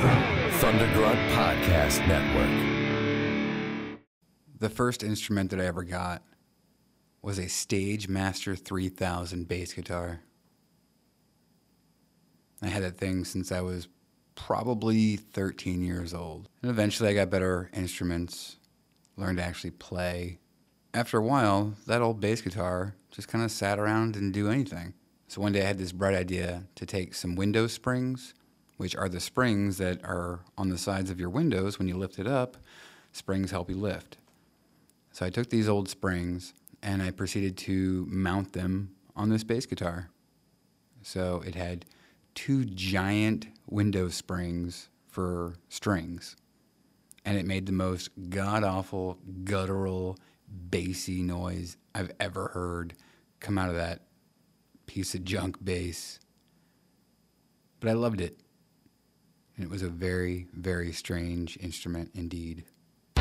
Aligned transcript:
Thundergrunt 0.00 1.28
Podcast 1.32 2.06
Network. 2.08 3.98
The 4.58 4.70
first 4.70 5.02
instrument 5.02 5.50
that 5.50 5.60
I 5.60 5.66
ever 5.66 5.84
got 5.84 6.22
was 7.20 7.38
a 7.38 7.50
Stage 7.50 8.08
Master 8.08 8.56
3000 8.56 9.46
bass 9.46 9.74
guitar. 9.74 10.20
I 12.62 12.68
had 12.68 12.82
that 12.82 12.96
thing 12.96 13.26
since 13.26 13.52
I 13.52 13.60
was 13.60 13.88
probably 14.34 15.16
13 15.16 15.82
years 15.82 16.14
old. 16.14 16.48
And 16.62 16.70
eventually 16.70 17.10
I 17.10 17.14
got 17.14 17.28
better 17.28 17.70
instruments, 17.74 18.56
learned 19.18 19.36
to 19.36 19.44
actually 19.44 19.72
play. 19.72 20.38
After 20.94 21.18
a 21.18 21.22
while, 21.22 21.74
that 21.86 22.00
old 22.00 22.20
bass 22.20 22.40
guitar 22.40 22.94
just 23.10 23.28
kind 23.28 23.44
of 23.44 23.50
sat 23.50 23.78
around 23.78 24.02
and 24.04 24.14
didn't 24.14 24.32
do 24.32 24.48
anything. 24.48 24.94
So 25.28 25.42
one 25.42 25.52
day 25.52 25.60
I 25.60 25.66
had 25.66 25.78
this 25.78 25.92
bright 25.92 26.14
idea 26.14 26.64
to 26.76 26.86
take 26.86 27.14
some 27.14 27.36
window 27.36 27.66
springs, 27.66 28.32
which 28.80 28.96
are 28.96 29.10
the 29.10 29.20
springs 29.20 29.76
that 29.76 30.02
are 30.02 30.40
on 30.56 30.70
the 30.70 30.78
sides 30.78 31.10
of 31.10 31.20
your 31.20 31.28
windows 31.28 31.78
when 31.78 31.86
you 31.86 31.94
lift 31.98 32.18
it 32.18 32.26
up. 32.26 32.56
Springs 33.12 33.50
help 33.50 33.68
you 33.68 33.76
lift. 33.76 34.16
So 35.12 35.26
I 35.26 35.28
took 35.28 35.50
these 35.50 35.68
old 35.68 35.86
springs 35.86 36.54
and 36.82 37.02
I 37.02 37.10
proceeded 37.10 37.58
to 37.58 38.06
mount 38.08 38.54
them 38.54 38.92
on 39.14 39.28
this 39.28 39.44
bass 39.44 39.66
guitar. 39.66 40.08
So 41.02 41.42
it 41.46 41.54
had 41.54 41.84
two 42.34 42.64
giant 42.64 43.48
window 43.68 44.08
springs 44.08 44.88
for 45.08 45.56
strings. 45.68 46.34
And 47.26 47.36
it 47.36 47.44
made 47.44 47.66
the 47.66 47.72
most 47.72 48.08
god 48.30 48.64
awful, 48.64 49.18
guttural, 49.44 50.16
bassy 50.48 51.22
noise 51.22 51.76
I've 51.94 52.12
ever 52.18 52.48
heard 52.54 52.94
come 53.40 53.58
out 53.58 53.68
of 53.68 53.74
that 53.74 54.00
piece 54.86 55.14
of 55.14 55.22
junk 55.22 55.62
bass. 55.62 56.18
But 57.78 57.90
I 57.90 57.92
loved 57.92 58.22
it. 58.22 58.40
And 59.60 59.66
it 59.66 59.70
was 59.70 59.82
a 59.82 59.90
very, 59.90 60.46
very 60.54 60.90
strange 60.90 61.58
instrument 61.60 62.12
indeed. 62.14 62.64
A 63.16 63.20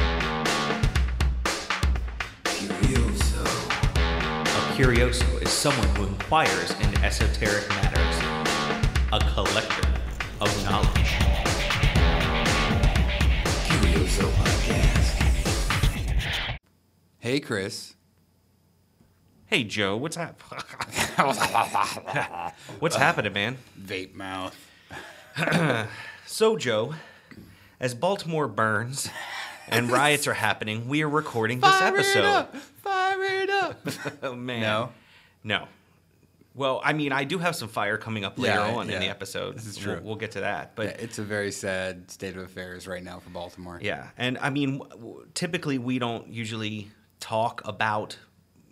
curioso 4.74 5.26
is 5.42 5.50
someone 5.50 5.86
who 5.98 6.06
inquires 6.06 6.72
into 6.80 6.98
esoteric 7.04 7.68
matters, 7.68 8.16
a 9.12 9.20
collector 9.34 9.86
of 10.40 10.64
knowledge. 10.64 11.12
Curioso 13.68 14.30
Podcast. 14.30 15.20
Hey, 17.20 17.42
Chris. 17.42 17.96
Hey 19.48 19.66
Joe, 19.66 19.98
what's 19.98 20.16
hap- 20.16 20.42
What's 22.80 22.96
happening, 22.96 23.34
man? 23.34 23.58
Vape 23.78 24.16
mouth. 24.16 24.56
So 26.32 26.58
Joe, 26.58 26.94
as 27.80 27.96
Baltimore 27.96 28.48
burns 28.48 29.10
and 29.68 29.90
riots 29.92 30.28
are 30.28 30.34
happening, 30.36 30.88
we 30.88 31.02
are 31.02 31.10
recording 31.10 31.60
this 31.60 31.82
episode. 31.82 32.48
Fire 32.84 33.24
it 33.24 33.50
up. 33.50 33.80
Oh 34.24 34.36
man. 34.36 34.62
No. 34.62 34.90
No. 35.44 35.68
Well, 36.54 36.82
I 36.84 36.94
mean, 36.94 37.12
I 37.12 37.24
do 37.24 37.40
have 37.40 37.56
some 37.56 37.68
fire 37.68 37.98
coming 37.98 38.24
up 38.26 38.38
later 38.38 38.56
Yeah, 38.60 38.76
on 38.76 38.90
in 38.92 39.00
the 39.00 39.08
episode. 39.08 39.56
This 39.56 39.66
is 39.66 39.84
We'll- 39.84 39.96
true. 39.98 40.06
We'll, 40.06 40.16
get 40.18 40.32
to 40.32 40.42
that. 40.42 40.76
But 40.76 40.86
Yeah, 40.86 40.92
it's 41.04 41.18
a 41.18 41.24
very 41.24 41.52
sad 41.52 42.12
state 42.12 42.36
of 42.38 42.44
affairs 42.44 42.88
right 42.88 43.04
now 43.04 43.20
for 43.20 43.32
Baltimore. 43.32 43.80
Yeah, 43.82 44.10
and 44.18 44.38
I 44.40 44.52
mean, 44.52 44.78
w- 44.80 44.90
w- 45.02 45.28
typically 45.34 45.80
we 45.80 45.98
don't 45.98 46.28
usually 46.32 46.92
talk 47.20 47.62
about 47.66 48.18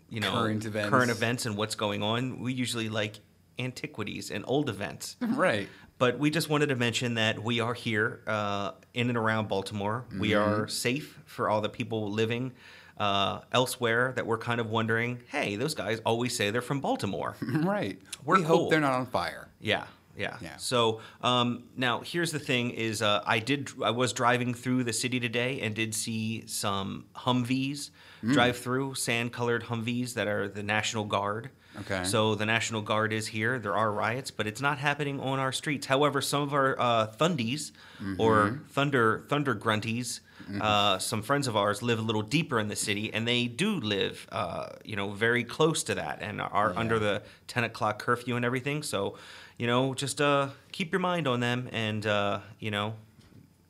you 0.09 0.19
know 0.19 0.31
Current 0.31 0.63
events. 0.65 0.89
current 0.91 1.09
events 1.11 1.45
and 1.47 1.57
what's 1.57 1.73
going 1.75 2.03
on. 2.03 2.39
We 2.39 2.53
usually 2.53 2.87
like 2.89 3.15
antiquities 3.57 4.29
and 4.29 4.43
old 4.47 4.69
events. 4.69 5.15
Right. 5.21 5.67
But 5.99 6.19
we 6.19 6.29
just 6.29 6.47
wanted 6.49 6.67
to 6.69 6.75
mention 6.75 7.15
that 7.15 7.41
we 7.41 7.59
are 7.59 7.73
here 7.73 8.21
uh, 8.27 8.71
in 8.93 9.09
and 9.09 9.17
around 9.17 9.47
Baltimore. 9.47 10.05
We 10.19 10.29
Mm-hmm. 10.31 10.63
are 10.63 10.67
safe 10.67 11.19
for 11.25 11.49
all 11.49 11.61
the 11.61 11.69
people 11.69 12.11
living 12.11 12.53
uh, 12.99 13.39
elsewhere 13.51 14.13
that 14.15 14.25
we're 14.25 14.37
kind 14.37 14.59
of 14.59 14.69
wondering, 14.69 15.21
hey, 15.29 15.55
those 15.55 15.73
guys 15.73 15.99
always 16.05 16.35
say 16.35 16.49
they're 16.51 16.61
from 16.61 16.81
Baltimore. 16.81 17.35
Right. 17.41 17.99
We're 18.23 18.37
we 18.37 18.43
cool. 18.43 18.57
hope 18.57 18.69
they're 18.69 18.79
not 18.79 18.93
on 18.93 19.05
fire. 19.07 19.49
Yeah, 19.59 19.85
yeah. 20.15 20.37
Yeah. 20.41 20.57
So 20.57 21.01
um, 21.21 21.63
now 21.75 22.01
here's 22.01 22.31
the 22.31 22.39
thing: 22.39 22.71
is 22.71 23.01
uh, 23.01 23.21
I 23.25 23.39
did 23.39 23.69
I 23.83 23.91
was 23.91 24.13
driving 24.13 24.53
through 24.53 24.83
the 24.83 24.93
city 24.93 25.19
today 25.19 25.61
and 25.61 25.73
did 25.75 25.93
see 25.95 26.43
some 26.47 27.05
Humvees 27.15 27.89
Mm. 28.23 28.33
drive 28.33 28.57
through, 28.57 28.95
sand-colored 28.95 29.65
Humvees 29.65 30.15
that 30.15 30.27
are 30.27 30.47
the 30.47 30.63
National 30.63 31.05
Guard. 31.05 31.51
Okay. 31.81 32.03
So 32.03 32.35
the 32.35 32.45
National 32.45 32.81
Guard 32.81 33.13
is 33.13 33.27
here. 33.27 33.59
There 33.59 33.75
are 33.75 33.91
riots, 33.91 34.31
but 34.31 34.47
it's 34.47 34.61
not 34.61 34.77
happening 34.79 35.19
on 35.19 35.39
our 35.39 35.51
streets. 35.51 35.85
However, 35.87 36.21
some 36.21 36.41
of 36.41 36.53
our 36.53 36.79
uh, 36.79 37.07
Thundies 37.07 37.71
Mm-hmm. 38.01 38.21
or 38.21 38.59
Thunder 38.69 39.23
Thunder 39.27 39.55
Grunties. 39.55 40.21
Uh, 40.61 40.97
some 40.97 41.21
friends 41.23 41.47
of 41.47 41.57
ours 41.57 41.81
live 41.81 41.99
a 41.99 42.01
little 42.01 42.21
deeper 42.21 42.57
in 42.59 42.67
the 42.69 42.75
city, 42.75 43.11
and 43.13 43.27
they 43.27 43.47
do 43.47 43.81
live, 43.81 44.25
uh, 44.31 44.67
you 44.85 44.95
know, 44.95 45.09
very 45.11 45.43
close 45.43 45.83
to 45.83 45.95
that, 45.95 46.19
and 46.21 46.39
are 46.39 46.73
under 46.77 46.99
the 46.99 47.21
ten 47.47 47.63
o'clock 47.65 47.99
curfew 47.99 48.35
and 48.37 48.45
everything. 48.45 48.81
So, 48.83 49.17
you 49.57 49.67
know, 49.67 49.93
just 49.93 50.21
uh, 50.21 50.49
keep 50.71 50.93
your 50.93 51.01
mind 51.01 51.27
on 51.27 51.39
them, 51.41 51.67
and 51.73 52.05
uh, 52.05 52.39
you 52.59 52.71
know, 52.71 52.93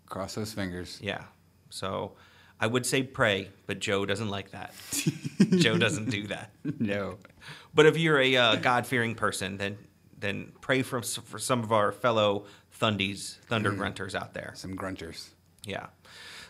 Cross 0.08 0.36
those 0.36 0.54
fingers. 0.54 1.00
yeah. 1.02 1.24
So, 1.72 2.12
I 2.60 2.68
would 2.68 2.86
say 2.86 3.02
pray, 3.02 3.50
but 3.66 3.80
Joe 3.80 4.06
doesn't 4.06 4.30
like 4.30 4.52
that. 4.52 4.74
Joe 5.58 5.78
doesn't 5.80 6.10
do 6.12 6.28
that. 6.28 6.52
No. 6.80 7.18
But 7.78 7.86
if 7.86 7.96
you're 7.96 8.20
a 8.20 8.36
uh, 8.36 8.56
God-fearing 8.56 9.14
person, 9.14 9.58
then 9.58 9.78
then 10.20 10.52
pray 10.62 10.82
for 10.82 11.00
for 11.04 11.38
some 11.38 11.64
of 11.64 11.72
our 11.72 11.92
fellow 11.92 12.46
Thundies, 12.82 13.38
Thunder 13.46 13.72
Grunters 13.72 14.16
out 14.16 14.34
there. 14.34 14.52
Some 14.56 14.76
grunters. 14.76 15.30
Yeah. 15.64 15.86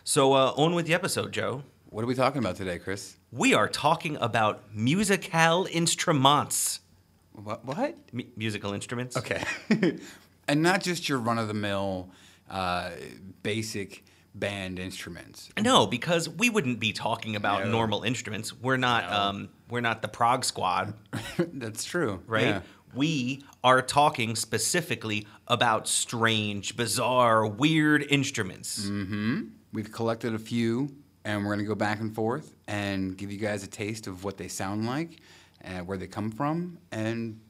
So 0.04 0.32
uh, 0.32 0.54
on 0.56 0.74
with 0.74 0.86
the 0.86 0.94
episode, 0.94 1.32
Joe. 1.32 1.64
What 1.90 2.02
are 2.02 2.06
we 2.06 2.14
talking 2.14 2.38
about 2.38 2.56
today, 2.56 2.78
Chris? 2.78 3.16
We 3.30 3.52
are 3.52 3.68
talking 3.68 4.16
about 4.16 4.74
musical 4.74 5.68
instruments. 5.70 6.80
What? 7.32 7.62
What? 7.66 7.94
M- 8.14 8.32
musical 8.34 8.72
instruments. 8.72 9.14
Okay. 9.14 9.44
and 10.48 10.62
not 10.62 10.82
just 10.82 11.10
your 11.10 11.18
run 11.18 11.36
of 11.38 11.46
the 11.46 11.52
mill, 11.54 12.08
uh, 12.48 12.92
basic 13.42 14.02
band 14.34 14.78
instruments. 14.78 15.50
No, 15.60 15.86
because 15.86 16.26
we 16.26 16.48
wouldn't 16.48 16.80
be 16.80 16.94
talking 16.94 17.36
about 17.36 17.64
No. 17.64 17.70
normal 17.70 18.02
instruments. 18.02 18.54
We're 18.54 18.78
not. 18.78 19.10
No. 19.10 19.16
Um, 19.18 19.48
we're 19.70 19.80
not 19.80 20.02
the 20.02 20.08
Prague 20.08 20.44
Squad, 20.44 20.94
That's 21.38 21.84
true. 21.84 22.22
right? 22.26 22.46
Yeah. 22.46 22.60
We 22.94 23.44
are 23.62 23.82
talking 23.82 24.34
specifically 24.34 25.26
about 25.46 25.86
strange, 25.88 26.76
bizarre, 26.76 27.46
weird 27.46 28.02
instruments. 28.08 28.86
Mm-hmm. 28.86 29.42
We've 29.72 29.92
collected 29.92 30.34
a 30.34 30.38
few, 30.38 30.96
and 31.24 31.42
we're 31.42 31.50
going 31.54 31.58
to 31.58 31.68
go 31.68 31.74
back 31.74 32.00
and 32.00 32.14
forth 32.14 32.54
and 32.66 33.16
give 33.16 33.30
you 33.30 33.38
guys 33.38 33.62
a 33.62 33.66
taste 33.66 34.06
of 34.06 34.24
what 34.24 34.38
they 34.38 34.48
sound 34.48 34.86
like, 34.86 35.20
and 35.60 35.86
where 35.86 35.98
they 35.98 36.06
come 36.06 36.30
from, 36.30 36.78
and 36.90 37.40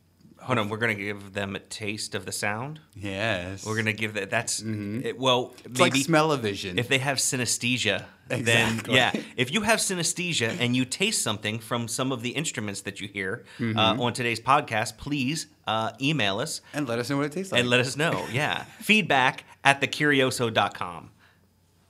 Hold 0.41 0.59
on, 0.59 0.69
we're 0.71 0.79
gonna 0.79 0.95
give 0.95 1.35
them 1.35 1.55
a 1.57 1.59
taste 1.59 2.15
of 2.15 2.25
the 2.25 2.33
sound. 2.33 2.81
yes, 2.95 3.67
We're 3.67 3.77
gonna 3.77 3.93
give 3.93 4.15
that. 4.15 4.31
That's 4.31 4.61
it, 4.63 5.19
well, 5.19 5.55
It's 5.65 5.79
like 5.81 5.93
maybe 5.93 6.03
smell-o-vision. 6.05 6.79
if 6.79 6.89
they 6.89 6.99
have 6.99 7.19
synesthesia, 7.19 8.05
Exactly. 8.31 8.43
then 8.43 8.81
yeah. 8.89 9.13
If 9.37 9.53
you 9.53 9.63
have 9.63 9.79
synesthesia 9.79 10.57
and 10.61 10.75
you 10.77 10.85
taste 10.85 11.23
something 11.23 11.59
from 11.59 11.89
some 11.89 12.13
of 12.13 12.23
the 12.23 12.31
instruments 12.31 12.83
that 12.83 13.01
you 13.01 13.09
hear 13.09 13.45
uh, 13.61 13.97
on 13.99 14.13
today's 14.13 14.41
podcast, 14.41 14.97
please 14.97 15.47
uh, 15.67 15.93
email 16.01 16.39
us 16.39 16.61
and 16.75 16.89
let 16.89 16.99
us 16.99 17.11
know 17.11 17.17
what 17.19 17.27
it 17.27 17.33
tastes 17.33 17.53
like. 17.53 17.61
and 17.61 17.69
let 17.71 17.81
us 17.81 17.97
know. 17.97 18.25
Yeah, 18.33 18.65
feedback 18.81 19.45
at 19.65 19.81
thecurioso.com. 19.81 21.11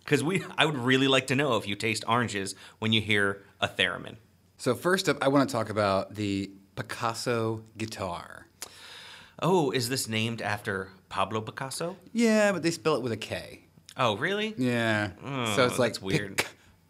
Because 0.04 0.24
we, 0.24 0.42
I 0.56 0.64
would 0.64 0.78
really 0.78 1.06
like 1.08 1.26
to 1.28 1.36
know 1.36 1.56
if 1.56 1.68
you 1.68 1.74
taste 1.76 2.02
oranges 2.08 2.54
when 2.78 2.92
you 2.92 3.00
hear 3.00 3.42
a 3.60 3.68
theremin. 3.68 4.16
so 4.56 4.74
first 4.74 5.08
up, 5.08 5.18
I 5.22 5.28
want 5.28 5.48
to 5.48 5.52
talk 5.52 5.68
about 5.70 6.14
the 6.14 6.50
Pikasso 6.82 7.62
guitar. 7.76 8.46
Oh, 9.40 9.70
is 9.72 9.88
this 9.88 10.08
named 10.08 10.40
after 10.42 10.88
Pablo 11.08 11.40
Picasso? 11.40 11.96
Yeah, 12.12 12.52
but 12.52 12.62
they 12.62 12.70
spell 12.70 12.94
it 12.96 13.02
with 13.02 13.12
a 13.12 13.16
K. 13.16 13.64
Oh, 13.96 14.16
really? 14.16 14.54
Yeah, 14.56 15.10
Oh, 15.24 15.56
so 15.56 15.64
it's 15.66 15.78
like 15.78 16.00
weird. 16.00 16.44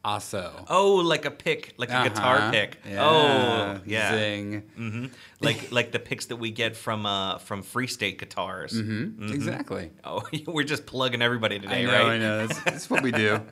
Pikasso. 0.04 0.64
Oh, 0.68 0.96
like 0.96 1.24
a 1.24 1.30
pick, 1.30 1.74
like 1.78 1.90
a 1.90 2.04
guitar 2.08 2.36
Uh-huh. 2.36 2.50
pick. 2.50 2.78
Yeah. 2.88 3.04
Oh, 3.06 3.80
yeah. 3.86 4.12
Zing. 4.12 4.62
hmm 4.76 5.06
Like 5.40 5.72
like 5.78 5.92
the 5.92 5.98
picks 5.98 6.26
that 6.26 6.36
we 6.36 6.50
get 6.50 6.76
from 6.76 7.06
uh 7.06 7.38
from 7.38 7.62
Free 7.62 7.86
State 7.86 8.18
guitars. 8.18 8.72
Mm, 8.74 9.32
Exactly. 9.32 9.90
Oh, 10.04 10.22
we're 10.46 10.64
just 10.64 10.84
plugging 10.86 11.22
everybody 11.22 11.58
today, 11.58 11.82
I 11.82 11.84
know, 11.86 11.92
right? 11.92 12.06
I 12.12 12.18
know. 12.18 12.46
That's, 12.46 12.60
that's 12.62 12.90
what 12.90 13.02
we 13.02 13.10
do. 13.12 13.40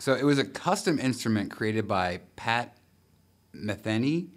So 0.00 0.14
it 0.14 0.22
was 0.22 0.38
a 0.38 0.44
custom 0.44 1.00
instrument 1.00 1.50
created 1.50 1.88
by 1.88 2.20
Pat 2.36 2.76
Metheny 3.52 4.28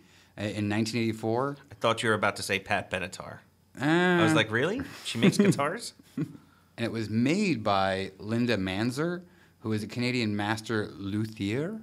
in 0.43 0.69
1984. 0.69 1.57
I 1.71 1.75
thought 1.75 2.03
you 2.03 2.09
were 2.09 2.15
about 2.15 2.35
to 2.37 2.43
say 2.43 2.59
Pat 2.59 2.89
Benatar. 2.89 3.39
Uh, 3.79 3.85
I 3.85 4.23
was 4.23 4.33
like, 4.33 4.51
really? 4.51 4.81
She 5.05 5.17
makes 5.17 5.37
guitars? 5.37 5.93
and 6.17 6.29
it 6.77 6.91
was 6.91 7.09
made 7.09 7.63
by 7.63 8.11
Linda 8.17 8.57
Manzer, 8.57 9.23
who 9.59 9.71
is 9.73 9.83
a 9.83 9.87
Canadian 9.87 10.35
master 10.35 10.89
luthier. 10.97 11.81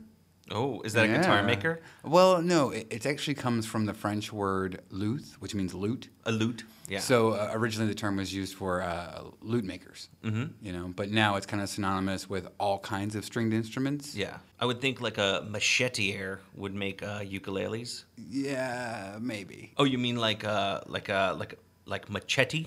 Oh, 0.50 0.80
is 0.82 0.92
that 0.94 1.04
a 1.04 1.08
guitar 1.08 1.42
maker? 1.42 1.80
Well, 2.04 2.40
no, 2.42 2.70
it, 2.70 2.86
it 2.90 3.06
actually 3.06 3.34
comes 3.34 3.66
from 3.66 3.86
the 3.86 3.94
French 3.94 4.32
word 4.32 4.80
luth, 4.90 5.36
which 5.40 5.54
means 5.54 5.74
lute. 5.74 6.08
A 6.24 6.32
lute? 6.32 6.64
Yeah. 6.88 7.00
So 7.00 7.32
uh, 7.32 7.50
originally 7.52 7.88
the 7.88 7.94
term 7.94 8.16
was 8.16 8.32
used 8.32 8.54
for 8.54 8.82
uh, 8.82 9.24
lute 9.42 9.64
makers. 9.64 10.08
Mm-hmm. 10.24 10.64
You 10.64 10.72
know, 10.72 10.92
but 10.94 11.10
now 11.10 11.36
it's 11.36 11.44
kind 11.44 11.62
of 11.62 11.68
synonymous 11.68 12.28
with 12.30 12.48
all 12.58 12.78
kinds 12.78 13.14
of 13.14 13.24
stringed 13.24 13.52
instruments. 13.52 14.14
yeah. 14.14 14.38
I 14.60 14.64
would 14.64 14.80
think 14.80 15.00
like 15.00 15.18
a 15.18 15.46
machetier 15.48 16.38
would 16.56 16.74
make 16.74 17.02
uh, 17.02 17.20
ukuleles. 17.20 18.04
Yeah, 18.16 19.16
maybe. 19.20 19.72
Oh, 19.76 19.84
you 19.84 19.98
mean 19.98 20.16
like 20.16 20.44
uh 20.44 20.80
like 20.86 21.08
uh 21.10 21.36
like 21.38 21.58
like 21.84 22.10
machete, 22.10 22.66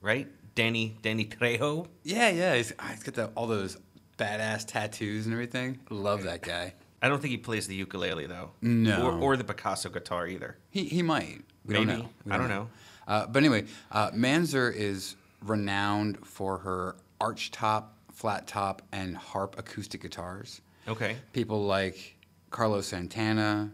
right? 0.00 0.26
Danny 0.54 0.96
Danny 1.02 1.26
Trejo. 1.26 1.86
Yeah, 2.02 2.30
yeah. 2.30 2.54
He's, 2.54 2.72
ah, 2.78 2.88
he's 2.92 3.02
got 3.02 3.14
the, 3.14 3.26
all 3.34 3.46
those 3.46 3.76
badass 4.18 4.64
tattoos 4.66 5.26
and 5.26 5.34
everything. 5.34 5.78
Love 5.90 6.22
that 6.22 6.40
guy. 6.42 6.74
I 7.00 7.08
don't 7.08 7.20
think 7.20 7.30
he 7.30 7.38
plays 7.38 7.66
the 7.66 7.74
ukulele 7.74 8.26
though. 8.26 8.50
No. 8.60 9.06
Or, 9.06 9.18
or 9.18 9.36
the 9.36 9.44
Pikasso 9.44 9.92
guitar 9.92 10.26
either. 10.26 10.56
He 10.70 10.84
he 10.84 11.02
might. 11.02 11.42
We 11.64 11.74
Maybe. 11.74 11.86
don't 11.86 11.98
know. 11.98 12.08
We 12.24 12.32
I 12.32 12.36
don't 12.36 12.48
know. 12.48 12.68
Uh, 13.06 13.26
but 13.26 13.38
anyway, 13.38 13.64
uh, 13.90 14.10
Manzer 14.10 14.74
is 14.74 15.16
renowned 15.42 16.26
for 16.26 16.58
her 16.58 16.96
arch 17.20 17.50
top, 17.50 17.96
flat 18.12 18.46
top, 18.46 18.82
and 18.92 19.16
harp 19.16 19.58
acoustic 19.58 20.02
guitars. 20.02 20.60
Okay. 20.86 21.16
People 21.32 21.64
like 21.64 22.16
Carlos 22.50 22.86
Santana, 22.86 23.70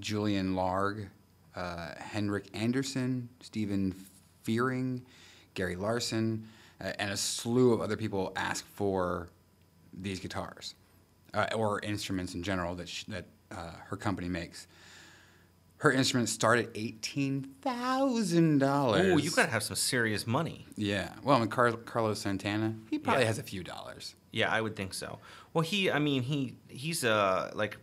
Julian 0.00 0.54
Lage, 0.54 1.08
uh, 1.56 1.94
Henrik 1.98 2.48
Anderson, 2.54 3.28
Stephen 3.40 3.94
Fearing, 4.42 5.04
Gary 5.54 5.76
Larson, 5.76 6.46
uh, 6.80 6.92
and 6.98 7.10
a 7.10 7.16
slew 7.16 7.72
of 7.72 7.80
other 7.80 7.96
people 7.96 8.32
ask 8.36 8.66
for 8.66 9.30
these 9.92 10.20
guitars 10.20 10.74
uh, 11.34 11.48
or 11.54 11.80
instruments 11.80 12.34
in 12.34 12.42
general 12.42 12.74
that, 12.76 12.88
sh- 12.88 13.04
that 13.08 13.26
uh, 13.50 13.72
her 13.88 13.96
company 13.96 14.28
makes. 14.28 14.66
Her 15.78 15.92
instruments 15.92 16.32
start 16.32 16.58
at 16.60 16.68
eighteen 16.74 17.42
thousand 17.60 18.58
dollars. 18.58 19.12
Oh, 19.12 19.18
you 19.18 19.30
gotta 19.30 19.50
have 19.50 19.62
some 19.62 19.76
serious 19.76 20.26
money. 20.26 20.66
Yeah. 20.76 21.10
Well, 21.22 21.36
I 21.36 21.40
mean, 21.40 21.48
Car- 21.48 21.72
Carlos 21.72 22.20
Santana, 22.20 22.74
he 22.88 22.98
probably 22.98 23.22
Yeah. 23.22 23.26
has 23.28 23.38
a 23.38 23.42
few 23.42 23.62
dollars. 23.62 24.14
Yeah, 24.30 24.50
I 24.50 24.60
would 24.62 24.76
think 24.76 24.94
so. 24.94 25.18
Well, 25.52 25.62
he, 25.62 25.90
I 25.90 25.98
mean, 25.98 26.22
he, 26.22 26.54
he's 26.68 27.04
uh 27.04 27.50
like, 27.54 27.76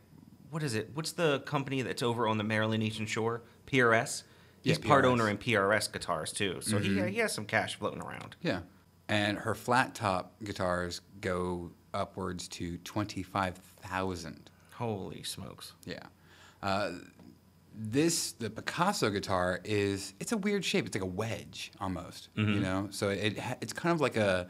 what 0.50 0.64
is 0.64 0.74
it? 0.74 0.90
What's 0.96 1.12
the 1.12 1.42
company 1.42 1.82
that's 1.84 2.02
over 2.02 2.28
on 2.28 2.38
the 2.40 2.44
Maryland 2.44 2.82
Eastern 2.82 3.06
Shore? 3.06 3.44
PRS. 3.68 4.24
He's 4.64 4.80
Yeah, 4.80 4.88
part 4.88 5.06
owner 5.06 5.30
in 5.30 5.38
PRS 5.38 5.92
guitars 5.92 6.32
too, 6.32 6.58
so 6.62 6.80
he, 6.80 7.00
he 7.10 7.18
has 7.20 7.34
some 7.34 7.46
cash 7.46 7.76
floating 7.76 8.02
around. 8.02 8.36
Yeah. 8.42 8.62
And 9.10 9.38
her 9.40 9.54
flat 9.54 9.94
top 9.96 10.34
guitars 10.44 11.02
go 11.20 11.72
upwards 11.94 12.48
to 12.50 12.78
25,000. 12.80 14.50
Holy 14.74 15.24
smokes! 15.24 15.74
Yeah. 15.86 16.00
Uh, 16.62 16.92
this, 17.74 18.34
the 18.34 18.50
Pikasso 18.50 19.12
guitar, 19.12 19.62
is, 19.64 20.14
it's 20.20 20.32
a 20.32 20.38
weird 20.38 20.66
shape. 20.66 20.86
It's 20.86 20.96
like 20.96 21.04
a 21.04 21.08
wedge 21.08 21.72
almost, 21.80 22.30
you 22.36 22.60
know? 22.60 22.88
So 22.92 23.10
it, 23.10 23.38
it's 23.62 23.74
kind 23.74 23.94
of 23.94 24.02
like 24.02 24.18
a, 24.18 24.50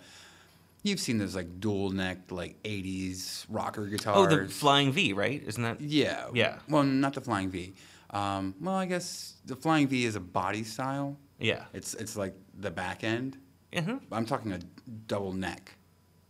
you've 0.83 0.99
seen 0.99 1.17
those 1.19 1.35
like 1.35 1.59
dual 1.59 1.91
necked, 1.91 2.31
like 2.31 2.61
80s 2.63 3.45
rocker 3.49 3.85
guitars. 3.85 4.17
Oh, 4.17 4.25
the 4.25 4.47
Flying 4.49 4.91
V, 4.91 5.13
right? 5.13 5.41
Isn't 5.45 5.61
that? 5.63 5.79
Yeah. 5.79 6.27
Yeah. 6.33 6.57
Well, 6.67 6.83
not 6.83 7.13
the 7.13 7.21
Flying 7.21 7.51
V. 7.51 7.73
Um, 8.09 8.55
well, 8.59 8.75
I 8.75 8.85
guess 8.87 9.35
the 9.45 9.55
Flying 9.55 9.87
V 9.87 10.05
is 10.05 10.15
a 10.15 10.19
body 10.19 10.63
style. 10.63 11.15
Yeah. 11.39 11.65
It's, 11.73 11.93
it's 11.93 12.17
like 12.17 12.33
the 12.59 12.71
back 12.71 13.03
end. 13.03 13.37
uh 13.75 13.97
I'm 14.11 14.25
talking 14.25 14.51
a 14.51 14.59
double 15.07 15.33
neck. 15.33 15.75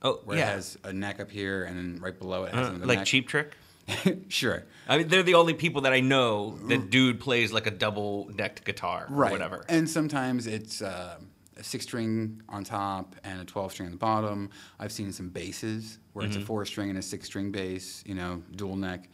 Oh, 0.04 0.20
where 0.26 0.38
yeah. 0.38 0.50
it 0.52 0.56
has 0.56 0.78
a 0.84 0.92
neck 0.94 1.20
up 1.20 1.30
here 1.32 1.64
and 1.64 1.78
then 1.78 2.00
right 2.02 2.18
below 2.18 2.46
it 2.46 2.54
has 2.56 2.68
Uh, 2.68 2.70
another 2.72 2.86
like 2.88 2.98
neck. 3.00 3.08
Cheap 3.08 3.28
Trick. 3.28 3.54
sure. 4.30 4.64
I 4.88 4.98
mean, 4.98 5.08
they're 5.10 5.24
the 5.24 5.36
only 5.36 5.54
people 5.54 5.82
that 5.82 5.94
I 5.94 6.00
know 6.00 6.58
that 6.70 6.90
dude 6.90 7.20
plays 7.20 7.52
like 7.52 7.68
a 7.68 7.72
double 7.72 8.30
necked 8.36 8.64
guitar 8.64 9.08
or 9.10 9.16
Right. 9.16 9.32
whatever. 9.32 9.66
And 9.70 9.90
sometimes 9.90 10.48
it's 10.48 10.82
uh, 10.82 11.18
a 11.58 11.64
six 11.64 11.84
string 11.86 12.42
on 12.50 12.64
top 12.64 13.16
and 13.24 13.42
a 13.42 13.46
12 13.46 13.72
string 13.74 13.88
on 13.88 13.92
the 13.92 13.98
bottom. 13.98 14.50
I've 14.80 14.92
seen 14.92 15.12
some 15.12 15.30
basses 15.30 15.98
where 16.14 16.26
Mm-hmm. 16.26 16.36
it's 16.38 16.44
a 16.44 16.46
four 16.46 16.66
string 16.66 16.90
and 16.90 16.98
a 16.98 17.02
six 17.02 17.26
string 17.28 17.52
bass, 17.52 18.04
you 18.06 18.16
know, 18.16 18.42
dual 18.56 18.76
neck. 18.76 19.10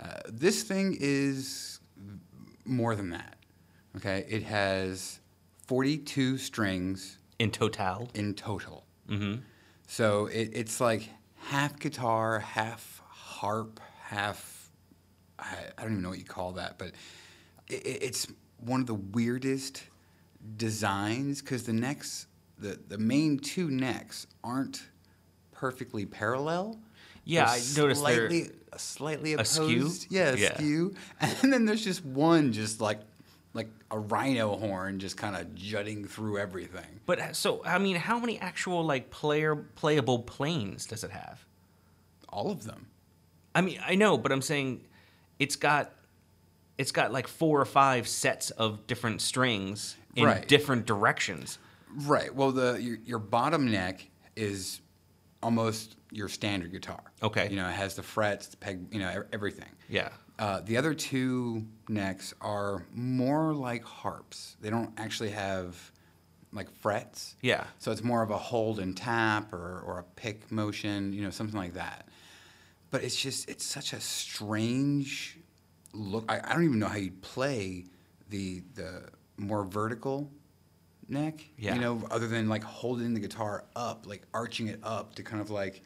Uh, 0.00 0.20
this 0.28 0.62
thing 0.62 0.96
is 1.00 1.80
more 2.64 2.94
than 2.94 3.10
that. 3.10 3.36
Okay. 3.96 4.24
It 4.28 4.44
has 4.44 5.20
42 5.66 6.38
strings 6.38 7.18
in 7.38 7.50
total. 7.50 8.08
in 8.14 8.34
total. 8.34 8.84
Mm-hmm. 9.08 9.40
So 9.92 10.24
it, 10.24 10.52
it's 10.54 10.80
like 10.80 11.06
half 11.50 11.78
guitar, 11.78 12.38
half 12.38 13.02
harp, 13.10 13.78
half. 14.00 14.70
I, 15.38 15.54
I 15.76 15.82
don't 15.82 15.90
even 15.92 16.02
know 16.02 16.08
what 16.08 16.18
you 16.18 16.24
call 16.24 16.52
that, 16.52 16.78
but 16.78 16.92
it, 17.68 17.82
it's 17.84 18.26
one 18.56 18.80
of 18.80 18.86
the 18.86 18.94
weirdest 18.94 19.82
designs 20.56 21.42
because 21.42 21.64
the 21.64 21.74
necks, 21.74 22.26
the, 22.56 22.80
the 22.88 22.96
main 22.96 23.38
two 23.38 23.70
necks, 23.70 24.26
aren't 24.42 24.82
perfectly 25.50 26.06
parallel. 26.06 26.78
Yeah, 27.24 27.44
I 27.44 27.60
noticed 27.76 27.76
they're 27.76 27.94
slightly, 27.94 28.50
slightly 28.78 29.34
askew? 29.34 29.80
opposed. 29.80 30.06
Yeah, 30.10 30.34
Yeah. 30.36 30.52
askew. 30.52 30.94
And 31.20 31.52
then 31.52 31.66
there's 31.66 31.84
just 31.84 32.02
one, 32.02 32.54
just 32.54 32.80
like 32.80 33.00
like 33.54 33.68
a 33.90 33.98
rhino 33.98 34.56
horn, 34.56 34.98
just 34.98 35.16
kind 35.16 35.36
of 35.36 35.54
jutting 35.54 36.04
through 36.06 36.38
everything. 36.38 37.00
But 37.06 37.18
uh, 37.20 37.32
so, 37.32 37.62
I 37.64 37.78
mean, 37.78 37.96
how 37.96 38.18
many 38.18 38.38
actual 38.38 38.84
like 38.84 39.10
player 39.10 39.54
playable 39.56 40.20
planes 40.20 40.86
does 40.86 41.04
it 41.04 41.10
have? 41.10 41.44
All 42.28 42.50
of 42.50 42.64
them. 42.64 42.86
I 43.54 43.60
mean, 43.60 43.78
I 43.86 43.94
know, 43.94 44.16
but 44.16 44.32
I'm 44.32 44.40
saying 44.42 44.82
it's 45.38 45.56
got 45.56 45.92
it's 46.78 46.92
got 46.92 47.12
like 47.12 47.28
four 47.28 47.60
or 47.60 47.66
five 47.66 48.08
sets 48.08 48.50
of 48.52 48.86
different 48.86 49.20
strings 49.20 49.96
in 50.16 50.24
Right. 50.24 50.48
different 50.48 50.86
directions. 50.86 51.58
Right. 51.94 52.34
Well, 52.34 52.52
the 52.52 52.80
your, 52.80 52.96
your 53.04 53.18
bottom 53.18 53.70
neck 53.70 54.08
is 54.34 54.80
almost 55.42 55.96
your 56.10 56.28
standard 56.28 56.72
guitar. 56.72 57.02
Okay. 57.22 57.48
You 57.50 57.56
know, 57.56 57.68
it 57.68 57.72
has 57.74 57.94
the 57.96 58.02
frets, 58.02 58.46
the 58.46 58.56
peg, 58.56 58.86
you 58.90 58.98
know, 59.00 59.24
everything. 59.32 59.68
Yeah. 59.90 60.08
Uh, 60.42 60.60
the 60.62 60.76
other 60.76 60.92
two 60.92 61.64
necks 61.88 62.34
are 62.40 62.84
more 62.92 63.54
like 63.54 63.84
harps. 63.84 64.56
They 64.60 64.70
don't 64.70 64.90
actually 64.98 65.30
have 65.30 65.92
like 66.52 66.68
frets. 66.80 67.36
Yeah. 67.42 67.62
So 67.78 67.92
it's 67.92 68.02
more 68.02 68.24
of 68.24 68.30
a 68.32 68.36
hold 68.38 68.80
and 68.80 68.96
tap 68.96 69.52
or, 69.52 69.80
or 69.86 70.00
a 70.00 70.02
pick 70.16 70.50
motion, 70.50 71.12
you 71.12 71.22
know, 71.22 71.30
something 71.30 71.56
like 71.56 71.74
that. 71.74 72.08
But 72.90 73.04
it's 73.04 73.14
just, 73.14 73.48
it's 73.48 73.64
such 73.64 73.92
a 73.92 74.00
strange 74.00 75.38
look. 75.92 76.24
I, 76.28 76.40
I 76.42 76.52
don't 76.54 76.64
even 76.64 76.80
know 76.80 76.88
how 76.88 76.96
you'd 76.96 77.22
play 77.22 77.84
the, 78.28 78.64
the 78.74 79.10
more 79.36 79.62
vertical 79.64 80.28
neck, 81.08 81.34
Yeah. 81.56 81.76
you 81.76 81.80
know, 81.80 82.02
other 82.10 82.26
than 82.26 82.48
like 82.48 82.64
holding 82.64 83.14
the 83.14 83.20
guitar 83.20 83.64
up, 83.76 84.08
like 84.08 84.22
arching 84.34 84.66
it 84.66 84.80
up 84.82 85.14
to 85.14 85.22
kind 85.22 85.40
of 85.40 85.50
like 85.50 85.84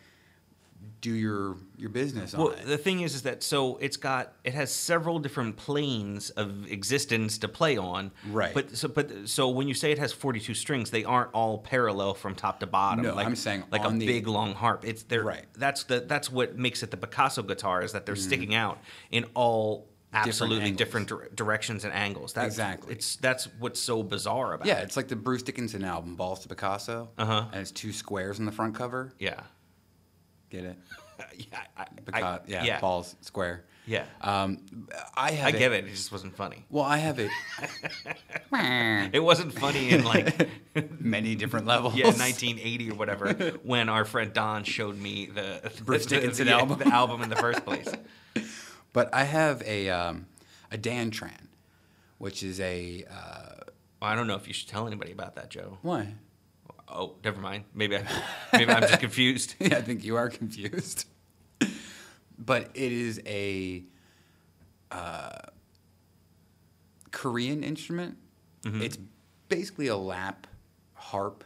do 1.07 1.15
your, 1.15 1.57
your 1.77 1.91
business 1.91 2.35
on 2.35 2.41
Well, 2.41 2.51
it. 2.51 2.67
the 2.67 2.77
thing 2.79 3.01
is, 3.01 3.15
is 3.15 3.23
that 3.23 3.43
so 3.43 3.77
it's 3.77 3.97
got 3.97 4.33
it 4.45 4.55
has 4.55 4.73
several 4.73 5.19
different 5.19 5.57
planes 5.57 6.31
of 6.31 6.71
existence 6.71 7.39
to 7.39 7.49
play 7.49 7.77
on. 7.77 8.11
Right. 8.31 8.53
But 8.53 8.77
so 8.77 8.89
but 8.89 9.29
so 9.29 9.49
when 9.51 9.69
you 9.69 9.75
say 9.75 9.93
it 9.93 9.99
has 9.99 10.13
42 10.13 10.55
strings, 10.55 10.91
they 10.91 11.05
aren't 11.05 11.31
all 11.33 11.59
parallel 11.59 12.15
from 12.15 12.35
top 12.35 12.61
to 12.61 12.67
bottom. 12.67 13.05
No, 13.05 13.15
like, 13.15 13.27
I'm 13.27 13.37
saying 13.37 13.65
like 13.71 13.85
a 13.85 13.91
the- 13.91 14.07
big 14.07 14.27
long 14.27 14.55
harp. 14.55 14.85
It's 14.85 15.03
they're 15.05 15.23
Right. 15.23 15.45
That's 15.57 15.85
the 15.85 16.01
that's 16.01 16.31
what 16.31 16.57
makes 16.57 16.83
it 16.83 16.91
the 16.91 16.97
Pikasso 16.97 17.47
guitar 17.47 17.83
is 17.83 17.93
that 17.93 18.05
they're 18.07 18.17
sticking 18.17 18.55
out 18.55 18.79
in 19.11 19.25
all 19.35 19.89
absolutely 20.13 20.71
different, 20.71 21.09
dir- 21.09 21.29
directions 21.35 21.85
and 21.85 21.93
angles. 21.93 22.33
That's, 22.33 22.47
Exactly. 22.55 22.93
It's 22.95 23.17
that's 23.17 23.49
what's 23.59 23.79
so 23.81 24.03
bizarre 24.03 24.55
about. 24.55 24.67
It. 24.67 24.71
Yeah, 24.71 24.79
it. 24.81 24.85
it's 24.85 24.97
like 24.97 25.09
the 25.09 25.17
Bruce 25.17 25.43
Dickinson 25.43 25.85
album, 25.85 26.17
Balls 26.17 26.41
to 26.41 26.49
Picasso. 26.49 27.11
Uh-huh. 27.19 27.45
And 27.53 27.61
it's 27.61 27.71
two 27.71 27.93
squares 27.93 28.39
on 28.39 28.47
the 28.47 28.53
front 28.53 28.75
cover. 28.75 29.13
Yeah. 29.19 29.41
Get 30.51 30.65
it? 30.65 30.77
yeah. 31.53 31.61
I, 31.77 31.87
I- 32.23 32.41
yeah, 32.47 32.65
yeah. 32.65 32.81
balls, 32.81 33.17
square. 33.21 33.65
Yeah. 33.89 34.05
Um, 34.21 34.59
I 35.17 35.31
have 35.31 35.55
I 35.55 35.59
get 35.59 35.71
it. 35.73 35.85
It 35.85 35.91
just 35.91 36.11
wasn't 36.11 36.35
funny. 36.37 36.65
Well, 36.71 36.85
I 36.85 36.97
have 36.99 37.19
it. 37.19 37.31
It 39.13 39.23
wasn't 39.23 39.53
funny 39.53 39.91
in 39.91 40.03
like 40.05 40.49
Many 41.01 41.35
different 41.35 41.67
levels. 41.67 41.95
yeah 41.95 42.07
1980 42.07 42.91
or 42.91 42.95
whatever 42.95 43.33
when 43.63 43.89
our 43.89 44.05
friend 44.05 44.33
Don 44.33 44.65
showed 44.65 44.97
me 44.99 45.27
the 45.27 45.71
Bruce 45.85 46.05
the- 46.07 46.17
Dickinson 46.17 46.47
the, 46.47 46.53
album. 46.53 46.79
the 46.79 46.89
album 46.89 47.23
in 47.23 47.29
the 47.29 47.37
first 47.37 47.65
place. 47.65 47.89
But 48.93 49.13
I 49.15 49.25
have 49.25 49.63
a 49.63 49.91
um, 49.91 50.27
a 50.73 50.79
Dantran, 50.79 51.49
which 52.19 52.43
is 52.43 52.61
a 52.61 53.05
uh, 53.11 53.65
Well, 54.01 54.11
I 54.11 54.15
don't 54.15 54.27
know 54.27 54.37
if 54.37 54.49
you 54.49 54.55
should 54.55 54.69
tell 54.69 54.87
anybody 54.87 55.13
about 55.13 55.35
that, 55.37 55.51
Joe. 55.51 55.79
why? 55.83 56.15
Oh, 56.89 57.15
never 57.25 57.41
mind. 57.41 57.65
Maybe 57.75 57.97
I, 57.97 58.07
maybe 58.53 58.71
I'm 58.71 58.83
just 58.83 59.01
confused. 59.01 59.55
yeah, 59.61 59.79
I 59.79 59.83
think 59.83 60.05
you 60.05 60.17
are 60.17 60.29
confused. 60.29 61.07
but 62.39 62.71
it 62.75 62.93
is 62.93 63.21
a 63.27 63.85
uh, 64.91 65.39
Korean 67.11 67.63
instrument. 67.63 68.17
It's 68.83 68.99
basically 69.49 69.87
a 69.89 69.97
lap 69.97 70.47
harp, 70.95 71.45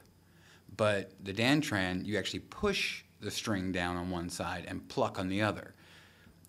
but 0.77 1.13
the 1.23 1.33
dantran 1.35 2.05
you 2.07 2.17
actually 2.19 2.41
push 2.41 3.05
the 3.21 3.31
string 3.31 3.73
down 3.73 3.97
on 3.97 4.09
one 4.11 4.31
side 4.31 4.65
and 4.67 4.89
pluck 4.89 5.19
on 5.19 5.29
the 5.29 5.43
other, 5.43 5.75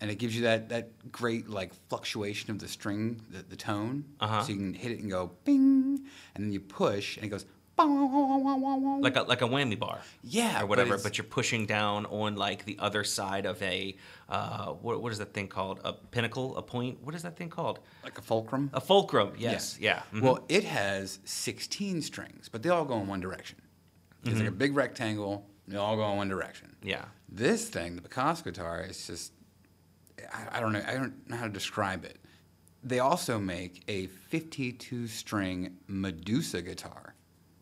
and 0.00 0.10
it 0.10 0.14
gives 0.16 0.34
you 0.34 0.42
that 0.42 0.70
that 0.70 1.12
great 1.12 1.48
like 1.48 1.72
fluctuation 1.90 2.50
of 2.50 2.58
the 2.58 2.68
string, 2.68 3.20
the, 3.30 3.42
the 3.42 3.56
tone. 3.56 4.04
Uh-huh. 4.20 4.42
So 4.42 4.52
you 4.52 4.56
can 4.58 4.74
hit 4.74 4.92
it 4.92 5.00
and 5.00 5.10
go 5.10 5.30
bing, 5.44 6.06
and 6.34 6.44
then 6.44 6.52
you 6.52 6.60
push, 6.60 7.16
and 7.16 7.26
it 7.26 7.28
goes. 7.28 7.44
Like 9.02 9.16
a 9.16 9.22
like 9.22 9.42
a 9.42 9.48
whammy 9.48 9.78
bar. 9.78 10.00
Yeah, 10.22 10.62
or 10.62 10.66
whatever. 10.66 10.90
it's- 10.94 11.02
But, 11.02 11.18
you're 11.18 11.24
pushing 11.24 11.66
down 11.66 12.06
on 12.06 12.36
like 12.36 12.64
the 12.64 12.76
other 12.78 13.02
side 13.04 13.46
of 13.46 13.60
a 13.62 13.96
uh, 14.28 14.66
what 14.72 15.02
what 15.02 15.12
is 15.12 15.18
that 15.18 15.32
thing 15.32 15.48
called? 15.48 15.80
A 15.84 15.92
pinnacle, 15.92 16.56
a 16.56 16.62
point. 16.62 17.02
What 17.02 17.14
is 17.14 17.22
that 17.22 17.36
thing 17.36 17.48
called? 17.48 17.80
like 18.04 18.18
a 18.18 18.22
fulcrum. 18.22 18.70
A 18.74 18.80
fulcrum. 18.80 19.32
Yes. 19.38 19.78
Yeah. 19.80 20.02
mhm. 20.12 20.20
Well, 20.22 20.44
it 20.48 20.64
has 20.64 21.18
16 21.24 22.02
strings, 22.02 22.48
but 22.48 22.62
they 22.62 22.68
all 22.68 22.84
go 22.84 22.98
in 23.00 23.06
one 23.06 23.20
direction. 23.20 23.58
It's 24.24 24.38
like 24.38 24.48
a 24.48 24.52
big 24.52 24.76
rectangle. 24.76 25.48
They 25.66 25.76
all 25.76 25.96
go 25.96 26.08
in 26.12 26.16
one 26.16 26.28
direction. 26.28 26.76
yeah. 26.82 27.06
This 27.34 27.68
thing, 27.68 27.96
the 27.96 28.02
Pikasso 28.02 28.44
guitar, 28.44 28.82
is 28.82 29.06
just 29.06 29.32
I, 30.32 30.58
I 30.58 30.60
don't 30.60 30.72
know. 30.72 30.82
I 30.86 30.92
don't 30.94 31.28
know 31.28 31.36
how 31.36 31.46
to 31.46 31.52
describe 31.52 32.04
it. 32.04 32.18
They 32.84 32.98
also 32.98 33.38
make 33.38 33.82
a 33.88 34.06
52 34.06 35.06
string 35.06 35.78
Medusa 35.86 36.60
guitar. 36.62 37.11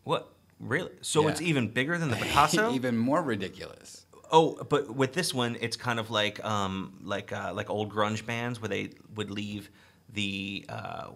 What? 0.03 0.31
Really? 0.59 0.91
So 1.01 1.23
Yeah. 1.23 1.29
it's 1.29 1.41
even 1.41 1.69
bigger 1.69 1.97
than 1.97 2.09
the 2.09 2.15
Pikasso? 2.23 2.73
Even 2.75 2.97
more 2.97 3.21
ridiculous. 3.21 4.05
Oh, 4.31 4.55
but 4.69 4.95
with 4.95 5.13
this 5.13 5.33
one, 5.33 5.57
it's 5.59 5.75
kind 5.75 5.99
of 5.99 6.09
like 6.09 6.43
um, 6.45 6.93
like 7.03 7.31
uh, 7.33 7.51
like 7.53 7.69
old 7.69 7.93
grunge 7.93 8.25
bands 8.25 8.61
where 8.61 8.69
they 8.69 8.91
would 9.15 9.29
leave 9.29 9.69
the 10.13 10.65
uh, 10.69 11.07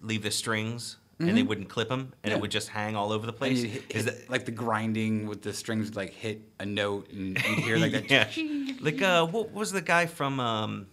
leave 0.00 0.22
the 0.22 0.30
strings 0.30 0.96
and 1.20 1.38
they 1.38 1.44
wouldn't 1.44 1.68
clip 1.68 1.88
them 1.88 2.00
and 2.00 2.08
Mm-hmm. 2.10 2.28
Yeah. 2.30 2.34
it 2.36 2.40
would 2.40 2.50
just 2.50 2.68
hang 2.68 2.96
all 2.96 3.12
over 3.12 3.24
the 3.24 3.32
place. 3.32 3.62
you 3.62 3.68
hit, 3.68 3.84
Is 3.90 4.04
hit- 4.04 4.22
that 4.22 4.30
like 4.30 4.44
the 4.46 4.50
grinding 4.50 5.28
with 5.28 5.42
the 5.42 5.52
strings 5.52 5.86
would, 5.90 5.96
like 5.96 6.12
hit 6.12 6.42
a 6.58 6.66
note 6.66 7.08
and 7.12 7.38
you'd 7.48 7.58
hear 7.60 7.76
like 7.78 7.92
that. 8.08 8.36
yeah? 8.36 8.74
like 8.80 9.00
uh, 9.00 9.24
what 9.26 9.52
was 9.52 9.70
the 9.70 9.80
guy 9.80 10.06
from 10.06 10.40
um, 10.40 10.86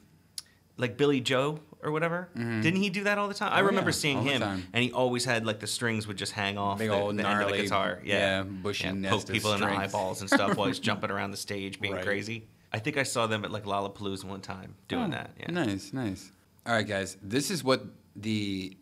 like 0.77 0.95
Billie 0.97 1.21
Joe 1.21 1.59
or 1.83 1.91
whatever? 1.91 2.29
Didn't 2.35 2.75
he 2.75 2.89
do 2.89 3.03
that 3.05 3.17
all 3.17 3.27
the 3.27 3.33
time? 3.33 3.51
I 3.51 3.57
Mm-hmm. 3.57 3.63
Oh, 3.63 3.67
remember 3.67 3.89
yeah, 3.89 3.95
seeing 3.95 4.21
him, 4.23 4.41
and 4.43 4.83
he 4.83 4.91
always 4.91 5.25
had 5.25 5.45
like 5.45 5.59
the 5.59 5.67
strings 5.67 6.07
would 6.07 6.17
just 6.17 6.31
hang 6.33 6.57
off 6.57 6.77
Big 6.79 6.89
the, 6.89 6.95
old 6.95 7.17
the 7.17 7.27
end 7.27 7.41
of 7.43 7.49
the 7.49 7.57
guitar. 7.57 7.99
Yeah, 8.03 8.17
yeah, 8.39 8.43
bushy 8.43 8.91
nest 8.91 9.27
poke 9.27 9.33
people 9.33 9.53
in 9.53 9.61
the 9.61 9.67
eyeballs 9.67 10.21
and 10.21 10.29
stuff 10.29 10.55
while 10.57 10.67
he's 10.67 10.79
jumping 10.89 11.11
around 11.11 11.31
the 11.31 11.37
stage 11.37 11.79
being 11.81 11.93
Right. 11.95 12.05
crazy. 12.05 12.47
I 12.73 12.79
think 12.79 12.97
I 12.97 13.03
saw 13.03 13.27
them 13.27 13.43
at 13.43 13.51
like 13.51 13.65
Lollapalooza 13.65 14.23
one 14.23 14.41
time 14.41 14.75
doing 14.87 15.07
Oh, 15.07 15.11
that. 15.17 15.31
Yeah. 15.39 15.51
Nice, 15.51 15.91
nice. 15.91 16.31
All 16.65 16.73
right, 16.73 16.87
guys. 16.87 17.17
This 17.21 17.51
is 17.51 17.63
what 17.63 17.83
the 18.15 18.77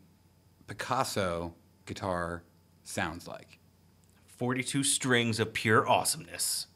Pikasso 0.68 1.54
guitar 1.86 2.44
sounds 2.84 3.28
like. 3.28 3.58
42 4.38 4.84
strings 4.84 5.40
of 5.40 5.54
pure 5.54 5.88
awesomeness. 5.90 6.68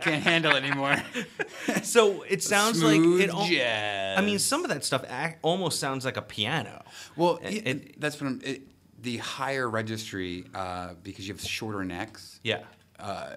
Can't 0.00 0.22
handle 0.22 0.54
it 0.56 0.64
anymore. 0.64 0.96
So 1.82 2.22
it 2.22 2.42
sounds 2.42 2.82
like 2.82 3.00
it. 3.00 3.30
al- 3.30 3.44
jazz. 3.46 4.18
I 4.18 4.22
mean, 4.22 4.38
some 4.38 4.64
of 4.64 4.70
that 4.70 4.84
stuff 4.84 5.04
ac- 5.10 5.36
almost 5.42 5.78
sounds 5.80 6.04
like 6.04 6.16
a 6.16 6.22
piano. 6.22 6.82
Well, 7.16 7.38
It- 7.42 7.52
yeah, 7.52 7.60
it- 7.72 8.00
that's 8.00 8.20
what 8.20 8.26
I'm. 8.28 8.40
It, 8.44 8.62
the 9.00 9.18
higher 9.18 9.68
registry, 9.70 10.44
uh, 10.54 10.94
because 11.04 11.26
you 11.28 11.34
have 11.34 11.42
shorter 11.42 11.84
necks, 11.84 12.40
Yeah. 12.42 12.62
uh, 12.98 13.30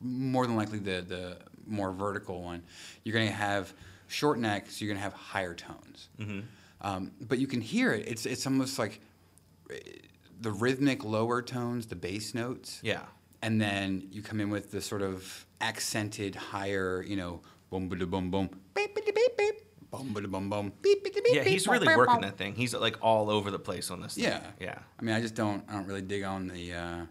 more 0.00 0.46
than 0.46 0.56
likely 0.56 0.78
the 0.78 1.02
the 1.02 1.36
more 1.66 1.92
vertical 1.92 2.42
one, 2.42 2.62
you're 3.04 3.12
going 3.12 3.28
to 3.28 3.34
have 3.34 3.72
short 4.08 4.38
necks. 4.38 4.80
You're 4.80 4.88
going 4.88 4.96
to 4.98 5.02
have 5.02 5.12
higher 5.12 5.54
tones. 5.54 6.08
Mm-hmm. 6.18 6.40
Um, 6.80 7.12
but 7.20 7.38
you 7.38 7.46
can 7.46 7.60
hear 7.60 7.92
it. 7.92 8.08
It's 8.08 8.26
it's 8.26 8.46
almost 8.46 8.78
like 8.78 9.00
uh, 9.70 9.74
the 10.40 10.50
rhythmic 10.50 11.04
lower 11.04 11.42
tones, 11.42 11.86
the 11.86 11.96
bass 11.96 12.34
notes. 12.34 12.80
Yeah. 12.82 13.02
And 13.42 13.60
then 13.60 14.06
you 14.10 14.22
come 14.22 14.40
in 14.40 14.50
with 14.50 14.70
the 14.70 14.80
sort 14.80 15.02
of 15.02 15.46
accented 15.60 16.34
higher, 16.34 17.02
you 17.02 17.16
know, 17.16 17.40
boom, 17.70 17.88
ba 17.88 17.96
boom, 17.96 18.30
boom, 18.30 18.50
beep, 18.74 18.94
beep, 18.94 19.14
beep, 19.14 19.36
beep, 19.36 19.54
boom, 19.90 20.12
ba 20.12 20.20
boom, 20.20 20.50
boom, 20.50 20.72
beep, 20.82 21.02
beep, 21.04 21.14
beep, 21.14 21.24
Yeah, 21.30 21.44
he's 21.44 21.64
beep, 21.64 21.72
really 21.72 21.86
boom, 21.86 21.96
working 21.96 22.14
boom. 22.16 22.22
that 22.22 22.36
thing. 22.36 22.54
He's 22.54 22.74
like 22.74 22.96
all 23.00 23.30
over 23.30 23.50
the 23.50 23.58
place 23.58 23.90
on 23.90 24.02
this. 24.02 24.14
Thing. 24.14 24.24
Yeah. 24.24 24.40
Yeah. 24.60 24.78
I 24.98 25.02
mean, 25.02 25.14
I 25.14 25.20
just 25.20 25.34
don't, 25.34 25.64
I 25.68 25.72
don't 25.72 25.86
really 25.86 26.02
dig 26.02 26.22
on 26.24 26.48
the, 26.48 26.74
uh, 26.74 27.06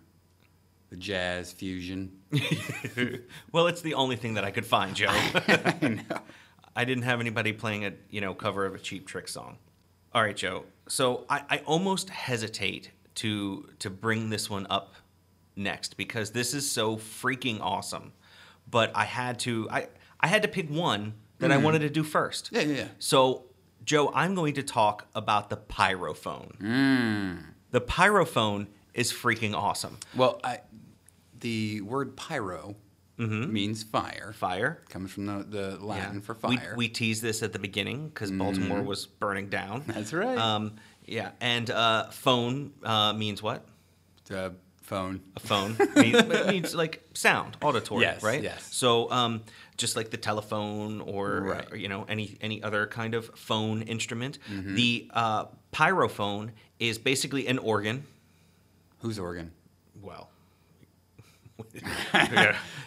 the 0.90 0.98
jazz 0.98 1.52
fusion. 1.52 2.12
well, 3.52 3.68
it's 3.68 3.82
the 3.82 3.94
only 3.96 4.16
thing 4.16 4.36
that 4.36 4.44
I 4.44 4.52
could 4.52 4.66
find, 4.66 4.96
Joe. 4.96 5.08
I. 5.12 6.02
I 6.76 6.86
didn't 6.86 7.04
have 7.04 7.20
anybody 7.20 7.52
playing 7.52 7.86
a 7.86 7.92
you 8.10 8.22
know 8.22 8.34
cover 8.34 8.66
of 8.66 8.74
a 8.74 8.80
Cheap 8.80 9.06
Trick 9.06 9.28
song. 9.28 9.58
All 10.14 10.22
right, 10.22 10.36
Joe. 10.36 10.64
So 10.88 11.26
I, 11.30 11.44
I 11.50 11.58
almost 11.66 12.10
hesitate 12.10 12.92
to 13.16 13.68
to 13.80 13.90
bring 13.90 14.30
this 14.30 14.50
one 14.50 14.66
up 14.70 14.94
next 15.60 15.98
because 15.98 16.32
this 16.32 16.54
is 16.54 16.70
so 16.70 16.96
freaking 16.98 17.60
awesome. 17.62 18.14
But 18.70 18.92
I 18.96 19.06
had 19.06 19.38
to 19.40 19.68
I 19.70 19.88
I 20.20 20.28
had 20.28 20.42
to 20.42 20.48
pick 20.48 20.70
one 20.70 21.14
that 21.40 21.52
I 21.52 21.58
wanted 21.58 21.80
to 21.80 21.90
do 21.90 22.04
first. 22.04 22.46
Mm-hmm. 22.52 22.56
Yeah, 22.70 22.76
yeah, 22.76 22.82
yeah. 22.84 22.88
So 23.00 23.46
Joe, 23.86 24.12
I'm 24.14 24.36
going 24.36 24.54
to 24.56 24.64
talk 24.64 25.08
about 25.16 25.50
the 25.50 25.58
pyrophone. 25.58 26.54
Mm. 26.62 27.44
The 27.72 27.82
pyrophone 27.82 28.68
is 28.94 29.12
freaking 29.14 29.56
awesome. 29.56 29.98
Well, 30.16 30.40
I, 30.44 30.60
the 31.40 31.82
word 31.82 32.16
pyro 32.18 32.76
means 33.18 33.84
fire. 33.84 34.34
Fire. 34.38 34.82
Comes 34.90 35.12
from 35.12 35.26
the, 35.26 35.44
the 35.44 35.78
Latin 35.84 36.16
Yeah. 36.16 36.22
for 36.22 36.38
We, 36.48 36.58
fire. 36.58 36.74
we 36.78 36.88
teased 36.90 37.22
this 37.22 37.42
at 37.44 37.52
the 37.54 37.60
beginning 37.60 38.08
because 38.10 38.32
Baltimore 38.32 38.82
was 38.82 39.08
burning 39.08 39.50
down. 39.50 39.84
That's 39.88 40.14
right. 40.14 40.38
Um, 40.38 40.76
yeah, 41.06 41.32
and 41.42 41.70
uh, 41.70 42.10
phone 42.12 42.72
uh, 42.84 43.14
means 43.14 43.42
what? 43.42 43.66
the 44.26 44.54
phone. 44.90 45.22
A 45.38 45.40
phone 45.40 45.78
means, 45.96 46.16
it 46.18 46.48
means 46.48 46.74
like 46.76 47.02
sound, 47.14 47.56
auditory, 47.62 48.02
Yes, 48.02 48.24
right? 48.24 48.42
yes. 48.44 48.68
So 48.72 49.10
um, 49.12 49.42
just 49.78 49.96
like 49.96 50.10
the 50.10 50.18
telephone 50.18 51.00
or, 51.02 51.42
Right. 51.42 51.72
or, 51.72 51.78
you 51.78 51.88
know 51.88 52.06
any 52.10 52.38
any 52.42 52.62
other 52.64 52.88
kind 52.88 53.14
of 53.14 53.24
phone 53.36 53.84
instrument, 53.84 54.40
Mm-hmm. 54.52 54.76
the 54.76 55.10
uh, 55.14 55.46
pyrophone 55.72 56.52
is 56.80 56.98
basically 56.98 57.48
an 57.48 57.60
organ. 57.60 58.04
Whose 59.02 59.20
organ? 59.20 59.52
Well. 60.02 60.29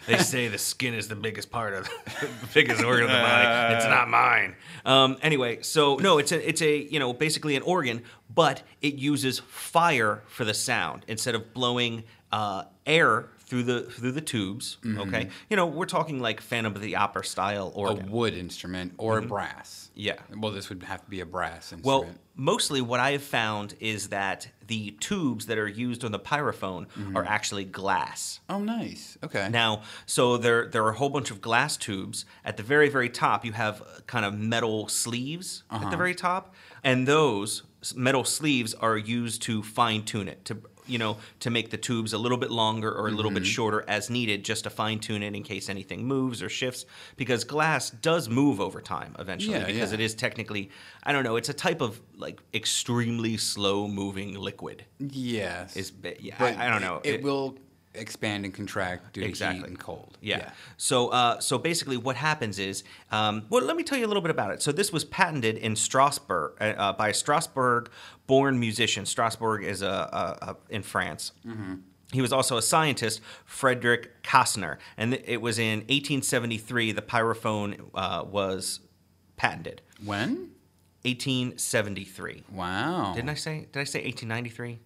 They 0.05 0.17
say 0.17 0.47
the 0.49 0.57
skin 0.57 0.93
is 0.93 1.07
the 1.07 1.15
biggest 1.15 1.49
part 1.49 1.73
of 1.73 1.85
the 1.85 2.29
biggest 2.53 2.83
organ 2.83 3.05
of 3.05 3.09
the 3.09 3.17
body. 3.17 3.75
It's 3.75 3.85
not 3.85 4.09
mine. 4.09 4.55
Um, 4.85 5.17
anyway, 5.21 5.61
so 5.61 5.95
no, 5.95 6.17
it's 6.17 6.31
a 6.31 6.47
it's 6.47 6.61
a 6.61 6.77
you 6.77 6.99
know 6.99 7.13
basically 7.13 7.55
an 7.55 7.63
organ, 7.63 8.03
but 8.33 8.63
it 8.81 8.95
uses 8.95 9.39
fire 9.39 10.23
for 10.27 10.43
the 10.43 10.53
sound 10.53 11.05
instead 11.07 11.35
of 11.35 11.53
blowing 11.53 12.03
uh, 12.31 12.63
air 12.85 13.29
through 13.39 13.63
the 13.63 13.81
through 13.83 14.11
the 14.11 14.21
tubes. 14.21 14.77
Okay, 14.85 15.29
you 15.49 15.55
know 15.55 15.67
we're 15.67 15.85
talking 15.85 16.19
like 16.19 16.41
Phantom 16.41 16.75
of 16.75 16.81
the 16.81 16.95
Opera 16.97 17.23
style 17.23 17.71
or 17.75 17.91
A 17.91 17.93
wood 17.93 18.33
instrument 18.33 18.93
or 18.97 19.19
a 19.19 19.21
brass. 19.21 19.89
Mm-hmm. 19.91 20.01
Yeah. 20.01 20.15
Well, 20.37 20.51
this 20.51 20.69
would 20.69 20.83
have 20.83 21.03
to 21.03 21.09
be 21.09 21.21
a 21.21 21.25
brass 21.25 21.71
instrument. 21.71 21.85
Well, 21.85 22.07
mostly 22.35 22.81
what 22.81 22.99
I 22.99 23.11
have 23.11 23.23
found 23.23 23.75
is 23.79 24.09
that 24.09 24.47
the 24.73 24.89
tubes 24.99 25.45
that 25.45 25.59
are 25.59 25.67
used 25.67 26.03
on 26.03 26.11
the 26.11 26.17
pyrophone 26.19 26.87
mm-hmm. 26.87 27.15
are 27.15 27.23
actually 27.23 27.63
glass. 27.63 28.39
oh, 28.49 28.59
nice. 28.59 29.19
Okay. 29.23 29.47
Now, 29.51 29.83
so 30.07 30.37
there 30.37 30.67
there 30.67 30.83
are 30.83 30.89
a 30.89 30.95
whole 30.95 31.09
bunch 31.09 31.29
of 31.29 31.41
glass 31.41 31.77
tubes. 31.77 32.25
At 32.43 32.57
the 32.57 32.63
very 32.63 32.89
very 32.89 33.09
top, 33.09 33.45
you 33.45 33.51
have 33.51 33.83
kind 34.07 34.25
of 34.25 34.33
metal 34.33 34.87
sleeves 34.87 35.63
at 35.69 35.81
the 35.81 35.87
uh-huh. 35.87 35.97
very 35.97 36.15
top, 36.15 36.55
and 36.83 37.07
those 37.07 37.61
metal 37.95 38.23
sleeves 38.23 38.73
are 38.73 38.97
used 38.97 39.43
to 39.43 39.61
fine 39.61 40.03
tune 40.03 40.27
it 40.27 40.43
to 40.45 40.57
you 40.87 40.97
know 40.97 41.17
to 41.41 41.49
make 41.49 41.69
the 41.69 41.77
tubes 41.77 42.13
a 42.13 42.17
little 42.17 42.37
bit 42.37 42.51
longer 42.51 42.91
or 42.91 43.07
a 43.07 43.11
little 43.11 43.31
bit 43.31 43.43
mm-hmm. 43.43 43.49
shorter 43.51 43.85
as 43.87 44.09
needed, 44.09 44.43
just 44.43 44.63
to 44.65 44.69
fine 44.69 44.99
tune 44.99 45.23
it 45.23 45.35
in 45.35 45.43
case 45.43 45.69
anything 45.69 46.05
moves 46.05 46.41
or 46.41 46.49
shifts. 46.49 46.85
Because 47.17 47.43
glass 47.43 47.89
does 47.89 48.29
move 48.29 48.59
over 48.59 48.81
time 48.81 49.15
eventually, 49.19 49.57
Yeah, 49.57 49.65
because 49.65 49.91
yeah. 49.91 49.95
it 49.95 49.99
is 49.99 50.15
technically 50.15 50.69
I 51.03 51.11
don't 51.11 51.23
know, 51.23 51.35
it's 51.35 51.49
a 51.49 51.53
type 51.53 51.81
of 51.81 52.01
like 52.15 52.39
extremely 52.53 53.37
slow 53.37 53.87
moving 53.87 54.35
liquid. 54.35 54.85
yes. 54.99 55.75
Is 55.75 55.91
yeah, 56.19 56.35
I, 56.39 56.67
I 56.67 56.69
don't 56.69 56.81
know. 56.81 57.01
It, 57.03 57.23
will 57.23 57.57
expand 57.95 58.45
and 58.45 58.53
contract 58.53 59.13
due 59.13 59.21
to 59.21 59.27
Exactly. 59.27 59.59
heat 59.61 59.67
and 59.67 59.79
cold. 59.79 60.17
Yeah. 60.21 60.51
So, 60.77 61.09
uh, 61.09 61.39
so 61.39 61.57
basically, 61.57 61.97
what 61.97 62.15
happens 62.15 62.59
is, 62.59 62.83
um, 63.11 63.45
well, 63.49 63.63
let 63.63 63.75
me 63.75 63.83
tell 63.83 63.97
you 63.97 64.05
a 64.05 64.07
little 64.07 64.21
bit 64.21 64.31
about 64.31 64.51
it. 64.51 64.61
So, 64.61 64.71
this 64.71 64.91
was 64.91 65.03
patented 65.05 65.57
in 65.57 65.75
Strasbourg 65.75 66.53
uh, 66.59 66.63
uh, 66.63 66.93
by 66.93 67.09
a 67.09 67.13
Strasbourg-born 67.13 68.59
musician. 68.59 69.05
Strasbourg 69.05 69.63
is 69.63 69.81
a, 69.81 69.87
a, 69.87 70.47
a 70.49 70.55
in 70.69 70.83
France. 70.83 71.31
He 72.11 72.21
was 72.21 72.31
also 72.31 72.57
a 72.57 72.61
scientist, 72.61 73.21
Frederick 73.43 74.21
Kastner, 74.21 74.77
and 74.97 75.15
it 75.25 75.41
was 75.41 75.57
in 75.57 75.79
1873 75.79 76.91
the 76.91 77.01
pyrophone 77.01 77.89
uh, 77.95 78.23
was 78.29 78.81
patented. 79.35 79.81
When? 80.03 80.51
1873. 81.05 82.43
Wow. 82.51 83.13
Didn't 83.15 83.29
I 83.29 83.33
say? 83.33 83.67
Did 83.71 83.79
I 83.79 83.83
say 83.83 83.99
1893? 84.03 84.79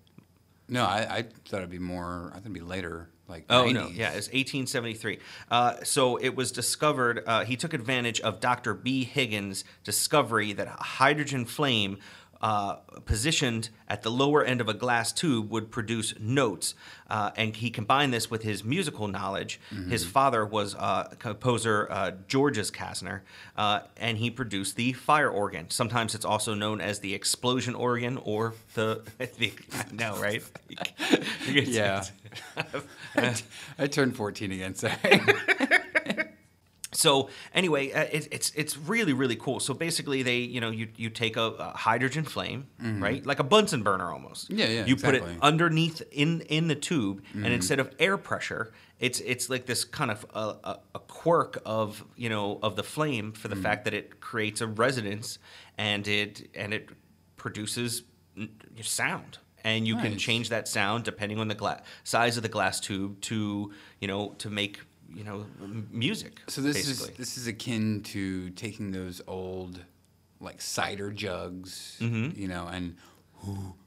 No, 0.69 0.83
I, 0.85 0.97
I 1.17 1.21
thought 1.45 1.57
it'd 1.57 1.69
be 1.69 1.79
more. 1.79 2.27
I 2.31 2.35
thought 2.35 2.41
it'd 2.41 2.53
be 2.53 2.59
later. 2.59 3.09
like 3.27 3.45
Oh 3.49 3.63
90s. 3.65 3.73
no, 3.73 3.87
yeah, 3.87 4.09
it's 4.09 4.27
1873. 4.27 5.19
Uh, 5.49 5.73
so 5.83 6.17
it 6.17 6.35
was 6.35 6.51
discovered. 6.51 7.23
Uh, 7.25 7.45
he 7.45 7.55
took 7.55 7.73
advantage 7.73 8.19
of 8.21 8.39
Dr. 8.39 8.73
B. 8.73 9.03
Higgins' 9.05 9.63
discovery 9.83 10.53
that 10.53 10.67
hydrogen 10.67 11.45
flame 11.45 11.97
uh, 12.41 12.75
positioned 13.05 13.69
at 13.87 14.01
the 14.01 14.11
lower 14.11 14.43
end 14.43 14.61
of 14.61 14.67
a 14.67 14.73
glass 14.73 15.11
tube 15.11 15.49
would 15.49 15.71
produce 15.71 16.13
notes, 16.19 16.75
uh, 17.09 17.31
and 17.35 17.55
he 17.55 17.69
combined 17.69 18.13
this 18.13 18.29
with 18.29 18.43
his 18.43 18.63
musical 18.63 19.07
knowledge. 19.07 19.59
His 19.89 20.05
father 20.05 20.45
was 20.45 20.75
uh, 20.75 21.13
composer 21.19 21.87
uh, 21.89 22.11
Georges 22.27 22.69
Kastner, 22.69 23.21
uh, 23.55 23.81
and 23.95 24.17
he 24.17 24.29
produced 24.29 24.75
the 24.75 24.93
fire 24.93 25.29
organ. 25.29 25.69
Sometimes 25.69 26.13
it's 26.15 26.25
also 26.25 26.53
known 26.53 26.81
as 26.81 26.99
the 26.99 27.13
explosion 27.13 27.75
organ 27.75 28.17
or 28.17 28.53
the. 28.73 29.01
the 29.37 29.53
I 29.73 29.85
know, 29.93 30.17
right? 30.17 30.43
Yeah. 31.47 32.03
I, 33.15 33.35
I 33.79 33.87
turned 33.87 34.15
14 34.15 34.51
again. 34.51 34.75
Sorry. 34.75 34.93
So 36.97 37.29
anyway, 37.53 37.91
uh, 37.91 38.05
it, 38.11 38.27
it's 38.31 38.51
it's 38.55 38.75
really 38.77 39.13
really 39.13 39.35
cool. 39.35 39.59
So 39.59 39.73
basically, 39.73 40.23
they 40.23 40.37
you 40.39 40.59
know 40.59 40.71
you 40.71 40.87
you 40.97 41.09
take 41.09 41.37
a, 41.37 41.43
a 41.59 41.77
hydrogen 41.77 42.23
flame, 42.23 42.67
right, 42.79 43.23
like 43.25 43.39
a 43.39 43.43
Bunsen 43.43 43.83
burner 43.83 44.11
almost. 44.11 44.49
Mm-hmm. 44.49 44.59
Yeah, 44.59 44.67
yeah, 44.69 44.85
You 44.85 44.95
put 44.95 45.13
it. 45.15 45.23
Mm-hmm. 45.23 45.41
underneath 45.43 46.01
in 46.11 46.41
in 46.41 46.67
the 46.67 46.75
tube, 46.75 47.23
and 47.33 47.47
instead 47.53 47.79
of 47.79 47.91
air 47.99 48.17
pressure, 48.17 48.71
it's 48.99 49.19
it's 49.19 49.49
like 49.49 49.65
this 49.67 49.83
kind 49.83 50.09
of 50.11 50.25
a, 50.33 50.39
a, 50.71 50.79
a 50.95 50.99
quirk 50.99 51.61
of 51.65 52.03
you 52.15 52.29
know 52.29 52.57
of 52.63 52.75
the 52.75 52.83
flame 52.83 53.31
for 53.33 53.47
the 53.47 53.55
Mm-hmm. 53.55 53.63
fact 53.63 53.85
that 53.85 53.93
it 53.93 54.19
creates 54.19 54.61
a 54.61 54.67
resonance 54.67 55.37
and 55.77 56.07
it 56.07 56.49
and 56.55 56.73
it 56.73 56.89
produces 57.35 58.03
sound. 58.81 59.37
And 59.63 59.85
you 59.87 59.97
can 59.97 60.17
change 60.17 60.49
that 60.49 60.67
sound 60.67 61.03
depending 61.03 61.39
on 61.39 61.47
the 61.49 61.55
gla- 61.55 61.81
size 62.03 62.37
of 62.37 62.43
the 62.43 62.49
glass 62.49 62.79
tube 62.79 63.19
to 63.21 63.73
you 63.99 64.07
know 64.07 64.33
to 64.37 64.49
make 64.49 64.79
you 65.17 65.23
know 65.23 65.45
music. 65.91 66.41
So 66.47 66.61
this 66.61 66.75
basically. 66.77 67.11
is 67.13 67.17
this 67.17 67.37
is 67.37 67.47
akin 67.47 68.01
to 68.13 68.49
taking 68.51 68.91
those 68.91 69.21
old 69.27 69.79
like 70.39 70.61
cider 70.61 71.11
jugs, 71.11 71.97
you 71.99 72.47
know, 72.47 72.67
and 72.67 72.95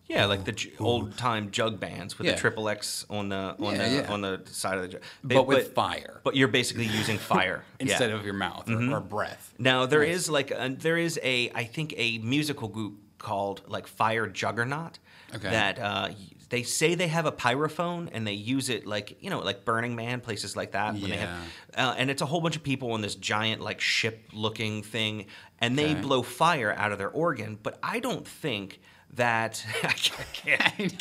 Yeah, 0.08 0.24
like 0.24 0.44
the 0.44 0.52
j- 0.52 0.72
old 0.80 1.16
time 1.16 1.50
jug 1.52 1.78
bands 1.78 2.18
with 2.18 2.26
Yeah. 2.26 2.34
the 2.34 2.40
triple 2.40 2.68
X 2.68 3.06
on 3.08 3.28
the 3.28 3.54
on 3.60 3.74
Yeah, 3.76 3.88
the 3.88 3.94
yeah. 3.94 4.12
on 4.12 4.20
the 4.22 4.42
side 4.46 4.76
of 4.78 4.82
the 4.82 4.88
jug. 4.88 5.02
but 5.22 5.46
with 5.46 5.72
fire 5.74 6.20
But 6.24 6.34
you're 6.34 6.48
basically 6.48 6.86
using 6.86 7.18
fire 7.34 7.62
instead 7.78 8.10
of 8.10 8.24
your 8.24 8.34
mouth 8.34 8.68
or, 8.68 8.94
or 8.96 9.00
breath. 9.00 9.54
Now 9.58 9.86
there 9.86 10.02
is 10.02 10.28
like 10.28 10.50
a, 10.50 10.74
there 10.76 10.98
is 10.98 11.20
a 11.22 11.50
I 11.54 11.64
think 11.64 11.94
a 11.96 12.18
musical 12.18 12.66
group 12.68 12.94
called 13.18 13.62
like 13.68 13.86
Fire 13.86 14.26
Juggernaut 14.26 14.98
Okay. 15.36 15.50
that 15.50 15.78
uh, 15.78 16.08
they 16.50 16.62
say 16.62 16.94
they 16.94 17.08
have 17.08 17.24
a 17.26 17.32
pyrophone 17.32 18.10
and 18.12 18.26
they 18.26 18.32
use 18.34 18.68
it 18.68 18.86
like 18.86 19.16
you 19.22 19.30
know 19.30 19.38
like 19.40 19.64
Burning 19.64 19.96
Man 19.96 20.20
places 20.20 20.56
like 20.56 20.72
that 20.72 20.92
when 20.94 21.10
they 21.10 21.16
have 21.16 21.38
uh, 21.76 21.94
and 21.96 22.10
it's 22.10 22.20
a 22.22 22.26
whole 22.26 22.40
bunch 22.40 22.56
of 22.56 22.62
people 22.62 22.92
on 22.92 23.00
this 23.00 23.14
giant 23.14 23.62
like 23.62 23.80
ship 23.80 24.28
looking 24.32 24.82
thing 24.82 25.26
and 25.60 25.78
they 25.78 25.92
Okay. 25.92 26.00
blow 26.02 26.22
fire 26.22 26.74
out 26.76 26.92
of 26.92 26.98
their 26.98 27.08
organ 27.10 27.58
but 27.62 27.78
I 27.82 28.00
don't 28.00 28.26
think 28.28 28.80
that 29.14 29.64
I 29.82 29.92
can't, 30.32 30.94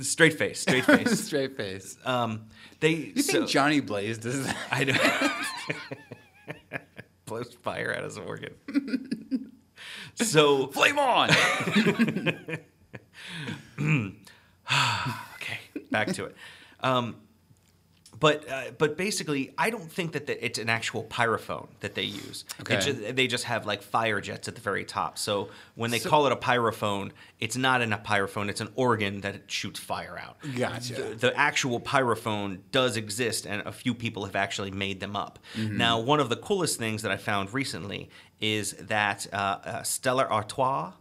straight 0.04 0.38
face 0.38 0.60
straight 0.60 0.84
face 0.86 1.20
Straight 1.24 1.56
face. 1.56 1.96
um, 2.04 2.46
they 2.80 3.12
you 3.16 3.22
so, 3.22 3.32
think 3.32 3.48
Johnny 3.50 3.80
Blaze 3.80 4.18
does 4.18 4.46
that? 4.46 4.56
I 4.70 4.84
know. 4.84 6.78
Blows 7.26 7.52
fire 7.62 7.92
out 7.92 7.98
of 7.98 8.04
his 8.04 8.18
organ. 8.18 9.47
So 10.22 10.66
Flame 10.72 10.98
on! 10.98 11.30
okay, 13.80 15.58
back 15.90 16.12
to 16.14 16.24
it. 16.26 16.36
Um, 16.80 17.16
but 18.20 18.48
uh, 18.50 18.62
but 18.78 18.96
basically, 18.96 19.54
I 19.56 19.70
don't 19.70 19.90
think 19.92 20.10
that 20.12 20.26
the, 20.26 20.44
it's 20.44 20.58
an 20.58 20.68
actual 20.68 21.04
pyrophone 21.04 21.68
that 21.80 21.94
they 21.94 22.02
use. 22.02 22.44
It 22.58 22.62
Okay. 22.62 22.80
ju- 22.80 23.12
they 23.12 23.28
just 23.28 23.44
have 23.44 23.64
like 23.64 23.80
fire 23.80 24.20
jets 24.20 24.48
at 24.48 24.56
the 24.56 24.60
very 24.60 24.84
top. 24.84 25.18
So 25.18 25.50
when 25.76 25.92
they 25.92 26.00
So- 26.00 26.10
call 26.10 26.26
it 26.26 26.32
a 26.32 26.36
pyrophone, 26.36 27.12
it's 27.38 27.56
not 27.56 27.80
in 27.80 27.92
a 27.92 27.98
pyrophone. 27.98 28.48
It's 28.48 28.60
an 28.60 28.70
organ 28.74 29.20
that 29.20 29.42
shoots 29.48 29.78
fire 29.78 30.18
out. 30.20 30.36
Gotcha. 30.56 30.94
The, 30.94 31.14
the 31.14 31.36
actual 31.36 31.78
pyrophone 31.78 32.58
does 32.72 32.96
exist, 32.96 33.46
and 33.46 33.62
a 33.64 33.70
few 33.72 33.94
people 33.94 34.24
have 34.24 34.34
actually 34.34 34.72
made 34.72 34.98
them 34.98 35.14
up. 35.14 35.38
Mm-hmm. 35.54 35.76
Now, 35.76 36.00
one 36.00 36.18
of 36.18 36.28
the 36.28 36.36
coolest 36.36 36.76
things 36.76 37.02
that 37.02 37.12
I 37.12 37.16
found 37.18 37.54
recently 37.54 38.10
is 38.40 38.72
that 38.72 39.26
uh, 39.32 39.36
uh, 39.36 39.82
Stella 39.82 40.24
Artois, 40.30 40.92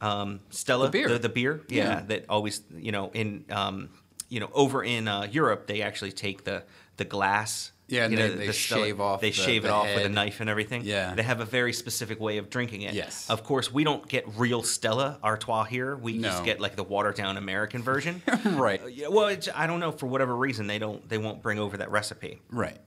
um, 0.00 0.40
Stella, 0.50 0.86
The 0.86 0.90
beer. 0.92 1.18
the, 1.18 1.28
beer, 1.28 1.60
yeah, 1.68 1.84
Yeah. 1.84 2.00
that 2.08 2.24
always, 2.28 2.62
you 2.76 2.92
know, 2.92 3.10
in, 3.14 3.44
um, 3.50 3.88
you 4.28 4.40
know, 4.40 4.50
over 4.52 4.82
in 4.84 5.08
uh, 5.08 5.26
Europe, 5.30 5.66
they 5.66 5.82
actually 5.82 6.12
take 6.12 6.44
the 6.44 6.64
the 6.96 7.04
glass. 7.04 7.72
Yeah, 7.88 8.04
and 8.04 8.12
you 8.12 8.18
they- 8.18 8.28
know, 8.28 8.34
they 8.36 8.46
the 8.46 8.52
Stella- 8.52 8.84
shave 8.86 9.00
off 9.00 9.20
They 9.20 9.30
the- 9.30 9.36
shave 9.36 9.64
it 9.64 9.68
the 9.68 9.74
off 9.74 9.86
with 9.94 10.06
a 10.06 10.08
knife 10.08 10.40
and 10.40 10.48
everything. 10.48 10.82
Yeah. 10.84 11.14
they 11.14 11.22
have 11.22 11.40
a 11.40 11.44
very 11.44 11.72
specific 11.72 12.18
way 12.20 12.38
of 12.38 12.48
drinking 12.48 12.82
it. 12.82 12.94
Yes. 12.94 13.28
Of 13.28 13.44
course, 13.44 13.70
we 13.72 13.84
don't 13.84 14.08
get 14.08 14.24
real 14.38 14.62
Stella 14.62 15.18
Artois 15.22 15.64
here. 15.64 15.94
We 15.96 16.18
just 16.18 16.44
get 16.44 16.60
like 16.60 16.76
the 16.76 16.84
watered 16.84 17.16
down 17.16 17.36
American 17.36 17.82
version. 17.82 18.22
right. 18.44 18.80
Uh, 18.80 19.10
well, 19.10 19.36
I 19.54 19.66
don't 19.66 19.80
know 19.80 19.92
for 19.92 20.06
whatever 20.06 20.34
reason 20.36 20.66
they 20.66 20.78
don't 20.78 21.06
they 21.08 21.18
won't 21.18 21.42
bring 21.42 21.58
over 21.58 21.76
that 21.78 21.90
recipe. 21.90 22.40
Right. 22.50 22.78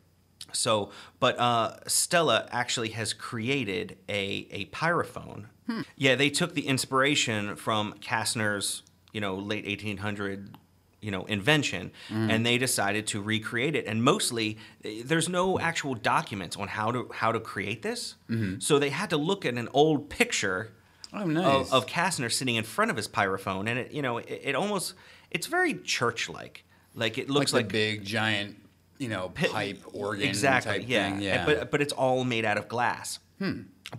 So, 0.53 0.91
but 1.19 1.37
uh, 1.39 1.77
Stella 1.87 2.47
actually 2.51 2.89
has 2.89 3.13
created 3.13 3.97
a 4.07 4.47
a 4.51 4.65
pyrophone. 4.65 5.47
Hmm. 5.67 5.81
Yeah, 5.95 6.15
they 6.15 6.29
took 6.29 6.53
the 6.53 6.67
inspiration 6.67 7.55
from 7.55 7.93
Kastner's 7.99 8.83
you 9.11 9.21
know 9.21 9.35
late 9.35 9.65
eighteen 9.65 9.97
hundred 9.97 10.57
you 11.01 11.11
know 11.11 11.25
invention, 11.25 11.91
hmm. 12.07 12.29
and 12.29 12.45
they 12.45 12.57
decided 12.57 13.07
to 13.07 13.21
recreate 13.21 13.75
it. 13.75 13.85
And 13.85 14.03
mostly, 14.03 14.57
there's 15.03 15.29
no 15.29 15.59
actual 15.59 15.93
documents 15.93 16.55
on 16.55 16.67
how 16.69 16.91
to 16.91 17.09
how 17.13 17.31
to 17.31 17.39
create 17.39 17.81
this. 17.81 18.15
Mm-hmm. 18.29 18.59
So 18.59 18.79
they 18.79 18.89
had 18.89 19.09
to 19.11 19.17
look 19.17 19.45
at 19.45 19.55
an 19.55 19.69
old 19.73 20.09
picture 20.09 20.71
Oh, 21.13 21.25
nice. 21.25 21.71
of, 21.71 21.73
of 21.73 21.85
Kastner 21.87 22.31
sitting 22.31 22.55
in 22.55 22.65
front 22.65 22.91
of 22.91 22.97
his 22.97 23.07
pyrophone, 23.07 23.67
and 23.67 23.79
it 23.79 23.91
you 23.91 24.01
know 24.01 24.17
it, 24.17 24.41
it 24.43 24.55
almost 24.55 24.93
it's 25.31 25.47
very 25.47 25.73
church 25.75 26.29
like. 26.29 26.63
Like 26.95 27.19
it 27.19 27.29
looks 27.29 27.51
the 27.51 27.57
like, 27.57 27.67
big 27.67 28.03
giant, 28.03 28.57
you 28.99 29.09
know, 29.09 29.29
pipe 29.29 29.81
organ 29.93 30.27
exactly 30.27 30.79
type 30.79 30.83
yeah. 30.87 31.09
thing. 31.11 31.21
Yeah. 31.21 31.45
but 31.45 31.71
but 31.71 31.81
it's 31.81 31.93
all 31.93 32.23
made 32.23 32.45
out 32.45 32.57
of 32.57 32.67
glass 32.67 33.19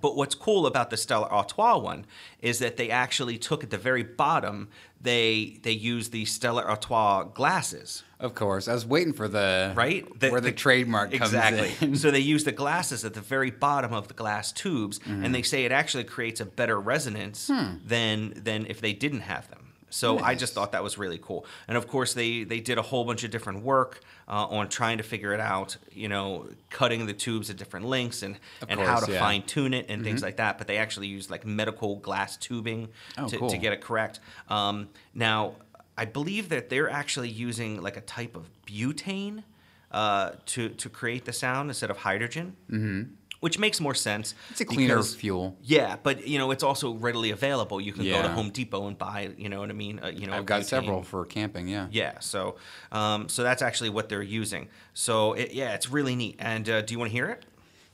but 0.02 0.16
what's 0.16 0.34
cool 0.34 0.66
about 0.66 0.90
the 0.90 0.96
Stella 0.96 1.28
Artois 1.30 1.78
one 1.78 2.04
is 2.42 2.58
that 2.58 2.76
they 2.76 2.90
actually 2.90 3.38
took 3.38 3.62
at 3.64 3.70
the 3.70 3.78
very 3.78 4.02
bottom 4.02 4.68
they 5.00 5.58
they 5.62 5.70
used 5.72 6.10
the 6.12 6.24
Stella 6.24 6.62
Artois 6.64 7.22
glasses 7.34 8.02
of 8.20 8.34
course, 8.34 8.66
I 8.66 8.74
was 8.74 8.84
waiting 8.84 9.12
for 9.12 9.28
the 9.28 9.72
right 9.76 10.04
where 10.20 10.40
the, 10.40 10.50
trademark 10.50 11.12
comes 11.12 11.32
exactly 11.32 11.72
in. 11.80 11.94
so 11.94 12.10
they 12.10 12.18
use 12.18 12.42
the 12.42 12.50
glasses 12.50 13.04
at 13.04 13.14
the 13.14 13.20
very 13.20 13.52
bottom 13.52 13.92
of 13.92 14.08
the 14.08 14.14
glass 14.14 14.50
tubes 14.50 14.98
Mm-hmm. 14.98 15.24
and 15.24 15.32
they 15.34 15.42
say 15.42 15.64
it 15.64 15.70
actually 15.70 16.02
creates 16.04 16.40
a 16.40 16.44
better 16.44 16.80
resonance 16.80 17.46
Hmm. 17.46 17.74
than 17.86 18.32
than 18.36 18.66
if 18.66 18.80
they 18.80 18.92
didn't 18.92 19.20
have 19.20 19.48
them 19.50 19.67
so 19.90 20.18
I 20.18 20.34
just 20.34 20.54
thought 20.54 20.72
that 20.72 20.82
was 20.82 20.98
really 20.98 21.18
cool, 21.18 21.46
and 21.66 21.76
of 21.76 21.86
course 21.88 22.14
they 22.14 22.44
they 22.44 22.60
did 22.60 22.78
a 22.78 22.82
whole 22.82 23.04
bunch 23.04 23.24
of 23.24 23.30
different 23.30 23.62
work 23.62 24.00
uh, 24.28 24.46
on 24.46 24.68
trying 24.68 24.98
to 24.98 25.04
figure 25.04 25.32
it 25.32 25.40
out. 25.40 25.76
You 25.92 26.08
know, 26.08 26.48
cutting 26.70 27.06
the 27.06 27.12
tubes 27.14 27.50
at 27.50 27.56
different 27.56 27.86
lengths 27.86 28.22
and 28.22 28.36
Of 28.62 28.68
and 28.70 28.80
how 28.80 29.00
to 29.00 29.10
yeah. 29.10 29.18
Mm-hmm. 29.18 29.24
fine 29.24 29.42
tune 29.42 29.74
it 29.74 29.86
and 29.88 30.04
things 30.04 30.22
like 30.22 30.36
that. 30.36 30.58
But 30.58 30.66
they 30.66 30.76
actually 30.78 31.06
used 31.08 31.30
like 31.30 31.46
medical 31.46 31.96
glass 31.96 32.36
tubing 32.36 32.88
Oh, 33.16 33.28
to, 33.28 33.38
cool. 33.38 33.50
to 33.50 33.56
get 33.58 33.72
it 33.72 33.80
correct. 33.80 34.20
Um, 34.48 34.88
now, 35.14 35.54
I 35.96 36.04
believe 36.04 36.48
that 36.50 36.68
they're 36.68 36.90
actually 36.90 37.28
using 37.30 37.82
like 37.82 37.96
a 37.96 38.02
type 38.02 38.36
of 38.36 38.48
butane 38.66 39.42
uh, 39.90 40.32
to 40.46 40.68
to 40.70 40.88
create 40.88 41.24
the 41.24 41.32
sound 41.32 41.70
instead 41.70 41.90
of 41.90 41.96
hydrogen, 41.98 42.56
mm-hmm. 42.70 43.14
Which 43.40 43.58
makes 43.58 43.80
more 43.80 43.94
sense. 43.94 44.34
It's 44.50 44.60
a 44.60 44.64
cleaner 44.64 44.96
because- 44.96 45.14
fuel. 45.14 45.56
Yeah, 45.62 45.96
but 46.02 46.26
you 46.26 46.38
know 46.38 46.50
it's 46.50 46.62
also 46.62 46.94
readily 46.94 47.30
available. 47.30 47.80
You 47.80 47.92
can 47.92 48.04
go 48.04 48.22
to 48.22 48.28
Home 48.28 48.50
Depot 48.50 48.86
and 48.86 48.96
buy. 48.98 49.30
You 49.36 49.48
know 49.48 49.60
what 49.60 49.70
I 49.70 49.74
mean? 49.74 50.00
Uh, 50.02 50.08
you 50.08 50.26
know, 50.26 50.34
I've 50.34 50.46
got 50.46 50.62
butane. 50.62 50.64
several 50.64 51.02
for 51.02 51.24
camping. 51.24 51.68
Yeah. 51.68 51.86
Yeah, 51.90 52.18
so 52.20 52.56
um, 52.92 53.28
so 53.28 53.42
that's 53.42 53.62
actually 53.62 53.90
what 53.90 54.08
they're 54.08 54.22
using. 54.22 54.68
So 54.94 55.34
it, 55.34 55.52
yeah, 55.52 55.74
it's 55.74 55.90
really 55.90 56.16
neat. 56.16 56.36
And 56.38 56.68
uh, 56.68 56.82
do 56.82 56.92
you 56.94 56.98
want 56.98 57.10
to 57.10 57.16
hear 57.16 57.26
it? 57.28 57.44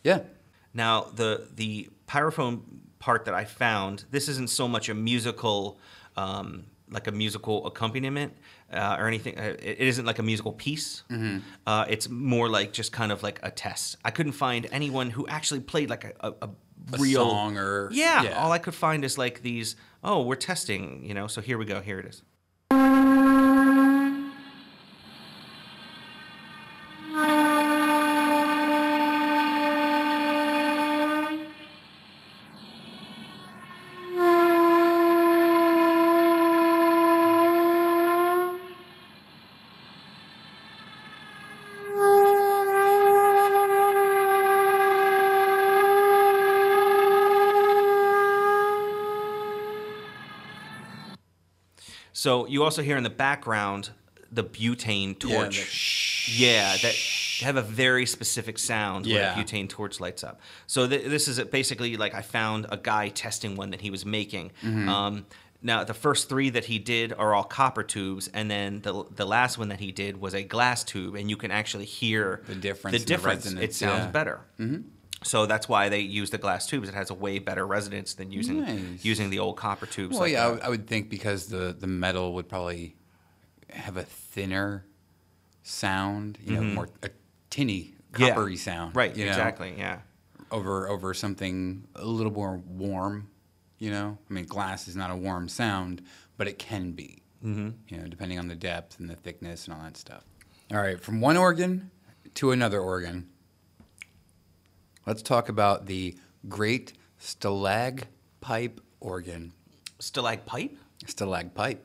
Yeah. 0.03 0.21
Now, 0.73 1.03
the 1.15 1.49
the 1.55 1.89
pyrophone 2.07 2.63
part 2.99 3.27
that 3.27 3.35
I 3.35 3.45
found, 3.45 4.05
this 4.11 4.29
isn't 4.29 4.51
so 4.51 4.67
much 4.67 4.89
a 4.89 4.95
musical, 4.95 5.79
um, 6.17 6.65
like 6.91 7.07
a 7.07 7.13
musical 7.13 7.67
accompaniment 7.67 8.33
uh, 8.73 8.97
or 8.99 9.07
anything. 9.09 9.39
Uh, 9.39 9.57
It 9.61 9.81
isn't 9.81 10.05
like 10.07 10.19
a 10.19 10.23
musical 10.23 10.53
piece. 10.53 11.03
Uh, 11.67 11.85
it's 11.89 12.09
more 12.09 12.49
like 12.49 12.73
just 12.73 12.93
kind 12.93 13.11
of 13.13 13.23
like 13.23 13.41
a 13.43 13.51
test. 13.51 13.97
I 14.05 14.11
couldn't 14.11 14.33
find 14.33 14.67
anyone 14.73 15.11
who 15.11 15.27
actually 15.29 15.61
played 15.61 15.91
like 15.91 16.05
a, 16.05 16.13
a, 16.21 16.33
a 16.43 16.49
A 16.95 16.99
real 16.99 17.29
song 17.31 17.57
or 17.57 17.89
Yeah, 17.93 18.23
yeah. 18.25 18.39
all 18.45 18.53
I 18.53 18.59
could 18.59 18.75
find 18.75 19.05
is 19.05 19.17
like 19.19 19.41
these. 19.43 19.77
Oh, 20.03 20.23
we're 20.23 20.37
testing, 20.37 21.05
you 21.05 21.15
know. 21.15 21.27
So 21.29 21.41
here 21.41 21.57
we 21.59 21.65
go. 21.65 21.81
Here 21.81 21.99
it 21.99 22.07
is. 22.07 22.23
So 52.45 52.51
you 52.51 52.63
also 52.65 52.83
hear 52.83 52.97
in 52.97 53.03
the 53.03 53.11
background 53.11 53.91
the 54.31 54.45
butane 54.45 55.23
Yeah, 55.23 55.37
torch. 55.45 55.57
the 55.59 55.65
shh. 55.65 56.41
Yeah, 56.41 56.77
that 56.83 56.95
have 57.45 57.57
a 57.57 57.63
very 57.63 58.07
specific 58.07 58.59
sound 58.59 59.07
Yeah. 59.07 59.35
when 59.37 59.45
a 59.45 59.47
butane 59.47 59.69
torch 59.69 60.01
lights 60.01 60.25
up. 60.25 60.41
So 60.67 60.87
th- 60.89 61.05
this 61.07 61.29
is 61.29 61.39
basically 61.45 61.97
like 61.97 62.15
I 62.15 62.23
found 62.23 62.67
a 62.71 62.77
guy 62.77 63.09
testing 63.09 63.57
one 63.57 63.71
that 63.71 63.81
he 63.81 63.91
was 63.91 64.05
making. 64.05 64.53
Mm-hmm. 64.63 64.89
Um, 64.89 65.27
now 65.63 65.85
the 65.85 65.95
first 65.95 66.29
three 66.29 66.51
that 66.51 66.65
he 66.67 66.79
did 66.79 67.13
are 67.13 67.35
all 67.35 67.45
copper 67.45 67.83
tubes, 67.83 68.29
and 68.35 68.51
then 68.51 68.81
the 68.83 69.05
the 69.15 69.25
last 69.27 69.57
one 69.59 69.69
that 69.69 69.81
he 69.81 69.93
did 69.93 70.21
was 70.21 70.35
a 70.35 70.43
glass 70.43 70.85
tube, 70.85 71.15
and 71.15 71.31
you 71.31 71.37
can 71.37 71.51
actually 71.51 71.87
hear 71.87 72.43
The 72.47 72.55
difference 72.55 72.93
The 72.93 72.97
in 72.97 73.03
the 73.03 73.07
difference. 73.07 73.47
it 73.47 73.75
sounds 73.75 74.05
yeah. 74.05 74.11
better. 74.11 74.41
Mm-hmm. 74.61 74.83
So 75.25 75.47
that's 75.47 75.69
why 75.69 75.89
they 75.89 76.01
use 76.01 76.31
the 76.31 76.39
glass 76.39 76.67
tubes. 76.67 76.89
It 76.89 76.95
has 76.95 77.11
a 77.11 77.15
way 77.15 77.39
better 77.39 77.67
resonance 77.67 78.15
than 78.15 78.31
using 78.31 78.61
Nice. 78.61 79.05
using 79.05 79.31
the 79.31 79.39
old 79.41 79.57
copper 79.57 79.87
tubes. 79.87 80.13
Well, 80.13 80.21
like 80.21 80.33
yeah, 80.33 80.45
I 80.45 80.47
that. 80.49 80.53
would- 80.55 80.63
I 80.63 80.69
would 80.69 80.87
think 80.87 81.09
because 81.11 81.47
the 81.47 81.75
the 81.79 81.87
metal 81.87 82.35
would 82.35 82.49
probably 82.49 82.95
have 83.71 83.97
a 83.97 84.03
thinner 84.05 84.85
sound, 85.63 86.39
you 86.45 86.55
know, 86.55 86.63
more 86.63 86.89
a 87.03 87.11
tinny, 87.51 87.91
Mm-hmm. 88.13 88.23
Yeah. 88.23 88.29
coppery 88.29 88.57
sound, 88.57 88.95
Right, 88.95 89.17
you 89.17 89.25
know, 89.25 89.31
exactly. 89.33 89.75
Yeah. 89.77 89.99
over 90.53 90.89
over 90.89 91.13
something 91.15 91.89
a 91.97 92.05
little 92.05 92.31
more 92.33 92.59
warm. 92.59 93.29
You 93.79 93.91
know, 93.91 94.19
I 94.31 94.33
mean, 94.33 94.45
glass 94.47 94.87
is 94.87 94.95
not 94.95 95.11
a 95.11 95.17
warm 95.17 95.49
sound, 95.49 96.01
but 96.37 96.47
it 96.47 96.59
can 96.59 96.93
be. 96.93 97.23
Mm-hmm. 97.45 97.71
You 97.89 97.97
know, 97.99 98.07
depending 98.07 98.39
on 98.39 98.47
the 98.49 98.55
depth 98.55 99.01
and 99.01 99.11
the 99.11 99.17
thickness 99.17 99.67
and 99.67 99.75
all 99.77 99.83
that 99.83 99.97
stuff. 99.97 100.23
All 100.71 100.79
right, 100.79 101.01
from 101.01 101.21
one 101.21 101.37
organ 101.37 101.91
to 102.35 102.53
another 102.53 102.79
organ. 102.81 103.29
Let's 105.07 105.23
talk 105.23 105.49
about 105.49 105.87
the 105.87 106.17
great 106.49 106.95
stalagpipe 107.21 108.79
organ. 109.01 109.53
Stalagpipe. 109.99 110.77
Stalagpipe. 111.05 111.85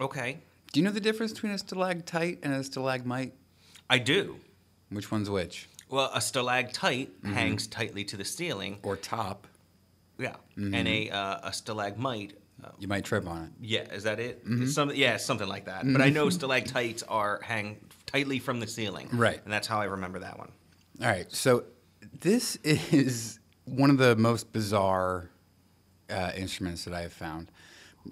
Okay. 0.00 0.38
Do 0.72 0.80
you 0.80 0.84
know 0.84 0.92
the 0.92 1.00
difference 1.00 1.32
between 1.32 1.52
a 1.52 1.58
stalactite 1.58 2.40
and 2.42 2.52
a 2.54 2.62
stalagmite? 2.62 3.32
I 3.88 3.98
do. 3.98 4.36
Which 4.90 5.10
one's 5.10 5.30
which? 5.30 5.68
Well, 5.90 6.10
a 6.14 6.20
stalactite 6.20 7.08
Mm-hmm. 7.22 7.32
hangs 7.32 7.66
tightly 7.66 8.04
to 8.04 8.16
the 8.16 8.24
ceiling. 8.24 8.78
Or 8.82 8.96
top? 8.96 9.46
Yeah. 10.18 10.36
Mm-hmm. 10.56 10.74
And 10.74 10.88
a 10.88 11.10
uh, 11.10 11.38
a 11.44 11.52
stalagmite. 11.52 12.34
Uh, 12.62 12.68
You 12.78 12.88
might 12.88 13.04
trip 13.04 13.26
on 13.26 13.44
it. 13.44 13.50
yeah, 13.60 13.82
is 13.94 14.02
that 14.02 14.18
it? 14.20 14.44
Mm-hmm. 14.44 14.66
Some, 14.66 14.90
yeah, 14.94 15.16
something 15.16 15.46
like 15.48 15.66
that. 15.66 15.84
But 15.90 16.02
I 16.02 16.10
know 16.10 16.28
stalactites 16.28 17.02
are 17.04 17.40
hang 17.42 17.76
tightly 18.04 18.38
from 18.40 18.58
the 18.60 18.66
ceiling. 18.66 19.08
Right. 19.12 19.40
And 19.44 19.52
that's 19.52 19.66
how 19.68 19.80
I 19.80 19.84
remember 19.84 20.18
that 20.20 20.36
one. 20.38 20.50
All 21.00 21.06
right, 21.08 21.30
so 21.30 21.64
this 22.20 22.56
is 22.64 23.38
one 23.64 23.90
of 23.90 23.98
the 23.98 24.16
most 24.16 24.52
bizarre 24.52 25.30
uh, 26.10 26.32
instruments 26.36 26.84
that 26.84 26.94
I 26.94 27.02
have 27.02 27.12
found 27.12 27.50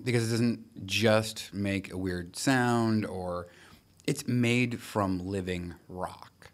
because 0.05 0.29
it 0.29 0.31
doesn't 0.33 0.87
just 0.87 1.53
make 1.55 1.92
a 1.92 1.96
weird 1.96 2.37
sound 2.37 3.07
or 3.07 3.46
it's 4.07 4.29
made 4.29 4.81
from 4.81 5.18
living 5.27 5.75
rock. 5.88 6.51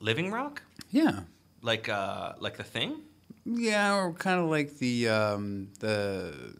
Living 0.00 0.30
rock, 0.30 0.62
Yeah. 0.90 1.20
like 1.62 1.88
uh, 1.88 2.34
like 2.38 2.56
the 2.56 2.62
thing. 2.64 3.00
Yeah, 3.44 3.96
or 3.96 4.12
kind 4.12 4.38
of 4.40 4.48
like 4.50 4.76
the 4.78 5.08
um, 5.08 5.70
the 5.80 6.54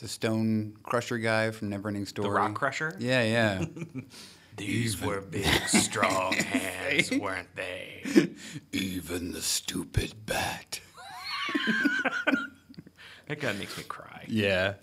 the 0.00 0.08
stone 0.08 0.76
crusher 0.82 1.18
guy 1.18 1.50
from 1.52 1.70
Neverending 1.70 2.08
Story. 2.08 2.26
The 2.28 2.32
rock 2.34 2.54
crusher. 2.54 2.96
Yeah, 2.98 3.22
yeah. 3.22 3.64
These 4.58 5.00
were 5.00 5.20
big, 5.20 5.46
strong 5.68 6.32
hands, 6.34 7.10
weren't 7.12 7.54
they? 7.56 8.30
Even 8.72 9.32
the 9.32 9.42
stupid 9.42 10.14
bat. 10.26 10.80
That 13.28 13.40
guy 13.40 13.52
makes 13.52 13.76
me 13.76 13.84
cry. 13.84 14.24
Yeah. 14.26 14.74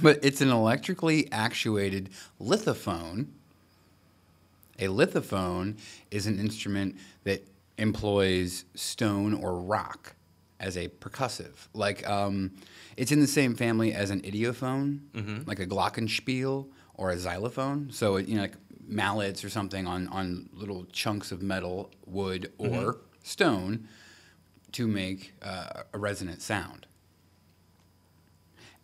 But 0.00 0.20
it's 0.22 0.40
an 0.40 0.48
electrically 0.50 1.30
actuated 1.32 2.10
lithophone. 2.40 3.26
A 4.78 4.86
lithophone 4.86 5.76
is 6.12 6.28
an 6.28 6.38
instrument 6.38 6.96
that 7.24 7.44
employs 7.78 8.64
stone 8.76 9.34
or 9.34 9.56
rock 9.60 10.14
as 10.60 10.76
a 10.76 10.86
percussive. 10.88 11.66
Like, 11.74 12.08
um, 12.08 12.52
it's 12.96 13.10
in 13.10 13.18
the 13.20 13.26
same 13.26 13.56
family 13.56 13.92
as 13.92 14.10
an 14.10 14.20
idiophone, 14.20 15.00
like 15.46 15.58
a 15.58 15.66
glockenspiel 15.66 16.68
or 16.94 17.10
a 17.10 17.18
xylophone. 17.18 17.90
So, 17.90 18.16
it, 18.16 18.28
you 18.28 18.36
know, 18.36 18.42
like 18.42 18.56
mallets 18.86 19.44
or 19.44 19.48
something 19.50 19.86
on, 19.86 20.08
on 20.08 20.48
little 20.52 20.84
chunks 20.92 21.32
of 21.32 21.42
metal, 21.42 21.90
wood, 22.06 22.52
or 22.58 22.98
stone 23.22 23.88
to 24.72 24.86
make 24.86 25.34
uh, 25.42 25.82
a 25.92 25.98
resonant 25.98 26.42
sound 26.42 26.86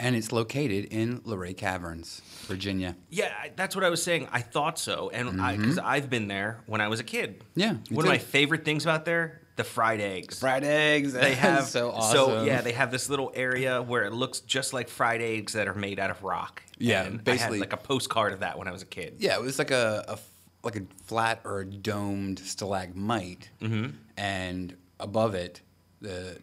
and 0.00 0.14
it's 0.14 0.30
located 0.30 0.84
in 0.86 1.20
Luray 1.24 1.54
Caverns, 1.54 2.22
Virginia. 2.46 2.94
Yeah, 3.10 3.32
I- 3.42 3.50
that's 3.56 3.74
what 3.74 3.84
I 3.84 3.90
was 3.90 4.00
saying. 4.02 4.28
I 4.30 4.42
thought 4.42 4.78
so, 4.78 5.10
and 5.12 5.40
I 5.40 5.56
because 5.56 5.78
I've 5.78 6.08
been 6.08 6.28
there 6.28 6.60
when 6.66 6.80
I 6.80 6.86
was 6.88 7.00
a 7.00 7.04
kid. 7.04 7.40
Mm-hmm. 7.40 7.60
Yeah, 7.60 7.74
one 7.90 8.04
of 8.06 8.10
my 8.12 8.18
favorite 8.18 8.64
things 8.64 8.84
about 8.84 9.04
there, 9.04 9.40
the 9.58 9.64
fried 9.64 10.00
eggs. 10.00 10.38
Fried 10.40 10.64
eggs. 10.64 11.12
They 11.12 11.34
have 11.48 11.64
so 11.64 11.90
awesome. 11.90 12.16
So 12.16 12.42
yeah, 12.44 12.62
they 12.62 12.72
have 12.72 12.90
this 12.90 13.10
little 13.10 13.30
area 13.34 13.82
where 13.82 14.04
it 14.04 14.12
looks 14.14 14.40
just 14.40 14.72
like 14.72 14.88
fried 14.88 15.20
eggs 15.20 15.52
that 15.52 15.68
are 15.68 15.74
made 15.74 15.98
out 15.98 16.10
of 16.10 16.22
rock. 16.22 16.62
Yeah, 16.78 17.02
and 17.04 17.22
basically- 17.22 17.58
like 17.60 17.74
a 17.74 17.76
postcard 17.76 18.32
of 18.32 18.40
that 18.40 18.56
when 18.58 18.66
I 18.68 18.72
was 18.72 18.80
a 18.82 18.86
kid. 18.86 19.16
yeah, 19.18 19.34
it 19.36 19.42
was 19.42 19.58
like 19.58 19.70
a, 19.70 20.04
a 20.08 20.18
like 20.64 20.76
a 20.76 20.82
flat 21.04 21.40
or 21.44 21.60
a 21.60 21.64
domed 21.66 22.38
stalagmite, 22.38 23.50
Mm-hmm. 23.60 23.90
and 24.16 24.76
above 24.98 25.34
it, 25.34 25.60
the 26.00 26.38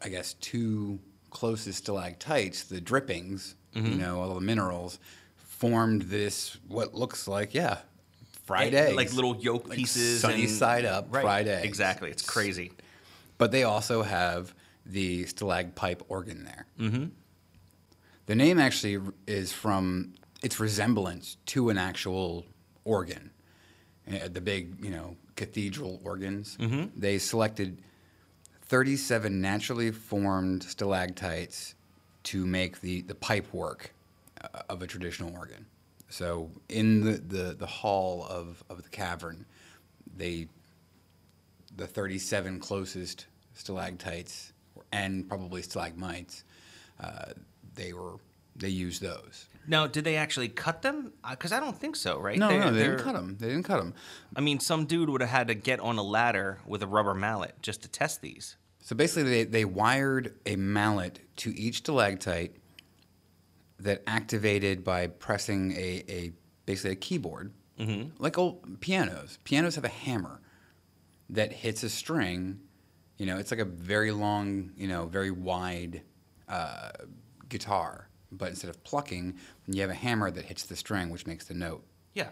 I 0.00 0.08
guess 0.08 0.34
two 0.34 0.98
closest 1.30 1.78
stalactites, 1.78 2.64
the 2.64 2.80
drippings, 2.80 3.56
Mm-hmm. 3.74 3.86
you 3.86 3.94
know, 3.96 4.20
all 4.20 4.34
the 4.34 4.40
minerals, 4.42 4.98
formed 5.36 6.02
this 6.02 6.58
what 6.68 6.94
looks 6.94 7.26
like 7.26 7.54
yeah, 7.54 7.78
fried 8.42 8.74
eggs, 8.74 8.96
like 8.96 9.12
little 9.12 9.36
yolk 9.36 9.68
Like 9.68 9.78
pieces, 9.78 10.20
sunny 10.20 10.42
and- 10.44 10.50
side 10.50 10.84
up 10.84 11.06
right, 11.10 11.22
fried 11.22 11.48
eggs. 11.48 11.64
Exactly, 11.66 12.10
it's 12.10 12.22
crazy. 12.28 12.72
But 13.38 13.50
they 13.52 13.62
also 13.64 14.02
have 14.02 14.54
the 14.86 15.24
stalagpipe 15.24 16.02
organ 16.08 16.44
there. 16.44 16.66
Mm-hmm. 16.78 17.04
The 18.26 18.34
name 18.34 18.58
actually 18.58 19.00
is 19.26 19.52
from 19.52 20.14
its 20.42 20.58
resemblance 20.60 21.36
to 21.46 21.70
an 21.70 21.78
actual 21.78 22.46
organ. 22.84 23.30
Uh, 24.10 24.28
The 24.28 24.40
big, 24.40 24.84
you 24.84 24.90
know, 24.90 25.16
cathedral 25.36 26.00
organs. 26.04 26.56
They 26.96 27.18
selected 27.18 27.78
37 28.62 29.40
naturally 29.40 29.90
formed 29.90 30.62
stalactites 30.62 31.74
to 32.24 32.46
make 32.46 32.80
the, 32.80 33.02
the 33.02 33.14
pipe 33.14 33.52
work 33.52 33.92
uh, 34.42 34.62
of 34.68 34.82
a 34.82 34.86
traditional 34.86 35.32
organ. 35.36 35.66
So 36.12 36.50
in 36.68 37.04
the, 37.04 37.12
the, 37.12 37.54
the 37.54 37.66
hall 37.66 38.26
of, 38.28 38.62
of 38.68 38.82
the 38.82 38.88
cavern, 38.90 39.46
they 40.14 40.48
the 41.74 41.86
37 41.86 42.60
closest 42.60 43.26
stalactites 43.54 44.52
and 44.92 45.26
probably 45.26 45.62
stalagmites, 45.62 46.44
uh, 47.00 47.32
they 47.74 47.94
were 47.94 48.16
they 48.54 48.68
used 48.68 49.00
those. 49.00 49.46
Now, 49.66 49.86
did 49.86 50.04
they 50.04 50.16
actually 50.16 50.50
cut 50.50 50.82
them? 50.82 51.14
Because 51.30 51.50
I 51.52 51.60
don't 51.60 51.74
think 51.78 51.96
so, 51.96 52.18
right? 52.20 52.38
No, 52.38 52.48
They're- 52.48 52.60
no, 52.60 52.70
they 52.72 52.78
they're- 52.80 52.90
didn't 52.90 53.04
cut 53.04 53.14
them. 53.14 53.36
They 53.40 53.48
didn't 53.48 53.62
cut 53.62 53.78
them. 53.78 53.94
I 54.36 54.42
mean, 54.42 54.60
some 54.60 54.84
dude 54.84 55.08
would 55.08 55.22
have 55.22 55.30
had 55.30 55.48
to 55.48 55.54
get 55.54 55.80
on 55.80 55.96
a 55.96 56.02
ladder 56.02 56.58
with 56.66 56.82
a 56.82 56.86
rubber 56.86 57.14
mallet 57.14 57.54
just 57.62 57.80
to 57.82 57.88
test 57.88 58.20
these. 58.20 58.56
So 58.82 58.94
basically, 58.94 59.30
they, 59.30 59.44
they 59.44 59.64
wired 59.64 60.34
a 60.44 60.56
mallet 60.56 61.20
to 61.36 61.58
each 61.58 61.78
stalactite 61.78 62.54
that 63.82 64.02
activated 64.06 64.84
by 64.84 65.08
pressing 65.08 65.72
a, 65.72 66.04
a 66.08 66.32
basically 66.66 66.92
a 66.92 66.96
keyboard, 66.96 67.52
like 68.18 68.38
old 68.38 68.80
pianos. 68.80 69.38
Pianos 69.44 69.74
have 69.74 69.84
a 69.84 69.88
hammer 69.88 70.40
that 71.30 71.52
hits 71.52 71.82
a 71.82 71.88
string. 71.88 72.60
You 73.18 73.26
know, 73.26 73.38
it's 73.38 73.50
like 73.50 73.60
a 73.60 73.64
very 73.64 74.12
long, 74.12 74.70
you 74.76 74.88
know, 74.88 75.06
very 75.06 75.30
wide 75.30 76.02
uh, 76.48 76.90
guitar, 77.48 78.08
but 78.30 78.48
instead 78.50 78.70
of 78.70 78.82
plucking, 78.84 79.34
you 79.66 79.80
have 79.80 79.90
a 79.90 79.94
hammer 79.94 80.30
that 80.30 80.44
hits 80.44 80.64
the 80.64 80.76
string, 80.76 81.10
which 81.10 81.26
makes 81.26 81.44
the 81.46 81.54
note. 81.54 81.84
Yeah. 82.14 82.28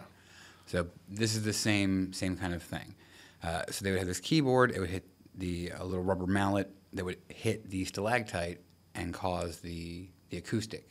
So 0.66 0.86
this 1.08 1.34
is 1.34 1.42
the 1.42 1.52
same 1.52 2.12
same 2.12 2.36
kind 2.36 2.54
of 2.54 2.62
thing. 2.62 2.94
Uh, 3.42 3.62
so 3.70 3.84
they 3.84 3.90
would 3.90 3.98
have 3.98 4.08
this 4.08 4.20
keyboard. 4.20 4.70
It 4.70 4.78
would 4.80 4.90
hit 4.90 5.06
the 5.34 5.72
a 5.76 5.84
little 5.84 6.04
rubber 6.04 6.26
mallet 6.26 6.70
that 6.92 7.04
would 7.04 7.18
hit 7.28 7.68
the 7.70 7.84
stalactite 7.84 8.60
and 8.94 9.12
cause 9.12 9.60
the 9.60 10.08
the 10.28 10.36
acoustic. 10.36 10.86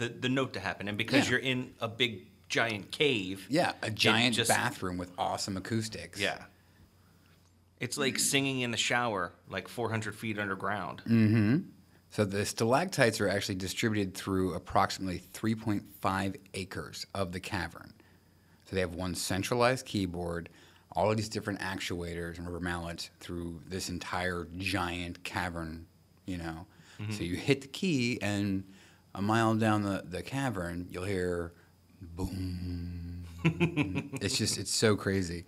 The 0.00 0.08
the 0.08 0.30
note 0.30 0.54
to 0.54 0.60
happen, 0.60 0.88
and 0.88 0.96
because 0.96 1.26
Yeah. 1.26 1.32
you're 1.32 1.40
in 1.40 1.74
a 1.78 1.86
big 1.86 2.26
giant 2.48 2.90
cave. 2.90 3.46
Yeah, 3.50 3.72
a 3.82 3.90
giant 3.90 4.34
just- 4.34 4.48
bathroom 4.48 4.96
with 4.96 5.12
awesome 5.18 5.58
acoustics. 5.58 6.18
Yeah. 6.18 6.44
It's 7.80 7.96
like 7.98 8.18
singing 8.18 8.60
in 8.60 8.70
the 8.70 8.76
shower, 8.78 9.32
like 9.48 9.68
400 9.68 10.14
feet 10.14 10.38
underground. 10.38 11.02
Mm. 11.06 11.64
So 12.10 12.24
the 12.24 12.44
stalactites 12.46 13.20
are 13.20 13.28
actually 13.28 13.54
distributed 13.56 14.14
through 14.14 14.54
approximately 14.54 15.18
3.5 15.34 16.36
acres 16.54 17.06
of 17.14 17.32
the 17.32 17.40
cavern. 17.40 17.92
So 18.64 18.74
they 18.76 18.80
have 18.80 18.94
one 18.94 19.14
centralized 19.14 19.84
keyboard, 19.86 20.48
all 20.92 21.10
of 21.10 21.16
these 21.18 21.28
different 21.28 21.60
actuators 21.60 22.36
and 22.38 22.46
rubber 22.46 22.60
mallets 22.60 23.10
through 23.20 23.60
this 23.66 23.88
entire 23.90 24.46
giant 24.58 25.22
cavern, 25.24 25.86
you 26.26 26.38
know. 26.38 26.66
So 27.10 27.22
you 27.22 27.36
hit 27.36 27.60
the 27.62 27.68
key 27.68 28.18
and 28.20 28.64
a 29.14 29.22
mile 29.22 29.54
down 29.54 29.82
the, 29.82 30.04
the 30.08 30.22
cavern, 30.22 30.86
you'll 30.90 31.04
hear 31.04 31.52
boom. 32.00 33.24
it's 34.20 34.36
just, 34.38 34.58
it's 34.58 34.70
so 34.74 34.96
crazy. 34.96 35.44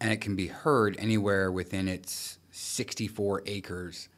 And 0.00 0.12
it 0.12 0.20
can 0.20 0.36
be 0.36 0.48
heard 0.48 0.96
anywhere 0.98 1.50
within 1.52 1.88
its 1.88 2.38
64 2.50 3.42
acres 3.46 4.08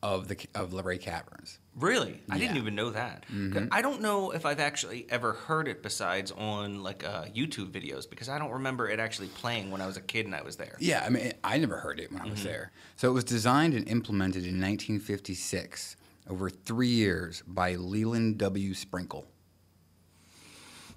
of 0.00 0.28
the 0.28 0.36
of 0.54 0.72
Luray 0.72 0.96
Caverns. 0.98 1.58
Really? 1.74 2.20
I 2.30 2.38
didn't 2.38 2.40
Yeah. 2.42 2.48
Mm-hmm. 2.50 2.56
even 2.58 2.74
know 2.76 2.90
that. 2.90 3.24
'Cause 3.52 3.68
I 3.72 3.82
don't 3.82 4.00
know 4.00 4.30
if 4.30 4.46
I've 4.46 4.60
actually 4.60 5.06
ever 5.10 5.32
heard 5.32 5.66
it 5.66 5.82
besides 5.82 6.30
on 6.32 6.82
like 6.84 7.04
uh, 7.04 7.24
YouTube 7.26 7.70
videos 7.72 8.08
because 8.08 8.28
I 8.28 8.38
don't 8.38 8.50
remember 8.52 8.88
it 8.88 9.00
actually 9.00 9.26
playing 9.28 9.70
when 9.72 9.80
I 9.80 9.86
was 9.86 9.96
a 9.96 10.00
kid 10.00 10.26
and 10.26 10.34
I 10.36 10.42
was 10.42 10.56
there. 10.56 10.76
Yeah, 10.78 11.02
I 11.04 11.08
mean, 11.08 11.32
I 11.42 11.58
never 11.58 11.78
heard 11.78 11.98
it 11.98 12.12
when 12.12 12.22
I 12.22 12.26
was 12.30 12.44
there. 12.44 12.70
So 12.96 13.08
it 13.08 13.12
was 13.12 13.24
designed 13.24 13.74
and 13.74 13.88
implemented 13.88 14.42
in 14.44 14.60
1956 14.60 15.96
over 16.28 16.50
three 16.50 16.88
years 16.88 17.42
by 17.46 17.74
Leland 17.74 18.38
W. 18.38 18.74
Sprinkle. 18.74 19.26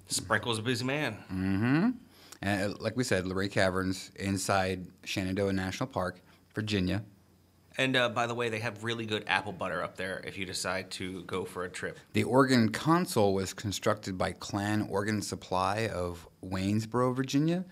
Sprinkle's 0.08 0.58
a 0.58 0.62
busy 0.62 0.84
man. 0.84 1.16
Mm-hmm. 1.32 1.90
And 2.42 2.74
uh, 2.74 2.76
like 2.80 2.96
we 2.96 3.04
said, 3.04 3.24
Luray 3.24 3.48
Caverns 3.48 4.10
inside 4.16 4.86
Shenandoah 5.04 5.52
National 5.52 5.86
Park, 5.86 6.20
Virginia. 6.54 7.02
And 7.78 7.96
uh, 7.96 8.10
by 8.10 8.26
the 8.26 8.34
way, 8.34 8.50
they 8.50 8.58
have 8.58 8.84
really 8.84 9.06
good 9.06 9.24
apple 9.26 9.52
butter 9.52 9.82
up 9.82 9.96
there 9.96 10.20
if 10.26 10.36
you 10.36 10.44
decide 10.44 10.90
to 10.92 11.22
go 11.22 11.44
for 11.44 11.64
a 11.64 11.70
trip. 11.70 11.98
The 12.12 12.24
organ 12.24 12.68
console 12.68 13.32
was 13.32 13.54
constructed 13.54 14.18
by 14.18 14.32
Klann 14.32 14.82
Organ 14.90 15.22
Supply 15.22 15.88
of 15.88 16.28
Waynesboro, 16.44 17.14
Virginia. 17.14 17.64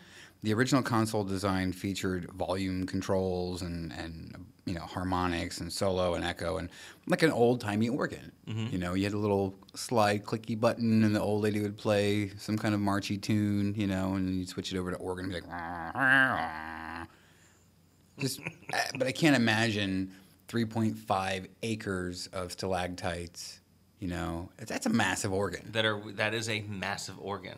The 0.43 0.55
original 0.55 0.83
console 0.83 1.25
design 1.25 1.73
featured 1.73 2.31
volume 2.33 2.87
controls 2.87 3.63
and, 3.63 3.93
and 3.93 4.47
you 4.65 4.75
know 4.75 4.83
harmonics 4.83 5.61
and 5.61 5.73
solo 5.73 6.15
and 6.15 6.25
echo 6.25 6.57
and 6.57 6.71
like 7.07 7.23
an 7.23 7.31
old 7.31 7.61
timey 7.61 7.89
organ. 7.89 8.33
You 8.47 8.79
know, 8.79 8.95
you 8.95 9.05
had 9.05 9.13
a 9.13 9.19
little 9.19 9.55
slide 9.75 10.25
clicky 10.25 10.59
button 10.59 11.05
and 11.05 11.15
the 11.15 11.21
old 11.21 11.43
lady 11.43 11.61
would 11.61 11.79
play 11.79 12.31
some 12.37 12.59
kind 12.59 12.75
of 12.75 12.81
marchy 12.81 13.17
tune. 13.17 13.75
You 13.77 13.87
know, 13.87 14.15
and 14.15 14.39
you'd 14.39 14.49
switch 14.49 14.73
it 14.73 14.79
over 14.79 14.91
to 14.91 14.97
organ 14.97 15.27
and 15.27 15.35
be 15.35 15.41
like. 15.41 17.07
Just, 18.19 18.41
uh, 18.41 18.79
but 18.99 19.07
I 19.07 19.13
can't 19.13 19.35
imagine 19.35 20.13
3.5 20.49 21.47
acres 21.63 22.29
of 22.33 22.53
stalactites. 22.53 23.61
You 23.99 24.09
know, 24.09 24.51
that's 24.57 24.87
a 24.87 24.91
massive 24.91 25.33
organ. 25.33 25.71
That 25.73 25.85
are 25.85 26.01
that 26.13 26.33
is 26.33 26.49
a 26.49 26.63
massive 26.63 27.17
organ. 27.21 27.57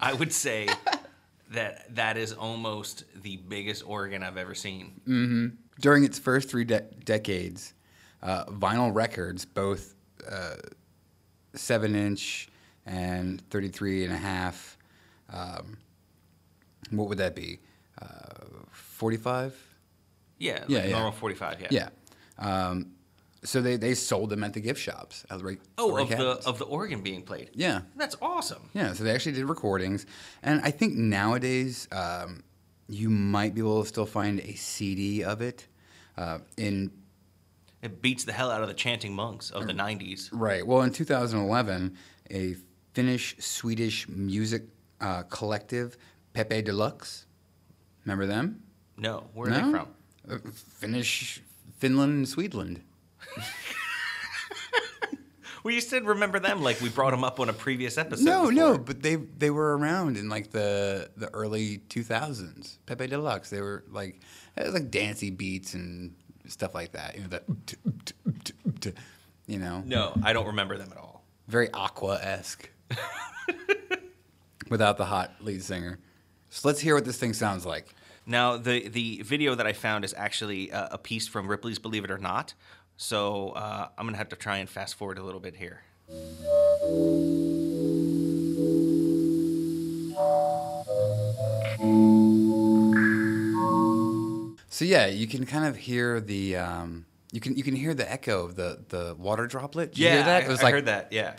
I 0.00 0.12
would 0.12 0.32
say 0.32 0.68
that 1.50 1.94
that 1.94 2.16
is 2.16 2.32
almost 2.32 3.04
the 3.22 3.36
biggest 3.36 3.82
organ 3.86 4.22
I've 4.22 4.36
ever 4.36 4.54
seen. 4.54 5.56
During 5.80 6.04
its 6.04 6.18
first 6.18 6.48
three 6.48 6.64
de- 6.64 6.80
decades, 7.04 7.74
uh, 8.22 8.44
vinyl 8.46 8.94
records, 8.94 9.44
both 9.44 9.94
uh, 10.30 10.56
seven 11.54 11.94
inch 11.94 12.48
and 12.86 13.40
33 13.50 14.04
and 14.04 14.12
a 14.12 14.16
half, 14.16 14.76
um, 15.32 15.76
what 16.90 17.08
would 17.08 17.18
that 17.18 17.34
be? 17.34 17.58
Uh, 18.00 18.44
45? 18.70 19.54
Yeah, 20.38 20.52
like 20.60 20.64
Yeah, 20.68 20.84
yeah. 20.86 20.90
normal 20.92 21.12
45, 21.12 21.60
yeah. 21.60 21.68
Yeah. 21.70 21.88
Um, 22.38 22.92
so 23.44 23.60
they, 23.62 23.76
they 23.76 23.94
sold 23.94 24.30
them 24.30 24.42
at 24.44 24.52
the 24.54 24.60
gift 24.60 24.80
shops. 24.80 25.24
At 25.30 25.42
Ray, 25.42 25.58
Oh, 25.78 25.92
Ray 25.92 26.02
of 26.02 26.08
the 26.10 26.30
of 26.46 26.58
the 26.58 26.64
organ 26.64 27.02
being 27.02 27.22
played. 27.22 27.50
Yeah. 27.54 27.82
That's 27.96 28.16
awesome. 28.20 28.70
Yeah, 28.74 28.92
so 28.94 29.04
they 29.04 29.12
actually 29.14 29.32
did 29.32 29.44
recordings, 29.46 30.06
and 30.42 30.60
I 30.62 30.70
think 30.70 30.94
nowadays 30.94 31.86
um, 31.92 32.42
you 32.88 33.10
might 33.10 33.54
be 33.54 33.60
able 33.60 33.82
to 33.82 33.88
still 33.88 34.06
find 34.06 34.40
a 34.40 34.54
CD 34.54 35.22
of 35.24 35.40
it. 35.42 35.66
Uh, 36.16 36.38
in 36.56 36.90
It 37.82 38.00
beats 38.02 38.24
the 38.24 38.32
hell 38.32 38.50
out 38.50 38.62
of 38.62 38.68
the 38.68 38.74
chanting 38.74 39.14
monks 39.14 39.50
of 39.50 39.66
the 39.66 39.72
Mm. 39.74 39.98
90s. 40.00 40.28
right, 40.32 40.66
well, 40.66 40.82
in 40.82 40.90
2011, 40.92 41.96
a 42.30 42.56
Finnish 42.94 43.36
Swedish 43.38 44.08
music 44.08 44.62
uh, 45.00 45.22
collective, 45.24 45.96
Pepe 46.32 46.62
Deluxe. 46.62 47.26
Remember 48.04 48.24
them? 48.26 48.62
No, 48.96 49.28
where 49.34 49.48
are 49.48 49.50
no? 49.50 49.66
they 49.66 49.70
from? 49.78 49.88
Uh, 50.30 50.50
Finnish, 50.80 51.42
Finland, 51.78 52.12
and 52.14 52.28
Sweden. 52.28 52.82
Well, 55.64 55.74
you 55.74 55.80
said 55.80 56.06
remember 56.06 56.38
them 56.38 56.62
like 56.62 56.80
we 56.80 56.90
brought 56.90 57.10
them 57.10 57.24
up 57.24 57.40
on 57.40 57.48
a 57.48 57.52
previous 57.52 57.98
episode. 57.98 58.24
No, 58.24 58.50
no, 58.50 58.78
but 58.78 59.02
they 59.02 59.16
they 59.16 59.50
were 59.50 59.76
around 59.76 60.16
in 60.16 60.28
like 60.28 60.52
the 60.52 61.10
the 61.16 61.28
early 61.34 61.78
2000s. 61.88 62.76
Pepe 62.86 63.08
Deluxe. 63.08 63.50
They 63.50 63.60
were 63.60 63.82
like 63.90 64.20
it 64.56 64.62
was 64.64 64.74
like 64.74 64.92
dancey 64.92 65.30
beats 65.30 65.74
and 65.74 66.14
stuff 66.46 66.72
like 66.72 66.92
that. 66.92 67.16
You 67.16 67.22
know 67.22 67.28
that. 67.30 68.92
You 69.48 69.58
know, 69.58 69.82
No, 69.84 70.12
I 70.22 70.32
don't 70.32 70.46
remember 70.46 70.78
them 70.78 70.90
at 70.92 70.98
all. 70.98 71.24
very 71.48 71.68
Aqua 71.72 72.20
esque, 72.22 72.70
without 74.68 74.98
the 74.98 75.04
hot 75.06 75.32
lead 75.40 75.64
singer. 75.64 75.98
So 76.50 76.68
let's 76.68 76.80
hear 76.80 76.94
what 76.94 77.04
this 77.04 77.18
thing 77.18 77.32
sounds 77.32 77.66
like. 77.66 77.92
Now, 78.24 78.56
the 78.56 78.88
the 78.88 79.22
video 79.24 79.56
that 79.56 79.66
I 79.66 79.72
found 79.72 80.04
is 80.04 80.14
actually 80.16 80.70
uh, 80.70 80.88
a 80.92 80.98
piece 80.98 81.26
from 81.26 81.48
Ripley's 81.48 81.78
Believe 81.80 82.04
It 82.04 82.10
or 82.10 82.18
Not. 82.18 82.54
So 82.96 83.50
uh, 83.50 83.88
I'm 83.96 84.06
gonna 84.06 84.16
have 84.16 84.30
to 84.30 84.36
try 84.36 84.58
and 84.58 84.68
fast 84.68 84.94
forward 84.94 85.18
a 85.18 85.22
little 85.22 85.40
bit 85.40 85.56
here. 85.56 85.82
So 94.68 94.84
yeah, 94.84 95.06
you 95.06 95.26
can 95.26 95.46
kind 95.46 95.64
of 95.64 95.76
hear 95.76 96.20
the 96.20 96.56
um, 96.56 97.06
you 97.32 97.40
can 97.40 97.56
you 97.56 97.62
can 97.62 97.74
hear 97.74 97.94
the 97.94 98.10
echo 98.10 98.44
of 98.44 98.56
the 98.56 98.84
the 98.88 99.14
water 99.18 99.46
droplet. 99.46 99.92
Did 99.92 99.98
you 99.98 100.08
hear 100.10 100.22
that? 100.22 100.42
I, 100.42 100.46
it 100.46 100.48
was 100.48 100.60
I 100.60 100.64
like 100.64 100.74
heard 100.74 100.86
that. 100.86 101.08
Yeah. 101.12 101.34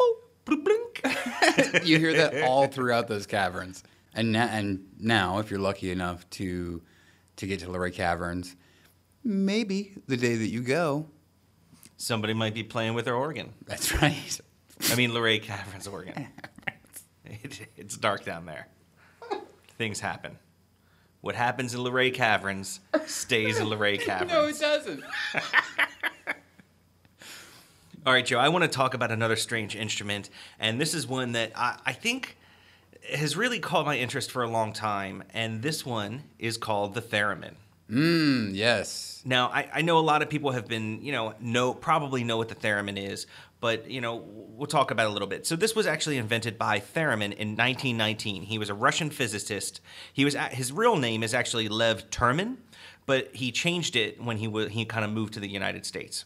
Blink. 0.45 1.01
you 1.83 1.99
hear 1.99 2.13
that 2.13 2.43
all 2.43 2.67
throughout 2.67 3.07
those 3.07 3.25
caverns. 3.27 3.83
And 4.13 4.31
now, 4.31 4.47
and 4.47 4.87
now, 4.99 5.37
if 5.39 5.51
you're 5.51 5.59
lucky 5.59 5.91
enough 5.91 6.27
to 6.31 6.81
to 7.35 7.47
get 7.47 7.59
to 7.59 7.69
Luray 7.69 7.91
Caverns, 7.91 8.55
maybe 9.23 9.93
the 10.07 10.17
day 10.17 10.35
that 10.35 10.47
you 10.47 10.61
go. 10.61 11.07
Somebody 11.97 12.33
might 12.33 12.53
be 12.53 12.63
playing 12.63 12.93
with 12.93 13.05
their 13.05 13.15
organ. 13.15 13.53
That's 13.65 13.91
right. 14.01 14.39
I 14.91 14.95
mean, 14.95 15.13
Luray 15.13 15.39
Caverns 15.39 15.87
organ. 15.87 16.27
It, 17.29 17.67
it's 17.75 17.97
dark 17.97 18.23
down 18.23 18.45
there. 18.45 18.69
Things 19.77 19.99
happen. 19.99 20.37
What 21.19 21.35
happens 21.35 21.73
in 21.73 21.81
Luray 21.81 22.09
Caverns 22.09 22.79
stays 23.05 23.59
in 23.59 23.67
Luray 23.67 23.97
Caverns. 23.97 24.31
No, 24.37 24.45
it 24.45 24.57
doesn't. 24.57 25.03
All 28.05 28.13
right, 28.13 28.25
Joe, 28.25 28.39
I 28.39 28.47
want 28.47 28.63
to 28.63 28.69
talk 28.69 28.93
about 28.93 29.11
another 29.11 29.35
strange 29.35 29.75
instrument, 29.75 30.29
and 30.57 30.79
this 30.79 30.93
is 30.93 31.05
one 31.05 31.33
that 31.33 31.51
I, 31.53 31.77
I 31.85 31.91
think 31.91 32.37
has 33.13 33.35
really 33.35 33.59
caught 33.59 33.85
my 33.85 33.97
interest 33.97 34.31
for 34.31 34.41
a 34.43 34.49
long 34.49 34.71
time, 34.71 35.23
and 35.33 35.61
this 35.61 35.85
one 35.85 36.23
is 36.39 36.55
called 36.57 36.93
the 36.93 37.01
theremin. 37.01 37.55
Mm, 37.89 38.53
yes. 38.53 39.21
Now, 39.25 39.47
I, 39.47 39.69
I 39.75 39.81
know 39.81 39.97
a 39.97 40.01
lot 40.01 40.21
of 40.21 40.29
people 40.29 40.51
have 40.51 40.67
been, 40.67 41.01
you 41.01 41.11
know, 41.11 41.33
know 41.39 41.73
probably 41.73 42.23
know 42.23 42.37
what 42.37 42.49
the 42.49 42.55
theremin 42.55 42.97
is, 42.97 43.27
but 43.59 43.89
you 43.89 44.01
know, 44.01 44.23
we'll 44.27 44.67
talk 44.67 44.91
about 44.91 45.05
it 45.05 45.09
a 45.09 45.13
little 45.13 45.27
bit. 45.27 45.45
So 45.47 45.55
this 45.55 45.75
was 45.75 45.87
actually 45.87 46.17
invented 46.17 46.57
by 46.57 46.79
Theremin 46.79 47.33
in 47.33 47.55
1919. 47.55 48.43
He 48.43 48.57
was 48.57 48.69
a 48.69 48.73
Russian 48.73 49.09
physicist. 49.09 49.81
He 50.13 50.25
was 50.25 50.35
his 50.51 50.71
real 50.71 50.97
name 50.97 51.23
is 51.23 51.33
actually 51.33 51.67
Lev 51.69 52.09
Termen, 52.09 52.57
but 53.05 53.33
he 53.35 53.51
changed 53.51 53.95
it 53.95 54.21
when 54.21 54.37
he 54.37 54.47
wa- 54.47 54.67
he 54.67 54.85
kind 54.85 55.05
of 55.05 55.11
moved 55.11 55.33
to 55.33 55.39
the 55.39 55.49
United 55.49 55.85
States. 55.85 56.25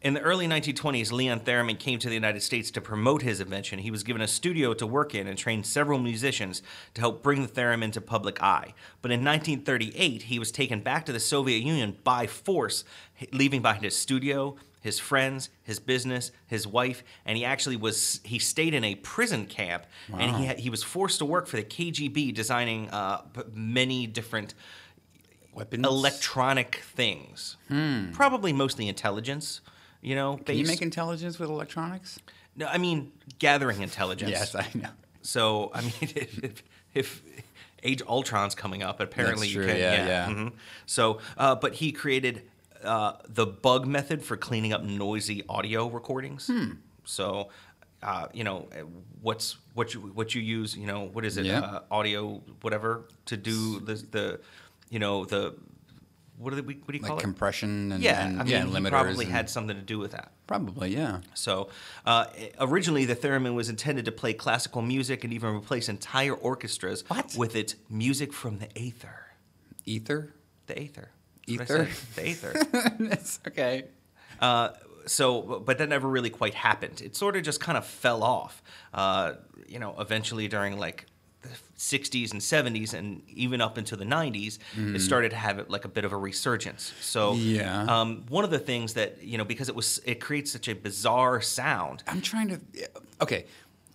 In 0.00 0.14
the 0.14 0.20
early 0.20 0.46
1920s, 0.46 1.10
Leon 1.10 1.40
Theremin 1.40 1.76
came 1.76 1.98
to 1.98 2.08
the 2.08 2.14
United 2.14 2.40
States 2.42 2.70
to 2.70 2.80
promote 2.80 3.22
his 3.22 3.40
invention. 3.40 3.80
He 3.80 3.90
was 3.90 4.04
given 4.04 4.22
a 4.22 4.28
studio 4.28 4.72
to 4.74 4.86
work 4.86 5.12
in 5.12 5.26
and 5.26 5.36
trained 5.36 5.66
several 5.66 5.98
musicians 5.98 6.62
to 6.94 7.00
help 7.00 7.20
bring 7.20 7.42
the 7.42 7.48
theremin 7.48 7.92
to 7.94 8.00
public 8.00 8.40
eye. 8.40 8.74
But 9.02 9.10
in 9.10 9.24
1938, 9.24 10.22
he 10.22 10.38
was 10.38 10.52
taken 10.52 10.82
back 10.82 11.04
to 11.06 11.12
the 11.12 11.18
Soviet 11.18 11.64
Union 11.64 11.96
by 12.04 12.28
force, 12.28 12.84
leaving 13.32 13.60
behind 13.60 13.82
his 13.82 13.96
studio, 13.96 14.54
his 14.80 15.00
friends, 15.00 15.50
his 15.64 15.80
business, 15.80 16.30
his 16.46 16.64
wife, 16.64 17.02
and 17.26 17.36
he 17.36 17.44
actually 17.44 17.74
was 17.74 18.20
he 18.22 18.38
stayed 18.38 18.74
in 18.74 18.84
a 18.84 18.94
prison 18.94 19.46
camp 19.46 19.84
and 20.16 20.36
he 20.36 20.46
had, 20.46 20.60
he 20.60 20.70
was 20.70 20.84
forced 20.84 21.18
to 21.18 21.24
work 21.24 21.48
for 21.48 21.56
the 21.56 21.64
KGB 21.64 22.32
designing 22.32 22.88
uh, 22.90 23.22
many 23.52 24.06
different 24.06 24.54
Weapons. 25.52 25.84
electronic 25.84 26.76
things. 26.94 27.56
Probably 28.12 28.52
mostly 28.52 28.86
intelligence, 28.86 29.60
you 30.00 30.14
know. 30.14 30.36
Can 30.38 30.56
you 30.56 30.66
make 30.66 30.82
intelligence 30.82 31.38
with 31.38 31.48
electronics? 31.50 32.18
no, 32.56 32.66
I 32.66 32.78
mean 32.78 33.12
gathering 33.38 33.82
intelligence. 33.82 34.30
Yes, 34.30 34.54
I 34.54 34.66
know. 34.74 34.88
So 35.22 35.70
I 35.74 35.80
mean, 35.82 35.92
if, 36.00 36.62
if 36.94 37.22
Age 37.82 38.02
Ultron's 38.08 38.54
coming 38.54 38.82
up, 38.82 39.00
apparently 39.00 39.46
That's 39.48 39.54
you 39.54 39.62
true, 39.62 39.66
can. 39.72 39.76
yeah, 39.80 40.06
yeah. 40.06 40.26
mhm. 40.28 40.52
So, 40.86 41.20
uh, 41.36 41.54
but 41.54 41.74
he 41.74 41.92
created 41.92 42.42
uh, 42.82 43.12
the 43.28 43.46
bug 43.46 43.86
method 43.86 44.22
for 44.24 44.36
cleaning 44.36 44.72
up 44.72 44.82
noisy 44.82 45.44
audio 45.48 45.88
recordings. 45.88 46.46
Hmm. 46.48 46.72
So. 47.04 47.48
Uh, 48.00 48.28
you 48.32 48.44
know 48.44 48.68
what's 49.22 49.56
what 49.74 49.92
you 49.92 49.98
what 50.00 50.32
you 50.32 50.40
use 50.40 50.76
you 50.76 50.86
know 50.86 51.08
what 51.12 51.24
is 51.24 51.36
it 51.36 51.46
Yeah. 51.46 51.58
uh, 51.62 51.80
audio 51.90 52.40
whatever 52.62 53.08
to 53.26 53.36
do 53.36 53.80
the 53.80 53.94
the 53.94 54.40
you 54.88 55.00
know 55.00 55.24
the 55.24 55.56
what 56.38 56.54
do 56.54 56.62
we 56.62 56.74
what 56.74 56.88
do 56.88 56.94
you 56.96 57.02
like 57.02 57.08
call 57.08 57.18
it? 57.18 57.22
compression 57.22 57.92
and 57.92 58.02
yeah, 58.02 58.26
and, 58.26 58.40
I 58.40 58.44
mean, 58.44 58.52
yeah, 58.52 58.62
limiters. 58.64 58.90
probably 58.90 59.24
and- 59.26 59.34
had 59.34 59.50
something 59.50 59.76
to 59.76 59.82
do 59.82 59.98
with 59.98 60.12
that. 60.12 60.32
probably 60.46 60.90
yeah. 60.94 61.20
So, 61.34 61.68
uh, 62.06 62.26
originally, 62.60 63.04
the 63.04 63.16
theremin 63.16 63.54
was 63.54 63.68
intended 63.68 64.04
to 64.04 64.12
play 64.12 64.32
classical 64.34 64.80
music 64.82 65.24
and 65.24 65.32
even 65.32 65.54
replace 65.54 65.88
entire 65.88 66.34
orchestras 66.34 67.04
What? 67.08 67.34
with 67.36 67.56
its 67.56 67.74
music 67.90 68.32
from 68.32 68.58
the 68.58 68.68
aether. 68.78 69.26
Ether. 69.84 70.32
The 70.66 70.78
aether. 70.78 71.10
Ether? 71.46 71.78
what 71.78 71.88
I 71.88 71.90
said, 71.90 72.14
The 72.14 72.28
aether. 72.30 72.94
That's 73.08 73.40
okay. 73.48 73.84
Uh, 74.40 74.70
so, 75.06 75.62
but 75.64 75.78
that 75.78 75.88
never 75.88 76.06
really 76.06 76.28
quite 76.30 76.52
happened. 76.54 77.00
It 77.02 77.16
sort 77.16 77.36
of 77.36 77.42
just 77.42 77.60
kind 77.60 77.78
of 77.78 77.86
fell 77.86 78.22
off. 78.22 78.62
Uh, 78.92 79.32
you 79.66 79.78
know, 79.78 79.94
eventually 79.98 80.46
during 80.48 80.78
like 80.78 81.06
the 81.42 81.48
60s 81.78 82.32
and 82.32 82.40
70s 82.40 82.94
and 82.94 83.22
even 83.28 83.60
up 83.60 83.78
into 83.78 83.94
the 83.96 84.04
90s, 84.04 84.58
it 84.76 85.00
started 85.00 85.30
to 85.30 85.36
have 85.36 85.68
like 85.70 85.84
a 85.84 85.88
bit 85.88 86.04
of 86.04 86.12
a 86.12 86.16
resurgence. 86.16 86.92
So, 87.00 87.34
Yeah. 87.34 87.82
um, 87.84 88.24
one 88.28 88.44
of 88.44 88.50
the 88.50 88.58
things 88.58 88.94
that 88.94 89.22
you 89.22 89.38
know 89.38 89.44
because 89.44 89.68
it 89.68 89.74
was 89.76 90.00
it 90.04 90.20
creates 90.20 90.50
such 90.50 90.68
a 90.68 90.74
bizarre 90.74 91.40
sound. 91.40 92.02
I'm 92.08 92.20
trying 92.20 92.48
to. 92.48 92.60
Okay, 93.20 93.46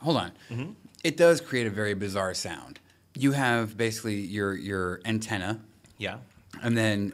hold 0.01 0.17
on. 0.17 0.31
Mm-hmm. 0.49 0.71
It 1.03 1.17
does 1.17 1.41
create 1.41 1.67
a 1.67 1.69
very 1.69 1.93
bizarre 1.93 2.33
sound. 2.33 2.79
You 3.15 3.33
have 3.33 3.75
basically 3.77 4.21
your 4.21 4.55
your 4.55 5.01
antenna, 5.05 5.59
Yeah. 5.97 6.17
and 6.61 6.77
then 6.77 7.13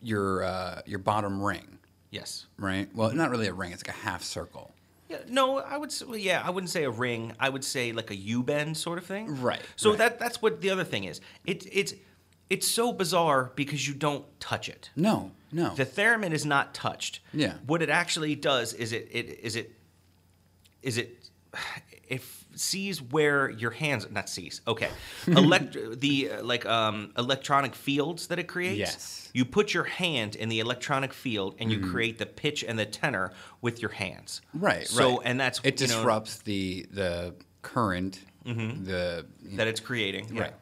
your 0.00 0.42
uh, 0.42 0.80
your 0.86 0.98
bottom 1.00 1.42
ring, 1.42 1.78
Yes. 2.10 2.46
right? 2.58 2.88
Well, 2.94 3.12
not 3.12 3.30
really 3.30 3.46
a 3.48 3.52
ring. 3.52 3.72
It's 3.72 3.82
like 3.86 3.94
a 3.94 4.00
half 4.00 4.22
circle. 4.22 4.72
Yeah, 5.08 5.18
no, 5.28 5.58
I 5.58 5.76
would. 5.76 5.90
s- 5.90 6.02
Well, 6.04 6.16
yeah, 6.18 6.42
I 6.44 6.50
wouldn't 6.50 6.70
say 6.70 6.84
a 6.84 6.90
ring. 6.90 7.32
I 7.38 7.48
would 7.48 7.64
say 7.64 7.92
like 7.92 8.10
a 8.10 8.16
U 8.16 8.42
bend 8.42 8.76
sort 8.76 8.98
of 8.98 9.04
thing. 9.06 9.40
Right, 9.40 9.60
So 9.76 9.90
right. 9.90 9.98
that 9.98 10.18
that's 10.18 10.42
what 10.42 10.60
the 10.60 10.70
other 10.70 10.84
thing 10.84 11.04
is. 11.04 11.20
It 11.44 11.66
it's 11.72 11.94
it's 12.50 12.66
so 12.68 12.92
bizarre 12.92 13.52
because 13.56 13.86
you 13.88 13.94
don't 13.94 14.24
touch 14.40 14.68
it. 14.68 14.90
No, 14.96 15.30
no. 15.52 15.74
The 15.74 15.84
theremin 15.86 16.32
is 16.32 16.44
not 16.44 16.74
touched. 16.74 17.20
Yeah. 17.32 17.54
What 17.66 17.82
it 17.82 17.88
actually 17.90 18.34
does 18.34 18.72
is 18.72 18.92
it 18.92 19.08
it 19.12 19.40
is 19.42 19.56
it 19.56 19.72
is 20.82 20.98
it 20.98 21.28
it 22.08 22.22
sees 22.58 23.00
where 23.02 23.50
your 23.50 23.70
hands 23.70 24.06
not 24.10 24.28
sees 24.28 24.60
okay 24.66 24.88
elect 25.26 25.76
the 26.00 26.30
uh, 26.30 26.42
like 26.42 26.64
um 26.66 27.12
electronic 27.18 27.74
fields 27.74 28.26
that 28.28 28.38
it 28.38 28.48
creates 28.48 28.78
Yes. 28.78 29.30
you 29.34 29.44
put 29.44 29.74
your 29.74 29.84
hand 29.84 30.36
in 30.36 30.48
the 30.48 30.60
electronic 30.60 31.12
field 31.12 31.54
and 31.58 31.70
you 31.70 31.80
create 31.80 32.18
the 32.18 32.26
pitch 32.26 32.64
and 32.64 32.78
the 32.78 32.86
tenor 32.86 33.32
with 33.60 33.80
your 33.82 33.90
hands 33.92 34.40
right, 34.54 34.86
so 34.86 35.16
right. 35.18 35.18
and 35.24 35.38
that's 35.40 35.58
it 35.60 35.80
you 35.80 35.86
know, 35.86 35.94
disrupts 35.94 36.38
the 36.38 36.86
the 36.92 37.34
current. 37.62 38.20
The 38.44 39.26
that 39.56 39.66
it's 39.66 39.80
creating. 39.80 40.36
Right. 40.36 40.54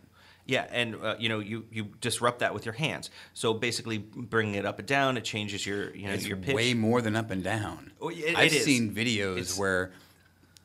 Yeah, 0.47 0.67
and 0.71 0.95
uh, 0.97 1.17
you 1.19 1.29
know 1.29 1.39
you 1.41 1.67
you 1.71 1.85
disrupt 2.01 2.39
that 2.39 2.53
with 2.55 2.65
your 2.65 2.73
hands. 2.75 3.11
So 3.35 3.53
basically, 3.53 3.99
bringing 3.99 4.55
it 4.55 4.65
up 4.65 4.79
and 4.79 4.89
down, 4.89 5.17
it 5.19 5.25
changes 5.25 5.67
your 5.67 5.95
you 5.95 6.07
know 6.07 6.15
It's 6.15 6.27
your 6.27 6.39
pitch. 6.39 6.55
way 6.55 6.73
more 6.73 7.03
than 7.03 7.15
up 7.15 7.31
and 7.31 7.43
down. 7.45 7.93
Oh, 8.01 8.09
it- 8.09 8.37
I've 8.37 8.47
it 8.53 8.57
is. 8.57 8.65
seen 8.65 8.95
videos 8.95 9.33
It's- 9.37 9.59
where 9.59 9.93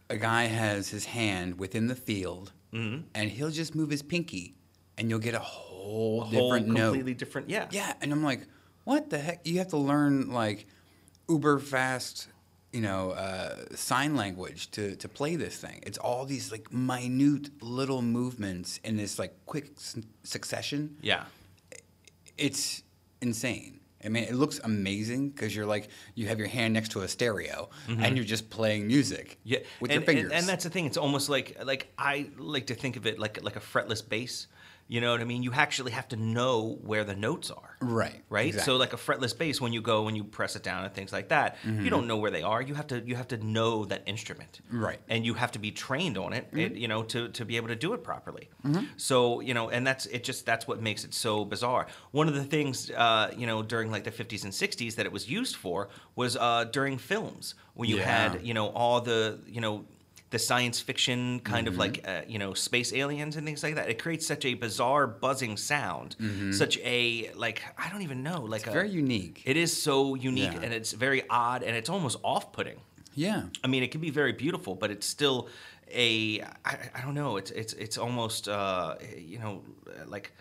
a 0.10 0.18
guy 0.18 0.44
has 0.46 0.90
his 0.90 1.06
hand 1.06 1.60
within 1.60 1.88
the 1.88 1.96
field, 1.96 2.52
Mm-hmm. 2.74 3.02
and 3.16 3.32
he'll 3.32 3.50
just 3.50 3.74
move 3.74 3.90
his 3.90 4.04
pinky, 4.04 4.54
and 4.98 5.10
you'll 5.10 5.18
get 5.20 5.34
a 5.34 5.40
whole, 5.40 6.22
whole 6.22 6.30
different 6.52 6.68
note. 6.68 6.90
completely 6.92 7.16
different. 7.16 7.50
Yeah. 7.50 7.66
Yeah, 7.72 7.94
and 8.02 8.12
I'm 8.12 8.24
like, 8.24 8.42
what 8.84 9.10
the 9.10 9.18
heck? 9.18 9.46
You 9.48 9.58
have 9.58 9.70
to 9.70 9.78
learn 9.78 10.32
like 10.32 10.68
uber 11.28 11.58
fast, 11.58 12.28
you 12.72 12.82
know, 12.82 13.12
uh, 13.12 13.56
sign 13.76 14.16
language 14.16 14.70
to 14.72 14.96
to 14.98 15.08
play 15.10 15.36
this 15.36 15.58
thing. 15.58 15.80
It's 15.84 15.98
all 15.98 16.26
these 16.26 16.52
like 16.52 16.72
minute 16.72 17.50
little 17.64 18.04
movements 18.04 18.80
in 18.84 18.98
this 18.98 19.18
like 19.18 19.34
quick 19.48 19.72
s- 19.78 19.96
succession 20.24 20.98
Yeah. 21.02 21.24
it's 22.38 22.84
insane. 23.22 23.79
I 24.04 24.10
mean, 24.10 24.24
it 24.24 24.36
looks 24.36 24.60
amazing 24.64 25.30
because 25.30 25.56
you're 25.56 25.66
like 25.66 25.90
you 26.16 26.28
have 26.28 26.40
your 26.40 26.48
hand 26.48 26.74
next 26.74 26.92
to 26.92 27.02
a 27.02 27.08
stereo 27.08 27.70
and 27.88 28.16
you're 28.16 28.26
just 28.26 28.50
playing 28.50 28.88
music. 28.88 29.32
Mm-hmm. 29.32 29.50
Yeah, 29.50 29.60
with 29.80 29.92
and, 29.92 30.00
your 30.00 30.06
fingers. 30.06 30.32
And, 30.32 30.34
and 30.34 30.48
that's 30.48 30.64
the 30.64 30.70
thing. 30.70 30.86
It's 30.86 30.98
almost 30.98 31.30
like 31.30 31.58
like 31.64 31.92
I 31.98 32.30
like 32.38 32.68
to 32.68 32.76
think 32.76 32.96
of 32.96 33.06
it 33.06 33.20
like 33.20 33.44
like 33.44 33.56
a 33.56 33.62
fretless 33.62 34.08
bass. 34.08 34.48
You 34.92 35.02
know 35.02 35.12
what 35.12 35.22
I 35.22 35.24
mean? 35.24 35.44
You 35.44 35.54
actually 35.54 35.92
have 35.92 36.08
to 36.10 36.16
know 36.16 36.80
where 36.82 37.04
the 37.04 37.16
notes 37.16 37.52
are. 37.52 37.78
Right, 37.80 38.24
Right. 38.28 38.48
exactly. 38.48 38.66
So 38.74 38.78
like 38.78 38.92
a 38.92 38.98
fretless 38.98 39.38
bass, 39.38 39.62
when 39.62 39.72
you 39.72 39.82
go 39.84 40.08
and 40.08 40.18
you 40.18 40.24
press 40.24 40.56
it 40.56 40.64
down 40.64 40.84
and 40.84 40.92
things 40.94 41.14
like 41.14 41.30
that, 41.30 41.58
you 41.64 41.92
don't 41.92 42.08
know 42.08 42.18
where 42.18 42.32
they 42.32 42.42
are. 42.42 42.60
You 42.60 42.74
have 42.74 42.88
to 42.88 43.00
you 43.10 43.16
have 43.16 43.28
to 43.30 43.38
know 43.38 43.86
that 43.86 44.02
instrument. 44.08 44.62
Mm-hmm. 44.68 44.84
Right. 44.84 45.00
Mm-hmm. 45.00 45.12
And 45.14 45.26
you 45.28 45.36
have 45.36 45.52
to 45.52 45.60
be 45.60 45.72
trained 45.72 46.18
on 46.18 46.34
it. 46.34 46.48
it 46.54 46.74
you 46.74 46.88
know 46.88 47.04
to 47.04 47.30
to 47.30 47.46
be 47.46 47.56
able 47.58 47.68
to 47.70 47.76
do 47.76 47.94
it 47.94 48.04
properly. 48.04 48.50
So 48.98 49.42
you 49.42 49.54
know, 49.54 49.70
and 49.70 49.86
that's 49.86 50.08
it. 50.08 50.24
Just 50.24 50.46
that's 50.48 50.68
what 50.68 50.82
makes 50.82 51.04
it 51.06 51.14
so 51.14 51.46
bizarre. 51.46 51.86
One 52.12 52.28
of 52.28 52.34
the 52.34 52.44
things 52.44 52.90
uh, 52.90 53.32
you 53.38 53.46
know 53.46 53.62
during 53.62 53.92
like 53.92 54.04
the 54.06 54.12
50s 54.24 54.44
and 54.44 54.52
60s 54.52 54.96
that 54.96 55.06
it 55.06 55.12
was 55.12 55.30
used 55.30 55.56
for 55.56 55.90
was 56.16 56.36
uh, 56.36 56.64
during 56.66 56.98
films 56.98 57.54
when 57.76 57.88
you 57.90 57.98
Yeah. 57.98 58.32
had 58.32 58.42
you 58.48 58.56
know 58.56 58.68
all 58.70 59.02
the 59.02 59.40
you 59.48 59.62
know 59.62 59.86
the 60.32 60.40
science 60.40 60.80
fiction 60.80 61.40
kind 61.40 61.68
of 61.68 61.74
Mm-hmm. 61.74 61.80
like 61.82 62.08
uh, 62.08 62.22
you 62.28 62.38
know 62.40 62.54
space 62.54 62.94
aliens 62.94 63.36
and 63.36 63.46
things 63.48 63.64
like 63.64 63.76
that. 63.76 63.90
It 63.90 63.98
creates 64.02 64.26
such 64.28 64.46
a 64.46 64.54
bizarre 64.54 65.08
buzzing 65.08 65.58
sound, 65.58 66.16
such 66.52 66.78
a 66.80 67.32
like 67.36 67.62
I 67.78 67.90
don't 67.90 68.02
even 68.04 68.22
know 68.24 68.42
like 68.42 68.62
Mm-hmm. 68.62 68.70
it's 68.70 68.76
a, 68.76 68.80
very 68.82 68.90
unique. 68.90 69.42
It 69.46 69.58
is 69.58 69.72
so 69.82 70.16
unique 70.16 70.54
Yeah. 70.54 70.62
and 70.64 70.74
it's 70.74 70.92
very 70.92 71.24
odd 71.30 71.64
and 71.64 71.76
it's 71.76 71.90
almost 71.90 72.18
off-putting. 72.24 72.80
yeah. 73.16 73.44
I 73.64 73.68
mean, 73.68 73.82
it 73.84 73.92
can 73.92 74.02
be 74.02 74.12
very 74.12 74.34
beautiful, 74.34 74.76
but 74.76 74.92
it's 74.92 75.08
still 75.08 75.48
a 75.92 76.42
I, 76.64 76.74
I 76.98 77.02
don't 77.04 77.16
know. 77.16 77.38
It's 77.38 77.52
it's 77.52 77.74
it's 77.74 77.98
almost 77.98 78.48
uh, 78.48 78.96
you 79.18 79.40
know 79.40 79.64
like 80.06 80.32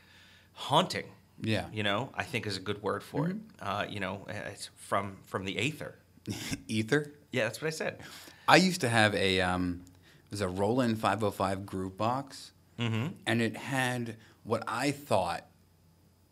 haunting. 0.52 1.06
Yeah. 1.40 1.66
You 1.72 1.82
know, 1.84 2.10
I 2.14 2.24
think 2.24 2.46
is 2.46 2.56
a 2.56 2.60
good 2.60 2.82
word 2.82 3.02
for 3.02 3.28
it. 3.30 3.36
Uh, 3.62 3.84
you 3.88 4.00
know, 4.00 4.26
it's 4.28 4.70
from 4.76 5.16
from 5.24 5.44
the 5.44 5.56
aether. 5.58 5.94
Ether. 6.68 7.12
Yeah, 7.32 7.44
that's 7.44 7.62
what 7.62 7.68
I 7.68 7.70
said. 7.70 8.00
I 8.48 8.56
used 8.56 8.80
to 8.80 8.88
have 8.88 9.14
a 9.14 9.40
um, 9.40 9.82
it 10.24 10.30
was 10.30 10.40
a 10.40 10.48
Roland 10.48 10.98
505 11.00 11.64
groove 11.66 11.96
box, 11.96 12.52
Mm-hmm. 12.78 13.06
and 13.26 13.42
it 13.42 13.56
had 13.56 14.16
what 14.44 14.62
I 14.68 14.92
thought 14.92 15.44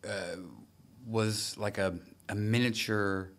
uh, 0.07 0.37
was 1.05 1.57
like 1.57 1.77
a, 1.77 1.97
a 2.29 2.35
miniature, 2.35 3.31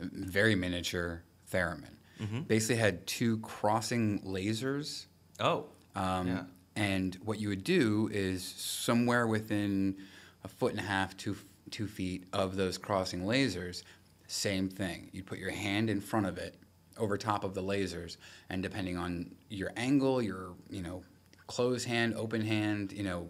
very 0.00 0.54
miniature 0.54 1.22
theremin. 1.52 1.90
Mm-hmm. 2.20 2.40
Basically, 2.42 2.76
had 2.76 3.06
two 3.06 3.36
crossing 3.38 4.20
lasers. 4.20 5.04
Oh, 5.38 5.66
Um, 5.94 6.26
yeah. 6.28 6.42
And 6.76 7.14
what 7.24 7.38
you 7.38 7.48
would 7.50 7.64
do 7.64 8.08
is 8.12 8.42
somewhere 8.44 9.26
within 9.26 9.96
a 10.44 10.48
foot 10.48 10.72
and 10.72 10.80
a 10.80 10.84
half, 10.84 11.16
two 11.16 11.36
two 11.70 11.86
feet 11.86 12.24
of 12.32 12.56
those 12.56 12.78
crossing 12.78 13.22
lasers, 13.22 13.82
same 14.28 14.68
thing. 14.68 15.10
You'd 15.12 15.26
put 15.26 15.38
your 15.38 15.50
hand 15.50 15.90
in 15.90 16.00
front 16.00 16.24
of 16.26 16.38
it, 16.38 16.54
over 16.98 17.16
top 17.16 17.44
of 17.44 17.54
the 17.54 17.62
lasers, 17.62 18.16
and 18.50 18.62
depending 18.62 18.96
on 18.96 19.34
your 19.48 19.72
angle, 19.76 20.22
your 20.22 20.54
you 20.70 20.82
know, 20.82 21.02
closed 21.46 21.86
hand, 21.86 22.14
open 22.16 22.40
hand, 22.40 22.92
you 22.92 23.02
know, 23.02 23.28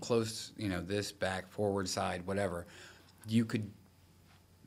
close, 0.00 0.52
you 0.56 0.68
know, 0.68 0.80
this 0.80 1.12
back, 1.12 1.48
forward, 1.48 1.88
side, 1.88 2.26
whatever, 2.26 2.66
you 3.26 3.44
could 3.44 3.70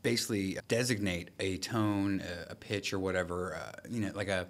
basically 0.03 0.57
designate 0.67 1.29
a 1.39 1.57
tone, 1.57 2.21
a, 2.21 2.51
a 2.51 2.55
pitch, 2.55 2.93
or 2.93 2.99
whatever, 2.99 3.55
uh, 3.55 3.71
you 3.89 4.01
know, 4.01 4.11
like 4.13 4.27
a 4.27 4.47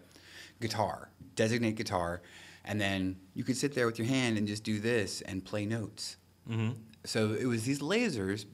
guitar, 0.60 1.10
designate 1.36 1.76
guitar, 1.76 2.22
and 2.66 2.80
then 2.80 3.16
you 3.34 3.44
could 3.44 3.58
sit 3.58 3.74
there 3.74 3.86
with 3.86 3.98
your 3.98 4.08
hand 4.08 4.38
and 4.38 4.48
just 4.48 4.64
do 4.64 4.80
this 4.80 5.22
and 5.22 5.44
play 5.44 5.66
notes. 5.66 6.18
Mm-hmm. 6.50 6.72
So 7.06 7.34
it 7.34 7.46
was 7.46 7.64
these 7.64 7.80
lasers 7.80 8.46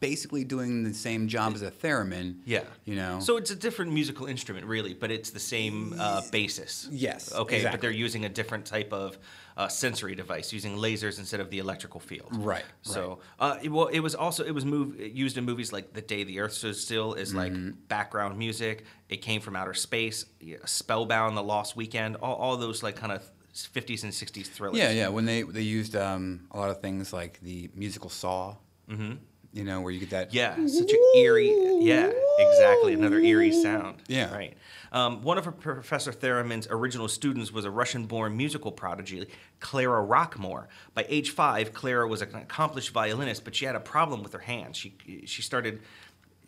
basically 0.00 0.44
doing 0.44 0.84
the 0.84 0.92
same 0.92 1.26
job 1.26 1.54
as 1.54 1.62
a 1.62 1.70
theremin. 1.70 2.36
Yeah. 2.44 2.64
You 2.84 2.96
know? 2.96 3.18
So 3.20 3.36
it's 3.38 3.50
a 3.50 3.56
different 3.56 3.92
musical 3.92 4.26
instrument, 4.26 4.66
really, 4.66 4.92
but 4.94 5.10
it's 5.10 5.30
the 5.30 5.40
same 5.40 5.94
uh, 5.98 6.20
basis. 6.30 6.86
Yes, 6.92 7.32
Okay, 7.32 7.56
exactly. 7.56 7.76
but 7.76 7.80
they're 7.80 7.90
using 7.90 8.24
a 8.26 8.28
different 8.28 8.66
type 8.66 8.92
of 8.92 9.16
uh, 9.56 9.68
sensory 9.68 10.14
device, 10.14 10.52
using 10.52 10.76
lasers 10.76 11.18
instead 11.18 11.40
of 11.40 11.48
the 11.48 11.58
electrical 11.60 11.98
field. 11.98 12.28
Right, 12.30 12.64
So, 12.82 13.20
uh, 13.40 13.56
it, 13.62 13.70
well, 13.70 13.86
it 13.86 14.00
was 14.00 14.14
also 14.14 14.44
it 14.44 14.50
was 14.54 14.66
move, 14.66 15.00
used 15.00 15.38
in 15.38 15.44
movies 15.44 15.72
like 15.72 15.94
The 15.94 16.02
Day 16.02 16.24
the 16.24 16.40
Earth 16.40 16.52
Stood 16.52 16.76
Still 16.76 17.14
is 17.14 17.34
like 17.34 17.52
Mm-hmm. 17.52 17.70
background 17.88 18.38
music. 18.38 18.84
It 19.08 19.18
came 19.22 19.40
from 19.40 19.56
outer 19.56 19.72
space. 19.74 20.26
Spellbound, 20.66 21.36
The 21.36 21.42
Lost 21.42 21.74
Weekend, 21.76 22.16
all, 22.16 22.34
all 22.34 22.56
those 22.56 22.82
like 22.82 22.96
kind 22.96 23.12
of 23.12 23.22
50s 23.54 24.02
and 24.02 24.12
60s 24.12 24.46
thrillers. 24.48 24.76
yeah, 24.78 24.90
yeah. 24.90 25.08
When 25.08 25.24
they 25.24 25.42
they 25.42 25.62
used 25.62 25.96
um, 25.96 26.46
a 26.50 26.58
lot 26.58 26.68
of 26.70 26.80
things 26.82 27.12
like 27.14 27.40
the 27.40 27.70
musical 27.74 28.10
saw. 28.10 28.56
Mm-hmm. 28.90 29.14
You 29.56 29.64
know, 29.64 29.80
where 29.80 29.90
you 29.90 29.98
get 30.00 30.10
that. 30.10 30.34
Yeah, 30.34 30.54
such 30.66 30.92
an 30.92 31.02
eerie. 31.16 31.50
Yeah, 31.80 32.12
exactly. 32.38 32.92
Another 32.92 33.18
eerie 33.18 33.52
sound. 33.52 34.02
Yeah. 34.06 34.30
Right. 34.34 34.54
Um, 34.92 35.22
one 35.22 35.38
of 35.38 35.58
Professor 35.60 36.12
Theremin's 36.12 36.68
original 36.70 37.08
students 37.08 37.50
was 37.50 37.64
a 37.64 37.70
Russian-born 37.70 38.36
musical 38.36 38.70
prodigy, 38.70 39.26
Clara 39.60 40.06
Rockmore. 40.06 40.66
By 40.92 41.06
age 41.08 41.30
five, 41.30 41.72
Clara 41.72 42.06
was 42.06 42.20
an 42.20 42.34
accomplished 42.34 42.90
violinist, 42.90 43.44
but 43.44 43.54
she 43.54 43.64
had 43.64 43.74
a 43.76 43.80
problem 43.80 44.22
with 44.22 44.34
her 44.34 44.38
hands. 44.40 44.76
She 44.76 44.94
she 45.24 45.40
started 45.40 45.80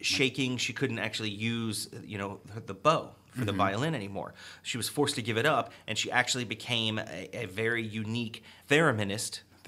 shaking. 0.02 0.58
She 0.58 0.74
couldn't 0.74 0.98
actually 0.98 1.30
use, 1.30 1.88
you 2.04 2.18
know, 2.18 2.40
the- 2.66 2.74
bow 2.74 3.12
for 3.30 3.44
the 3.44 3.52
violin 3.52 3.94
anymore. 3.94 4.34
She 4.62 4.76
was 4.76 4.88
forced 4.88 5.14
to 5.14 5.22
give 5.22 5.38
it 5.38 5.46
up, 5.46 5.72
and 5.86 5.96
she 5.96 6.10
actually 6.10 6.44
became 6.44 6.98
a, 6.98 7.28
a 7.32 7.46
very 7.46 7.82
unique 7.82 8.42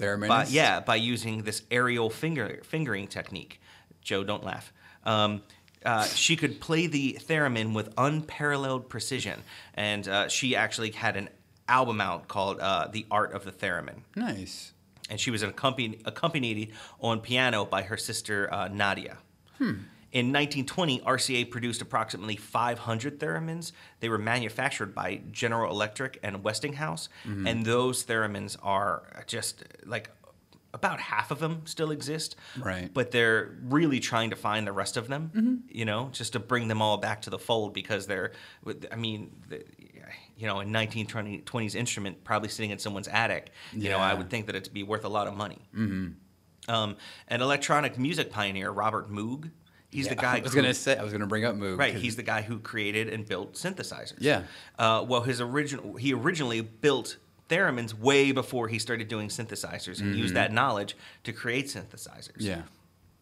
thereminist. 0.01 0.29
By, 0.29 0.45
yeah, 0.55 0.79
by 0.79 0.95
using 0.95 1.43
this 1.43 1.63
aerial 1.71 2.09
finger 2.09 2.61
fingering 2.63 3.07
technique 3.07 3.59
Joe, 4.01 4.23
don't 4.23 4.43
laugh. 4.43 4.73
Um, 5.03 5.43
uh, 5.85 6.03
she 6.05 6.35
could 6.35 6.59
play 6.59 6.87
the 6.87 7.17
theremin 7.27 7.73
with 7.73 7.93
unparalleled 7.97 8.89
precision, 8.89 9.41
and 9.73 10.07
uh, 10.07 10.27
she 10.27 10.55
actually 10.55 10.91
had 10.91 11.17
an 11.17 11.29
album 11.67 12.01
out 12.01 12.27
called 12.27 12.59
uh, 12.59 12.87
"The 12.91 13.05
Art 13.09 13.33
of 13.33 13.45
the 13.45 13.51
Theremin." 13.51 14.01
Nice. 14.15 14.73
and 15.09 15.19
she 15.19 15.31
was 15.31 15.43
accompanied, 15.43 16.01
accompanied 16.05 16.71
on 16.99 17.19
piano 17.19 17.65
by 17.65 17.81
her 17.83 17.97
sister 17.97 18.51
uh, 18.53 18.67
Nadia. 18.67 19.17
In 20.11 20.27
1920, 20.27 20.99
RCA 20.99 21.49
produced 21.49 21.81
approximately 21.81 22.35
500 22.35 23.19
theremins. 23.19 23.71
They 24.01 24.09
were 24.09 24.17
manufactured 24.17 24.93
by 24.93 25.21
General 25.31 25.71
Electric 25.71 26.19
and 26.21 26.43
Westinghouse, 26.43 27.07
mm-hmm. 27.23 27.47
and 27.47 27.65
those 27.65 28.03
theremins 28.03 28.57
are 28.61 29.23
just 29.27 29.63
like 29.85 30.09
about 30.73 30.99
half 30.99 31.31
of 31.31 31.39
them 31.39 31.61
still 31.65 31.91
exist. 31.91 32.35
Right. 32.59 32.93
But 32.93 33.11
they're 33.11 33.57
really 33.63 33.99
trying 33.99 34.29
to 34.29 34.35
find 34.35 34.65
the 34.65 34.71
rest 34.71 34.97
of 34.97 35.07
them, 35.07 35.31
mm-hmm. 35.33 35.55
you 35.69 35.85
know, 35.85 36.09
just 36.11 36.33
to 36.33 36.39
bring 36.39 36.67
them 36.67 36.81
all 36.81 36.97
back 36.97 37.21
to 37.23 37.29
the 37.29 37.39
fold 37.39 37.73
because 37.73 38.07
they're, 38.07 38.31
I 38.91 38.95
mean, 38.95 39.31
you 40.37 40.47
know, 40.47 40.61
a 40.61 40.65
1920s 40.65 41.75
instrument 41.75 42.23
probably 42.23 42.49
sitting 42.49 42.71
in 42.71 42.79
someone's 42.79 43.07
attic, 43.07 43.51
you 43.73 43.89
know, 43.89 43.97
I 43.97 44.13
would 44.13 44.29
think 44.29 44.47
that 44.47 44.55
it'd 44.55 44.73
be 44.73 44.83
worth 44.83 45.05
a 45.05 45.09
lot 45.09 45.27
of 45.27 45.35
money. 45.35 45.59
Mm-hmm. 45.75 46.73
Um, 46.73 46.95
an 47.27 47.41
electronic 47.41 47.97
music 47.97 48.29
pioneer, 48.29 48.71
Robert 48.71 49.11
Moog, 49.11 49.49
he's 49.91 50.07
the 50.07 50.15
guy. 50.15 50.37
I 50.37 50.39
was 50.41 50.53
who- 50.53 50.61
gonna 50.61 50.73
say. 50.73 50.97
I 50.97 51.03
was 51.03 51.11
gonna 51.11 51.27
bring 51.27 51.45
up 51.45 51.55
Moog. 51.55 51.77
Right. 51.77 51.93
he's 51.95 52.15
the 52.15 52.23
guy 52.23 52.41
who 52.41 52.59
created 52.59 53.09
and 53.09 53.27
built 53.27 53.53
synthesizers. 53.53 54.17
Yeah. 54.19 54.43
Uh, 54.79 55.05
well, 55.07 55.21
his 55.21 55.39
original 55.41 55.95
he 55.95 56.13
originally 56.13 56.61
built 56.61 57.17
theremins 57.49 57.93
way 57.93 58.31
before 58.31 58.67
he 58.69 58.79
started 58.79 59.07
doing 59.09 59.27
synthesizers 59.27 59.99
and 59.99 60.15
used 60.15 60.35
that 60.35 60.53
knowledge 60.53 60.95
to 61.25 61.33
create 61.33 61.65
synthesizers. 61.65 62.37
Mm-hmm. 62.37 62.41
Yeah. 62.47 62.61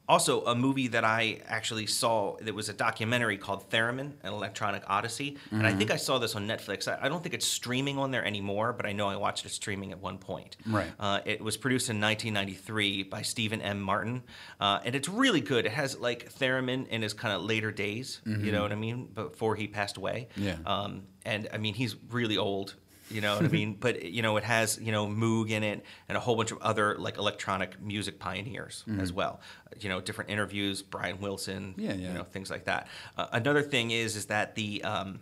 Also, 0.10 0.44
a 0.46 0.56
movie 0.56 0.88
that 0.90 1.06
I 1.06 1.40
actually 1.48 1.86
saw 1.86 2.36
that 2.42 2.54
was 2.56 2.68
a 2.68 2.74
documentary 2.74 3.38
called 3.38 3.70
Theremin, 3.70 4.14
an 4.24 4.34
Electronic 4.34 4.84
Odyssey, 4.88 5.38
and 5.52 5.66
I 5.66 5.70
Mm-hmm. 5.70 5.78
think 5.78 5.92
I 5.92 5.98
saw 5.98 6.18
this 6.18 6.36
on 6.36 6.48
Netflix. 6.48 6.88
I, 6.88 7.06
I 7.06 7.10
don't 7.10 7.22
think 7.24 7.36
it's 7.36 7.48
streaming 7.48 7.98
on 8.00 8.10
there 8.12 8.26
anymore, 8.26 8.74
but 8.74 8.86
I 8.88 8.92
know 8.92 9.08
I 9.08 9.16
watched 9.16 9.46
it 9.46 9.52
streaming 9.52 9.92
at 9.92 10.00
one 10.00 10.18
point. 10.18 10.58
Right. 10.66 10.92
Uh, 11.00 11.20
it 11.26 11.40
was 11.42 11.56
produced 11.58 11.90
in 11.92 12.02
1993 12.02 13.04
by 13.04 13.22
Steven 13.22 13.62
M. 13.62 13.80
Martin, 13.80 14.24
uh, 14.60 14.80
and 14.84 14.96
it's 14.96 15.08
really 15.08 15.42
good. 15.42 15.66
It 15.68 15.72
has 15.74 15.98
like 16.00 16.34
theremin 16.40 16.88
in 16.88 17.02
his 17.04 17.14
kind 17.14 17.34
of 17.36 17.44
later 17.44 17.72
days. 17.72 18.20
You 18.26 18.52
know 18.52 18.64
what 18.64 18.72
I 18.72 18.76
mean? 18.76 19.06
Before 19.14 19.56
he 19.56 19.68
passed 19.68 19.98
away. 19.98 20.28
Mm-hmm. 20.36 20.44
Yeah. 20.44 20.56
Um, 20.66 21.04
and 21.26 21.48
I 21.54 21.58
mean, 21.60 21.76
he's 21.76 21.96
really 22.10 22.38
old. 22.38 22.76
You 23.10 23.22
know 23.22 23.36
what 23.36 23.46
I 23.46 23.48
mean? 23.60 23.76
But 23.80 24.04
you 24.04 24.22
know, 24.22 24.38
it 24.38 24.44
has 24.44 24.80
you 24.82 24.92
know 24.92 25.08
Moog 25.08 25.50
in 25.50 25.64
it 25.64 25.84
and 26.08 26.18
a 26.18 26.20
whole 26.22 26.36
bunch 26.36 26.52
of 26.52 26.60
other 26.62 26.98
like 26.98 27.18
electronic 27.18 27.82
music 27.82 28.20
pioneers 28.20 28.84
as 29.00 29.12
well. 29.14 29.42
You 29.80 29.90
know, 29.90 30.02
different 30.02 30.30
interviews, 30.30 30.82
Brian 30.82 31.20
Wilson. 31.20 31.72
Mm-hmm. 31.72 31.82
Yeah, 31.82 31.94
yeah. 31.94 32.08
You 32.08 32.14
know, 32.14 32.24
things 32.24 32.50
like 32.50 32.66
that. 32.66 32.88
Uh, 33.18 33.28
another 33.32 33.62
thing 33.62 33.92
is 33.92 34.16
is 34.16 34.26
that 34.26 34.56
the 34.56 34.84
um, 34.84 35.20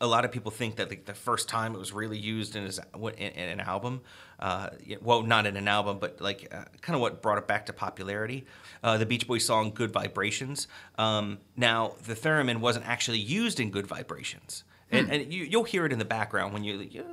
a 0.00 0.06
lot 0.06 0.24
of 0.24 0.32
people 0.32 0.50
think 0.50 0.76
that 0.76 0.90
like, 0.90 1.06
the 1.06 1.14
first 1.14 1.48
time 1.48 1.74
it 1.74 1.78
was 1.78 1.92
really 1.92 2.18
used 2.18 2.54
in, 2.54 2.64
his, 2.64 2.78
in, 2.94 3.10
in 3.10 3.48
an 3.48 3.60
album, 3.60 4.02
uh, 4.38 4.68
well, 5.00 5.22
not 5.22 5.46
in 5.46 5.56
an 5.56 5.68
album, 5.68 5.98
but 5.98 6.20
like 6.20 6.52
uh, 6.52 6.64
kind 6.82 6.94
of 6.94 7.00
what 7.00 7.22
brought 7.22 7.38
it 7.38 7.46
back 7.46 7.66
to 7.66 7.72
popularity. 7.72 8.44
Uh, 8.82 8.98
the 8.98 9.06
Beach 9.06 9.26
Boys 9.26 9.44
song 9.44 9.70
"Good 9.72 9.90
Vibrations." 9.90 10.68
Um, 10.98 11.38
now, 11.56 11.94
the 12.04 12.14
theremin 12.14 12.58
wasn't 12.60 12.86
actually 12.86 13.18
used 13.18 13.58
in 13.58 13.70
"Good 13.70 13.86
Vibrations," 13.86 14.64
and, 14.90 15.10
and 15.10 15.32
you, 15.32 15.44
you'll 15.44 15.64
hear 15.64 15.84
it 15.86 15.92
in 15.92 15.98
the 15.98 16.04
background 16.04 16.52
when 16.52 16.64
you. 16.64 16.78
you 16.80 17.04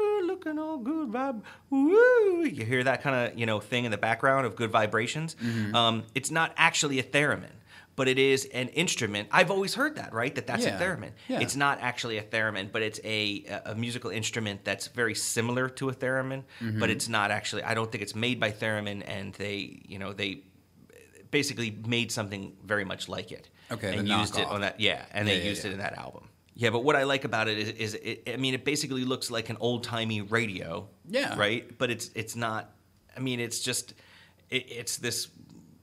"Oh, 0.00 0.20
Looking 0.24 0.58
all 0.58 0.78
good 0.78 1.08
vibe, 1.10 1.42
woo! 1.70 2.44
You 2.44 2.64
hear 2.64 2.82
that 2.84 3.02
kind 3.02 3.14
of 3.32 3.38
you 3.38 3.46
know 3.46 3.60
thing 3.60 3.84
in 3.84 3.90
the 3.90 3.98
background 3.98 4.46
of 4.46 4.56
good 4.56 4.70
vibrations. 4.70 5.36
Um, 5.74 6.04
it's 6.14 6.30
not 6.30 6.52
actually 6.56 6.98
a 7.00 7.02
theremin, 7.02 7.50
but 7.96 8.08
it 8.08 8.18
is 8.18 8.44
an 8.46 8.68
instrument. 8.68 9.28
I've 9.30 9.50
always 9.50 9.74
heard 9.74 9.96
that, 9.96 10.12
right? 10.14 10.34
That 10.34 10.46
that's 10.46 10.64
Yeah, 10.64 10.78
a 10.78 10.80
theremin. 10.80 11.10
yeah. 11.28 11.40
It's 11.40 11.54
not 11.56 11.80
actually 11.80 12.18
a 12.18 12.22
theremin, 12.22 12.70
but 12.72 12.82
it's 12.82 13.00
a 13.04 13.44
a 13.66 13.74
musical 13.74 14.10
instrument 14.10 14.64
that's 14.64 14.86
very 14.88 15.14
similar 15.14 15.68
to 15.70 15.88
a 15.90 15.94
theremin, 15.94 16.44
Mm-hmm. 16.60 16.80
but 16.80 16.88
it's 16.90 17.08
not 17.08 17.30
actually. 17.30 17.64
I 17.64 17.74
don't 17.74 17.90
think 17.90 18.02
it's 18.02 18.14
made 18.14 18.38
by 18.40 18.52
theremin, 18.52 19.02
and 19.06 19.34
they 19.34 19.82
you 19.86 19.98
know 19.98 20.12
they 20.12 20.42
basically 21.30 21.76
made 21.86 22.10
something 22.12 22.52
very 22.64 22.84
much 22.84 23.08
like 23.08 23.32
it. 23.32 23.48
Okay, 23.70 23.96
and 23.96 24.06
the 24.08 24.14
used 24.18 24.38
it 24.38 24.46
on 24.46 24.60
that. 24.62 24.80
Yeah, 24.80 25.04
and 25.12 25.26
Yeah, 25.28 25.34
they 25.34 25.46
used 25.48 25.64
it 25.64 25.72
in 25.72 25.78
that 25.78 25.98
album. 25.98 26.28
Yeah, 26.54 26.70
but 26.70 26.84
what 26.84 26.96
I 26.96 27.04
like 27.04 27.24
about 27.24 27.48
it 27.48 27.58
is, 27.58 27.68
is 27.70 27.94
it, 27.94 28.22
I 28.26 28.36
mean, 28.36 28.52
it 28.54 28.64
basically 28.64 29.04
looks 29.04 29.30
like 29.30 29.48
an 29.48 29.56
old 29.60 29.84
timey 29.84 30.20
radio. 30.20 30.88
Yeah. 31.08 31.34
Right, 31.38 31.76
but 31.78 31.90
it's 31.90 32.10
it's 32.14 32.36
not. 32.36 32.70
I 33.16 33.20
mean, 33.20 33.40
it's 33.40 33.60
just 33.60 33.94
it, 34.50 34.70
it's 34.70 34.96
this. 34.98 35.28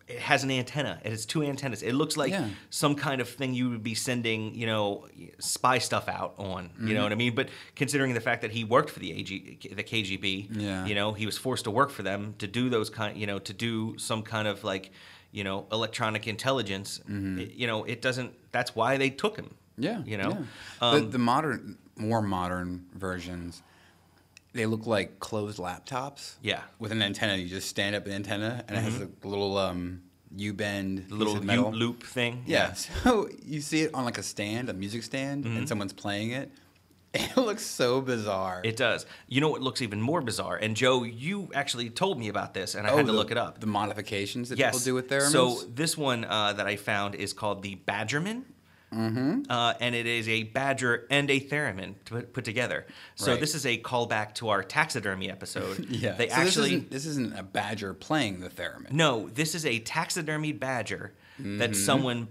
It 0.08 0.18
has 0.20 0.44
an 0.44 0.50
antenna. 0.50 1.00
It 1.04 1.12
has 1.12 1.26
two 1.28 1.44
antennas. 1.44 1.84
It 1.84 1.94
looks 1.94 2.18
like 2.18 2.32
Yeah. 2.32 2.50
some 2.72 2.96
kind 2.96 3.22
of 3.22 3.30
thing 3.30 3.54
you 3.54 3.70
would 3.70 3.84
be 3.84 3.94
sending, 3.94 4.56
you 4.56 4.66
know, 4.66 5.08
spy 5.38 5.78
stuff 5.78 6.08
out 6.10 6.34
on. 6.40 6.64
You 6.64 6.70
Mm-hmm. 6.70 6.94
know 6.96 7.04
what 7.04 7.12
I 7.12 7.16
mean? 7.16 7.36
But 7.36 7.50
considering 7.76 8.16
the 8.16 8.20
fact 8.22 8.42
that 8.42 8.50
he 8.52 8.64
worked 8.64 8.90
for 8.90 8.98
the 9.00 9.12
AG, 9.12 9.60
the 9.72 9.84
KGB, 9.84 10.48
Yeah. 10.60 10.86
you 10.88 10.96
know, 10.96 11.14
he 11.14 11.28
was 11.28 11.38
forced 11.38 11.66
to 11.66 11.72
work 11.72 11.92
for 11.92 12.02
them 12.02 12.34
to 12.40 12.48
do 12.48 12.70
those 12.70 12.90
kind, 12.90 13.18
you 13.20 13.28
know, 13.28 13.38
to 13.38 13.54
do 13.54 14.00
some 14.00 14.24
kind 14.24 14.48
of 14.48 14.64
like, 14.64 14.90
you 15.32 15.44
know, 15.44 15.68
electronic 15.72 16.28
intelligence. 16.28 17.00
It- 17.08 17.52
you 17.54 17.68
know, 17.68 17.84
it 17.84 18.02
doesn't. 18.02 18.34
That's 18.52 18.76
why 18.76 18.98
they 18.98 19.12
took 19.12 19.36
him. 19.38 19.54
Mm-hmm. 19.82 20.08
Yeah. 20.10 20.12
you 20.12 20.18
know. 20.18 20.30
yeah. 20.30 20.46
Um, 20.88 21.02
the, 21.06 21.08
the 21.12 21.18
modern, 21.20 21.78
more 21.98 22.22
modern 22.22 22.86
versions, 22.94 23.62
they 24.54 24.66
look 24.66 24.86
like 24.88 25.20
closed 25.20 25.58
laptops. 25.60 26.36
Yeah. 26.42 26.58
Mm-hmm. 26.58 26.66
With 26.80 26.92
an 26.92 27.02
antenna, 27.02 27.36
you 27.36 27.48
just 27.48 27.68
stand 27.70 27.96
up 27.96 28.06
an 28.06 28.12
antenna, 28.14 28.64
and 28.68 28.78
it 28.78 28.82
has 28.82 29.00
a 29.02 29.10
little 29.24 29.58
um, 29.58 30.02
U 30.36 30.54
bend, 30.54 31.06
little 31.12 31.36
U 31.36 31.42
metal. 31.42 31.72
loop 31.72 32.04
thing. 32.04 32.44
Yeah. 32.46 32.74
So 33.04 33.30
you 33.44 33.62
see 33.62 33.82
it 33.84 33.94
on 33.94 34.06
like 34.06 34.18
a 34.18 34.24
stand, 34.24 34.70
a 34.70 34.74
music 34.74 35.04
stand, 35.04 35.46
Mm-hmm. 35.46 35.58
and 35.58 35.68
someone's 35.70 35.94
playing 35.94 36.32
it. 36.32 36.52
It 37.12 37.36
looks 37.38 37.66
so 37.66 38.02
bizarre. 38.02 38.62
It 38.64 38.78
does. 38.78 39.08
You 39.28 39.42
know 39.42 39.50
what 39.50 39.62
looks 39.62 39.82
even 39.82 40.00
more 40.00 40.22
bizarre? 40.22 40.58
And 40.58 40.76
Joe, 40.76 41.02
you 41.04 41.50
actually 41.56 41.90
told 41.90 42.20
me 42.20 42.28
about 42.30 42.54
this, 42.54 42.76
and 42.76 42.86
I 42.86 42.92
Oh, 42.92 42.98
had 42.98 43.08
to 43.08 43.12
the- 43.12 43.18
look 43.18 43.32
it 43.32 43.38
up. 43.38 43.60
The 43.60 43.66
modifications 43.66 44.50
that 44.50 44.60
yes. 44.60 44.76
people 44.76 44.86
do 44.86 44.94
with 44.94 45.10
theremins. 45.10 45.32
So 45.32 45.64
this 45.74 45.98
one 45.98 46.24
uh, 46.26 46.54
that 46.54 46.68
I 46.68 46.76
found 46.76 47.16
is 47.16 47.34
called 47.34 47.64
the 47.64 47.80
Badgerman. 47.88 48.44
Mm-hmm. 48.94 49.44
Uh, 49.50 49.74
and 49.80 49.94
it 49.94 50.06
is 50.08 50.28
a 50.28 50.44
badger 50.44 51.06
and 51.12 51.30
a 51.30 51.40
theremin 51.40 51.94
to 52.06 52.14
put, 52.14 52.34
put 52.34 52.46
together. 52.46 52.88
So 53.16 53.32
Right. 53.32 53.40
this 53.40 53.54
is 53.56 53.66
a 53.66 53.78
callback 53.78 54.34
to 54.36 54.50
our 54.50 54.64
taxidermy 54.64 55.30
episode. 55.30 55.86
yeah. 55.90 56.14
They 56.14 56.30
so 56.30 56.36
actually 56.36 56.70
this 56.78 56.78
isn't, 56.78 56.92
this 56.92 57.06
isn't 57.06 57.38
a 57.38 57.44
badger 57.44 57.94
playing 57.94 58.40
the 58.40 58.50
theremin. 58.50 58.92
no, 58.92 59.30
this 59.30 59.54
is 59.56 59.66
a 59.66 59.80
taxidermied 59.80 60.60
badger 60.60 61.14
Mm-hmm. 61.40 61.60
that 61.60 61.74
someone 61.76 62.28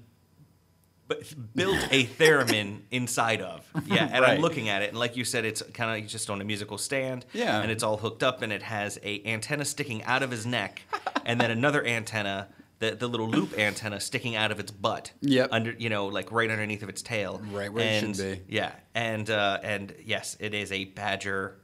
built 1.54 1.78
a 1.90 2.04
theremin 2.18 2.80
inside 2.90 3.40
of. 3.40 3.66
Yeah, 3.86 4.04
and 4.12 4.20
Right. 4.22 4.34
I'm 4.34 4.40
looking 4.42 4.68
at 4.68 4.82
it, 4.82 4.90
and 4.90 4.98
like 4.98 5.16
you 5.16 5.24
said, 5.24 5.46
it's 5.46 5.62
kind 5.72 6.02
of 6.04 6.10
just 6.10 6.28
on 6.28 6.40
a 6.42 6.44
musical 6.44 6.76
stand. 6.76 7.24
Yeah. 7.32 7.62
and 7.62 7.70
it's 7.70 7.82
all 7.82 7.96
hooked 7.96 8.22
up, 8.22 8.42
and 8.42 8.52
it 8.52 8.62
has 8.62 8.98
a 9.02 9.22
antenna 9.24 9.64
sticking 9.64 10.02
out 10.04 10.22
of 10.22 10.30
his 10.30 10.44
neck, 10.44 10.82
and 11.24 11.40
then 11.40 11.50
another 11.50 11.84
antenna. 11.86 12.48
The, 12.80 12.92
the 12.94 13.08
little 13.08 13.28
loop 13.28 13.58
antenna 13.58 13.98
sticking 13.98 14.36
out 14.36 14.52
of 14.52 14.60
its 14.60 14.70
butt, 14.70 15.10
Yep. 15.20 15.48
under 15.50 15.72
you 15.72 15.88
know 15.88 16.06
like 16.06 16.30
right 16.30 16.48
underneath 16.50 16.82
of 16.84 16.88
its 16.88 17.02
tail, 17.02 17.40
Right 17.52 17.72
where 17.72 17.84
it 17.84 18.16
should 18.16 18.16
be. 18.16 18.42
Yeah, 18.54 18.72
and 18.94 19.28
uh, 19.28 19.58
and 19.62 19.92
yes, 20.04 20.36
it 20.38 20.54
is 20.54 20.70
a 20.70 20.84
badger 20.84 21.56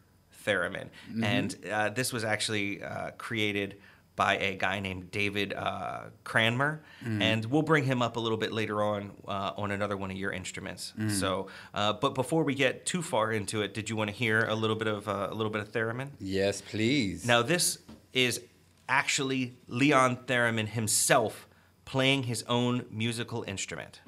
theremin, 0.44 0.88
Mm-hmm. 1.10 1.24
and 1.24 1.56
uh, 1.72 1.90
this 1.90 2.12
was 2.12 2.24
actually 2.24 2.82
uh, 2.82 3.10
created 3.16 3.76
by 4.16 4.36
a 4.38 4.56
guy 4.56 4.78
named 4.80 5.10
David 5.10 5.52
uh, 5.54 6.00
Cranmer, 6.24 6.82
Mm-hmm. 7.04 7.22
and 7.22 7.44
we'll 7.46 7.62
bring 7.62 7.84
him 7.84 8.02
up 8.02 8.16
a 8.16 8.20
little 8.20 8.38
bit 8.38 8.52
later 8.52 8.82
on 8.82 9.12
uh, 9.28 9.52
on 9.56 9.70
another 9.70 9.96
one 9.96 10.10
of 10.10 10.16
your 10.16 10.32
instruments. 10.32 10.92
Mm-hmm. 10.98 11.10
So, 11.10 11.46
uh, 11.74 11.92
but 11.94 12.14
before 12.14 12.42
we 12.44 12.54
get 12.54 12.86
too 12.86 13.02
far 13.02 13.30
into 13.32 13.62
it, 13.62 13.72
did 13.74 13.88
you 13.88 13.94
want 13.96 14.10
to 14.10 14.16
hear 14.16 14.44
a 14.46 14.54
little 14.54 14.76
bit 14.76 14.88
of 14.88 15.08
uh, 15.08 15.28
a 15.30 15.34
little 15.34 15.50
bit 15.52 15.62
of 15.62 15.70
theremin? 15.72 16.08
Yes, 16.18 16.60
please. 16.60 17.24
Now, 17.26 17.42
this 17.42 17.78
is 18.12 18.40
actually 18.88 19.56
Leon 19.68 20.18
Theremin 20.26 20.68
himself 20.68 21.48
playing 21.84 22.24
his 22.24 22.44
own 22.48 22.86
musical 22.90 23.44
instrument. 23.46 24.00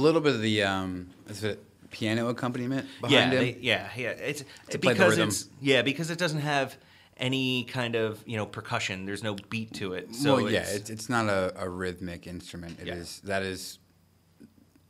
Little 0.00 0.20
bit 0.20 0.34
of 0.34 0.42
the 0.42 0.62
um, 0.62 1.10
is 1.28 1.44
it 1.44 1.62
piano 1.90 2.28
accompaniment 2.28 2.86
yeah, 3.02 3.08
behind 3.08 3.32
him. 3.32 3.40
they- 3.40 3.58
yeah, 3.60 3.88
yeah. 3.96 4.10
It's 4.10 4.44
because 4.80 5.18
it's 5.18 5.48
yeah 5.60 5.82
because 5.82 6.10
it 6.10 6.18
doesn't 6.18 6.40
have 6.40 6.76
any 7.16 7.64
kind 7.64 7.94
of 7.96 8.22
you 8.26 8.36
know 8.36 8.46
percussion. 8.46 9.04
There's 9.06 9.22
no 9.22 9.34
beat 9.48 9.74
to 9.74 9.92
it. 9.94 10.14
So 10.14 10.36
well, 10.36 10.50
yeah, 10.50 10.60
it's, 10.60 10.72
it's, 10.74 10.90
it's 10.90 11.08
not 11.08 11.28
a, 11.28 11.52
a 11.56 11.68
rhythmic 11.68 12.26
instrument. 12.26 12.78
It 12.80 12.88
is 12.88 13.20
Yeah. 13.24 13.28
that 13.34 13.42
is 13.42 13.78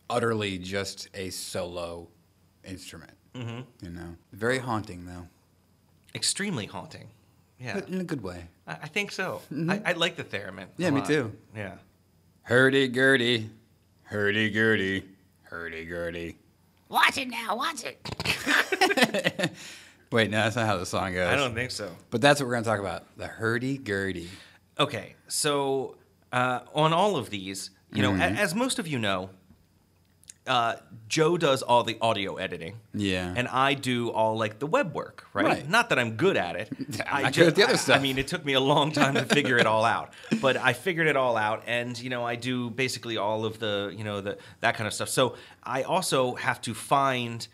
utterly 0.08 0.58
just 0.58 1.08
a 1.14 1.30
solo 1.30 2.08
instrument. 2.64 3.12
Mm-hmm. 3.34 3.60
You 3.84 3.90
know, 3.90 4.16
very 4.32 4.58
haunting 4.58 5.06
though, 5.06 5.26
extremely 6.14 6.66
haunting. 6.66 7.08
Yeah, 7.58 7.74
but 7.74 7.88
in 7.88 8.00
a 8.00 8.04
good 8.04 8.22
way. 8.22 8.48
I, 8.66 8.72
I 8.82 8.88
think 8.88 9.12
so. 9.12 9.42
I, 9.68 9.82
I 9.84 9.92
like 9.92 10.16
the 10.16 10.24
theremin. 10.24 10.66
Mm-hmm. 10.66 10.82
Yeah, 10.82 10.90
me 10.90 11.00
lot. 11.00 11.08
too. 11.08 11.32
Yeah. 11.54 11.74
Hurdy 12.42 12.88
gurdy, 12.88 13.50
hurdy 14.10 14.50
gurdy, 14.50 15.04
hurdy 15.42 15.84
gurdy. 15.84 16.36
Watch 16.88 17.18
it 17.18 17.28
now, 17.28 17.56
watch 17.56 17.84
it. 17.84 17.98
Wait, 20.12 20.28
no, 20.30 20.38
that's 20.38 20.56
not 20.56 20.66
how 20.66 20.76
the 20.76 20.86
song 20.86 21.14
goes. 21.14 21.28
I 21.28 21.36
don't 21.36 21.54
think 21.54 21.70
so. 21.70 21.94
But 22.10 22.20
that's 22.20 22.40
what 22.40 22.46
we're 22.48 22.54
gonna 22.54 22.64
talk 22.64 22.80
about: 22.80 23.04
the 23.16 23.26
hurdy 23.28 23.78
gurdy. 23.78 24.28
Okay, 24.78 25.14
so 25.28 25.96
uh, 26.32 26.60
on 26.74 26.92
all 26.92 27.16
of 27.16 27.30
these, 27.30 27.70
you 27.92 28.02
know, 28.02 28.10
Mm-hmm. 28.12 28.36
a- 28.36 28.40
as 28.40 28.54
most 28.54 28.78
of 28.80 28.88
you 28.88 28.98
know, 28.98 29.30
uh, 30.50 30.76
Joe 31.08 31.36
does 31.36 31.62
all 31.62 31.82
the 31.84 31.96
audio 32.00 32.36
editing. 32.36 32.74
Yeah. 32.94 33.32
And 33.36 33.46
I 33.48 33.74
do 33.74 34.10
all 34.10 34.36
like 34.36 34.58
the 34.58 34.66
web 34.66 34.94
work, 34.94 35.26
right? 35.32 35.44
Right. 35.46 35.68
Not 35.68 35.88
that 35.90 35.98
I'm 35.98 36.12
good 36.16 36.36
at 36.36 36.54
it. 36.56 36.68
I'm 37.10 37.24
I 37.26 37.28
at 37.28 37.34
the 37.34 37.62
other 37.64 37.72
I- 37.72 37.76
stuff. 37.76 37.98
I 37.98 38.02
mean, 38.02 38.18
it 38.18 38.28
took 38.28 38.44
me 38.44 38.54
a 38.54 38.60
long 38.60 38.92
time 38.92 39.14
to 39.14 39.24
figure 39.24 39.56
it 39.58 39.66
all 39.66 39.84
out, 39.84 40.12
but 40.42 40.56
I 40.56 40.72
figured 40.72 41.06
it 41.06 41.16
all 41.16 41.36
out, 41.36 41.62
and 41.66 41.98
you 42.00 42.10
know, 42.10 42.24
I 42.24 42.34
do 42.36 42.68
basically 42.70 43.16
all 43.16 43.44
of 43.44 43.58
the, 43.58 43.92
you 43.96 44.04
know, 44.04 44.20
the 44.20 44.38
that 44.60 44.76
kind 44.76 44.86
of 44.88 44.92
stuff. 44.94 45.08
So 45.08 45.36
I 45.62 45.82
also 45.84 46.34
have 46.34 46.60
to 46.62 46.74
find, 46.74 47.46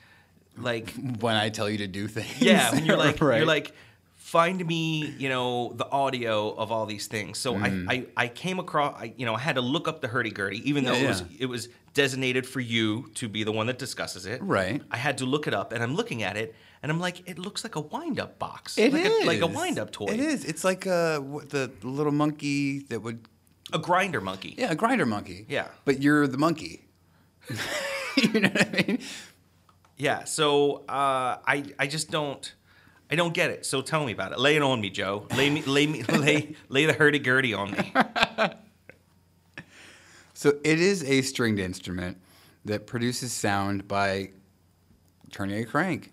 like, 0.59 0.93
When 1.21 1.37
I 1.37 1.49
tell 1.51 1.69
you 1.71 1.79
to 1.79 1.87
do 1.87 2.09
things. 2.09 2.41
yeah, 2.41 2.73
when 2.73 2.85
you're 2.87 2.97
like 2.97 3.21
Right. 3.21 3.39
you're 3.39 3.47
like 3.47 3.73
find 4.17 4.67
me, 4.67 5.15
you 5.19 5.29
know, 5.29 5.73
the 5.77 5.89
audio 5.89 6.51
of 6.51 6.73
all 6.73 6.85
these 6.87 7.07
things. 7.07 7.39
So 7.39 7.55
Mm. 7.55 7.87
I, 7.89 7.95
I 7.95 8.25
I 8.25 8.29
came 8.29 8.59
across 8.59 9.01
I 9.01 9.13
you 9.17 9.25
know, 9.27 9.35
I 9.35 9.39
had 9.39 9.55
to 9.55 9.61
look 9.63 9.87
up 9.87 10.01
the 10.01 10.09
hurdy 10.09 10.31
gurdy, 10.31 10.69
even 10.69 10.85
though 10.85 10.95
Yeah, 10.95 11.05
it 11.05 11.09
was 11.09 11.21
yeah. 11.23 11.37
it 11.41 11.47
was 11.47 11.69
designated 11.97 12.47
for 12.47 12.61
you 12.61 13.11
to 13.15 13.27
be 13.27 13.43
the 13.43 13.51
one 13.51 13.67
that 13.67 13.79
discusses 13.79 14.27
it. 14.27 14.41
Right. 14.43 14.83
I 14.91 14.99
had 14.99 15.19
to 15.19 15.25
look 15.25 15.49
it 15.49 15.55
up 15.55 15.73
and 15.73 15.83
I'm 15.83 15.97
looking 15.97 16.23
at 16.23 16.37
it 16.37 16.55
and 16.83 16.93
I'm 16.93 17.01
like, 17.01 17.29
it 17.29 17.39
looks 17.39 17.65
like 17.65 17.75
a 17.75 17.81
wind 17.81 18.21
up 18.21 18.39
box. 18.39 18.77
It 18.77 18.93
like 18.93 19.07
is 19.07 19.25
a 19.25 19.27
like 19.27 19.41
a 19.41 19.47
wind 19.47 19.79
up 19.79 19.91
toy. 19.91 20.09
It 20.09 20.21
is. 20.21 20.45
It's 20.45 20.63
like 20.63 20.87
uh, 20.87 21.19
what, 21.19 21.49
the 21.49 21.73
little 21.83 22.13
monkey 22.13 22.81
that 22.91 23.01
would. 23.01 23.27
A 23.73 23.79
grinder 23.79 24.21
monkey. 24.21 24.55
Yeah, 24.57 24.71
a 24.71 24.75
grinder 24.77 25.07
monkey. 25.07 25.47
Yeah. 25.49 25.69
But 25.87 26.03
you're 26.03 26.29
the 26.29 26.39
monkey. 26.39 26.87
you 28.17 28.41
know 28.41 28.51
what 28.51 28.69
I 28.69 28.85
mean? 28.87 28.99
Yeah, 29.97 30.25
so 30.25 30.85
uh, 30.89 31.39
I 31.47 31.65
I 31.79 31.87
just 31.87 32.11
don't 32.11 32.55
I 33.11 33.17
don't 33.17 33.33
get 33.33 33.51
it. 33.51 33.65
So 33.65 33.81
tell 33.81 34.05
me 34.05 34.13
about 34.13 34.33
it. 34.33 34.39
Lay 34.39 34.57
it 34.57 34.63
on 34.63 34.83
me, 34.83 34.91
Joe. 34.91 35.27
Lay 35.35 35.49
me 35.49 35.63
lay 35.63 35.87
me 35.87 36.03
lay 36.09 36.55
lay 36.69 36.85
the 36.85 36.93
hurdy 36.93 37.19
gurdy 37.19 37.55
on 37.55 37.71
me. 37.71 37.93
So 40.47 40.53
it 40.63 40.81
is 40.81 41.03
a 41.03 41.23
stringed 41.23 41.59
instrument 41.59 42.19
that 42.67 42.87
produces 42.87 43.33
sound 43.33 43.89
by 43.89 44.31
turning 45.33 45.59
a 45.59 45.65
crank. 45.65 46.13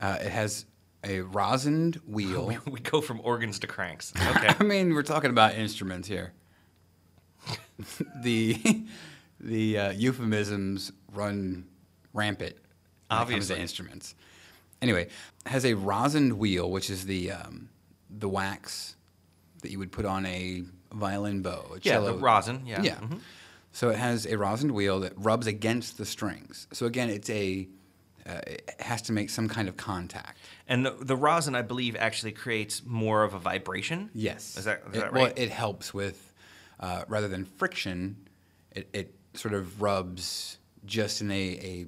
Uh, 0.00 0.16
it 0.18 0.30
has 0.30 0.64
a 1.04 1.18
rosined 1.18 1.96
wheel. 2.06 2.46
we, 2.46 2.58
we 2.72 2.80
go 2.80 3.02
from 3.02 3.20
organs 3.22 3.58
to 3.58 3.66
cranks. 3.66 4.14
Okay. 4.30 4.48
I 4.58 4.64
mean, 4.64 4.94
we're 4.94 5.02
talking 5.02 5.28
about 5.28 5.56
instruments 5.56 6.08
here. 6.08 6.32
the 8.22 8.86
the 9.38 9.78
uh, 9.78 9.92
euphemisms 9.92 10.90
run 11.12 11.66
rampant. 12.14 12.54
when 12.54 13.18
it 13.18 13.20
comes 13.20 13.20
Obviously. 13.20 13.56
to 13.56 13.60
instruments. 13.60 14.14
Anyway, 14.80 15.08
has 15.44 15.66
a 15.66 15.74
rosined 15.74 16.32
wheel, 16.32 16.70
which 16.70 16.88
is 16.88 17.04
the 17.04 17.32
um, 17.32 17.68
the 18.08 18.26
wax 18.26 18.96
that 19.60 19.70
you 19.70 19.78
would 19.78 19.92
put 19.92 20.06
on 20.06 20.24
a 20.24 20.64
violin 20.94 21.42
bow. 21.42 21.66
A 21.70 21.78
Yeah, 21.82 21.98
the 22.00 22.06
cello. 22.06 22.18
rosin, 22.18 22.66
yeah. 22.66 22.82
Yeah. 22.82 22.96
Mhm. 22.96 23.20
So 23.72 23.90
it 23.90 23.96
has 23.98 24.24
a 24.26 24.36
rosin 24.38 24.72
wheel 24.72 25.00
that 25.00 25.12
rubs 25.16 25.46
against 25.46 25.98
the 25.98 26.06
strings. 26.06 26.66
So 26.72 26.86
again, 26.86 27.10
it's 27.10 27.28
a 27.30 27.68
uh, 28.26 28.40
it 28.46 28.70
has 28.80 29.02
to 29.02 29.12
make 29.12 29.28
some 29.28 29.48
kind 29.50 29.68
of 29.68 29.76
contact. 29.76 30.38
And 30.66 30.86
the, 30.86 30.92
the 30.92 31.14
rosin, 31.14 31.54
I 31.54 31.60
believe, 31.60 31.94
actually 31.94 32.32
creates 32.32 32.82
more 32.86 33.22
of 33.22 33.34
a 33.34 33.38
vibration. 33.38 34.08
Yes. 34.14 34.56
Is 34.56 34.64
that, 34.64 34.80
is 34.90 34.96
It- 34.96 35.00
that 35.00 35.12
right? 35.12 35.22
Well, 35.24 35.32
it 35.36 35.50
helps 35.50 35.92
with, 35.92 36.32
uh, 36.80 37.04
rather 37.06 37.28
than 37.28 37.44
friction, 37.44 38.16
it, 38.70 38.88
it 38.94 39.14
sort 39.34 39.52
of 39.52 39.82
rubs 39.82 40.56
just 40.86 41.20
in 41.20 41.30
a, 41.30 41.34
a 41.34 41.86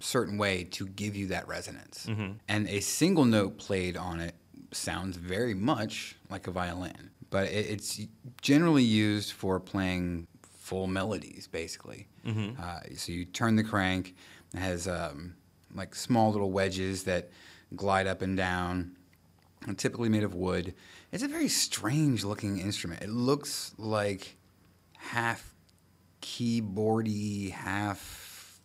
certain 0.00 0.38
way 0.38 0.64
to 0.72 0.88
give 0.88 1.14
you 1.14 1.28
that 1.28 1.46
resonance. 1.46 2.04
Mm-hmm. 2.08 2.32
And 2.48 2.66
a 2.68 2.80
single 2.80 3.24
note 3.24 3.56
played 3.58 3.96
on 3.96 4.18
it 4.18 4.34
sounds 4.72 5.16
very 5.18 5.54
much 5.54 6.16
like 6.28 6.48
a 6.48 6.50
violin, 6.50 7.10
but 7.30 7.46
it, 7.48 7.66
it's 7.70 8.00
generally 8.42 8.82
used 8.82 9.32
for 9.32 9.58
playing 9.58 10.26
full 10.42 10.86
melodies, 10.86 11.48
basically. 11.50 12.06
Mm-hmm. 12.26 12.60
Uh, 12.60 12.80
so 12.96 13.12
you 13.12 13.24
turn 13.24 13.56
the 13.56 13.64
crank, 13.64 14.14
it 14.54 14.58
has 14.58 14.86
um, 14.86 15.34
like 15.74 15.94
small 15.94 16.32
little 16.32 16.50
wedges 16.50 17.04
that 17.04 17.30
glide 17.74 18.06
up 18.06 18.22
and 18.22 18.36
down 18.36 18.96
and 19.66 19.78
typically 19.78 20.08
made 20.08 20.24
of 20.24 20.34
wood. 20.34 20.74
It's 21.12 21.22
a 21.22 21.28
very 21.28 21.48
strange 21.48 22.24
looking 22.24 22.58
instrument. 22.58 23.02
It 23.02 23.10
looks 23.10 23.74
like 23.78 24.36
half 24.96 25.54
keyboardy, 26.22 27.50
half 27.50 28.60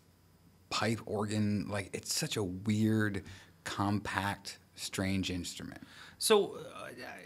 pipe 0.70 1.00
organ. 1.06 1.68
Like 1.70 1.90
it's 1.94 2.14
such 2.14 2.38
a 2.38 2.44
weird, 2.44 3.24
compact, 3.64 4.60
strange 4.76 5.32
instrument. 5.32 5.82
So, 6.18 6.58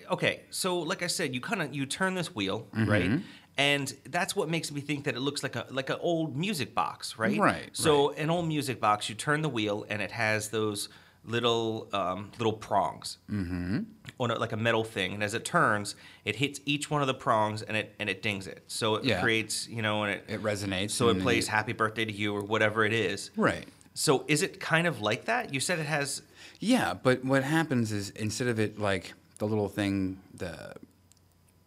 uh, 0.09 0.13
okay, 0.13 0.41
so 0.49 0.79
like 0.79 1.03
I 1.03 1.07
said, 1.07 1.33
you 1.35 1.41
kind 1.41 1.61
of 1.61 1.73
you 1.73 1.85
turn 1.85 2.15
this 2.15 2.33
wheel, 2.35 2.67
Mm-hmm. 2.75 2.89
right? 2.89 3.21
And 3.57 3.93
that's 4.09 4.37
what 4.37 4.47
makes 4.49 4.71
me 4.71 4.79
think 4.79 5.03
that 5.03 5.15
it 5.15 5.19
looks 5.19 5.43
like 5.43 5.57
a 5.57 5.65
like 5.69 5.89
an 5.89 5.97
old 5.99 6.37
music 6.37 6.73
box, 6.73 7.17
right? 7.17 7.37
Right, 7.37 7.69
So 7.73 8.11
an 8.13 8.29
old 8.29 8.47
music 8.47 8.79
box, 8.79 9.09
you 9.09 9.15
turn 9.15 9.41
the 9.41 9.49
wheel, 9.49 9.85
and 9.89 10.01
it 10.01 10.11
has 10.11 10.47
those 10.49 10.87
little 11.25 11.89
um, 11.91 12.31
little 12.39 12.53
prongs 12.53 13.17
mm-hmm. 13.29 13.79
on 14.17 14.31
a, 14.31 14.35
like 14.39 14.53
a 14.53 14.57
metal 14.57 14.85
thing, 14.85 15.13
and 15.13 15.21
as 15.21 15.33
it 15.33 15.43
turns, 15.43 15.95
it 16.23 16.37
hits 16.37 16.61
each 16.65 16.89
one 16.89 17.01
of 17.01 17.07
the 17.07 17.13
prongs, 17.13 17.61
and 17.61 17.75
it 17.75 17.93
and 17.99 18.09
it 18.09 18.21
dings 18.21 18.47
it. 18.47 18.63
So 18.67 18.95
it 18.95 19.03
Yeah. 19.03 19.19
creates, 19.21 19.67
you 19.67 19.81
know, 19.81 20.03
and 20.03 20.13
it 20.13 20.23
It 20.29 20.41
resonates. 20.41 20.91
so 20.91 21.09
it 21.09 21.19
plays 21.19 21.49
"Happy 21.49 21.73
Birthday 21.73 22.05
to 22.05 22.13
You" 22.13 22.33
or 22.33 22.41
whatever 22.41 22.85
it 22.85 22.93
is. 22.93 23.29
Right. 23.35 23.67
So 23.93 24.23
is 24.29 24.41
it 24.41 24.61
kind 24.61 24.87
of 24.87 25.01
like 25.01 25.25
that? 25.25 25.53
You 25.53 25.59
said 25.59 25.79
it 25.79 25.85
has. 25.85 26.21
Yeah, 26.59 26.93
but 26.93 27.23
what 27.23 27.43
happens 27.43 27.91
is 27.91 28.09
instead 28.11 28.47
of 28.47 28.59
it 28.59 28.79
like 28.79 29.13
the 29.37 29.45
little 29.47 29.69
thing, 29.69 30.19
the 30.33 30.73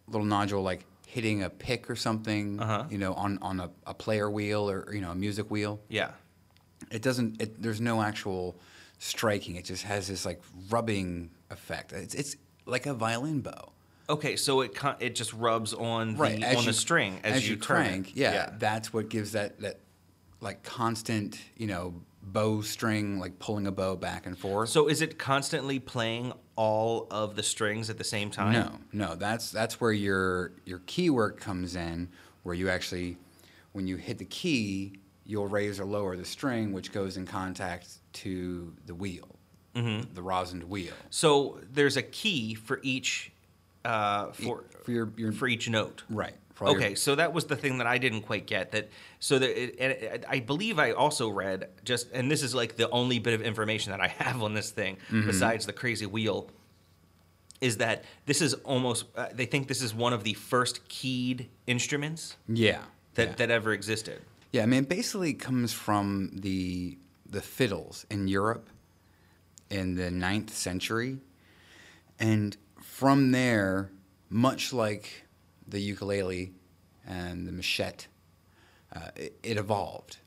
little 0.07 0.25
nodule 0.25 0.61
like 0.61 0.85
hitting 1.07 1.43
a 1.43 1.49
pick 1.49 1.89
or 1.89 1.95
something, 1.95 2.59
Uh-huh. 2.59 2.85
you 2.89 2.97
know, 2.97 3.13
on, 3.13 3.39
on 3.41 3.59
a, 3.59 3.69
a 3.87 3.93
player 3.93 4.29
wheel 4.29 4.69
or, 4.69 4.93
you 4.93 5.01
know, 5.01 5.11
a 5.11 5.15
music 5.15 5.49
wheel, 5.51 5.79
Yeah. 5.89 6.11
it 6.91 7.01
doesn't, 7.01 7.41
it, 7.41 7.61
there's 7.61 7.81
no 7.81 8.01
actual 8.01 8.55
striking. 8.99 9.55
It 9.55 9.65
just 9.65 9.83
has 9.83 10.07
this 10.07 10.25
like 10.25 10.41
rubbing 10.69 11.29
effect. 11.49 11.93
It's, 11.93 12.13
it's 12.15 12.35
like 12.65 12.85
a 12.85 12.93
violin 12.93 13.41
bow. 13.41 13.71
Okay, 14.09 14.35
so 14.35 14.61
it 14.61 14.77
it 14.99 15.15
just 15.15 15.31
rubs 15.33 15.73
on 15.73 16.15
the 16.17 16.23
as 16.43 16.55
on 16.57 16.63
you- 16.63 16.67
the 16.67 16.73
string 16.73 17.19
as, 17.23 17.47
you, 17.47 17.55
turn 17.55 17.85
crank. 17.85 18.09
it. 18.09 18.17
Yeah, 18.17 18.49
that's 18.59 18.91
what 18.91 19.07
gives 19.09 19.31
that, 19.31 19.59
that 19.61 19.79
like 20.41 20.61
constant, 20.61 21.39
you 21.55 21.67
know, 21.67 21.93
bow 22.23 22.61
string, 22.61 23.19
like 23.19 23.37
pulling 23.39 23.67
a 23.67 23.71
bow 23.71 23.95
back 23.95 24.25
and 24.25 24.37
forth. 24.37 24.69
So 24.69 24.87
is 24.87 25.01
it 25.01 25.19
constantly 25.19 25.77
playing 25.79 26.33
all 26.55 27.07
of 27.11 27.35
the 27.35 27.43
strings 27.43 27.89
at 27.89 27.97
the 27.97 28.03
same 28.03 28.29
time? 28.31 28.53
No, 28.53 28.79
no. 28.91 29.15
That's 29.15 29.51
that's 29.51 29.79
where 29.81 29.91
your 29.91 30.53
your 30.65 30.79
key 30.85 31.09
work 31.09 31.39
comes 31.39 31.75
in, 31.75 32.09
where 32.43 32.55
you 32.55 32.69
actually, 32.69 33.17
when 33.73 33.87
you 33.87 33.97
hit 33.97 34.17
the 34.19 34.25
key, 34.25 34.99
you'll 35.25 35.47
raise 35.47 35.79
or 35.79 35.85
lower 35.85 36.15
the 36.15 36.25
string, 36.25 36.71
which 36.73 36.91
goes 36.91 37.17
in 37.17 37.25
contact 37.25 37.87
to 38.13 38.73
the 38.85 38.95
wheel, 38.95 39.27
Mm-hmm. 39.75 40.13
the 40.13 40.21
rosined 40.21 40.63
wheel. 40.65 40.93
So 41.09 41.59
there's 41.71 41.97
a 41.97 42.03
key 42.03 42.53
for 42.55 42.79
each 42.83 43.31
uh, 43.85 44.31
for 44.31 44.63
for 44.83 44.91
your- 44.91 45.11
your- 45.17 45.31
for 45.33 45.47
each 45.47 45.67
note. 45.69 46.03
Right. 46.09 46.35
Your- 46.71 46.77
Okay, 46.77 46.95
so 46.95 47.15
that 47.15 47.33
was 47.33 47.45
the 47.45 47.55
thing 47.55 47.77
that 47.79 47.87
I 47.87 47.97
didn't 47.97 48.21
quite 48.23 48.45
get. 48.47 48.71
That 48.71 48.89
so 49.19 49.39
that 49.39 49.49
it, 49.49 49.75
and 49.79 50.25
I 50.27 50.39
believe 50.39 50.79
I 50.79 50.91
also 50.91 51.29
read 51.29 51.69
just, 51.83 52.11
and 52.11 52.29
this 52.31 52.41
is 52.43 52.53
like 52.55 52.75
the 52.77 52.89
only 52.89 53.19
bit 53.19 53.33
of 53.33 53.41
information 53.41 53.91
that 53.91 54.01
I 54.01 54.07
have 54.23 54.41
on 54.43 54.53
this 54.53 54.71
thing 54.71 54.97
Mm-hmm. 55.09 55.27
besides 55.27 55.65
the 55.65 55.73
crazy 55.73 56.05
wheel, 56.05 56.49
is 57.61 57.77
that 57.77 58.03
this 58.25 58.41
is 58.41 58.53
almost. 58.65 59.05
Uh, 59.15 59.27
they 59.33 59.45
think 59.45 59.67
this 59.67 59.81
is 59.81 59.93
one 59.93 60.13
of 60.13 60.23
the 60.23 60.33
first 60.33 60.87
keyed 60.89 61.49
instruments 61.67 62.35
yeah. 62.47 62.81
that 63.15 63.29
yeah. 63.29 63.35
that 63.35 63.51
ever 63.51 63.71
existed. 63.73 64.21
Yeah, 64.51 64.63
I 64.63 64.65
mean, 64.67 64.83
it 64.83 64.89
basically 64.89 65.33
comes 65.33 65.73
from 65.73 66.29
the 66.33 66.97
the 67.29 67.41
fiddles 67.41 68.05
in 68.09 68.27
Europe 68.27 68.69
in 69.69 69.95
the 69.95 70.11
ninth 70.11 70.53
century, 70.53 71.17
and 72.19 72.55
from 72.81 73.31
there, 73.31 73.89
much 74.29 74.71
like 74.73 75.25
the 75.67 75.79
ukulele 75.79 76.53
and 77.05 77.47
the 77.47 77.51
machete, 77.51 78.07
uh, 78.95 79.09
it, 79.15 79.37
it 79.43 79.57
evolved. 79.57 80.17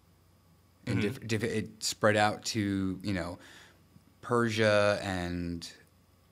and 0.86 1.00
diff- 1.00 1.26
diff- 1.26 1.44
it 1.44 1.82
spread 1.82 2.16
out 2.16 2.44
to 2.46 2.98
you 3.02 3.12
know 3.12 3.38
Persia 4.22 4.98
and 5.02 5.70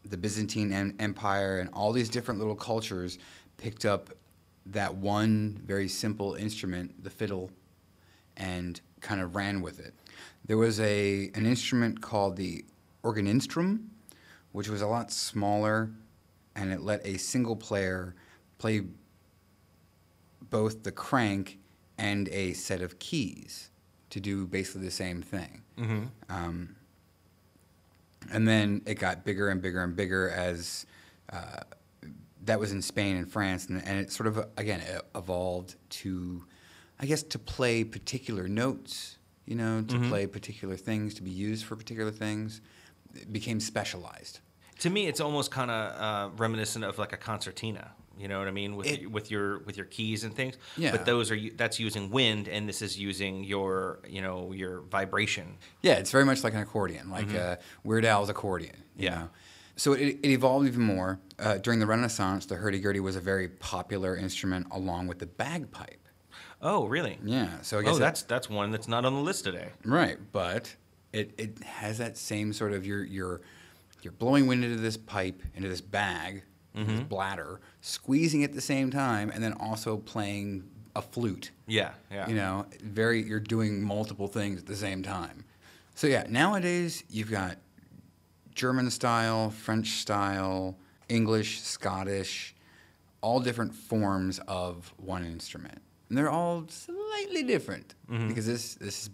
the 0.05 0.17
Byzantine 0.17 0.73
em- 0.73 0.97
Empire 0.99 1.59
and 1.61 1.71
all 1.73 1.93
these 1.93 2.09
different 2.09 2.39
little 2.41 2.55
cultures 2.57 3.19
picked 3.57 3.85
up 3.85 4.11
that 4.67 4.95
one 4.95 5.61
very 5.65 5.89
simple 5.89 6.35
instrument, 6.35 7.03
the 7.05 7.11
fiddle, 7.11 7.51
and 8.37 8.81
kind 9.01 9.21
of 9.21 9.35
ran 9.37 9.61
with 9.63 9.79
it. 9.81 9.95
There 10.47 10.57
was 10.59 10.81
a 10.81 11.31
an 11.35 11.47
instrument 11.47 12.01
called 12.01 12.37
the 12.37 12.65
organistrum, 13.03 13.87
which 14.53 14.69
was 14.69 14.83
a 14.83 14.87
lot 14.87 15.11
smaller, 15.11 15.91
and 16.57 16.73
it 16.73 16.81
let 16.81 17.05
a 17.07 17.17
single 17.19 17.57
player 17.57 18.15
play 18.59 18.83
both 20.51 20.83
the 20.83 20.93
crank 20.93 21.59
and 21.99 22.29
a 22.29 22.53
set 22.53 22.81
of 22.83 22.99
keys 22.99 23.71
to 24.11 24.21
do 24.21 24.47
basically 24.47 24.83
the 24.83 24.91
same 24.91 25.23
thing. 25.23 25.63
Um, 26.29 26.77
and 28.33 28.47
then 28.49 28.83
it 28.87 28.95
got 28.95 29.25
bigger 29.25 29.49
and 29.49 29.61
bigger 29.61 29.83
and 29.83 29.95
bigger 29.95 30.31
as 30.31 30.87
uh, 31.33 31.61
that 32.45 32.61
was 32.61 32.73
in 32.73 32.83
Spain 32.83 33.17
and 33.17 33.31
France, 33.31 33.67
and, 33.67 33.83
and 33.85 33.99
it 33.99 34.13
sort 34.13 34.27
of 34.27 34.47
again 34.57 34.83
evolved 35.15 35.77
to, 35.91 36.45
I 37.01 37.07
guess, 37.07 37.23
to 37.23 37.39
play 37.39 37.85
particular 37.85 38.49
notes. 38.49 39.19
You 39.47 39.57
know, 39.57 39.83
to 39.83 39.99
play 40.09 40.27
particular 40.27 40.75
things, 40.75 41.13
to 41.15 41.23
be 41.23 41.31
used 41.31 41.67
for 41.67 41.77
particular 41.77 42.11
things. 42.11 42.63
It 43.15 43.31
became 43.31 43.61
specialized. 43.61 44.41
To 44.79 44.89
me, 44.89 45.07
it's 45.07 45.21
almost 45.21 45.51
kind 45.51 45.71
of 45.71 46.01
uh, 46.01 46.35
reminiscent 46.39 46.83
of 46.83 46.99
like 46.99 47.13
a 47.13 47.19
concertina. 47.19 47.93
You 48.19 48.29
know 48.29 48.39
what 48.39 48.49
I 48.49 48.53
mean 48.53 48.77
with 48.77 48.87
It- 48.87 49.11
with 49.11 49.31
your 49.31 49.59
with 49.61 49.77
your 49.77 49.87
keys 49.87 50.25
and 50.25 50.35
things. 50.35 50.57
Yeah. 50.77 50.91
But 50.93 51.05
those 51.05 51.31
are 51.31 51.39
that's 51.57 51.79
using 51.81 52.11
wind, 52.11 52.49
and 52.49 52.69
this 52.69 52.81
is 52.83 52.99
using 52.99 53.45
your 53.45 54.01
you 54.09 54.21
know 54.23 54.53
your 54.53 54.81
vibration. 54.83 55.57
Yeah, 55.83 55.95
it's 55.95 56.11
very 56.11 56.25
much 56.25 56.45
like 56.45 56.55
an 56.55 56.61
accordion, 56.61 57.11
like 57.11 57.35
uh, 57.35 57.57
Weird 57.83 58.05
Al's 58.05 58.29
accordion. 58.29 58.77
You 58.97 59.05
Yeah. 59.07 59.15
Know? 59.19 59.31
So 59.77 59.93
it, 59.95 60.19
it 60.23 60.31
evolved 60.31 60.69
even 60.69 60.83
more. 60.83 61.19
Uh, 61.37 61.57
during 61.59 61.81
the 61.81 61.87
Renaissance, 61.87 62.47
the 62.47 62.55
hurdy-gurdy 62.55 63.01
was 63.01 63.17
a 63.17 63.21
very 63.21 63.49
popular 63.49 64.17
instrument 64.17 64.69
along 64.71 65.09
with 65.09 65.19
the 65.19 65.27
bagpipe. 65.27 65.99
Oh, 66.63 66.87
really? 66.87 67.19
Yeah. 67.25 67.61
So 67.63 67.81
I 67.81 67.83
guess 67.83 67.95
Oh, 67.95 67.97
it- 67.97 68.01
that's 68.01 68.23
that's 68.23 68.49
one 68.49 68.71
that's 68.71 68.87
not 68.87 69.05
on 69.05 69.15
the 69.15 69.21
list 69.21 69.43
today. 69.45 69.71
right, 69.85 70.19
but 70.31 70.75
it, 71.13 71.35
it 71.39 71.59
has 71.65 71.99
that 71.99 72.17
same 72.17 72.53
sort 72.53 72.73
of 72.73 72.87
you're 72.87 73.03
you're 73.05 73.41
you're 74.03 74.13
blowing 74.13 74.47
wind 74.47 74.63
into 74.65 74.77
this 74.77 74.97
pipe 74.97 75.43
into 75.57 75.69
this 75.69 75.81
bag, 75.81 76.43
this 76.75 77.01
bladder, 77.01 77.61
squeezing 77.85 78.43
at 78.45 78.55
the 78.55 78.63
same 78.63 78.91
time, 78.91 79.31
and 79.31 79.45
then 79.45 79.53
also 79.53 79.99
playing 79.99 80.65
a 80.97 81.03
flute. 81.03 81.51
Yeah, 81.67 81.91
yeah. 82.11 82.27
You 82.27 82.35
know, 82.35 82.67
very 82.83 83.23
you're 83.23 83.41
doing 83.41 83.83
multiple 83.83 84.27
things 84.27 84.59
at 84.59 84.67
the 84.67 84.75
same 84.75 85.03
time. 85.03 85.45
So 85.95 86.07
yeah, 86.07 86.25
nowadays 86.27 87.05
you've 87.11 87.31
got 87.31 87.59
German 88.55 88.91
style, 88.91 89.51
French 89.51 89.89
style, 90.01 90.79
English, 91.11 91.61
Scottish, 91.61 92.55
all 93.21 93.39
different 93.39 93.75
forms 93.75 94.39
of 94.49 94.95
one 94.97 95.25
instrument. 95.25 95.83
And 96.09 96.17
they're 96.17 96.31
all 96.31 96.65
slightly 96.69 97.43
different 97.43 97.95
mm-hmm. 98.11 98.29
because 98.29 98.47
this 98.47 98.77
this 98.77 98.97
has 98.97 99.11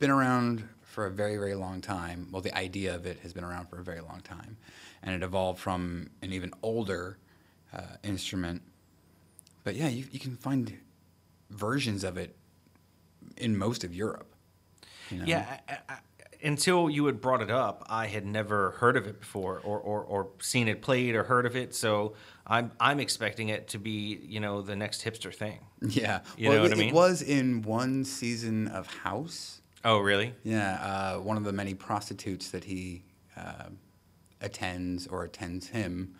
been 0.00 0.10
around 0.10 0.68
for 0.82 1.06
a 1.06 1.10
very 1.12 1.36
very 1.36 1.54
long 1.54 1.80
time. 1.80 2.26
Well, 2.32 2.42
the 2.42 2.56
idea 2.56 2.92
of 2.96 3.06
it 3.06 3.20
has 3.20 3.32
been 3.32 3.44
around 3.44 3.68
for 3.68 3.78
a 3.78 3.84
very 3.84 4.00
long 4.00 4.20
time, 4.22 4.56
and 5.04 5.14
it 5.14 5.24
evolved 5.24 5.60
from 5.60 6.10
an 6.22 6.32
even 6.32 6.52
older 6.64 7.18
uh, 7.74 7.96
instrument. 8.02 8.62
But 9.64 9.74
yeah, 9.74 9.88
you, 9.88 10.04
you 10.10 10.18
can 10.18 10.36
find 10.36 10.76
versions 11.50 12.04
of 12.04 12.16
it 12.16 12.36
in 13.36 13.56
most 13.56 13.84
of 13.84 13.94
Europe. 13.94 14.34
you 15.10 15.18
know? 15.18 15.24
Yeah, 15.26 15.58
I, 15.68 15.78
I, 15.88 15.96
until 16.42 16.90
you 16.90 17.06
had 17.06 17.20
brought 17.20 17.40
it 17.40 17.50
up, 17.50 17.86
I 17.88 18.06
had 18.06 18.26
never 18.26 18.72
heard 18.72 18.96
of 18.96 19.06
it 19.06 19.20
before, 19.20 19.60
or, 19.64 19.78
or, 19.78 20.02
or 20.02 20.28
seen 20.40 20.68
it 20.68 20.82
played, 20.82 21.14
or 21.14 21.22
heard 21.22 21.46
of 21.46 21.56
it. 21.56 21.74
So 21.74 22.14
I'm 22.46 22.72
I'm 22.80 23.00
expecting 23.00 23.48
it 23.48 23.68
to 23.68 23.78
be, 23.78 24.18
you 24.22 24.40
know, 24.40 24.62
the 24.62 24.76
next 24.76 25.04
hipster 25.04 25.34
thing. 25.34 25.60
Yeah. 25.88 26.20
You 26.36 26.48
well, 26.48 26.58
know 26.58 26.62
what 26.62 26.72
it, 26.72 26.76
I 26.76 26.78
mean? 26.78 26.88
It 26.90 26.94
was 26.94 27.22
in 27.22 27.62
one 27.62 28.04
season 28.04 28.68
of 28.68 28.86
House. 28.86 29.62
Oh, 29.84 29.98
really? 29.98 30.32
Yeah, 30.44 30.74
uh, 30.74 31.20
one 31.20 31.36
of 31.36 31.42
the 31.42 31.52
many 31.52 31.74
prostitutes 31.74 32.50
that 32.50 32.62
he 32.62 33.02
uh, 33.36 33.64
attends 34.40 35.08
or 35.08 35.24
attends 35.24 35.68
him. 35.68 36.14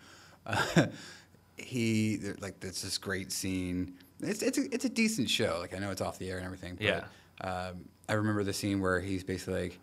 Uh, 0.45 0.87
he 1.57 2.19
like 2.39 2.59
there's 2.59 2.81
this 2.81 2.97
great 2.97 3.31
scene. 3.31 3.95
It's 4.21 4.41
it's 4.41 4.57
a, 4.57 4.73
it's 4.73 4.85
a 4.85 4.89
decent 4.89 5.29
show. 5.29 5.57
Like 5.59 5.75
I 5.75 5.79
know 5.79 5.91
it's 5.91 6.01
off 6.01 6.19
the 6.19 6.29
air 6.29 6.37
and 6.37 6.45
everything. 6.45 6.75
But, 6.75 6.85
Yeah. 6.85 7.03
Um, 7.41 7.85
I 8.09 8.13
remember 8.13 8.43
the 8.43 8.53
scene 8.53 8.81
where 8.81 8.99
he's 8.99 9.23
basically 9.23 9.61
like. 9.61 9.79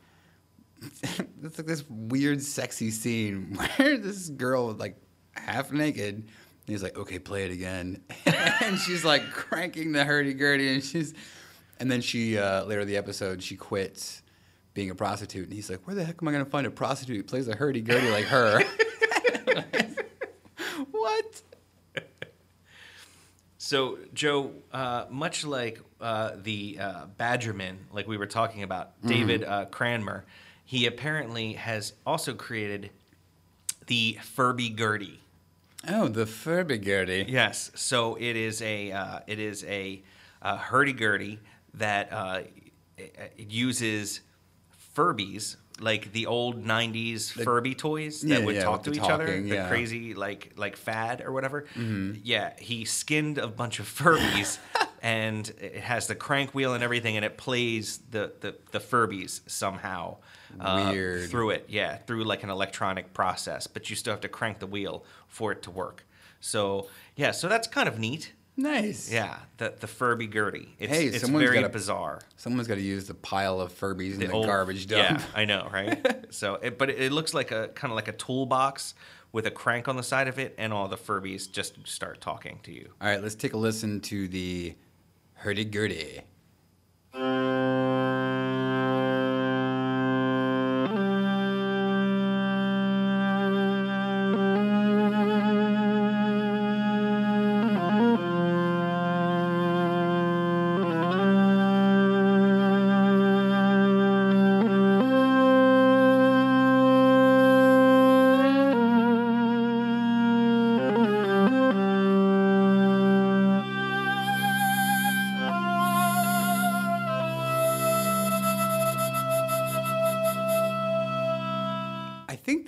it's 1.43 1.59
like 1.59 1.67
this 1.67 1.85
weird, 1.91 2.41
sexy 2.41 2.91
scene 2.91 3.55
where 3.77 3.99
this 3.99 4.31
girl 4.31 4.73
like 4.73 4.97
half 5.35 5.73
naked. 5.73 6.15
And 6.15 6.29
he's 6.67 6.83
like, 6.83 6.97
"Okay, 6.97 7.19
play 7.19 7.45
it 7.45 7.51
again," 7.51 8.03
and 8.27 8.79
she's 8.79 9.05
like 9.05 9.31
cranking 9.31 9.93
the 9.93 10.05
hurdy 10.05 10.35
gurdy, 10.35 10.73
and 10.73 10.85
she's, 10.85 11.15
and 11.79 11.91
then 11.91 12.01
she 12.01 12.39
uh, 12.39 12.65
later 12.65 12.83
in 12.83 12.89
the 12.89 12.97
episode 12.97 13.43
she 13.43 13.57
quits 13.57 14.23
being 14.73 14.91
a 14.91 14.95
prostitute, 14.95 15.45
and 15.45 15.53
he's 15.53 15.69
like, 15.69 15.87
"Where 15.87 15.97
the 15.97 16.05
heck 16.05 16.23
am 16.23 16.29
I 16.29 16.33
gonna 16.33 16.45
find 16.45 16.67
a 16.67 16.71
prostitute 16.71 17.17
who 17.17 17.23
plays 17.25 17.49
a 17.49 17.57
hurdy 17.57 17.81
gurdy 17.81 18.11
like 18.11 18.27
her?" 18.27 18.63
what? 20.91 21.43
So, 23.71 23.99
Joe, 24.13 24.51
uh, 24.73 25.05
much 25.11 25.45
like 25.45 25.81
uh, 26.01 26.33
the 26.43 26.77
uh, 26.81 27.07
Badgerman, 27.21 27.77
like 27.93 28.09
we 28.09 28.17
were 28.17 28.27
talking 28.27 28.65
about, 28.65 28.99
Mm-hmm. 28.99 29.09
David 29.09 29.45
uh, 29.45 29.67
Cranmer, 29.67 30.25
he 30.65 30.87
apparently 30.87 31.53
has 31.53 31.93
also 32.05 32.35
created 32.35 32.91
the 33.87 34.19
Furby 34.23 34.71
Gurdy. 34.71 35.21
Oh, 35.87 36.09
the 36.09 36.27
Furby 36.27 36.79
gurdy. 36.79 37.27
Yes. 37.29 37.71
So 37.77 38.17
it 38.17 38.35
is 38.35 38.61
a 38.61 38.91
uh, 38.91 39.21
it 39.29 39.39
is 39.39 39.65
a 39.65 40.03
uh, 40.43 40.57
hurdy 40.57 40.93
gurdy 40.93 41.39
that 41.75 42.13
uh, 42.13 42.41
uses 43.39 44.21
Furbies 44.97 45.55
like 45.81 46.13
the 46.13 46.27
old 46.27 46.65
'90s 46.65 47.31
Furby 47.33 47.75
toys 47.75 48.21
that 48.23 48.29
Yeah, 48.29 48.39
would 48.45 48.57
yeah, 48.57 48.65
talk 48.65 48.83
to 48.85 48.91
the 48.91 48.97
each 48.97 49.03
other, 49.03 49.27
talking, 49.27 49.49
the 49.49 49.67
crazy 49.69 50.15
like 50.15 50.53
like 50.57 50.77
fad 50.77 51.21
or 51.23 51.33
whatever. 51.33 51.63
Mm-hmm. 51.75 52.21
Yeah, 52.23 52.53
he 52.59 52.85
skinned 52.85 53.39
a 53.39 53.49
bunch 53.49 53.81
of 53.81 53.87
Furbies. 53.87 54.59
And 55.03 55.49
it 55.59 55.77
has 55.77 56.09
the 56.09 56.15
crank 56.15 56.55
wheel 56.55 56.75
and 56.75 56.85
everything, 56.85 57.17
and 57.17 57.25
it 57.25 57.39
plays 57.39 58.01
the, 58.11 58.35
the, 58.41 58.55
the 58.71 58.79
Furbies 58.81 59.41
somehow 59.49 60.19
uh, 60.61 60.93
through 60.93 61.51
it. 61.51 61.65
Yeah, 61.71 61.97
through 61.97 62.25
like 62.25 62.43
an 62.43 62.51
electronic 62.51 63.15
process, 63.15 63.67
but 63.67 63.89
you 63.89 63.97
still 63.97 64.13
have 64.13 64.21
to 64.21 64.29
crank 64.29 64.59
the 64.59 64.67
wheel 64.67 65.03
for 65.27 65.53
it 65.53 65.63
to 65.63 65.71
work. 65.71 66.05
So 66.41 66.89
yeah, 67.17 67.31
so 67.31 67.49
that's 67.49 67.67
kind 67.67 67.89
of 67.89 67.99
neat. 67.99 68.33
Nice. 68.57 69.11
Yeah, 69.11 69.37
the 69.57 69.75
the 69.79 69.87
Furby 69.87 70.27
Gurdy. 70.27 70.75
It's, 70.79 70.93
Hey, 70.93 71.07
it's 71.07 71.21
someone's 71.23 71.45
very 71.45 71.57
gotta- 71.61 71.69
bizarre. 71.73 72.21
Someone's 72.37 72.69
got 72.69 72.75
to 72.75 72.81
use 72.83 73.07
the 73.07 73.15
pile 73.15 73.61
of 73.61 73.73
Furbies 73.73 74.15
in 74.15 74.21
the, 74.21 74.31
old- 74.31 74.47
garbage 74.47 74.87
dump. 74.87 75.21
Yeah, 75.21 75.25
I 75.35 75.45
know, 75.45 75.69
right? 75.73 76.27
so, 76.35 76.55
it, 76.57 76.77
but 76.79 76.91
it, 76.91 77.01
it 77.01 77.13
looks 77.13 77.33
like 77.33 77.53
a 77.53 77.69
kind 77.69 77.91
of 77.91 77.97
like 77.97 78.09
a 78.09 78.13
toolbox 78.13 78.95
with 79.33 79.47
a 79.47 79.51
crank 79.51 79.87
on 79.89 79.97
the 79.97 80.03
side 80.03 80.29
of 80.29 80.39
it, 80.39 80.55
and 80.59 80.73
all 80.73 80.89
the 80.89 80.97
Furbies 80.97 81.51
just 81.51 81.87
start 81.87 82.21
talking 82.21 82.59
to 82.65 82.73
you. 82.73 82.91
All 83.01 83.09
right, 83.09 83.23
let's 83.23 83.35
take 83.37 83.53
a 83.55 83.57
listen 83.57 84.01
to 84.03 84.29
the 84.29 84.75
hurdy 85.35 85.65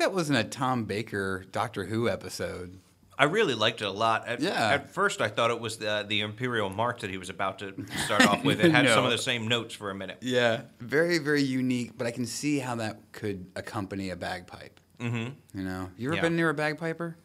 that 0.02 0.12
was 0.12 0.28
in 0.30 0.34
a 0.34 0.42
Tom 0.42 0.84
Baker 0.84 1.44
Doctor 1.52 1.84
Who 1.84 2.08
episode. 2.08 2.80
I 3.16 3.24
really 3.24 3.54
liked 3.54 3.82
it 3.82 3.84
a 3.84 3.90
lot. 3.90 4.26
At, 4.26 4.40
Yeah. 4.40 4.50
at 4.70 4.92
first, 4.92 5.20
I 5.20 5.28
thought 5.28 5.52
it 5.52 5.60
was 5.60 5.76
the, 5.76 6.04
the 6.08 6.22
Imperial 6.22 6.68
March 6.70 7.02
that 7.02 7.10
he 7.10 7.18
was 7.18 7.28
about 7.30 7.60
to 7.60 7.72
start 8.04 8.26
off 8.26 8.42
with. 8.44 8.58
It 8.58 8.72
had 8.72 8.88
some 8.94 9.04
of 9.04 9.12
the 9.12 9.18
same 9.18 9.46
notes 9.46 9.76
for 9.76 9.90
a 9.90 9.94
minute. 9.94 10.18
Yeah, 10.20 10.62
very 10.80 11.18
very 11.18 11.42
unique, 11.42 11.92
but 11.96 12.06
I 12.08 12.10
can 12.10 12.26
see 12.26 12.58
how 12.58 12.74
that 12.76 13.12
could 13.12 13.46
accompany 13.54 14.10
a 14.10 14.16
bagpipe. 14.16 14.80
Mm-hmm. 14.98 15.58
You 15.58 15.64
know, 15.64 15.90
you 15.96 16.08
ever 16.08 16.16
Yeah. 16.16 16.22
been 16.22 16.34
near 16.36 16.50
a 16.50 16.54
bagpiper? 16.54 17.16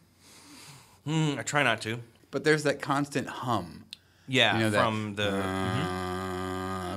Mm, 1.04 1.36
I 1.38 1.42
try 1.42 1.64
not 1.64 1.80
to. 1.82 1.98
But 2.30 2.44
there's 2.44 2.62
that 2.62 2.80
constant 2.80 3.28
hum. 3.28 3.86
Yeah, 4.28 4.54
You 4.54 4.60
know 4.64 4.70
that, 4.70 4.84
from 4.84 5.14
the. 5.16 5.42
uh, 5.42 6.96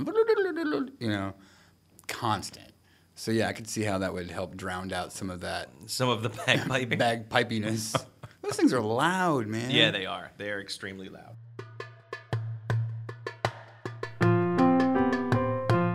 you 0.99 1.09
know, 1.09 1.33
constant. 2.07 2.70
So 3.15 3.31
yeah, 3.31 3.47
I 3.47 3.53
could 3.53 3.67
see 3.67 3.83
how 3.83 3.99
that 3.99 4.13
would 4.13 4.31
help 4.31 4.55
drown 4.57 4.91
out 4.93 5.11
some 5.13 5.29
of 5.29 5.41
that 5.41 5.69
Some 5.87 6.09
of 6.09 6.23
the 6.23 6.29
bagpiping. 6.29 6.97
bagpipiness. 7.29 7.95
Those 8.41 8.55
things 8.55 8.73
are 8.73 8.81
loud, 8.81 9.47
man. 9.47 9.69
yeah, 9.69 9.91
they 9.91 10.05
are. 10.05 10.31
They 10.37 10.49
are 10.49 10.59
extremely 10.59 11.09
loud. 11.09 11.35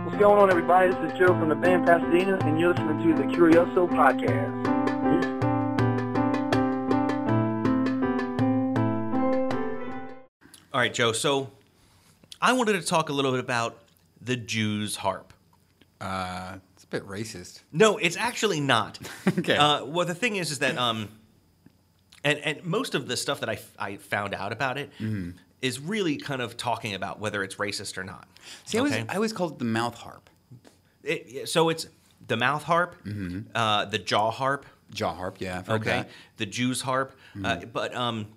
What's 0.05 0.17
going 0.17 0.39
on, 0.39 0.49
everybody? 0.49 0.89
This 0.93 1.11
is 1.11 1.19
Joe 1.19 1.27
from 1.27 1.49
the 1.49 1.55
band 1.55 1.85
Pasadena, 1.85 2.37
and 2.45 2.59
you're 2.59 2.73
listening 2.73 3.15
to 3.15 3.21
the 3.21 3.27
Curioso 3.35 3.87
Podcast. 3.87 4.65
All 10.73 10.81
right, 10.81 10.93
Joe. 10.93 11.11
So 11.11 11.49
I 12.41 12.53
wanted 12.53 12.73
to 12.73 12.81
talk 12.85 13.09
a 13.09 13.13
little 13.13 13.31
bit 13.31 13.39
about 13.39 13.79
the 14.21 14.35
Jew's 14.35 14.95
harp. 14.97 15.33
Uh, 15.99 16.57
it's 16.57 16.66
a 16.87 16.99
bit 16.99 17.05
racist. 17.07 17.61
No, 17.71 17.97
it's 17.97 18.17
actually 18.17 18.59
not. 18.59 18.99
Okay. 19.39 19.55
Uh, 19.57 19.85
well, 19.85 20.05
the 20.05 20.15
thing 20.15 20.35
is, 20.37 20.51
is 20.51 20.59
that 20.59 20.77
um, 20.77 21.09
and 22.23 22.39
and 22.39 22.63
most 22.63 22.95
of 22.95 23.07
the 23.07 23.17
stuff 23.17 23.39
that 23.41 23.49
I, 23.49 23.53
f- 23.53 23.73
I 23.77 23.97
found 23.97 24.33
out 24.33 24.51
about 24.51 24.77
it 24.77 24.89
is 25.61 25.77
Mm-hmm. 25.79 25.87
really 25.89 26.17
kind 26.17 26.41
of 26.41 26.55
talking 26.57 26.93
about 26.95 27.19
whether 27.19 27.43
it's 27.43 27.55
racist 27.55 27.97
or 27.97 28.03
not. 28.03 28.27
See, 28.65 28.77
I 28.77 28.79
always, 28.81 28.93
I 29.09 29.15
always 29.15 29.33
called 29.33 29.53
it 29.53 29.59
the 29.59 29.65
mouth 29.65 29.95
harp, 29.95 30.29
It- 31.03 31.49
so 31.49 31.69
it's 31.69 31.87
the 32.27 32.37
mouth 32.37 32.63
harp, 32.63 32.95
uh, 33.55 33.85
the 33.85 33.99
jaw 33.99 34.31
harp, 34.31 34.65
jaw 34.91 35.13
harp. 35.13 35.37
Yeah, 35.39 35.59
I've 35.59 35.67
heard 35.67 35.81
okay, 35.81 35.89
that. 35.91 36.09
the 36.37 36.45
Jew's 36.45 36.81
harp. 36.81 37.11
Uh, 37.43 37.57
but 37.71 37.95
um, 37.95 38.27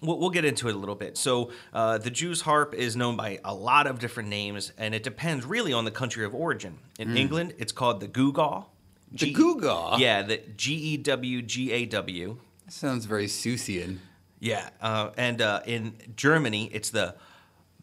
we'll, 0.00 0.18
we'll 0.18 0.30
get 0.30 0.44
into 0.44 0.68
it 0.68 0.74
a 0.74 0.78
little 0.78 0.94
bit. 0.94 1.16
So 1.16 1.50
uh, 1.72 1.98
the 1.98 2.10
Jew's 2.10 2.42
harp 2.42 2.74
is 2.74 2.96
known 2.96 3.16
by 3.16 3.40
a 3.44 3.54
lot 3.54 3.86
of 3.86 3.98
different 3.98 4.28
names, 4.28 4.72
and 4.78 4.94
it 4.94 5.02
depends 5.02 5.44
really 5.46 5.72
on 5.72 5.84
the 5.84 5.90
country 5.90 6.24
of 6.24 6.34
origin. 6.34 6.78
In 6.98 7.16
England, 7.16 7.54
it's 7.58 7.72
called 7.72 8.00
the 8.00 8.08
gewgaw. 8.08 8.66
The 9.12 9.32
gewgaw? 9.32 9.98
Yeah, 9.98 10.22
the 10.22 10.38
G 10.56 10.74
E 10.74 10.96
W 10.98 11.42
G 11.42 11.72
A 11.72 11.86
W. 11.86 12.38
Sounds 12.68 13.06
very 13.06 13.26
Seussian. 13.26 13.98
Yeah, 14.40 14.68
uh, 14.80 15.10
and 15.16 15.40
uh, 15.40 15.60
in 15.66 15.94
Germany, 16.14 16.70
it's 16.72 16.90
the 16.90 17.14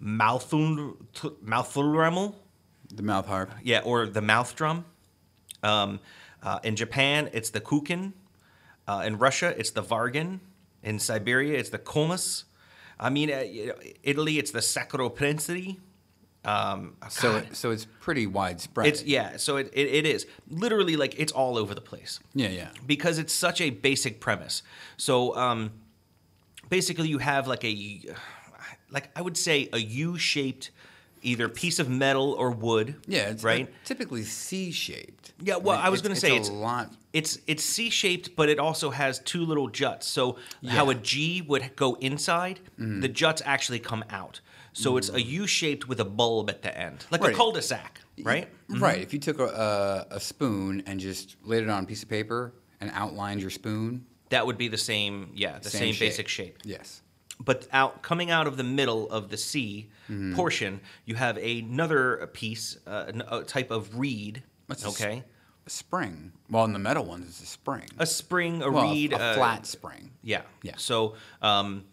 Mouthul- 0.01 0.95
Mouthulremmel. 1.43 2.35
The 2.93 3.03
mouth 3.03 3.25
harp. 3.25 3.51
Yeah, 3.63 3.81
or 3.83 4.05
the 4.05 4.21
mouth 4.21 4.55
drum. 4.55 4.85
Um, 5.63 5.99
uh, 6.43 6.59
in 6.63 6.75
Japan, 6.75 7.29
it's 7.33 7.49
the 7.49 7.59
kukin. 7.59 8.13
Uh, 8.87 9.03
in 9.05 9.17
Russia, 9.17 9.53
it's 9.57 9.71
the 9.71 9.81
vargan. 9.81 10.39
In 10.85 10.99
Siberia, 10.99 11.57
it's 11.59 11.69
the 11.69 11.79
komus. 11.79 12.45
I 12.99 13.09
mean, 13.09 13.29
uh, 13.31 13.43
Italy, 14.03 14.37
it's 14.37 14.51
the 14.51 14.61
sacro 14.61 15.09
prensi. 15.09 15.77
Um, 16.45 16.95
So, 17.09 17.37
it, 17.37 17.55
so 17.55 17.71
it's 17.71 17.87
pretty 17.99 18.27
widespread. 18.27 18.87
it's 18.87 19.03
yeah, 19.03 19.37
so 19.37 19.57
it, 19.57 19.71
it, 19.73 19.87
it 19.87 20.05
is 20.05 20.27
literally 20.47 20.95
like 20.95 21.19
it's 21.19 21.31
all 21.31 21.57
over 21.57 21.73
the 21.73 21.81
place 21.81 22.19
yeah, 22.35 22.49
yeah. 22.49 22.69
because 22.85 23.17
it's 23.17 23.33
such 23.33 23.59
a 23.61 23.71
basic 23.71 24.19
premise. 24.19 24.61
So 24.95 25.35
um, 25.35 25.71
basically, 26.69 27.07
you 27.07 27.17
have 27.17 27.47
like 27.47 27.63
a 27.63 27.99
like 28.91 29.09
I 29.15 29.21
would 29.23 29.37
say 29.37 29.69
a 29.73 29.79
U-shaped 29.79 30.69
either 31.25 31.49
piece 31.49 31.79
of 31.79 31.89
metal 31.89 32.33
or 32.33 32.51
wood. 32.51 32.95
Yeah, 33.07 33.29
it's 33.29 33.43
right. 33.43 33.67
typically 33.83 34.23
C-shaped. 34.23 35.33
Yeah, 35.41 35.57
well, 35.57 35.77
I 35.77 35.89
was 35.89 36.01
gonna 36.01 36.15
say 36.15 36.35
it's 36.35 36.47
it's- 36.47 36.49
a 36.49 36.53
lot. 36.53 36.93
It's 37.13 37.39
it's 37.47 37.63
C-shaped, 37.63 38.35
but 38.35 38.49
it 38.49 38.59
also 38.59 38.89
has 38.89 39.19
two 39.19 39.45
little 39.45 39.67
juts. 39.69 40.05
So 40.07 40.37
how 40.67 40.89
a 40.89 40.95
G 40.95 41.41
would 41.41 41.75
go 41.75 41.95
inside, 41.95 42.59
Mm-hmm. 42.79 42.99
the 43.01 43.07
juts 43.07 43.41
actually 43.45 43.79
come 43.79 44.03
out. 44.09 44.41
So 44.73 44.97
it's 44.97 45.09
a 45.09 45.21
U-shaped 45.21 45.87
with 45.87 46.01
a 46.01 46.05
bulb 46.05 46.49
at 46.49 46.61
the 46.61 46.77
end, 46.77 47.05
like 47.09 47.21
Right. 47.21 47.33
a 47.33 47.35
cul-de-sac, 47.37 48.01
right? 48.23 48.49
Right. 48.67 49.01
If 49.01 49.13
you 49.13 49.19
took 49.19 49.39
a, 49.39 49.45
a, 50.11 50.15
a 50.15 50.19
spoon 50.19 50.83
and 50.85 50.99
just 50.99 51.37
laid 51.43 51.63
it 51.63 51.69
on 51.69 51.83
a 51.83 51.87
piece 51.87 52.03
of 52.03 52.09
paper 52.09 52.53
and 52.81 52.91
outlined 52.93 53.39
your 53.39 53.49
spoon, 53.51 54.05
That 54.31 54.45
would 54.45 54.57
be 54.57 54.67
the 54.67 54.77
same, 54.77 55.31
yeah, 55.33 55.59
the 55.59 55.69
same, 55.69 55.93
shape. 55.93 55.99
basic 56.09 56.27
shape. 56.27 56.57
Yes. 56.65 57.01
But 57.39 57.67
out 57.73 58.01
coming 58.01 58.31
out 58.31 58.47
of 58.47 58.57
the 58.57 58.63
middle 58.63 59.09
of 59.09 59.29
the 59.29 59.37
C 59.37 59.89
Mm-hmm. 60.09 60.35
portion, 60.35 60.81
you 61.05 61.15
have 61.15 61.35
another 61.37 62.29
piece, 62.33 62.77
uh, 62.85 63.11
a 63.27 63.41
type 63.43 63.71
of 63.71 63.97
reed. 63.97 64.43
What's 64.67 64.83
a 64.85 64.87
s- 64.89 65.01
okay, 65.01 65.23
A 65.65 65.69
spring. 65.69 66.31
Well, 66.47 66.63
in 66.65 66.73
the 66.73 66.79
metal 66.79 67.03
ones, 67.05 67.27
it's 67.27 67.41
a 67.41 67.45
spring. 67.47 67.87
a 67.97 68.05
spring, 68.05 68.61
a 68.61 68.69
well, 68.69 68.91
reed, 68.91 69.13
a, 69.13 69.15
a 69.19 69.19
uh, 69.31 69.33
flat 69.35 69.65
spring. 69.65 70.11
Yeah, 70.21 70.43
Yeah. 70.61 70.73
So, 70.77 71.15
um, 71.41 71.85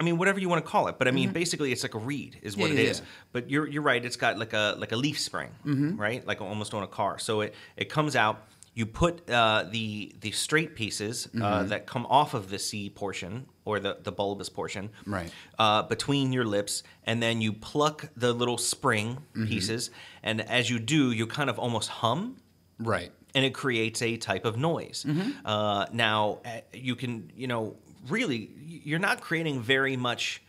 I 0.00 0.04
mean, 0.04 0.16
whatever 0.16 0.40
you 0.40 0.48
want 0.48 0.64
to 0.64 0.70
call 0.70 0.88
it, 0.88 0.98
but 0.98 1.06
I 1.06 1.10
mean, 1.10 1.32
basically, 1.32 1.70
it's 1.70 1.82
like 1.82 1.94
a 1.94 1.98
reed, 1.98 2.38
is 2.42 2.56
what 2.56 2.70
Mm-hmm. 2.70 2.76
Yeah, 2.78 2.80
it 2.80 2.84
yeah, 2.84 2.90
is. 2.90 2.98
yeah. 2.98 3.04
Mm-hmm. 3.04 3.28
But 3.32 3.50
you're 3.50 3.66
you're 3.68 3.82
right. 3.82 4.02
It's 4.04 4.16
got 4.16 4.38
like 4.38 4.54
a 4.54 4.74
like 4.78 4.92
a 4.92 4.96
leaf 4.96 5.20
spring, 5.20 5.50
right? 5.98 6.26
Like 6.26 6.40
almost 6.40 6.72
on 6.74 6.82
a 6.82 6.86
car. 6.88 7.18
So 7.18 7.42
it 7.42 7.54
it 7.76 7.90
comes 7.90 8.16
out. 8.16 8.42
You 8.74 8.86
put 8.86 9.28
uh, 9.28 9.66
the 9.70 10.14
the 10.20 10.30
straight 10.30 10.74
pieces 10.74 11.26
Mm-hmm. 11.26 11.42
uh, 11.42 11.62
that 11.64 11.86
come 11.86 12.06
off 12.06 12.32
of 12.32 12.48
the 12.48 12.58
C 12.58 12.88
portion 12.88 13.46
or 13.64 13.78
the 13.80 13.98
the 14.02 14.12
bulbous 14.12 14.48
portion, 14.48 14.90
Right. 15.06 15.30
uh, 15.58 15.82
between 15.82 16.32
your 16.32 16.44
lips, 16.44 16.82
and 17.04 17.22
then 17.22 17.40
you 17.40 17.52
pluck 17.52 18.08
the 18.16 18.32
little 18.32 18.58
spring 18.58 19.18
Mm-hmm. 19.34 19.46
pieces, 19.46 19.90
and 20.22 20.40
as 20.40 20.68
you 20.70 20.78
do, 20.78 21.12
you 21.12 21.26
kind 21.26 21.48
of 21.50 21.58
almost 21.58 21.88
hum 21.88 22.36
Right. 22.78 23.12
and 23.34 23.44
it 23.44 23.54
creates 23.54 24.02
a 24.02 24.16
type 24.16 24.44
of 24.44 24.56
noise. 24.56 25.04
Mm-hmm. 25.06 25.46
Uh, 25.46 25.86
now, 25.92 26.38
uh, 26.44 26.60
you 26.72 26.96
can, 26.96 27.30
you 27.36 27.46
know, 27.46 27.76
really, 28.08 28.50
you're 28.66 28.98
not 28.98 29.20
creating 29.20 29.60
very 29.62 29.96
much. 29.96 30.42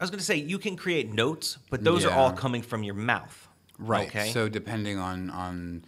I 0.00 0.04
was 0.04 0.10
going 0.10 0.18
to 0.18 0.24
say 0.24 0.36
you 0.36 0.58
can 0.58 0.76
create 0.76 1.12
notes, 1.12 1.58
but 1.70 1.84
those 1.84 2.04
are 2.04 2.10
all 2.12 2.32
coming 2.32 2.62
from 2.62 2.82
your 2.82 2.94
mouth. 2.94 3.48
Right. 3.78 4.08
Okay. 4.08 4.30
So 4.32 4.48
depending 4.48 4.98
on 4.98 5.30
on 5.30 5.84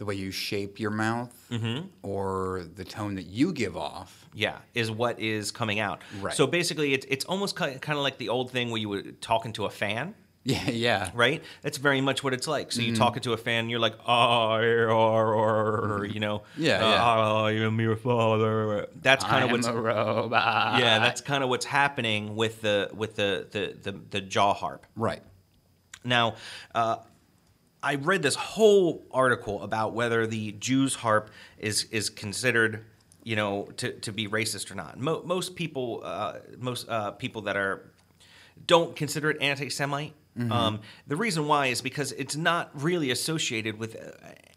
the 0.00 0.04
way 0.06 0.14
you 0.16 0.30
shape 0.32 0.80
your 0.80 0.90
mouth 0.90 1.32
Mm-hmm. 1.50 1.86
or 2.02 2.64
the 2.74 2.84
tone 2.84 3.14
that 3.16 3.26
you 3.26 3.52
give 3.52 3.76
off. 3.76 4.10
yeah, 4.34 4.56
is 4.74 4.90
what 4.90 5.20
is 5.20 5.50
coming 5.52 5.78
out. 5.78 6.00
Right. 6.20 6.34
So 6.34 6.46
basically, 6.46 6.94
it's 6.94 7.06
it's 7.14 7.24
almost 7.26 7.54
kind 7.56 7.76
of 8.00 8.02
like 8.08 8.16
the 8.18 8.28
old 8.30 8.50
thing 8.50 8.70
where 8.70 8.80
you 8.80 8.88
were 8.88 9.02
talking 9.20 9.52
to 9.54 9.66
a 9.66 9.70
fan. 9.70 10.14
Yeah, 10.42 10.70
yeah. 10.70 11.10
Right, 11.12 11.42
that's 11.60 11.76
very 11.76 12.00
much 12.00 12.24
what 12.24 12.32
it's 12.32 12.48
like. 12.48 12.72
So 12.72 12.80
you 12.80 12.92
Mm-hmm. 12.92 13.02
talking 13.02 13.22
to 13.24 13.34
a 13.34 13.36
fan, 13.36 13.68
you're 13.68 13.78
like, 13.88 13.96
oh, 14.08 14.56
you 16.02 16.18
know, 16.20 16.42
Yeah, 16.56 16.76
uh, 16.84 16.90
yeah. 16.90 17.04
I 17.04 17.52
am 17.66 17.78
your 17.78 17.96
father. 17.96 18.86
That's 19.02 19.22
kind 19.22 19.44
of 19.44 19.50
what's 19.50 19.68
robot. 19.68 20.80
yeah, 20.80 20.98
that's 20.98 21.20
kind 21.20 21.44
of 21.44 21.50
what's 21.50 21.66
happening 21.66 22.36
with 22.36 22.62
the 22.62 22.88
with 22.94 23.16
the 23.16 23.48
the 23.50 23.76
the, 23.82 23.98
the 24.10 24.20
jaw 24.22 24.54
harp. 24.54 24.86
right. 24.96 25.22
Now, 26.02 26.36
uh, 26.74 26.96
I 27.82 27.94
read 27.94 28.22
this 28.22 28.34
whole 28.34 29.04
article 29.10 29.62
about 29.62 29.94
whether 29.94 30.26
the 30.26 30.52
Jews 30.52 30.94
harp 30.94 31.30
is 31.58 31.84
is 31.84 32.10
considered, 32.10 32.84
you 33.24 33.36
know, 33.36 33.64
to, 33.78 33.92
to 34.00 34.12
be 34.12 34.28
racist 34.28 34.70
or 34.70 34.74
not. 34.74 34.98
Mo- 34.98 35.22
most 35.24 35.56
people, 35.56 36.02
uh, 36.04 36.38
most 36.58 36.88
uh, 36.88 37.12
people 37.12 37.42
that 37.42 37.56
are 37.56 37.90
don't 38.66 38.94
consider 38.94 39.30
it 39.30 39.40
anti-Semite. 39.40 40.14
Um, 40.50 40.80
the 41.06 41.16
reason 41.16 41.46
why 41.48 41.66
is 41.66 41.82
because 41.82 42.12
it's 42.12 42.36
not 42.36 42.70
really 42.72 43.10
associated 43.10 43.78
with 43.78 43.96
uh, 43.96 44.10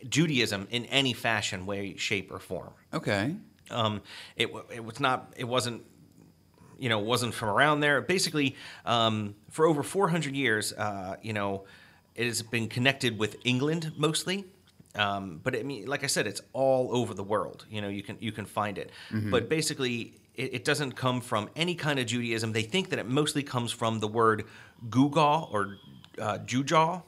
Judaism 0.07 0.67
in 0.71 0.85
any 0.85 1.11
fashion, 1.11 1.65
way, 1.65 1.97
shape, 1.97 2.31
or 2.31 2.39
form. 2.39 2.71
Okay. 2.93 3.35
Um, 3.69 4.01
it, 4.37 4.49
it 4.73 4.85
was 4.85 4.99
not. 4.99 5.33
It 5.35 5.45
wasn't. 5.45 5.83
You 6.79 6.89
know, 6.89 6.99
wasn't 6.99 7.33
from 7.33 7.49
around 7.49 7.79
there. 7.79 8.01
Basically, 8.01 8.55
um, 8.85 9.35
for 9.49 9.65
over 9.65 9.83
400 9.83 10.35
years, 10.35 10.73
uh, 10.73 11.15
you 11.21 11.33
know, 11.33 11.65
it 12.15 12.25
has 12.25 12.41
been 12.41 12.67
connected 12.67 13.17
with 13.17 13.37
England 13.43 13.91
mostly. 13.97 14.45
Um, 14.95 15.39
but 15.43 15.55
I 15.55 15.63
mean, 15.63 15.87
like 15.87 16.03
I 16.03 16.07
said, 16.07 16.27
it's 16.27 16.41
all 16.53 16.95
over 16.95 17.13
the 17.15 17.23
world. 17.23 17.65
You 17.69 17.81
know, 17.81 17.87
you 17.89 18.03
can 18.03 18.17
you 18.19 18.31
can 18.31 18.45
find 18.45 18.77
it. 18.77 18.91
But 19.11 19.49
basically, 19.49 20.13
it, 20.35 20.53
it 20.53 20.65
doesn't 20.65 20.91
come 20.93 21.19
from 21.21 21.49
any 21.55 21.73
kind 21.75 21.97
of 21.99 22.05
Judaism. 22.05 22.51
They 22.53 22.61
think 22.61 22.89
that 22.89 22.99
it 22.99 23.07
mostly 23.07 23.41
comes 23.43 23.71
from 23.71 23.99
the 23.99 24.07
word 24.07 24.45
Gugal 24.89 25.51
or 25.51 25.77
uh, 26.21 26.37
Jujaw. 26.45 27.01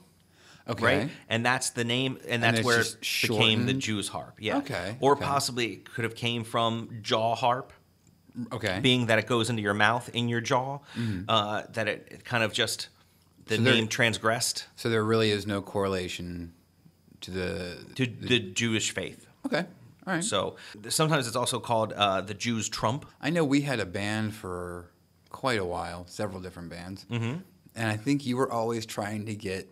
Okay. 0.67 0.83
Right, 0.83 1.09
and 1.29 1.45
that's 1.45 1.69
the 1.69 1.83
name, 1.83 2.17
and 2.27 2.41
that's 2.41 2.57
it's 2.57 2.65
where 2.65 2.79
it 2.81 2.97
became 3.21 3.67
the? 3.67 3.73
Jew's 3.73 4.07
harp. 4.07 4.37
Yeah. 4.39 4.57
Okay, 4.57 4.97
Or 4.99 5.11
okay. 5.11 5.23
possibly 5.23 5.73
it 5.73 5.93
could 5.93 6.05
have 6.05 6.15
came 6.15 6.43
from 6.43 6.89
jaw 7.03 7.35
harp, 7.35 7.71
Okay. 8.51 8.79
being 8.81 9.05
that 9.05 9.19
it 9.19 9.27
goes 9.27 9.51
into 9.51 9.61
your 9.61 9.75
mouth 9.75 10.09
in 10.15 10.27
your 10.27 10.41
jaw. 10.41 10.79
Uh, 11.27 11.61
that 11.73 11.87
it, 11.87 12.07
it 12.09 12.25
kind 12.25 12.43
of 12.43 12.51
just 12.51 12.89
the. 13.45 13.55
So 13.57 13.61
there- 13.61 13.73
name 13.73 13.87
transgressed 13.87 14.65
so 14.75 14.89
there 14.89 15.03
really 15.03 15.31
is 15.31 15.45
no 15.47 15.61
correlation 15.61 16.53
to 17.21 17.31
the. 17.31 17.77
to 17.95 18.05
the 18.05 18.39
Jewish 18.39 18.91
faith. 18.91 19.25
okay. 19.45 19.65
All 20.07 20.13
right. 20.13 20.23
So 20.23 20.55
sometimes 20.89 21.25
it's 21.27 21.35
also 21.35 21.59
called 21.59 21.91
uh, 21.93 22.21
the 22.21 22.35
Jew's 22.35 22.69
trump. 22.69 23.07
I 23.19 23.31
know 23.31 23.43
we 23.43 23.61
had 23.61 23.79
a 23.79 23.85
band 23.87 24.35
for 24.35 24.91
quite 25.29 25.59
a 25.59 25.65
while, 25.65 26.05
several 26.07 26.39
different 26.39 26.69
bands, 26.69 27.05
mm-hmm. 27.09 27.37
and 27.75 27.89
I 27.91 27.97
think 27.97 28.23
you 28.25 28.37
were 28.37 28.51
always 28.51 28.85
trying 28.85 29.25
to 29.25 29.35
get 29.35 29.67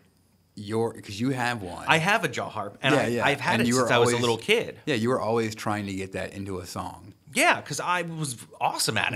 your 0.56 0.94
because 0.94 1.20
you 1.22 1.30
have 1.30 1.62
one. 1.62 1.86
I 1.88 1.98
have 2.00 2.24
a 2.24 2.28
jaw 2.28 2.50
harp, 2.50 2.80
and 2.82 2.96
Yeah, 2.96 3.02
I, 3.02 3.08
yeah. 3.08 3.26
I've 3.26 3.40
had 3.42 3.60
And 3.60 3.70
it 3.70 3.74
since 3.74 3.78
were 3.90 3.94
I 3.94 3.98
was 4.00 4.10
a 4.10 4.14
always- 4.14 4.22
little 4.22 4.38
kid. 4.38 4.80
Yeah, 4.88 4.96
you 4.96 5.10
were 5.10 5.22
always 5.22 5.54
trying 5.54 5.86
to 5.86 5.94
get 5.94 6.14
that 6.14 6.34
into 6.34 6.58
a 6.60 6.66
song. 6.66 7.14
Yeah, 7.34 7.60
because 7.62 7.80
I 7.80 8.04
was 8.04 8.38
awesome 8.62 8.98
at 8.98 9.14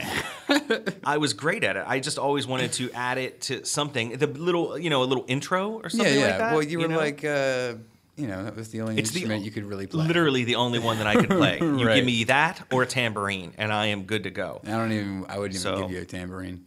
it. 0.49 0.99
I 1.03 1.17
was 1.17 1.33
great 1.33 1.63
at 1.63 1.75
it. 1.75 1.83
I 1.85 1.99
just 1.99 2.17
always 2.17 2.47
wanted 2.47 2.73
to 2.73 2.91
add 2.91 3.17
it 3.17 3.41
to 3.41 3.65
something. 3.65 4.11
The 4.17 4.27
little, 4.27 4.77
you 4.77 4.89
know, 4.89 5.03
a 5.03 5.05
little 5.05 5.25
intro 5.27 5.73
or 5.83 5.89
something 5.89 6.13
yeah. 6.15 6.25
like 6.27 6.37
that. 6.37 6.53
well, 6.53 6.63
you 6.63 6.79
were 6.79 6.87
know? 6.87 6.97
like, 6.97 7.23
uh, 7.23 7.75
you 8.15 8.27
know, 8.27 8.43
that 8.43 8.55
was 8.55 8.69
the 8.69 8.81
only 8.81 8.97
It's 8.97 9.11
instrument 9.13 9.41
o- 9.41 9.45
you 9.45 9.51
could 9.51 9.65
really 9.65 9.85
play. 9.87 10.05
literally 10.07 10.43
the 10.43 10.55
only 10.55 10.79
one 10.79 10.97
that 10.97 11.07
I 11.07 11.15
could 11.15 11.29
play. 11.29 11.59
You 11.61 11.85
give 11.93 12.05
me 12.05 12.23
that 12.25 12.65
or 12.71 12.83
a 12.83 12.87
tambourine, 12.87 13.53
and 13.57 13.71
I 13.71 13.87
am 13.87 14.03
good 14.03 14.23
to 14.23 14.31
go. 14.31 14.61
I 14.65 14.71
don't 14.71 14.91
even. 14.91 15.25
I 15.29 15.37
wouldn't 15.37 15.53
even 15.59 15.61
So- 15.61 15.81
give 15.81 15.91
you 15.91 16.01
a 16.01 16.05
tambourine. 16.05 16.65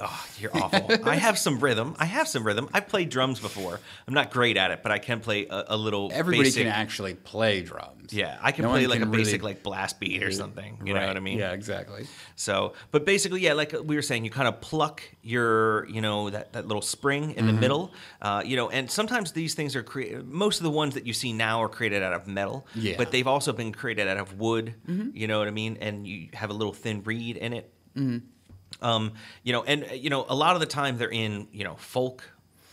Oh, 0.00 0.26
you're 0.38 0.56
awful. 0.56 0.88
I 1.08 1.16
have 1.16 1.38
some 1.38 1.58
rhythm. 1.58 1.94
I 1.98 2.04
have 2.04 2.28
some 2.28 2.44
rhythm. 2.44 2.68
I've 2.72 2.88
played 2.88 3.08
drums 3.08 3.40
before. 3.40 3.80
I'm 4.06 4.14
not 4.14 4.30
great 4.30 4.56
at 4.56 4.70
it, 4.70 4.82
but 4.82 4.92
I 4.92 4.98
can 4.98 5.20
play 5.20 5.46
a, 5.48 5.64
a 5.68 5.76
little. 5.76 6.10
Everybody 6.12 6.44
basic, 6.48 6.62
can 6.64 6.72
actually 6.72 7.14
play 7.14 7.62
drums. 7.62 8.12
Yeah, 8.12 8.38
I 8.40 8.52
can 8.52 8.62
No 8.64 8.70
play 8.70 8.86
like 8.86 9.00
a 9.00 9.06
basic 9.06 9.42
really- 9.42 9.54
like 9.54 9.62
blast 9.62 10.00
beat 10.00 10.22
or 10.22 10.30
something. 10.32 10.80
You 10.84 10.94
know 10.94 11.06
what 11.06 11.16
I 11.16 11.20
mean? 11.20 11.38
Yeah, 11.38 11.52
exactly. 11.52 12.06
So, 12.36 12.72
but 12.90 13.04
basically, 13.04 13.40
yeah, 13.40 13.52
like 13.54 13.74
we 13.84 13.96
were 13.96 14.02
saying, 14.02 14.24
you 14.24 14.30
kind 14.30 14.48
of 14.48 14.60
pluck 14.60 15.02
your, 15.22 15.86
you 15.88 16.00
know, 16.00 16.30
that, 16.30 16.52
that 16.54 16.66
little 16.66 16.80
spring 16.82 17.32
in 17.32 17.46
the 17.46 17.52
Mm-hmm. 17.52 17.60
middle, 17.60 17.92
uh, 18.22 18.42
you 18.44 18.56
know, 18.56 18.68
and 18.70 18.90
sometimes 18.90 19.32
these 19.32 19.54
things 19.54 19.74
are 19.76 19.82
created. 19.82 20.26
Most 20.26 20.58
of 20.58 20.64
the 20.64 20.70
ones 20.70 20.94
that 20.94 21.06
you 21.06 21.12
see 21.12 21.32
now 21.32 21.62
are 21.62 21.68
created 21.68 22.02
out 22.02 22.12
of 22.12 22.26
metal, 22.26 22.66
Yeah. 22.74 22.92
Mm-hmm. 22.92 22.98
but 22.98 23.10
they've 23.10 23.26
also 23.26 23.52
been 23.52 23.72
created 23.72 24.06
out 24.08 24.16
of 24.18 24.38
wood. 24.38 24.74
You 24.86 25.26
know 25.26 25.38
what 25.38 25.48
I 25.48 25.50
mean? 25.50 25.78
And 25.80 26.06
you 26.06 26.28
have 26.34 26.50
a 26.50 26.52
little 26.54 26.72
thin 26.72 27.02
reed 27.02 27.36
in 27.36 27.52
it. 27.52 27.72
Mm-hmm. 27.96 28.26
Um, 28.80 29.12
you 29.42 29.52
know, 29.52 29.62
and 29.64 29.86
you 29.92 30.10
know, 30.10 30.24
a 30.28 30.34
lot 30.34 30.54
of 30.54 30.60
the 30.60 30.66
time 30.66 30.98
they're 30.98 31.10
in, 31.10 31.48
you 31.52 31.64
know, 31.64 31.74
folk 31.76 32.24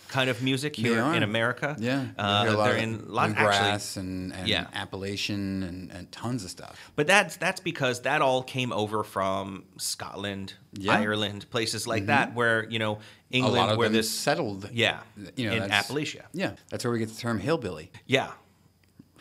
kind 0.08 0.30
of 0.30 0.42
music 0.42 0.76
here 0.76 1.02
in 1.14 1.24
America. 1.24 1.76
Yeah, 1.80 2.06
uh, 2.18 2.44
hear 2.44 2.54
a 2.54 2.58
lot 2.58 2.68
they're 2.70 2.78
in 2.78 2.96
a 2.96 3.12
lot 3.12 3.32
actually. 3.32 4.02
and, 4.02 4.34
and 4.34 4.48
Yeah. 4.48 4.68
Appalachian 4.74 5.64
and, 5.64 5.92
and 5.92 6.12
tons 6.12 6.44
of 6.46 6.52
stuff. 6.52 6.80
But 6.96 7.08
that's 7.08 7.38
that's 7.38 7.60
because 7.60 8.02
that 8.04 8.22
all 8.22 8.44
came 8.44 8.72
over 8.72 9.04
from 9.04 9.64
Scotland, 9.78 10.54
Yeah. 10.74 10.94
Mm-hmm. 10.94 11.02
Ireland, 11.04 11.50
places 11.50 11.88
like 11.88 12.06
that, 12.06 12.34
where 12.34 12.66
you 12.70 12.80
know 12.80 13.00
England, 13.32 13.78
where 13.78 13.90
this 13.90 14.10
settled. 14.10 14.70
yeah, 14.72 15.00
you 15.36 15.50
know, 15.50 15.56
in 15.56 15.70
Appalachia, 15.72 16.24
Yeah, 16.34 16.52
that's 16.70 16.84
where 16.86 16.94
we 16.94 17.00
get 17.00 17.10
the 17.10 17.20
term 17.20 17.40
hillbilly 17.40 17.92
yeah. 18.06 18.32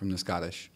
From 0.05 0.11
the 0.11 0.19
Scottish. 0.19 0.71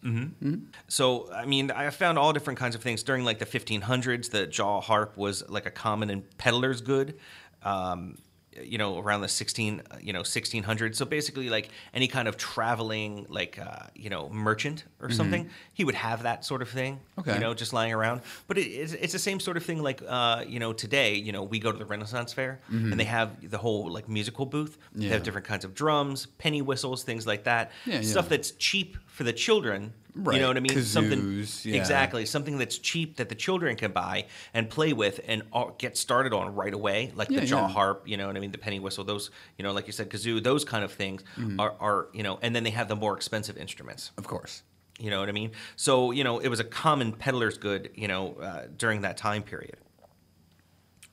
So 0.87 1.31
I 1.31 1.45
mean, 1.45 1.69
I 1.69 1.91
found 1.91 2.17
all 2.17 2.33
different 2.33 2.57
kinds 2.57 2.73
of 2.73 2.81
things 2.81 3.03
during 3.03 3.23
like 3.23 3.37
the 3.37 3.45
1500s. 3.45 4.31
The 4.31 4.47
jaw 4.47 4.81
harp 4.81 5.17
was 5.17 5.47
like 5.47 5.67
a 5.67 5.71
common 5.71 6.09
and 6.09 6.37
peddler's 6.39 6.81
good. 6.81 7.19
Um, 7.61 8.17
you 8.63 8.77
know, 8.77 8.97
around 8.97 9.21
the 9.21 9.27
16, 9.27 9.81
uh, 9.91 9.97
you 10.01 10.11
know, 10.11 10.21
1600s. 10.21 10.95
So 10.95 11.05
basically, 11.05 11.49
like 11.49 11.69
any 11.93 12.07
kind 12.07 12.27
of 12.27 12.35
traveling, 12.37 13.25
like 13.29 13.59
uh, 13.59 13.87
you 13.95 14.09
know, 14.09 14.29
merchant 14.29 14.83
or 14.99 15.09
something, 15.11 15.49
he 15.73 15.83
would 15.83 15.95
have 15.95 16.23
that 16.23 16.43
sort 16.43 16.61
of 16.61 16.69
thing. 16.69 16.95
Mm-hmm. 16.95 17.19
Okay. 17.21 17.33
You 17.35 17.39
know, 17.39 17.53
just 17.53 17.73
lying 17.73 17.93
around. 17.93 18.21
But 18.47 18.57
it, 18.57 18.61
it's, 18.67 18.93
it's 18.93 19.13
the 19.13 19.19
same 19.19 19.39
sort 19.39 19.55
of 19.57 19.63
thing. 19.63 19.81
Like 19.81 20.01
uh, 20.07 20.43
you 20.47 20.59
know, 20.59 20.73
today, 20.73 21.15
you 21.15 21.31
know, 21.31 21.43
we 21.43 21.59
go 21.59 21.71
to 21.71 21.77
the 21.77 21.85
Renaissance 21.85 22.33
Fair 22.33 22.59
and 22.69 22.99
they 22.99 23.05
have 23.05 23.49
the 23.49 23.57
whole 23.57 23.91
like 23.91 24.09
musical 24.09 24.45
booth. 24.45 24.77
They 24.93 25.05
Mm-hmm. 25.05 25.13
Have 25.13 25.23
different 25.23 25.47
kinds 25.47 25.65
of 25.65 25.73
drums, 25.73 26.25
penny 26.25 26.61
whistles, 26.61 27.03
things 27.03 27.25
like 27.25 27.43
that. 27.45 27.71
Yeah, 27.85 28.01
Stuff 28.01 28.25
yeah. 28.25 28.29
that's 28.29 28.51
cheap 28.51 28.97
for 29.07 29.23
the 29.23 29.33
children. 29.33 29.93
You 30.33 30.39
know 30.39 30.47
what 30.47 30.57
I 30.57 30.59
mean? 30.59 30.83
something 30.83 31.45
yeah. 31.63 31.75
exactly 31.75 32.25
something 32.25 32.57
that's 32.57 32.77
cheap 32.77 33.17
that 33.17 33.29
the 33.29 33.35
children 33.35 33.75
can 33.75 33.91
buy 33.91 34.25
and 34.53 34.69
play 34.69 34.93
with 34.93 35.19
and 35.27 35.43
all- 35.53 35.75
get 35.77 35.97
started 35.97 36.33
on 36.33 36.55
right 36.55 36.73
away, 36.73 37.11
like 37.15 37.29
Yeah, 37.29 37.39
the 37.41 37.45
jaw 37.45 37.61
yeah. 37.67 37.73
harp. 37.73 38.03
You 38.07 38.17
know 38.17 38.27
what 38.27 38.35
I 38.37 38.39
mean? 38.39 38.51
The 38.51 38.57
penny 38.57 38.79
whistle. 38.79 39.03
Those 39.03 39.31
you 39.57 39.63
know, 39.63 39.71
like 39.71 39.87
you 39.87 39.93
said, 39.93 40.09
kazoo. 40.09 40.41
Those 40.43 40.65
kind 40.65 40.83
of 40.83 40.91
things 40.91 41.23
Mm-hmm. 41.37 41.59
are, 41.59 41.75
are 41.79 42.07
you 42.13 42.23
know, 42.23 42.39
and 42.41 42.55
then 42.55 42.63
they 42.63 42.69
have 42.71 42.87
the 42.87 42.95
more 42.95 43.15
expensive 43.15 43.57
instruments. 43.57 44.11
Of 44.17 44.27
course. 44.27 44.63
You 44.99 45.09
know 45.09 45.19
what 45.21 45.29
I 45.29 45.31
mean? 45.31 45.51
So 45.75 46.11
you 46.11 46.23
know, 46.23 46.39
it 46.39 46.49
was 46.49 46.59
a 46.59 46.65
common 46.65 47.13
peddler's 47.13 47.57
good. 47.57 47.89
You 47.95 48.07
know, 48.07 48.33
uh, 48.41 48.67
during 48.77 49.01
that 49.01 49.15
time 49.17 49.43
period. 49.43 49.77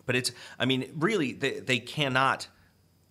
But 0.07 0.15
it's, 0.15 0.31
I 0.59 0.67
mean, 0.67 0.93
really, 0.95 1.33
they, 1.33 1.59
they 1.59 1.79
cannot 1.81 2.47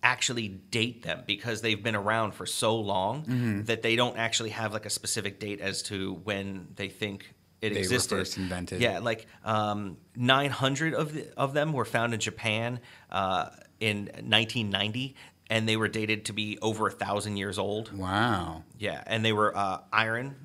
actually 0.02 0.48
date 0.48 1.02
them 1.02 1.22
because 1.26 1.62
they've 1.62 1.82
been 1.82 1.96
around 1.96 2.32
for 2.32 2.46
so 2.46 2.76
long 2.76 3.22
Mm-hmm. 3.24 3.62
that 3.64 3.82
they 3.82 3.96
don't 3.96 4.16
actually 4.16 4.50
have 4.50 4.72
like 4.72 4.86
a 4.86 4.90
specific 4.90 5.40
date 5.40 5.60
as 5.60 5.82
to 5.84 6.14
when 6.24 6.68
they 6.76 6.88
think 6.88 7.34
it 7.60 7.70
They 7.70 7.76
were 7.76 7.78
existed. 7.80 8.16
first 8.18 8.36
invented. 8.36 8.80
Yeah, 8.80 8.98
like 9.00 9.26
um, 9.44 9.96
900 10.14 10.94
of 10.94 11.14
the, 11.14 11.26
of 11.36 11.54
them 11.54 11.72
were 11.72 11.84
found 11.86 12.12
in 12.14 12.20
Japan 12.20 12.80
uh, 13.10 13.48
in 13.80 14.04
1990, 14.06 15.16
and 15.48 15.66
they 15.68 15.76
were 15.76 15.88
dated 15.88 16.26
to 16.26 16.32
be 16.34 16.58
over 16.60 16.86
a 16.86 16.90
thousand 16.90 17.38
years 17.38 17.58
old. 17.58 17.96
Wow. 17.96 18.62
Yeah, 18.78 19.02
and 19.06 19.24
they 19.24 19.32
were 19.32 19.56
uh, 19.56 19.78
iron, 19.92 20.36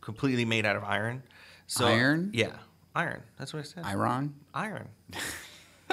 completely 0.00 0.44
made 0.44 0.66
out 0.66 0.76
of 0.76 0.84
iron. 0.84 1.22
So, 1.68 1.86
Iron? 1.86 2.30
Yeah, 2.34 2.52
iron. 2.94 3.22
That's 3.38 3.52
what 3.52 3.60
I 3.60 3.62
said. 3.62 3.84
Iron. 3.84 4.34
Iron. 4.52 4.88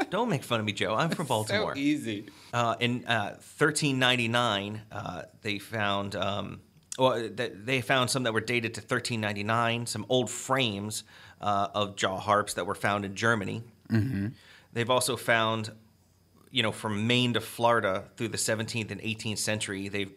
Don't 0.10 0.30
make 0.30 0.44
fun 0.44 0.60
of 0.60 0.66
me, 0.66 0.74
Joe. 0.74 0.96
I'm 0.96 1.10
from 1.10 1.26
Baltimore. 1.28 1.76
so 1.76 1.80
easy. 1.80 2.30
Uh, 2.54 2.76
in 2.80 3.06
uh, 3.06 3.38
1399, 3.58 4.82
uh, 4.92 5.24
they 5.42 5.60
found 5.60 6.16
um, 6.16 6.62
well, 6.98 7.28
they 7.36 7.82
found 7.82 8.10
some 8.10 8.24
that 8.24 8.34
were 8.34 8.42
dated 8.42 8.76
to 8.76 8.82
1399. 8.82 9.88
Some 9.88 10.06
old 10.10 10.30
frames 10.30 11.04
uh, 11.42 11.68
of 11.74 11.96
jaw 11.96 12.20
harps 12.20 12.54
that 12.54 12.66
were 12.66 12.76
found 12.76 13.04
in 13.06 13.16
Germany. 13.16 13.64
Mm-hmm. 13.90 14.28
They've 14.74 14.90
also 14.90 15.18
found, 15.18 15.72
you 16.52 16.62
know, 16.62 16.72
from 16.72 17.08
Maine 17.08 17.34
to 17.34 17.42
Florida 17.42 18.06
through 18.16 18.30
the 18.30 18.38
17th 18.38 18.92
and 18.92 19.02
18th 19.02 19.40
century. 19.40 19.88
They've 19.90 20.12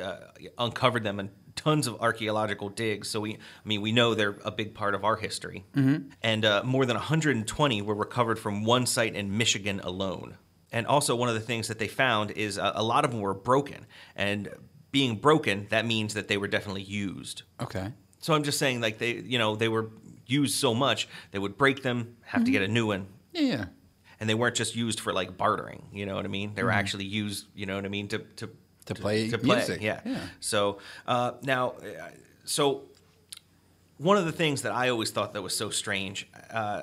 uh, 0.00 0.16
uncovered 0.58 1.04
them 1.04 1.20
in 1.20 1.30
tons 1.56 1.86
of 1.86 2.00
archaeological 2.00 2.68
digs. 2.68 3.08
So 3.10 3.20
we, 3.20 3.34
I 3.34 3.38
mean, 3.64 3.80
we 3.80 3.92
know 3.92 4.14
they're 4.14 4.36
a 4.44 4.50
big 4.50 4.74
part 4.74 4.94
of 4.94 5.04
our 5.04 5.16
history. 5.16 5.64
Mm-hmm. 5.74 6.08
And 6.22 6.44
uh, 6.44 6.62
more 6.64 6.86
than 6.86 6.96
120 6.96 7.82
were 7.82 7.94
recovered 7.94 8.38
from 8.38 8.64
one 8.64 8.86
site 8.86 9.14
in 9.14 9.36
Michigan 9.36 9.80
alone. 9.84 10.36
And 10.70 10.86
also, 10.86 11.14
one 11.14 11.28
of 11.28 11.34
the 11.34 11.40
things 11.40 11.68
that 11.68 11.78
they 11.78 11.88
found 11.88 12.30
is 12.30 12.58
uh, 12.58 12.72
a 12.74 12.82
lot 12.82 13.04
of 13.04 13.10
them 13.10 13.20
were 13.20 13.34
broken. 13.34 13.86
And 14.16 14.48
being 14.90 15.16
broken, 15.16 15.66
that 15.70 15.84
means 15.84 16.14
that 16.14 16.28
they 16.28 16.36
were 16.38 16.48
definitely 16.48 16.82
used. 16.82 17.42
Okay. 17.60 17.92
So 18.20 18.32
I'm 18.34 18.42
just 18.42 18.58
saying, 18.58 18.80
like 18.80 18.98
they, 18.98 19.14
you 19.16 19.38
know, 19.38 19.54
they 19.56 19.68
were 19.68 19.90
used 20.26 20.54
so 20.54 20.72
much 20.74 21.08
they 21.32 21.38
would 21.38 21.58
break 21.58 21.82
them, 21.82 22.16
have 22.24 22.44
to 22.44 22.50
get 22.50 22.62
a 22.62 22.68
new 22.68 22.86
one, 22.86 23.06
Yeah, 23.32 23.42
yeah. 23.42 23.64
and 24.20 24.30
they 24.30 24.34
weren't 24.34 24.54
just 24.54 24.74
used 24.76 25.00
for 25.00 25.12
like 25.12 25.36
bartering. 25.36 25.88
You 25.92 26.06
know 26.06 26.14
what 26.14 26.24
I 26.24 26.28
mean? 26.28 26.54
They 26.54 26.62
were 26.62 26.70
actually 26.70 27.04
used. 27.04 27.46
You 27.54 27.66
know 27.66 27.74
what 27.74 27.84
I 27.84 27.88
mean? 27.88 28.08
To 28.08 28.18
to 28.36 28.48
To 28.86 28.94
play 28.94 29.30
to 29.30 29.38
play. 29.38 29.56
music. 29.56 29.80
Yeah. 29.80 30.00
Yeah. 30.04 30.18
So 30.40 30.78
uh, 31.06 31.32
now, 31.42 31.70
uh, 31.70 32.08
so 32.44 32.82
one 33.98 34.16
of 34.16 34.24
the 34.24 34.32
things 34.32 34.62
that 34.62 34.72
I 34.72 34.88
always 34.88 35.10
thought 35.10 35.32
that 35.34 35.42
was 35.42 35.56
so 35.56 35.70
strange, 35.70 36.28
uh, 36.50 36.82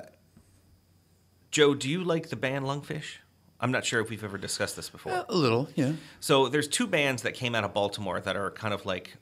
Joe, 1.50 1.74
do 1.74 1.88
you 1.88 2.02
like 2.04 2.28
the 2.30 2.36
band 2.36 2.64
Lungfish? 2.64 3.16
I'm 3.60 3.70
not 3.72 3.84
sure 3.84 4.00
if 4.00 4.08
we've 4.08 4.24
ever 4.24 4.38
discussed 4.38 4.76
this 4.76 4.88
before. 4.88 5.26
A 5.28 5.34
little, 5.34 5.68
yeah. 5.74 5.92
So 6.20 6.48
there's 6.48 6.66
two 6.68 6.86
bands 6.86 7.22
that 7.22 7.34
came 7.34 7.54
out 7.54 7.64
of 7.64 7.74
Baltimore 7.74 8.18
that 8.20 8.36
are 8.36 8.50
kind 8.50 8.72
of 8.72 8.86
like 8.86 9.16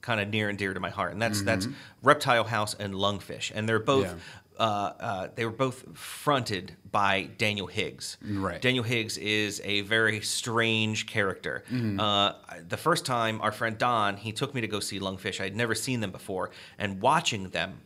kind 0.00 0.20
of 0.20 0.28
near 0.28 0.48
and 0.48 0.56
dear 0.56 0.74
to 0.74 0.78
my 0.80 0.90
heart, 0.90 1.12
and 1.12 1.20
that's 1.20 1.42
that's 1.42 1.66
Reptile 2.02 2.44
House 2.44 2.74
and 2.78 2.94
Lungfish, 2.94 3.50
and 3.54 3.68
they're 3.68 3.80
both. 3.80 4.14
Uh, 4.58 4.62
uh, 5.00 5.28
they 5.34 5.44
were 5.44 5.50
both 5.50 5.84
fronted 5.96 6.76
by 6.92 7.28
Daniel 7.38 7.66
Higgs. 7.66 8.18
Right. 8.24 8.62
Daniel 8.62 8.84
Higgs 8.84 9.18
is 9.18 9.60
a 9.64 9.80
very 9.80 10.20
strange 10.20 11.06
character. 11.06 11.64
Uh, 11.98 12.34
the 12.68 12.76
first 12.76 13.04
time 13.04 13.40
our 13.40 13.50
friend 13.50 13.76
Don 13.76 14.16
he 14.16 14.30
took 14.32 14.54
me 14.54 14.60
to 14.60 14.68
go 14.68 14.78
see 14.80 15.00
Lungfish. 15.00 15.40
I 15.40 15.44
had 15.44 15.56
never 15.56 15.74
seen 15.74 16.00
them 16.00 16.12
before, 16.12 16.50
and 16.78 17.00
watching 17.00 17.48
them 17.50 17.80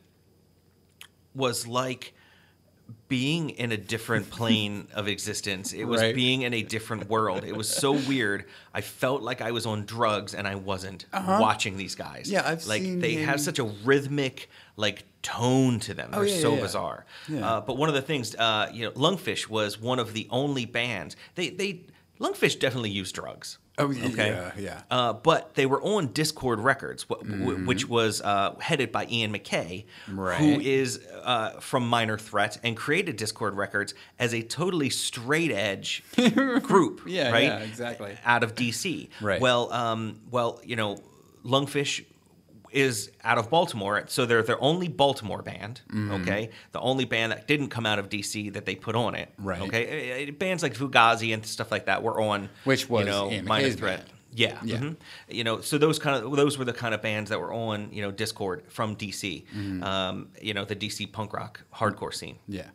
was 1.35 1.67
like 1.67 2.15
being 3.09 3.51
in 3.51 3.71
a 3.73 3.77
different 3.77 4.29
plane 4.39 4.89
of 4.95 5.09
existence. 5.09 5.73
It 5.73 5.85
was 5.85 6.01
Right. 6.01 6.15
being 6.15 6.43
in 6.43 6.55
a 6.55 6.63
different 6.63 7.09
world. 7.09 7.45
It 7.45 7.57
was 7.57 7.69
so 7.69 7.93
weird. 7.93 8.45
I 8.75 8.81
felt 8.81 9.23
like 9.23 9.41
I 9.41 9.51
was 9.53 9.67
on 9.67 9.85
drugs 9.85 10.35
and 10.35 10.47
I 10.49 10.55
wasn't 10.55 11.07
watching 11.13 11.77
these 11.77 11.95
guys. 11.95 12.33
Uh-huh. 12.33 12.43
Yeah, 12.45 12.51
I've 12.53 12.67
like 12.67 12.83
they 12.83 13.15
have 13.15 13.41
such 13.41 13.59
a 13.59 13.65
rhythmic 13.65 14.49
like 14.79 15.05
tone 15.23 15.79
to 15.81 15.93
them. 15.93 16.11
They're 16.13 16.21
Oh, 16.21 16.23
yeah, 16.23 16.41
so 16.41 16.51
yeah, 16.51 16.57
yeah. 16.57 16.63
bizarre. 16.63 17.05
Uh, 17.31 17.61
but 17.61 17.77
one 17.77 17.89
of 17.91 17.95
the 17.95 18.03
things, 18.03 18.35
uh, 18.37 18.71
you 18.73 18.85
know, 18.87 18.93
Lungfish 18.93 19.49
was 19.49 19.79
one 19.81 19.99
of 19.99 20.13
the 20.15 20.27
only 20.31 20.65
bands. 20.65 21.17
They 21.35 21.51
they 21.51 21.83
Lungfish 22.21 22.59
definitely 22.59 22.91
used 22.91 23.15
drugs. 23.15 23.59
Oh, 23.81 23.85
okay. 23.93 24.31
yeah, 24.31 24.51
yeah. 24.59 24.83
Uh, 24.91 25.13
but 25.13 25.55
they 25.55 25.65
were 25.65 25.81
on 25.83 26.09
Dischord 26.09 26.61
Records, 26.65 27.05
wh- 27.05 27.23
Mm-hmm. 27.23 27.65
which 27.67 27.89
was 27.89 28.21
uh, 28.21 28.57
headed 28.59 28.91
by 28.91 29.07
Ian 29.07 29.33
MacKaye, 29.33 29.85
who 30.07 30.15
Right. 30.21 30.61
is 30.67 30.99
uh, 31.23 31.61
from 31.61 31.87
Minor 31.89 32.19
Threat 32.19 32.59
and 32.65 32.77
created 32.77 33.17
Dischord 33.19 33.55
Records 33.55 33.95
as 34.19 34.35
a 34.35 34.43
totally 34.43 34.91
straight 34.91 35.53
edge 35.53 36.03
group. 36.63 37.03
Yeah, 37.07 37.31
right? 37.31 37.45
yeah, 37.45 37.59
exactly. 37.61 38.17
Out 38.25 38.43
of 38.43 38.57
DC. 38.57 39.11
Right. 39.21 39.41
Well, 39.41 39.73
um, 39.73 40.21
well, 40.29 40.61
you 40.65 40.75
know, 40.75 40.99
Lungfish 41.45 42.05
is 42.71 43.11
out 43.25 43.39
of 43.39 43.51
Baltimore, 43.51 44.05
so 44.09 44.27
they're 44.27 44.43
their 44.43 44.63
only 44.63 44.89
Baltimore 44.89 45.43
band. 45.43 45.81
Mm-hmm. 45.89 46.13
Okay, 46.23 46.51
the 46.73 46.81
only 46.81 47.05
band 47.05 47.33
that 47.33 47.47
didn't 47.47 47.69
come 47.69 47.87
out 47.87 47.99
of 47.99 48.09
DC 48.09 48.53
that 48.53 48.65
they 48.67 48.75
put 48.75 48.95
on 48.95 49.15
it. 49.15 49.33
Right. 49.39 49.61
Okay, 49.63 50.27
Uh, 50.27 50.29
uh, 50.29 50.33
bands 50.33 50.63
like 50.63 50.75
Fugazi 50.75 51.33
and 51.35 51.45
stuff 51.45 51.71
like 51.71 51.87
that 51.87 52.03
were 52.03 52.21
on. 52.21 52.49
Which 52.65 52.89
was 52.89 53.05
you 53.07 53.11
know 53.11 53.31
Minor 53.43 53.71
Threat. 53.71 53.99
band. 54.01 54.13
Yeah, 54.35 54.59
Yeah. 54.63 54.77
mhm. 54.77 54.97
You 55.29 55.43
know, 55.43 55.61
so 55.63 55.79
those 55.79 55.99
kind 55.99 56.23
of 56.23 56.37
those 56.37 56.59
were 56.59 56.65
the 56.67 56.73
kind 56.75 56.95
of 56.95 57.01
bands 57.03 57.31
that 57.31 57.41
were 57.41 57.53
on 57.53 57.89
you 57.93 58.03
know 58.03 58.13
Dischord 58.13 58.71
from 58.71 58.95
DC. 58.95 59.45
Mm-hmm. 59.47 59.83
Um, 59.83 60.29
you 60.43 60.53
know, 60.55 60.65
the 60.65 60.77
DC 60.77 61.11
punk 61.11 61.33
rock 61.33 61.63
hardcore 61.75 62.13
scene. 62.15 62.37
Yeah. 62.47 62.67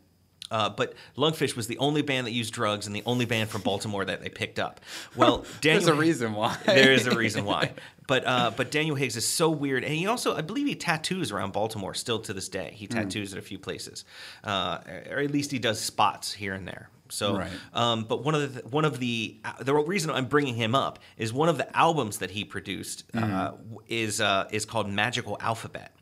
Uh, 0.54 0.70
but 0.70 0.94
Lungfish 1.18 1.56
was 1.56 1.66
the 1.68 1.78
only 1.80 2.04
band 2.04 2.28
that 2.28 2.32
used 2.32 2.54
drugs 2.54 2.86
and 2.88 2.96
the 2.96 3.02
only 3.06 3.26
band 3.26 3.50
from 3.50 3.62
Baltimore 3.62 4.06
that 4.06 4.22
they 4.22 4.30
picked 4.30 4.60
up. 4.60 4.80
Well, 5.16 5.46
Daniel, 5.62 5.82
There's 5.86 5.88
a 5.88 6.00
reason 6.00 6.34
why. 6.36 6.56
there 6.66 6.92
is 6.94 7.08
a 7.08 7.16
reason 7.16 7.44
why. 7.46 7.72
But 8.06 8.28
uh, 8.28 8.52
but 8.58 8.70
Daniel 8.70 8.98
Higgs 8.98 9.16
is 9.16 9.26
so 9.26 9.50
weird, 9.50 9.86
and 9.86 9.94
he 9.94 10.08
also 10.08 10.36
I 10.36 10.42
believe 10.42 10.68
he 10.68 10.76
tattoos 10.76 11.32
around 11.32 11.54
Baltimore 11.54 11.94
still 11.94 12.20
to 12.20 12.34
this 12.34 12.50
day. 12.50 12.68
Hmm. 12.72 12.76
He 12.76 12.88
tattoos 12.88 13.32
at 13.32 13.40
a 13.40 13.42
few 13.42 13.58
places, 13.58 14.04
uh, 14.44 14.80
or 15.10 15.20
at 15.20 15.32
least 15.32 15.52
he 15.52 15.58
does 15.60 15.80
spots 15.80 16.34
here 16.34 16.54
and 16.54 16.68
there. 16.68 16.90
So, 17.10 17.38
Right. 17.38 17.52
um, 17.74 18.04
but 18.04 18.22
one 18.26 18.36
of 18.36 18.56
the 18.56 18.68
one 18.68 18.84
of 18.84 19.00
the 19.00 19.38
the 19.62 19.74
reason 19.74 20.12
I'm 20.12 20.26
bringing 20.26 20.56
him 20.56 20.76
up 20.76 21.00
is 21.18 21.32
one 21.32 21.48
of 21.48 21.58
the 21.58 21.68
albums 21.78 22.18
that 22.18 22.32
he 22.32 22.44
produced 22.44 23.06
uh, 23.14 23.20
Mm-hmm. 23.22 23.76
is 23.88 24.20
uh, 24.20 24.50
is 24.52 24.66
called 24.66 24.90
Magical 24.90 25.38
Alphabet, 25.40 25.96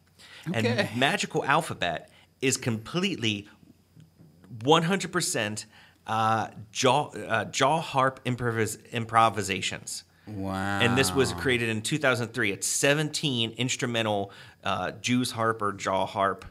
Okay. 0.50 0.68
and 0.90 1.00
Magical 1.00 1.46
Alphabet 1.46 2.10
is 2.42 2.58
completely 2.58 3.48
100% 4.60 5.66
uh, 6.08 6.48
jaw 6.72 7.10
uh, 7.10 7.46
jaw 7.46 7.80
harp 7.80 8.24
improvis- 8.26 8.92
improvisations. 8.92 10.04
Wow. 10.28 10.80
And 10.80 10.98
this 10.98 11.14
was 11.14 11.34
created 11.34 11.70
in 11.70 11.82
2003. 11.82 12.52
It's 12.52 12.68
17 12.68 13.52
instrumental 13.58 14.32
uh, 14.64 14.92
Jews 14.92 15.32
harp 15.32 15.62
or 15.62 15.74
jaw 15.74 16.06
harp 16.06 16.46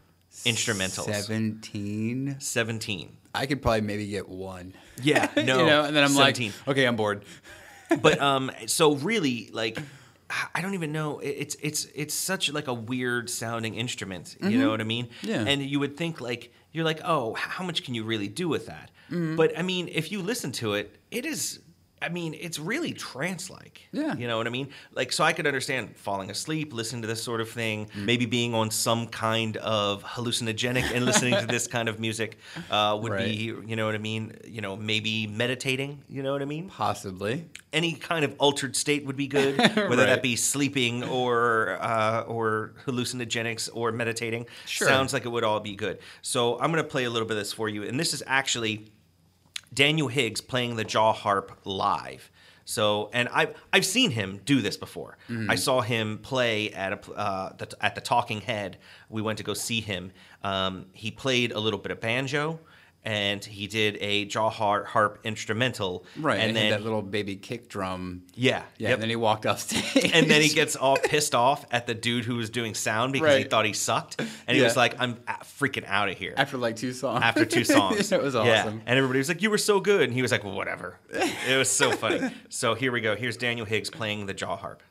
instrumentals. 0.45 1.05
17. 1.05 2.37
17. 2.39 3.17
I 3.35 3.47
could 3.47 3.63
probably 3.63 3.83
maybe 3.83 4.07
get 4.09 4.29
one. 4.29 4.75
Yeah, 5.03 5.29
no. 5.37 5.61
you 5.61 5.67
know, 5.67 5.85
and 5.85 5.95
then 5.95 6.03
I'm 6.03 6.11
17. 6.11 6.53
like, 6.67 6.69
okay, 6.69 6.87
I'm 6.87 6.97
bored. 6.97 7.25
but 8.03 8.21
um, 8.21 8.51
so 8.67 8.97
really, 8.97 9.51
like, 9.53 9.79
I 10.55 10.61
don't 10.61 10.75
even 10.75 10.93
know. 10.93 11.19
It's 11.19 11.57
it's 11.61 11.89
it's 11.95 12.15
such 12.15 12.53
like 12.53 12.69
a 12.69 12.75
weird 12.75 13.29
sounding 13.29 13.75
instrument. 13.75 14.37
You 14.41 14.59
know 14.59 14.71
what 14.71 14.81
I 14.81 14.85
mean? 14.85 15.07
Mm-hmm. 15.07 15.29
Yeah. 15.29 15.45
And 15.45 15.63
you 15.63 15.81
would 15.81 15.97
think 15.97 16.21
like 16.21 16.53
you're 16.73 16.85
like, 16.85 17.01
oh, 17.05 17.35
how 17.35 17.65
much 17.65 17.85
can 17.85 17.95
you 17.95 18.05
really 18.05 18.29
do 18.29 18.49
with 18.49 18.67
that? 18.67 18.91
Mm-hmm. 19.11 19.37
But 19.37 19.59
I 19.59 19.63
mean, 19.63 19.89
if 19.91 20.13
you 20.13 20.23
listen 20.23 20.53
to 20.53 20.75
it, 20.75 20.97
it 21.11 21.25
is. 21.25 21.61
I 22.03 22.09
mean, 22.09 22.35
it's 22.39 22.59
really 22.59 22.93
trance-like. 22.93 23.83
Yeah. 23.93 24.15
You 24.17 24.27
know 24.27 24.39
what 24.39 24.47
I 24.47 24.51
mean? 24.51 24.69
Like, 24.95 25.13
so 25.13 25.23
I 25.23 25.33
could 25.35 25.47
understand 25.47 25.97
falling 25.97 26.31
asleep, 26.31 26.73
listening 26.73 27.03
to 27.03 27.09
this 27.09 27.23
sort 27.23 27.41
of 27.41 27.51
thing, 27.51 27.87
Mm. 27.95 28.05
maybe 28.07 28.27
being 28.27 28.55
on 28.55 28.71
some 28.71 29.07
kind 29.07 29.57
of 29.59 30.03
hallucinogenic 30.03 30.95
and 30.95 31.05
listening 31.05 31.35
to 31.39 31.47
this 31.47 31.67
kind 31.67 31.89
of 31.89 32.01
music 32.01 32.39
uh, 32.71 32.99
would 33.01 33.13
Right. 33.13 33.27
be, 33.27 33.35
you 33.67 33.77
know 33.77 33.85
what 33.87 33.95
I 33.95 33.99
mean? 33.99 34.35
You 34.47 34.61
know, 34.63 34.77
maybe 34.77 35.27
meditating. 35.27 36.03
You 36.09 36.23
know 36.23 36.33
what 36.33 36.43
I 36.43 36.47
mean? 36.47 36.69
Possibly. 36.69 37.47
any 37.73 37.93
kind 37.93 38.25
of 38.25 38.35
altered 38.39 38.75
state 38.75 39.05
would 39.07 39.17
be 39.17 39.29
good, 39.29 39.57
whether 39.59 39.87
Right. 39.87 40.07
that 40.07 40.23
be 40.23 40.35
sleeping 40.37 41.05
or 41.05 41.79
uh, 41.81 42.23
or 42.23 42.73
hallucinogenics 42.87 43.69
or 43.73 43.93
meditating. 43.93 44.47
Sure. 44.67 44.89
Sounds 44.89 45.13
like 45.13 45.25
it 45.25 45.29
would 45.29 45.45
all 45.45 45.61
be 45.61 45.77
good. 45.77 45.99
So 46.23 46.59
I'm 46.61 46.73
going 46.73 46.83
to 46.83 46.89
play 46.91 47.05
a 47.05 47.11
little 47.11 47.29
bit 47.29 47.37
of 47.37 47.45
this 47.45 47.53
for 47.53 47.69
you, 47.69 47.85
and 47.85 47.99
this 48.01 48.13
is 48.13 48.23
actually 48.27 48.91
Daniel 49.73 50.09
Higgs 50.09 50.41
playing 50.41 50.77
the 50.77 50.85
jaw 50.85 51.13
harp 51.13 51.61
live. 51.65 52.31
So, 52.65 53.11
and 53.13 53.29
I've 53.31 53.55
I've 53.73 53.85
seen 53.87 54.13
him 54.13 54.41
do 54.45 54.61
this 54.61 54.77
before. 54.77 55.19
I 55.49 55.57
saw 55.57 55.81
him 55.81 56.19
play 56.19 56.71
at 56.71 56.93
a 56.93 57.13
uh, 57.13 57.53
the, 57.57 57.69
at 57.81 57.95
the 57.97 58.01
Talking 58.01 58.41
Head. 58.43 58.79
We 59.09 59.23
went 59.23 59.39
to 59.39 59.45
go 59.45 59.55
see 59.55 59.81
him. 59.81 60.13
Um, 60.45 60.87
he 60.93 61.11
played 61.11 61.51
a 61.51 61.59
little 61.59 61.81
bit 61.81 61.91
of 61.91 62.01
banjo, 62.01 62.61
and 63.05 63.43
he 63.45 63.67
did 63.67 63.97
a 64.01 64.27
jaw 64.27 64.51
har- 64.51 64.85
harp 64.85 65.21
instrumental. 65.25 66.05
Right. 66.19 66.39
and 66.39 66.49
And 66.49 66.57
then 66.57 66.71
that 66.71 66.83
little 66.83 67.01
baby 67.03 67.37
kick 67.37 67.69
drum. 67.69 68.23
yeah, 68.35 68.63
Yeah. 68.79 68.89
yep. 68.89 68.93
And 68.95 69.03
then 69.03 69.09
he 69.11 69.17
walked 69.17 69.47
off 69.47 69.61
stage. 69.61 70.11
and 70.13 70.31
then 70.31 70.43
he 70.43 70.49
gets 70.55 70.77
all 70.77 70.97
pissed 70.97 71.35
off 71.35 71.65
at 71.71 71.87
the 71.87 71.95
dude 71.95 72.25
who 72.25 72.37
was 72.37 72.51
doing 72.51 72.75
sound 72.75 73.13
because 73.13 73.37
he 73.39 73.45
thought 73.45 73.65
he 73.65 73.73
sucked, 73.73 74.21
and 74.47 74.57
he 74.57 74.63
was 74.63 74.77
like, 74.77 74.95
"I'm 75.01 75.15
freaking 75.61 75.85
out 75.87 76.09
of 76.09 76.19
here." 76.19 76.35
after 76.37 76.57
like 76.59 76.77
two 76.77 76.93
songs. 76.93 77.23
After 77.23 77.45
two 77.47 77.65
songs, 77.65 78.13
it 78.13 78.23
was 78.23 78.35
Yeah. 78.35 78.41
awesome. 78.63 78.83
And 78.87 78.99
everybody 78.99 79.19
was 79.19 79.29
like, 79.29 79.43
"You 79.43 79.51
were 79.51 79.59
so 79.59 79.81
good," 79.81 80.03
and 80.03 80.13
he 80.13 80.23
was 80.23 80.31
like, 80.33 80.45
well, 80.45 80.55
"Whatever." 80.55 80.99
It 81.49 81.57
was 81.57 81.71
so 81.71 81.91
funny. 81.93 82.31
so 82.51 82.75
here 82.75 82.93
we 82.93 83.01
go. 83.01 83.17
Here's 83.17 83.37
Daniel 83.37 83.65
Higgs 83.67 83.89
playing 83.91 84.27
the 84.27 84.35
jaw 84.35 84.57
harp. 84.57 84.83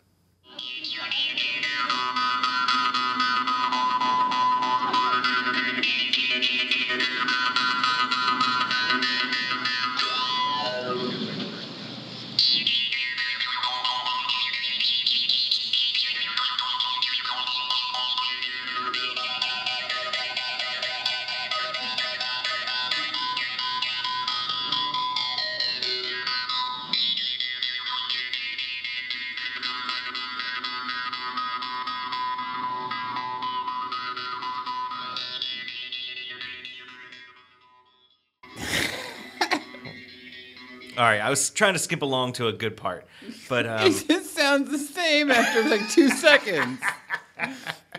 All 40.99 41.05
right, 41.05 41.21
I 41.21 41.29
was 41.29 41.49
trying 41.49 41.71
to 41.73 41.79
skip 41.79 42.01
along 42.01 42.33
to 42.33 42.47
a 42.47 42.51
good 42.51 42.75
part, 42.75 43.07
but 43.47 43.65
um, 43.65 43.87
it 43.87 44.05
just 44.05 44.35
sounds 44.35 44.69
the 44.69 44.77
same 44.77 45.31
after 45.31 45.63
like 45.69 45.89
two 45.89 46.09
seconds. 46.25 46.81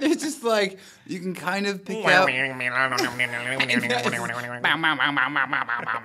It's 0.03 0.23
just 0.23 0.45
like 0.45 0.79
you 1.07 1.19
can 1.19 1.35
kind 1.35 1.67
of 1.67 1.83
pick 1.83 2.05
out. 2.13 2.29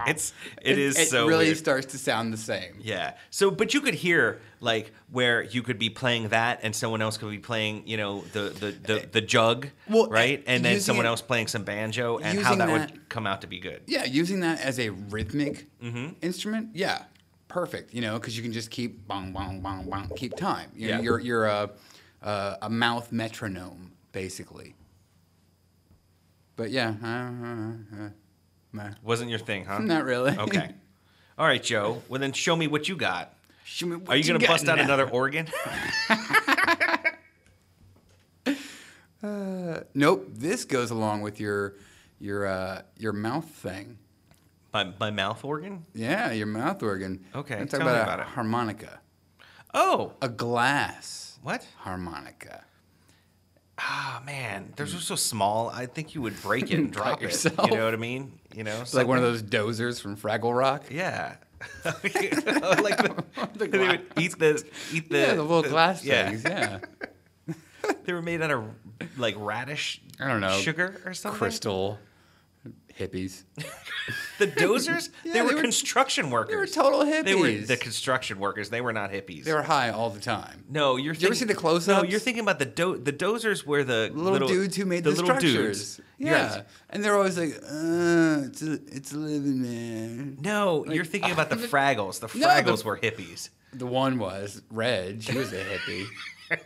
it's 0.07 0.31
it 0.61 0.77
is 0.77 0.95
so 0.95 1.01
it 1.01 1.07
so 1.09 1.27
really 1.27 1.45
weird. 1.47 1.57
starts 1.57 1.87
to 1.87 1.97
sound 1.97 2.31
the 2.31 2.37
same. 2.37 2.77
Yeah. 2.81 3.15
So, 3.29 3.51
but 3.51 3.73
you 3.73 3.81
could 3.81 3.95
hear 3.95 4.39
like 4.65 4.91
where 5.09 5.43
you 5.43 5.63
could 5.63 5.79
be 5.79 5.89
playing 5.89 6.29
that, 6.29 6.59
and 6.63 6.75
someone 6.75 7.01
else 7.01 7.17
could 7.17 7.29
be 7.29 7.37
playing, 7.39 7.87
you 7.87 7.95
know, 7.95 8.21
the 8.33 8.41
the 8.49 8.71
the, 8.71 9.07
the 9.13 9.21
jug, 9.21 9.69
Well, 9.89 10.07
right? 10.09 10.43
And 10.47 10.65
then 10.65 10.81
someone 10.81 11.05
it- 11.05 11.09
else 11.09 11.21
playing 11.21 11.47
some 11.47 11.63
banjo, 11.63 12.17
and 12.17 12.39
how 12.39 12.55
that, 12.55 12.67
that- 12.67 12.91
would 12.91 13.07
come 13.09 13.25
out 13.25 13.41
to 13.41 13.47
be 13.47 13.59
good. 13.59 13.83
Yeah, 13.87 14.03
using 14.03 14.41
that 14.41 14.59
as 14.59 14.79
a 14.79 14.89
rhythmic 14.89 15.67
Mm-hmm. 15.81 16.07
instrument, 16.21 16.69
yeah, 16.73 17.03
perfect. 17.47 17.93
You 17.93 18.01
know, 18.01 18.19
because 18.19 18.35
you 18.35 18.43
can 18.43 18.51
just 18.51 18.69
keep 18.71 19.07
bong 19.07 19.31
bong 19.31 19.61
bong 19.61 19.89
bong, 19.89 20.09
keep 20.17 20.35
time. 20.35 20.71
You 20.75 20.89
know, 20.89 20.95
Yeah. 20.97 21.01
you're 21.01 21.19
you're 21.19 21.45
a, 21.45 21.69
a 22.21 22.57
a 22.63 22.69
mouth 22.69 23.11
metronome 23.11 23.91
basically. 24.11 24.75
But 26.55 26.71
yeah, 26.71 26.95
uh, 27.03 27.07
uh, 27.47 28.05
uh, 28.79 28.81
uh, 28.87 28.93
Wasn't 29.03 29.29
your 29.29 29.39
thing, 29.39 29.65
huh? 29.65 29.79
not 29.93 30.05
really. 30.05 30.37
Okay. 30.37 30.71
All 31.37 31.45
right, 31.45 31.61
Joe. 31.61 32.01
Well, 32.07 32.19
then 32.21 32.31
show 32.31 32.55
me 32.55 32.67
what 32.67 32.87
you 32.87 32.95
got. 32.95 33.33
Show 33.67 33.87
me 33.87 33.95
what 33.95 34.09
Are 34.09 34.15
you 34.15 34.23
gonna 34.23 34.37
got 34.39 34.47
bust 34.47 34.67
out 34.69 34.77
now. 34.77 34.83
another 34.83 35.09
organ? 35.09 35.47
Nope. 39.93 40.27
This 40.33 40.65
goes 40.65 40.91
along 40.91 41.21
with 41.21 41.39
your 41.39 41.75
your 42.19 42.45
uh, 42.45 42.81
your 42.97 43.13
mouth 43.13 43.47
thing. 43.49 43.97
my, 44.73 44.91
my 44.99 45.09
mouth 45.11 45.43
organ? 45.43 45.85
Yeah, 45.93 46.31
your 46.31 46.47
mouth 46.47 46.81
organ. 46.83 47.25
Okay, 47.33 47.59
Let's 47.59 47.71
talk 47.71 47.79
tell 47.81 47.87
me 47.89 47.93
about, 47.95 48.03
about 48.07 48.19
a 48.19 48.23
it. 48.23 48.27
harmonica. 48.29 48.99
Oh, 49.73 50.13
A 50.21 50.29
glass 50.29 51.39
what? 51.41 51.65
harmonica. 51.79 52.63
Ah, 53.77 54.21
man, 54.25 54.71
those 54.77 54.95
are 54.95 54.99
so 54.99 55.15
small. 55.15 55.69
I 55.69 55.85
think 55.85 56.15
you 56.15 56.21
would 56.21 56.41
break 56.41 56.71
it 56.71 56.77
and 56.79 56.91
drop 56.93 57.19
it. 57.21 57.23
yourself. 57.25 57.69
You 57.69 57.75
know 57.77 57.83
what 57.85 57.93
I 57.93 57.97
mean? 57.97 58.39
You 58.53 58.63
know, 58.63 58.79
It's 58.81 58.93
like 58.93 59.05
one 59.07 59.17
of 59.17 59.23
those 59.23 59.43
Doozers 59.43 59.99
from 59.99 60.15
Fraggle 60.15 60.57
Rock. 60.57 60.83
Yeah. 60.89 61.35
like 61.85 62.97
the, 62.97 63.23
The 63.55 63.67
they 63.67 63.77
would 63.79 64.01
eat 64.17 64.37
the 64.39 64.63
eat 64.93 65.09
the 65.09 65.17
yeah, 65.17 65.33
the 65.35 65.43
little 65.43 65.63
glass 65.63 66.03
yeah. 66.03 66.29
things. 66.29 66.43
Yeah. 66.43 66.79
They 68.05 68.13
were 68.13 68.21
made 68.23 68.41
out 68.41 68.49
of 68.49 68.63
like 69.15 69.35
radish. 69.37 70.01
I 70.19 70.27
don't 70.27 70.41
know. 70.41 70.57
Sugar 70.57 71.01
or 71.05 71.13
something. 71.13 71.37
Crystal 71.37 71.99
hippies. 72.99 73.43
The 74.37 74.47
Doozers. 74.47 75.09
Yeah, 75.23 75.33
they, 75.33 75.41
were 75.41 75.47
they 75.49 75.55
were- 75.55 75.61
construction 75.61 76.29
workers. 76.29 76.51
They 76.51 76.57
were 76.57 76.67
total 76.67 76.99
hippies. 77.05 77.23
They 77.23 77.35
were 77.35 77.51
the 77.65 77.77
construction 77.77 78.37
workers. 78.37 78.69
They 78.69 78.81
were 78.81 78.91
not 78.93 79.11
hippies. 79.11 79.45
They 79.45 79.53
were 79.53 79.63
high 79.63 79.89
all 79.89 80.09
the 80.09 80.19
time. 80.19 80.65
No, 80.69 80.97
you're. 80.97 81.13
Did 81.13 81.21
you 81.23 81.27
ever 81.29 81.35
thinking- 81.35 81.47
see 81.47 81.53
the 81.53 81.59
close-ups? 81.59 82.03
No, 82.03 82.07
you're 82.07 82.19
thinking 82.19 82.43
about 82.43 82.59
the 82.59 82.65
do- 82.65 82.97
the 82.97 83.13
Doozers 83.13 83.65
were 83.65 83.83
the 83.83 84.11
Little, 84.13 84.47
dudes 84.47 84.75
who 84.75 84.85
made 84.85 85.03
the, 85.05 85.09
little 85.11 85.25
structures. 85.25 85.95
dudes. 85.95 86.01
Yeah. 86.19 86.31
Yes. 86.31 86.61
And 86.91 87.03
they're 87.03 87.15
always 87.15 87.37
like, 87.37 87.55
uh, 87.55 88.45
it's 88.47 88.61
a, 88.61 88.73
it's 88.95 89.13
a 89.13 89.17
living 89.17 89.61
man. 89.61 90.37
No, 90.41 90.85
you're 90.85 91.05
thinking 91.05 91.31
about 91.31 91.49
the 91.49 91.55
Fraggles. 91.73 92.19
The 92.19 92.27
No, 92.37 92.47
the- 92.47 92.71
Fraggles 92.71 92.83
were 92.83 92.97
hippies. 92.97 93.49
The 93.73 93.87
one 93.87 94.19
was 94.19 94.61
Reg. 94.69 95.23
He 95.23 95.37
was 95.37 95.51
a 95.53 95.63
hippie. 95.63 96.05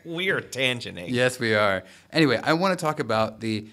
we 0.04 0.30
are 0.30 0.42
tangenting. 0.42 1.06
yes, 1.10 1.40
we 1.40 1.56
are. 1.56 1.84
Anyway, 2.12 2.40
I 2.44 2.54
want 2.54 2.78
to 2.78 2.84
talk 2.84 3.00
about 3.00 3.40
the 3.40 3.68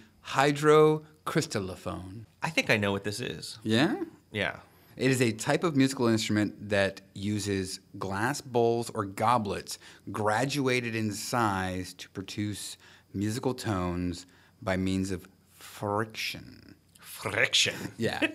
hydrocrystallophone. 1.27 2.25
I 2.43 2.51
think 2.51 2.71
I 2.71 2.77
know 2.77 2.93
what 2.93 3.05
this 3.05 3.21
is. 3.21 3.59
Yeah? 3.63 3.97
Yeah. 4.33 4.57
It 4.97 5.11
is 5.11 5.21
a 5.21 5.33
type 5.33 5.63
of 5.63 5.77
musical 5.77 6.07
instrument 6.07 6.71
that 6.71 7.03
uses 7.15 7.81
glass 7.99 8.41
bowls 8.41 8.91
or 8.91 9.05
goblets 9.05 9.79
graduated 10.11 10.95
in 10.95 11.13
size 11.13 11.93
to 11.95 12.09
produce 12.11 12.79
musical 13.13 13.53
tones 13.53 14.27
by 14.63 14.77
means 14.77 15.11
of 15.11 15.29
friction. 15.53 16.75
Friction. 16.99 17.93
Yeah. 17.99 18.27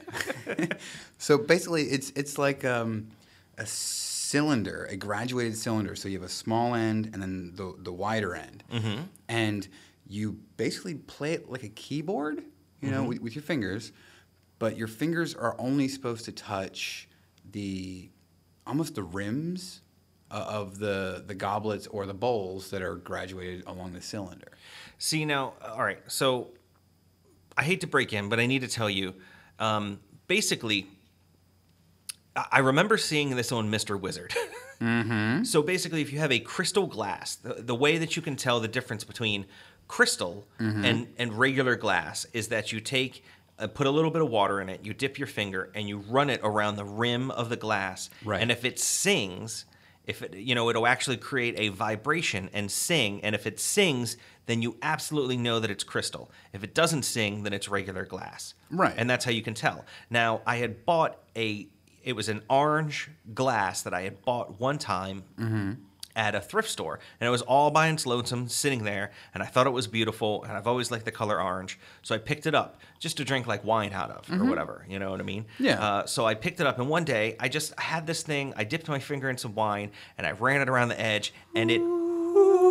so 1.18 1.39
basically, 1.39 1.84
it's 1.86 2.12
it's 2.16 2.38
like 2.38 2.64
um, 2.64 3.08
a 3.58 3.66
cylinder, 3.66 4.88
a 4.89 4.96
graduated 4.96 5.58
cylinder. 5.58 5.96
So 5.96 6.10
you 6.10 6.20
have 6.20 6.28
a 6.28 6.32
small 6.32 6.76
end 6.76 7.10
and 7.12 7.22
then 7.22 7.54
the 7.56 7.74
the 7.80 7.92
wider 7.92 8.36
end, 8.36 8.64
mm-hmm. 8.72 9.02
and 9.28 9.68
you 10.08 10.38
basically 10.58 10.96
play 10.96 11.34
it 11.34 11.50
like 11.50 11.64
a 11.64 11.70
keyboard, 11.70 12.44
you 12.82 12.92
know, 12.92 13.04
with, 13.04 13.22
with 13.22 13.36
your 13.36 13.44
fingers. 13.44 13.92
But 14.60 14.78
your 14.78 14.88
fingers 14.88 15.34
are 15.34 15.56
only 15.58 15.88
supposed 15.88 16.26
to 16.26 16.32
touch 16.32 17.08
the 17.52 18.10
almost 18.68 18.96
the 18.96 19.04
rims 19.04 19.82
uh, 20.30 20.46
of 20.48 20.78
the 20.78 21.24
the 21.26 21.34
goblets 21.34 21.88
or 21.88 22.06
the 22.06 22.14
bowls 22.14 22.70
that 22.70 22.82
are 22.82 22.96
graduated 22.96 23.64
along 23.66 23.94
the 23.94 24.02
cylinder. 24.02 24.52
See 24.98 25.26
now, 25.26 25.54
all 25.64 25.84
right. 25.84 26.00
So 26.08 26.50
I 27.58 27.64
hate 27.64 27.82
to 27.82 27.88
break 27.88 28.14
in, 28.14 28.30
but 28.30 28.40
I 28.40 28.46
need 28.46 28.62
to 28.62 28.68
tell 28.68 28.90
you. 28.90 29.16
Um, 29.60 30.00
basically, 30.28 30.88
I 32.36 32.60
remember 32.60 32.98
seeing 32.98 33.36
this 33.36 33.52
on 33.52 33.70
Mr. 33.70 34.00
Wizard. 34.00 34.34
So 35.44 35.62
basically, 35.62 36.02
if 36.02 36.12
you 36.12 36.18
have 36.20 36.32
a 36.32 36.40
crystal 36.40 36.88
glass, 36.88 37.36
the, 37.36 37.54
the 37.54 37.76
way 37.76 38.00
that 38.00 38.16
you 38.16 38.22
can 38.22 38.36
tell 38.36 38.60
the 38.60 38.68
difference 38.68 39.04
between 39.04 39.46
crystal 39.92 40.48
and, 40.58 41.08
and 41.18 41.34
regular 41.38 41.76
glass 41.76 42.26
is 42.32 42.48
that 42.48 42.72
you 42.72 42.80
take, 42.80 43.26
uh, 43.60 43.68
put 43.68 43.88
a 43.88 43.89
little 43.92 44.10
bit 44.10 44.22
of 44.22 44.30
water 44.30 44.62
in 44.62 44.70
it, 44.70 44.86
you 44.86 44.94
dip 44.94 45.20
your 45.20 45.28
finger, 45.28 45.70
and 45.76 45.86
you 45.89 45.98
run 45.98 46.30
it 46.30 46.39
around 46.44 46.78
the 46.78 46.86
rim 46.86 47.30
of 47.32 47.50
the 47.50 47.58
glass. 47.58 48.10
Right. 48.24 48.42
And 48.42 48.50
if 48.50 48.64
it 48.64 48.80
sings, 48.80 49.66
if 50.06 50.22
it, 50.22 50.34
you 50.34 50.56
know, 50.56 50.70
it'll 50.70 50.88
actually 50.88 51.18
create 51.18 51.56
a 51.60 51.68
vibration 51.76 52.50
and 52.54 52.72
sing. 52.72 53.22
And 53.22 53.36
if 53.36 53.46
it 53.46 53.60
sings, 53.60 54.16
then 54.46 54.62
you 54.62 54.78
absolutely 54.82 55.36
know 55.36 55.60
that 55.60 55.70
it's 55.70 55.84
crystal. 55.84 56.32
If 56.54 56.64
it 56.64 56.74
doesn't 56.74 57.04
sing, 57.04 57.44
then 57.44 57.52
it's 57.52 57.68
regular 57.68 58.06
glass. 58.06 58.54
Right. 58.70 58.94
And 58.96 59.10
that's 59.10 59.26
how 59.26 59.32
you 59.32 59.42
can 59.42 59.54
tell. 59.54 59.84
Now, 60.10 60.42
I 60.46 60.56
had 60.56 60.86
bought 60.86 61.20
a, 61.36 61.68
it 62.02 62.14
was 62.14 62.30
an 62.30 62.44
orange 62.50 63.10
glass 63.34 63.82
that 63.82 63.94
I 63.94 64.04
had 64.04 64.22
bought 64.22 64.58
one 64.58 64.78
time 64.78 65.24
at 66.16 66.36
a 66.36 66.41
thrift 66.41 66.70
store. 66.70 66.99
And 67.20 67.28
it 67.28 67.32
was 67.32 67.41
all 67.41 67.72
by 67.72 67.88
its 67.89 68.05
lonesome 68.05 68.47
sitting 68.49 68.84
there. 68.84 69.12
And 69.34 69.41
I 69.41 69.45
thought 69.45 69.68
it 69.68 69.72
was 69.72 69.88
beautiful. 69.88 70.43
And 70.43 70.53
I've 70.53 70.68
always 70.68 70.91
liked 70.91 71.05
the 71.05 71.12
color 71.12 71.41
orange. 71.41 71.80
So 72.01 72.14
I 72.16 72.18
picked 72.18 72.45
it 72.47 72.55
up 72.55 72.80
just 72.99 73.18
to 73.18 73.24
drink 73.26 73.47
like 73.47 73.64
wine 73.64 73.93
out 73.93 74.12
of 74.12 74.30
or 74.32 74.45
whatever. 74.45 74.86
You 74.89 74.99
know 74.99 75.12
what 75.12 75.20
I 75.20 75.24
mean? 75.24 75.45
Yeah. 75.59 75.82
Uh, 75.84 76.05
so 76.05 76.26
I 76.26 76.36
picked 76.36 76.59
it 76.59 76.68
up. 76.68 76.80
And 76.80 76.89
one 76.89 77.03
day 77.05 77.36
I 77.39 77.47
just 77.49 77.78
had 77.80 78.05
this 78.07 78.24
thing. 78.24 78.53
I 78.57 78.64
dipped 78.64 78.88
my 78.88 78.99
finger 78.99 79.30
in 79.30 79.38
some 79.38 79.55
wine 79.55 79.91
and 80.18 80.26
I 80.28 80.32
ran 80.32 80.62
it 80.62 80.70
around 80.70 80.89
the 80.89 80.99
edge. 80.99 81.34
And 81.55 81.70
it. 81.72 81.82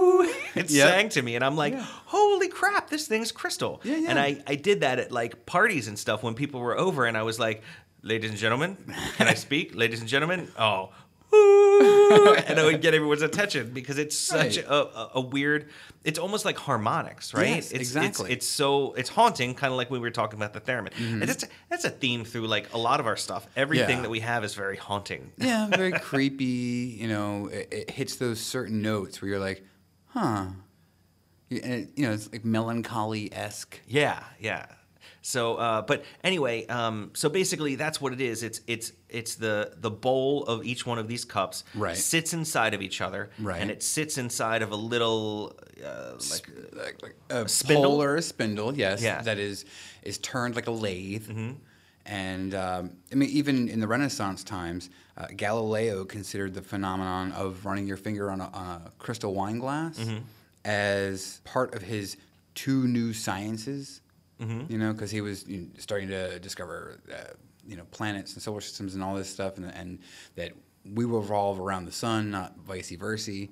It 0.54 0.68
Yeah. 0.70 0.88
sang 0.88 1.08
to 1.10 1.22
me, 1.22 1.36
and 1.36 1.44
I'm 1.44 1.54
like, 1.56 1.74
"Holy 1.78 2.48
crap, 2.48 2.90
this 2.90 3.06
thing's 3.06 3.30
crystal!" 3.30 3.80
Yeah, 3.84 3.96
yeah. 3.96 4.10
And 4.10 4.18
I, 4.18 4.42
I 4.46 4.56
did 4.56 4.80
that 4.80 4.98
at 4.98 5.12
like 5.12 5.46
parties 5.46 5.86
and 5.86 5.96
stuff 5.96 6.24
when 6.24 6.34
people 6.34 6.58
were 6.60 6.76
over, 6.76 7.06
and 7.06 7.16
I 7.16 7.22
was 7.22 7.38
like, 7.38 7.62
"Ladies 8.02 8.30
and 8.30 8.38
gentlemen, 8.38 8.76
can 9.16 9.28
I 9.28 9.34
speak? 9.46 9.74
Ladies 9.76 10.00
and 10.00 10.08
gentlemen, 10.08 10.48
oh." 10.58 10.90
Ooh," 11.34 12.34
and 12.46 12.58
I 12.58 12.64
would 12.64 12.80
get 12.80 12.94
everyone's 12.94 13.22
attention 13.22 13.72
because 13.72 13.98
it's 13.98 14.16
such 14.18 14.56
Right. 14.56 14.66
a, 14.66 15.08
a, 15.18 15.20
weird. 15.20 15.68
It's 16.04 16.18
almost 16.18 16.44
like 16.44 16.56
harmonics, 16.58 17.34
right? 17.34 17.48
Yes, 17.56 17.70
it's, 17.70 17.80
exactly. 17.80 18.32
It's, 18.32 18.44
it's 18.44 18.46
so 18.46 18.92
it's 18.94 19.08
haunting, 19.10 19.54
kind 19.54 19.72
of 19.72 19.76
like 19.76 19.90
when 19.90 20.00
we 20.00 20.06
were 20.06 20.10
talking 20.12 20.38
about 20.38 20.52
the 20.54 20.60
theremin. 20.60 20.90
And 20.98 21.22
that's 21.22 21.44
a, 21.44 21.48
that's 21.68 21.84
a 21.84 21.90
theme 21.90 22.24
through 22.24 22.46
like 22.46 22.72
a 22.72 22.78
lot 22.78 23.00
of 23.00 23.06
our 23.06 23.16
stuff. 23.16 23.46
Everything 23.56 23.86
Mm-hmm. 23.88 23.96
Yeah. 23.96 24.02
that 24.02 24.10
we 24.10 24.20
have 24.20 24.44
is 24.44 24.54
very 24.54 24.76
haunting. 24.76 25.32
Yeah, 25.38 25.66
very 25.68 25.92
creepy. 25.92 26.96
You 27.00 27.08
know, 27.08 27.46
it, 27.48 27.68
it 27.72 27.90
hits 27.90 28.16
those 28.16 28.40
certain 28.40 28.82
notes 28.82 29.20
where 29.20 29.28
you're 29.30 29.38
like, 29.40 29.62
huh. 30.06 30.46
It, 31.50 31.90
you 31.96 32.06
know, 32.06 32.12
it's 32.12 32.30
like 32.30 32.44
melancholy 32.44 33.32
esque. 33.34 33.80
Yeah, 33.86 34.22
yeah. 34.38 34.66
So, 35.22 35.56
uh, 35.56 35.82
but 35.82 36.04
anyway, 36.24 36.66
um, 36.68 37.10
so 37.14 37.28
basically, 37.28 37.74
that's 37.74 38.00
what 38.00 38.12
it 38.14 38.20
is. 38.22 38.42
It's 38.42 38.60
it's 38.66 38.92
it's 39.08 39.34
the 39.34 39.72
the 39.78 39.90
bowl 39.90 40.44
of 40.44 40.64
each 40.64 40.86
one 40.86 40.98
of 40.98 41.08
these 41.08 41.24
cups 41.26 41.62
Right. 41.74 41.96
sits 41.96 42.32
inside 42.32 42.72
of 42.72 42.80
each 42.80 43.00
other, 43.02 43.30
Right. 43.38 43.60
And 43.60 43.70
it 43.70 43.82
sits 43.82 44.16
inside 44.16 44.62
of 44.62 44.72
a 44.72 44.76
little 44.76 45.58
uh, 45.84 46.12
like 46.30 46.50
like, 46.72 47.02
like 47.02 47.16
a 47.28 47.46
spindle? 47.48 47.90
pole 47.90 48.02
or 48.02 48.16
a 48.16 48.22
spindle, 48.22 48.74
yes, 48.74 49.02
Yeah. 49.02 49.20
that 49.22 49.38
is 49.38 49.66
is 50.02 50.16
turned 50.18 50.54
like 50.56 50.68
a 50.68 50.70
lathe. 50.72 51.28
And 52.06 52.54
um, 52.54 52.90
I 53.12 53.14
mean, 53.14 53.28
even 53.28 53.68
in 53.68 53.78
the 53.78 53.86
Renaissance 53.86 54.42
times, 54.42 54.88
uh, 55.18 55.26
Galileo 55.36 56.04
considered 56.06 56.54
the 56.54 56.62
phenomenon 56.62 57.30
of 57.32 57.66
running 57.66 57.86
your 57.86 57.98
finger 57.98 58.30
on 58.30 58.40
a, 58.40 58.46
on 58.48 58.82
a 58.86 58.90
crystal 58.98 59.34
wine 59.34 59.58
glass 59.58 60.00
as 60.64 61.40
part 61.44 61.74
of 61.74 61.82
his 61.82 62.16
two 62.54 62.86
new 62.88 63.12
sciences. 63.12 64.00
You 64.68 64.78
know, 64.78 64.92
because 64.92 65.10
he 65.10 65.20
was 65.20 65.46
you 65.46 65.58
know, 65.58 65.66
starting 65.78 66.08
to 66.08 66.38
discover, 66.40 67.00
uh, 67.12 67.34
you 67.66 67.76
know, 67.76 67.84
planets 67.90 68.32
and 68.34 68.42
solar 68.42 68.60
systems 68.62 68.94
and 68.94 69.04
all 69.04 69.14
this 69.14 69.28
stuff, 69.28 69.58
and, 69.58 69.66
and 69.66 69.98
that 70.36 70.52
we 70.94 71.04
revolve 71.04 71.60
around 71.60 71.84
the 71.84 71.92
sun, 71.92 72.30
not 72.30 72.56
vice 72.58 72.90
versa. 72.90 73.46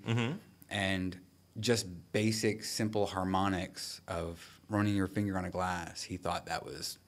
And 0.71 1.19
just 1.61 1.87
basic, 2.13 2.65
simple 2.65 3.07
harmonics 3.07 4.01
of 4.09 4.61
running 4.69 4.95
your 4.95 5.09
finger 5.09 5.37
on 5.37 5.45
a 5.45 5.51
glass, 5.51 6.03
he 6.03 6.17
thought 6.17 6.47
that 6.47 6.65
was, 6.65 6.99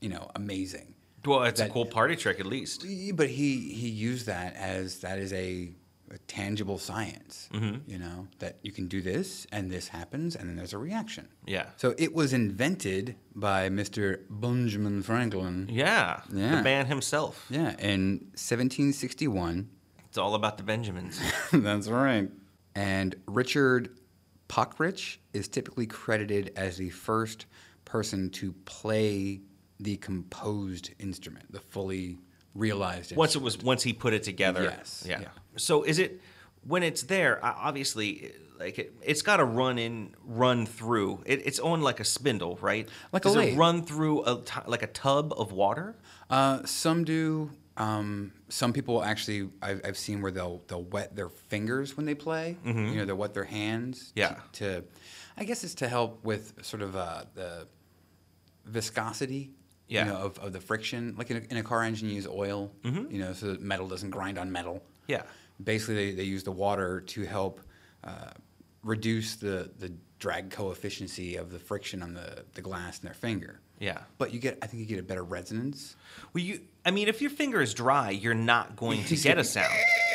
you 0.00 0.08
know, 0.08 0.30
amazing. 0.34 0.94
well, 1.26 1.42
it's 1.44 1.60
a 1.60 1.68
cool 1.68 1.86
party 1.86 2.16
trick 2.16 2.40
at 2.40 2.46
least. 2.46 2.84
But 3.14 3.28
he 3.28 3.58
he 3.72 3.88
used 3.88 4.26
that 4.26 4.54
as 4.56 5.00
that 5.00 5.18
is 5.18 5.32
a, 5.32 5.70
a 6.14 6.18
tangible 6.26 6.78
science. 6.78 7.48
Mm-hmm. 7.52 7.90
You 7.90 7.98
know 7.98 8.28
that 8.38 8.56
you 8.62 8.72
can 8.72 8.86
do 8.88 9.02
this 9.02 9.46
and 9.52 9.70
this 9.70 9.88
happens 9.88 10.36
and 10.36 10.48
then 10.48 10.56
there's 10.56 10.72
a 10.72 10.78
reaction. 10.78 11.28
Yeah, 11.46 11.66
So 11.76 11.94
it 11.98 12.14
was 12.14 12.32
invented 12.32 13.16
by 13.34 13.68
Mr. 13.68 14.20
Benjamin 14.30 15.02
Franklin. 15.02 15.68
yeah, 15.70 16.20
Yeah. 16.32 16.56
the 16.56 16.62
man 16.62 16.86
himself. 16.86 17.46
Yeah, 17.50 17.74
in 17.78 18.28
1761. 18.36 19.68
It's 20.08 20.18
all 20.18 20.34
about 20.36 20.56
the 20.58 20.62
Benjamins. 20.62 21.20
That's 21.52 21.88
right. 21.88 22.30
And 22.76 23.16
Richard 23.26 23.98
Pockrich 24.48 25.16
is 25.32 25.48
typically 25.48 25.86
credited 25.86 26.52
as 26.56 26.76
the 26.76 26.90
first 26.90 27.46
person 27.84 28.30
to 28.30 28.52
play 28.64 29.40
the 29.80 29.96
composed 29.96 30.90
instrument, 31.00 31.50
the 31.52 31.60
fully 31.60 32.18
realized 32.54 32.98
instrument. 33.12 33.18
once 33.18 33.34
it 33.36 33.42
was 33.42 33.58
once 33.58 33.82
he 33.82 33.92
put 33.92 34.12
it 34.12 34.22
together. 34.22 34.62
Yes, 34.64 35.04
Yeah. 35.06 35.20
yeah. 35.20 35.28
So 35.56 35.82
is 35.82 35.98
it 35.98 36.20
when 36.66 36.82
it's 36.82 37.02
there? 37.02 37.44
Obviously, 37.44 38.32
like 38.58 38.78
it, 38.78 38.94
it's 39.02 39.22
got 39.22 39.38
to 39.38 39.44
run 39.44 39.78
in, 39.78 40.14
run 40.24 40.66
through. 40.66 41.22
It, 41.26 41.46
it's 41.46 41.58
on 41.58 41.82
like 41.82 42.00
a 42.00 42.04
spindle, 42.04 42.58
right? 42.60 42.88
Like 43.12 43.24
a 43.24 43.28
Does 43.28 43.36
it 43.36 43.56
run 43.56 43.84
through 43.84 44.24
a 44.24 44.40
t- 44.42 44.60
like 44.66 44.82
a 44.82 44.86
tub 44.88 45.32
of 45.36 45.52
water? 45.52 45.96
Uh, 46.30 46.64
some 46.64 47.04
do. 47.04 47.50
Um, 47.76 48.32
some 48.50 48.72
people 48.72 49.02
actually, 49.02 49.48
I've, 49.60 49.80
I've 49.84 49.96
seen 49.98 50.22
where 50.22 50.30
they'll 50.30 50.62
they'll 50.68 50.84
wet 50.84 51.16
their 51.16 51.28
fingers 51.28 51.96
when 51.96 52.06
they 52.06 52.14
play. 52.14 52.56
You 52.64 52.72
know, 52.72 53.04
they'll 53.04 53.16
wet 53.16 53.34
their 53.34 53.44
hands. 53.44 54.12
Mm-hmm. 54.16 54.18
Yeah. 54.20 54.36
To, 54.52 54.80
to 54.80 54.84
I 55.36 55.42
guess 55.42 55.64
it's 55.64 55.74
to 55.76 55.88
help 55.88 56.24
with 56.24 56.64
sort 56.64 56.82
of 56.82 56.94
uh, 56.94 57.24
the 57.34 57.66
viscosity. 58.64 59.50
Yeah. 59.88 60.06
You 60.06 60.12
know, 60.12 60.18
of, 60.18 60.38
of 60.38 60.52
the 60.52 60.60
friction. 60.60 61.14
Like 61.18 61.30
in 61.30 61.36
a, 61.36 61.40
in 61.50 61.56
a 61.58 61.62
car 61.62 61.82
engine, 61.82 62.08
you 62.08 62.14
use 62.14 62.26
oil. 62.26 62.72
Mm-hmm. 62.84 63.10
You 63.14 63.18
know, 63.20 63.32
so 63.34 63.46
that 63.48 63.60
metal 63.60 63.86
doesn't 63.86 64.10
grind 64.10 64.38
on 64.38 64.50
metal. 64.50 64.82
Yeah. 65.08 65.22
Basically, 65.62 65.94
they, 66.10 66.16
they 66.16 66.22
use 66.24 66.42
the 66.42 66.52
water 66.52 67.00
to 67.02 67.24
help 67.24 67.60
uh, 68.02 68.30
reduce 68.82 69.36
the 69.36 69.70
the 69.78 69.92
drag 70.18 70.50
coefficient 70.50 71.10
of 71.38 71.50
the 71.50 71.58
friction 71.58 72.02
on 72.02 72.14
the, 72.14 72.44
the 72.54 72.62
glass 72.62 72.98
in 72.98 73.04
their 73.04 73.14
finger. 73.14 73.60
Yeah. 73.78 73.98
But 74.16 74.32
you 74.32 74.38
get, 74.38 74.58
I 74.62 74.66
think 74.66 74.80
you 74.80 74.86
get 74.86 74.98
a 74.98 75.02
better 75.02 75.22
resonance. 75.24 75.96
Well, 76.32 76.42
you. 76.42 76.60
I 76.86 76.90
mean, 76.90 77.08
if 77.08 77.20
your 77.20 77.30
finger 77.30 77.60
is 77.60 77.74
dry, 77.74 78.10
you're 78.10 78.32
not 78.34 78.76
going 78.76 79.04
to 79.04 79.16
get 79.28 79.36
a 79.38 79.44
sound. 79.44 79.72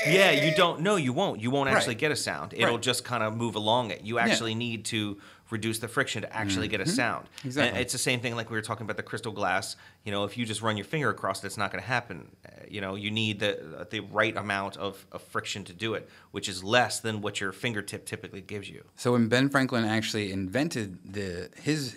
Yeah, 0.07 0.31
you 0.31 0.55
don't. 0.55 0.81
No, 0.81 0.95
you 0.95 1.13
won't. 1.13 1.41
You 1.41 1.51
won't 1.51 1.69
actually 1.69 1.95
Right. 1.95 1.99
get 1.99 2.11
a 2.11 2.15
sound. 2.15 2.53
It'll 2.53 2.75
Right. 2.75 2.81
just 2.81 3.03
kind 3.03 3.21
of 3.21 3.35
move 3.35 3.55
along 3.55 3.91
it. 3.91 4.01
You 4.01 4.17
actually 4.17 4.55
need 4.55 4.85
to 4.85 5.17
reduce 5.51 5.80
the 5.80 5.88
friction 5.88 6.21
to 6.21 6.31
actually 6.35 6.67
get 6.67 6.80
a 6.81 6.85
sound. 6.85 7.26
And 7.26 7.31
Mm-hmm. 7.39 7.47
Exactly. 7.47 7.81
it's 7.81 7.93
the 7.93 7.97
same 7.99 8.19
thing 8.19 8.35
like 8.35 8.49
we 8.51 8.55
were 8.57 8.61
talking 8.61 8.85
about 8.85 8.97
the 8.97 9.03
crystal 9.03 9.31
glass. 9.31 9.76
You 10.05 10.11
know, 10.11 10.23
if 10.23 10.38
you 10.38 10.45
just 10.45 10.61
run 10.61 10.77
your 10.77 10.85
finger 10.85 11.09
across 11.09 11.43
it, 11.43 11.47
it's 11.47 11.57
not 11.57 11.71
going 11.71 11.81
to 11.81 11.88
happen. 11.88 12.17
Uh, 12.45 12.49
You 12.69 12.81
know, 12.81 12.95
you 12.95 13.09
need 13.11 13.39
the 13.39 13.88
the 13.89 14.01
right 14.01 14.35
amount 14.38 14.77
of, 14.77 15.05
of 15.11 15.21
friction 15.23 15.63
to 15.65 15.73
do 15.73 15.95
it, 15.95 16.07
which 16.31 16.47
is 16.47 16.63
less 16.63 16.99
than 16.99 17.21
what 17.21 17.39
your 17.41 17.51
fingertip 17.51 18.05
typically 18.05 18.41
gives 18.41 18.69
you. 18.69 18.84
So 18.95 19.13
when 19.13 19.27
Ben 19.27 19.49
Franklin 19.49 19.85
actually 19.85 20.31
invented 20.31 21.13
the 21.13 21.49
his 21.67 21.95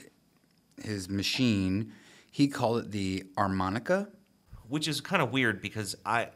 his 0.83 1.09
machine, 1.09 1.93
he 2.31 2.49
called 2.49 2.77
it 2.83 2.91
the 2.91 3.25
armonica. 3.37 4.09
Which 4.69 4.89
is 4.89 5.01
kind 5.03 5.21
of 5.21 5.31
weird 5.31 5.61
because 5.61 5.95
I, 6.07 6.29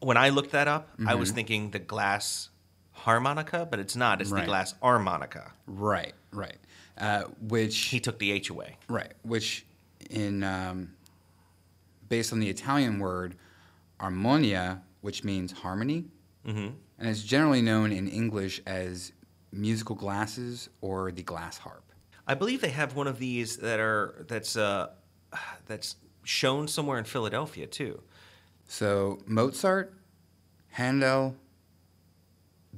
when 0.00 0.16
I 0.16 0.30
looked 0.30 0.50
that 0.52 0.66
up, 0.68 0.88
I 0.98 1.02
Mm-hmm. 1.02 1.20
was 1.20 1.30
thinking 1.30 1.70
the 1.70 1.78
glass 1.78 2.50
harmonica, 3.12 3.66
but 3.70 3.78
it's 3.80 3.96
not. 3.96 4.20
It's 4.20 4.30
Right. 4.30 4.42
the 4.42 4.46
glass 4.46 4.74
armonica. 4.82 5.52
Right, 5.66 6.12
right. 6.32 6.58
Uh, 6.98 7.22
which 7.40 7.76
He 7.92 8.00
took 8.00 8.18
the 8.18 8.30
H 8.32 8.50
away. 8.50 8.76
right, 8.88 9.12
which 9.22 9.64
in 10.10 10.42
um, 10.44 10.92
based 12.08 12.32
on 12.34 12.40
the 12.40 12.48
Italian 12.50 12.98
word 12.98 13.34
armonia, 13.98 14.80
which 15.00 15.24
means 15.24 15.52
harmony, 15.52 16.04
Mm-hmm. 16.46 16.68
and 16.98 17.08
it's 17.08 17.22
generally 17.22 17.60
known 17.62 17.92
in 17.92 18.08
English 18.08 18.60
as 18.66 19.12
musical 19.52 19.94
glasses 19.96 20.68
or 20.80 21.10
the 21.12 21.22
glass 21.22 21.58
harp. 21.58 21.84
I 22.26 22.34
believe 22.34 22.60
they 22.60 22.70
have 22.82 22.94
one 22.94 23.06
of 23.06 23.18
these 23.18 23.56
that 23.58 23.80
are 23.80 24.24
that's 24.28 24.56
uh, 24.56 24.88
that's 25.66 25.96
shown 26.24 26.68
somewhere 26.68 26.98
in 26.98 27.04
Philadelphia 27.04 27.66
too. 27.66 28.02
So 28.66 29.18
Mozart, 29.26 29.92
Handel, 30.68 31.34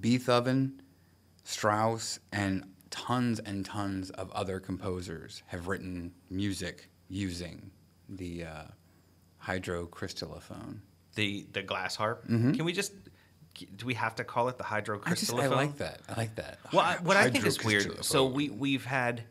Beethoven, 0.01 0.81
Strauss, 1.45 2.19
and 2.33 2.65
tons 2.91 3.39
and 3.41 3.65
tons 3.65 4.11
of 4.11 4.31
other 4.33 4.59
composers 4.61 5.43
have 5.47 5.69
written 5.69 6.13
music 6.31 6.89
using 7.09 7.71
the 8.09 8.45
uh, 8.45 8.63
hydrocrystallophone. 9.45 10.81
The 11.15 11.47
the 11.53 11.63
glass 11.63 11.97
harp. 11.97 12.27
Can 12.27 12.65
we 12.65 12.73
just 12.73 12.93
do 13.77 13.85
we 13.85 13.95
have 13.95 14.15
to 14.17 14.25
call 14.25 14.49
it 14.49 14.59
the 14.59 14.65
hydrocrystallophone? 14.65 15.07
I 15.07 15.15
just 15.15 15.33
I 15.35 15.47
like 15.49 15.77
that. 15.79 16.01
I 16.09 16.15
like 16.15 16.35
that. 16.37 16.59
Well, 16.73 16.83
I, 16.85 16.97
what 17.03 17.17
I 17.17 17.29
think 17.31 17.45
is 17.47 17.63
weird. 17.65 18.05
So 18.05 18.27
we 18.27 18.49
we've 18.49 18.85
had 18.85 19.25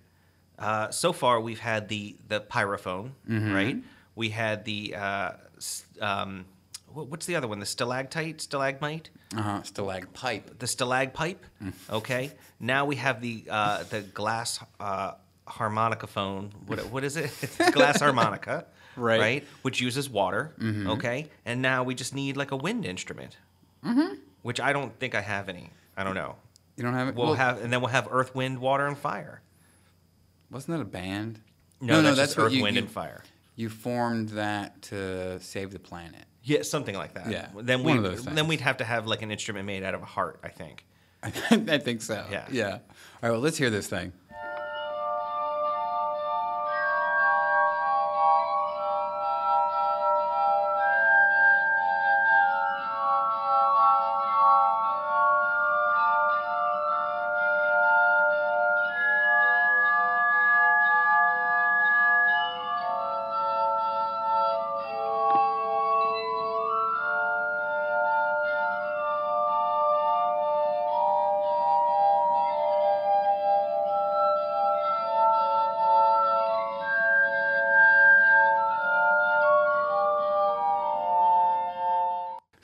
uh, 0.58 0.90
so 0.92 1.14
far 1.14 1.40
we've 1.40 1.60
had 1.60 1.88
the 1.88 2.18
the 2.28 2.42
pyrophone, 2.42 3.12
Mm-hmm. 3.30 3.54
right? 3.54 3.78
We 4.16 4.30
had 4.30 4.66
the 4.66 4.96
uh, 4.96 5.32
um, 6.02 6.46
what's 6.94 7.26
the 7.26 7.36
other 7.36 7.48
one? 7.48 7.60
The 7.60 7.66
stalactite, 7.66 8.42
stalagmite, 8.42 9.10
uh-huh, 9.36 9.62
stalagpipe. 9.62 10.60
the 10.60 10.66
stalagpipe. 10.66 11.38
Mm. 11.64 11.74
Okay. 11.90 12.32
Now 12.60 12.86
we 12.86 12.96
have 12.98 13.22
the 13.22 13.44
uh, 13.50 13.84
the 13.84 14.02
glass 14.02 14.60
uh, 14.80 15.14
harmonica 15.48 16.08
phone. 16.08 16.52
What 16.68 16.80
what 16.92 17.04
is 17.04 17.18
it? 17.18 17.32
Glass 17.74 18.00
harmonica. 18.00 18.66
Right. 18.96 19.14
Mm-hmm. 19.16 19.22
Right. 19.22 19.48
Which 19.62 19.80
uses 19.80 20.10
water. 20.10 20.52
Okay. 20.62 21.28
And 21.46 21.62
now 21.62 21.84
we 21.84 21.96
just 21.96 22.14
need 22.14 22.36
like 22.36 22.52
a 22.52 22.58
wind 22.58 22.86
instrument. 22.86 23.38
Mm-hmm. 23.86 24.16
Which 24.42 24.60
I 24.60 24.74
don't 24.74 24.98
think 25.00 25.16
I 25.16 25.22
have 25.22 25.48
any. 25.48 25.70
I 25.96 26.04
don't 26.04 26.16
know. 26.16 26.36
You 26.76 26.84
don't 26.84 26.96
have 26.96 27.08
it. 27.10 27.16
We'll 27.16 27.28
well, 27.28 27.36
have, 27.36 27.62
and 27.64 27.72
then 27.72 27.80
we'll 27.82 27.92
have 27.92 28.08
Earth, 28.12 28.34
Wind, 28.36 28.60
Water, 28.60 28.88
and 28.88 28.98
Fire. 28.98 29.42
Wasn't 30.52 30.76
that 30.78 30.82
a 30.82 30.86
band? 30.86 31.40
No, 31.80 32.02
no, 32.02 32.14
that's, 32.14 32.18
just 32.18 32.38
what 32.38 32.46
Earth, 32.48 32.54
you- 32.54 32.64
Wind, 32.64 32.76
you- 32.76 32.82
and 32.82 32.92
Fire. 32.92 33.24
You 33.56 33.70
formed 33.70 34.30
that 34.30 34.82
to 34.84 35.40
save 35.42 35.72
the 35.72 35.80
planet. 35.80 36.26
Yeah, 36.50 36.64
something 36.64 36.96
like 36.96 37.14
that. 37.14 37.30
Yeah, 37.30 37.48
Then 37.62 37.84
we 37.84 37.94
one 37.94 37.98
of 37.98 38.04
those 38.04 38.26
then 38.26 38.48
we'd 38.48 38.62
have 38.62 38.78
to 38.78 38.84
have 38.84 39.06
like 39.06 39.22
an 39.22 39.30
instrument 39.30 39.68
made 39.68 39.84
out 39.84 39.94
of 39.94 40.02
a 40.02 40.06
heart. 40.06 40.40
I 40.44 40.50
think. 40.50 40.84
I 41.24 41.78
think 41.78 42.02
so. 42.02 42.26
Yeah. 42.32 42.48
Yeah. 42.50 42.72
All 42.72 42.80
right. 43.22 43.32
Well, 43.32 43.40
let's 43.40 43.58
hear 43.58 43.70
this 43.70 43.88
thing. 43.88 44.14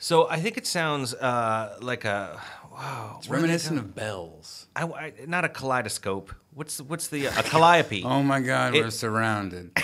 So 0.06 0.28
I 0.28 0.38
think 0.38 0.56
it 0.56 0.68
sounds 0.68 1.14
uh, 1.14 1.78
like 1.80 2.04
a 2.04 2.40
wow. 2.70 3.16
It's 3.18 3.28
reminiscent 3.28 3.76
of 3.76 3.96
bells. 3.96 4.68
I, 4.76 4.84
I- 4.84 5.12
not 5.26 5.44
a 5.44 5.48
kaleidoscope. 5.48 6.32
What's 6.54 6.80
what's 6.80 7.08
the 7.08 7.26
a 7.26 7.42
calliope? 7.42 8.04
Oh 8.04 8.22
my 8.22 8.38
God, 8.38 8.76
It- 8.76 8.84
we're 8.84 8.90
surrounded. 8.90 9.72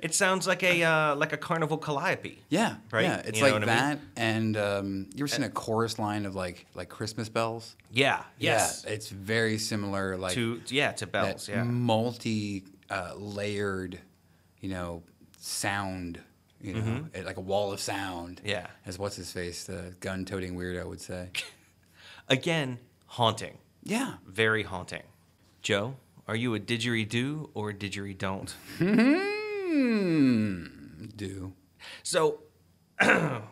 It 0.00 0.14
sounds 0.14 0.46
like 0.46 0.62
a 0.62 0.82
uh, 0.82 1.16
like 1.16 1.34
a 1.34 1.36
carnival 1.36 1.76
calliope. 1.76 2.38
Yeah. 2.48 2.76
Right? 2.90 3.04
Yeah. 3.04 3.22
It's 3.26 3.38
You 3.38 3.44
like 3.44 3.52
what 3.52 3.62
I 3.64 3.66
that. 3.66 3.98
And 4.16 4.56
um, 4.56 5.06
you 5.14 5.20
ever 5.24 5.28
seen 5.28 5.44
a 5.44 5.50
chorus 5.50 5.98
line 5.98 6.24
of 6.24 6.34
like 6.34 6.66
like 6.74 6.88
Christmas 6.88 7.28
bells? 7.28 7.76
Yeah. 7.92 8.22
Yes. 8.38 8.84
Yeah. 8.86 8.94
It's 8.94 9.10
very 9.10 9.58
similar. 9.58 10.16
Like 10.16 10.32
to 10.34 10.62
yeah 10.68 10.92
to 10.92 11.06
bells. 11.06 11.46
that 11.46 11.52
Yeah. 11.56 11.64
multi 11.64 12.64
uh, 12.88 13.12
layered, 13.16 14.00
you 14.62 14.70
know, 14.70 15.02
sound. 15.38 16.18
You 16.64 16.74
know, 16.74 17.06
it- 17.12 17.26
like 17.26 17.36
a 17.36 17.40
wall 17.42 17.72
of 17.72 17.80
sound. 17.80 18.38
Mm-hmm. 18.38 18.48
Yeah. 18.48 18.66
As 18.86 18.98
what's 18.98 19.16
his 19.16 19.30
face, 19.30 19.64
the 19.64 19.94
gun-toting 20.00 20.56
weirdo 20.56 20.86
would 20.86 21.00
say. 21.00 21.30
Again, 22.28 22.78
haunting. 23.06 23.58
yeah. 23.82 24.14
Very 24.26 24.62
haunting. 24.62 25.02
Joe, 25.62 25.96
are 26.26 26.36
you 26.36 26.54
a 26.54 26.60
didgeridoo 26.60 27.50
or 27.54 27.70
a 27.70 27.74
didgeridoo? 27.74 28.50
Hmm. 29.74 31.06
Do. 31.16 31.52
So, 32.02 32.40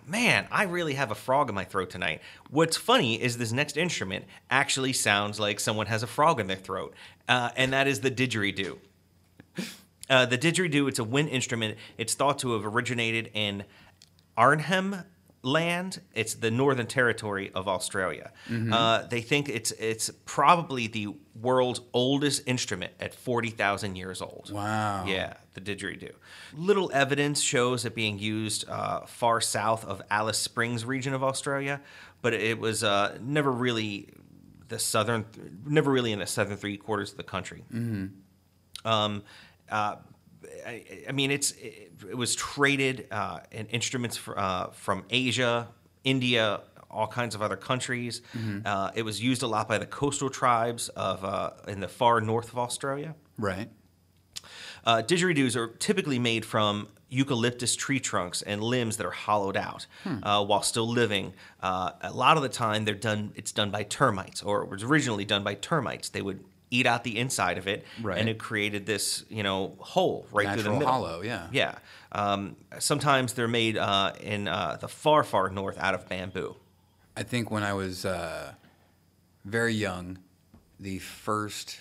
man, 0.06 0.46
I 0.50 0.64
really 0.64 0.94
have 0.94 1.10
a 1.10 1.14
frog 1.14 1.48
in 1.48 1.54
my 1.54 1.64
throat 1.64 1.90
tonight. 1.90 2.20
What's 2.50 2.76
funny 2.76 3.20
is 3.20 3.36
this 3.38 3.52
next 3.52 3.76
instrument 3.76 4.24
actually 4.50 4.92
sounds 4.94 5.38
like 5.40 5.60
someone 5.60 5.86
has 5.86 6.02
a 6.02 6.06
frog 6.06 6.40
in 6.40 6.46
their 6.46 6.56
throat, 6.56 6.94
uh, 7.28 7.50
and 7.56 7.72
that 7.72 7.86
is 7.88 8.00
the 8.00 8.10
didgeridoo. 8.10 8.78
Uh, 10.12 10.26
the 10.26 10.36
didgeridoo, 10.36 10.88
it's 10.88 10.98
a 10.98 11.04
wind 11.04 11.28
instrument. 11.30 11.78
It's 11.96 12.12
thought 12.14 12.38
to 12.40 12.52
have 12.52 12.66
originated 12.66 13.30
in 13.32 13.64
Arnhem 14.36 15.04
Land. 15.42 16.00
It's 16.14 16.34
the 16.34 16.50
Northern 16.50 16.86
Territory 16.86 17.50
of 17.54 17.66
Australia. 17.66 18.30
Uh, 18.72 19.06
they 19.08 19.22
think 19.22 19.48
it's 19.48 19.72
it's 19.72 20.10
probably 20.26 20.86
the 20.86 21.08
world's 21.40 21.80
oldest 21.92 22.42
instrument 22.46 22.92
at 23.00 23.14
forty 23.14 23.50
thousand 23.50 23.96
years 23.96 24.20
old. 24.22 24.50
Wow. 24.52 25.04
Yeah, 25.06 25.34
the 25.54 25.60
didgeridoo. 25.60 26.12
Little 26.54 26.90
evidence 26.92 27.40
shows 27.40 27.84
it 27.84 27.94
being 27.94 28.18
used 28.18 28.68
uh, 28.68 29.06
far 29.06 29.40
south 29.40 29.84
of 29.84 30.02
Alice 30.10 30.38
Springs 30.38 30.84
region 30.84 31.14
of 31.14 31.24
Australia, 31.24 31.80
but 32.20 32.34
it 32.34 32.58
was 32.60 32.84
uh, 32.84 33.18
never 33.20 33.50
really 33.50 34.10
the 34.68 34.78
southern, 34.78 35.24
never 35.66 35.90
really 35.90 36.12
in 36.12 36.18
the 36.18 36.26
southern 36.26 36.56
three 36.56 36.76
quarters 36.76 37.10
of 37.12 37.16
the 37.16 37.24
country. 37.24 37.64
Um, 38.84 39.22
uh, 39.72 39.96
I, 40.66 40.84
I 41.08 41.12
mean, 41.12 41.30
it's 41.30 41.52
it, 41.52 41.92
it 42.10 42.16
was 42.16 42.34
traded 42.34 43.06
uh, 43.10 43.40
in 43.50 43.66
instruments 43.66 44.16
fr- 44.16 44.38
uh, 44.38 44.66
from 44.70 45.04
Asia, 45.10 45.68
India, 46.04 46.60
all 46.90 47.06
kinds 47.06 47.34
of 47.34 47.42
other 47.42 47.56
countries. 47.56 48.20
Uh, 48.64 48.90
it 48.94 49.02
was 49.02 49.20
used 49.22 49.42
a 49.42 49.46
lot 49.46 49.68
by 49.68 49.78
the 49.78 49.86
coastal 49.86 50.30
tribes 50.30 50.88
of 50.90 51.24
uh, 51.24 51.50
in 51.68 51.80
the 51.80 51.88
far 51.88 52.20
north 52.20 52.52
of 52.52 52.58
Australia. 52.58 53.14
Right. 53.38 53.68
Uh, 54.84 55.02
didgeridoos 55.02 55.56
are 55.56 55.68
typically 55.68 56.18
made 56.18 56.44
from 56.44 56.88
eucalyptus 57.08 57.76
tree 57.76 58.00
trunks 58.00 58.42
and 58.42 58.62
limbs 58.62 58.96
that 58.96 59.06
are 59.06 59.10
hollowed 59.10 59.56
out 59.56 59.86
uh, 60.22 60.44
while 60.44 60.62
still 60.62 60.88
living. 60.88 61.32
Uh, 61.62 61.92
a 62.00 62.12
lot 62.12 62.36
of 62.36 62.42
the 62.42 62.48
time, 62.48 62.84
they're 62.84 62.94
done. 62.94 63.32
It's 63.36 63.52
done 63.52 63.70
by 63.70 63.84
termites, 63.84 64.42
or 64.42 64.62
it 64.64 64.70
was 64.70 64.82
originally 64.82 65.24
done 65.24 65.44
by 65.44 65.54
termites. 65.54 66.08
They 66.08 66.22
would 66.22 66.42
eat 66.72 66.86
out 66.86 67.04
the 67.04 67.18
inside 67.18 67.58
of 67.58 67.66
it, 67.68 67.84
Right. 68.00 68.18
and 68.18 68.28
it 68.28 68.38
created 68.38 68.86
this, 68.86 69.24
you 69.28 69.42
know, 69.42 69.76
hole 69.78 70.26
right 70.32 70.48
through 70.54 70.62
the 70.62 70.70
middle. 70.70 70.88
hollow, 70.88 71.22
yeah. 71.22 71.46
Yeah. 71.52 71.74
Um, 72.12 72.56
sometimes 72.78 73.34
they're 73.34 73.48
made 73.48 73.76
uh, 73.76 74.12
in 74.20 74.48
uh, 74.48 74.78
the 74.80 74.88
far, 74.88 75.22
far 75.24 75.48
north 75.50 75.78
out 75.78 75.94
of 75.94 76.08
bamboo. 76.08 76.56
I 77.16 77.22
think 77.22 77.50
when 77.50 77.62
I 77.62 77.74
was 77.74 78.04
uh, 78.04 78.52
very 79.44 79.74
young, 79.74 80.18
the 80.80 80.98
first 80.98 81.78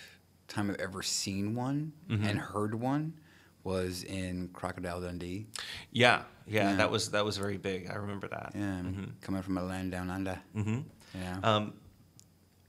time 0.48 0.70
I've 0.70 0.76
ever 0.80 1.02
seen 1.02 1.54
one 1.54 1.92
Mm-hmm. 2.10 2.24
and 2.26 2.38
heard 2.38 2.74
one 2.74 3.14
was 3.64 4.02
in 4.04 4.48
Crocodile 4.52 5.00
Dundee. 5.00 5.46
Yeah, 5.92 6.22
yeah, 6.46 6.70
Yeah. 6.70 6.76
that 6.76 6.90
was 6.90 7.10
that 7.12 7.24
was 7.24 7.36
very 7.38 7.56
big. 7.56 7.88
I 7.90 7.94
remember 7.94 8.28
that. 8.28 8.52
Yeah, 8.54 8.82
coming 9.20 9.42
from 9.42 9.56
a 9.58 9.62
land 9.62 9.92
down 9.92 10.10
under. 10.10 10.38
Mm-hmm. 10.56 10.80
Yeah. 11.14 11.38
Um, 11.42 11.72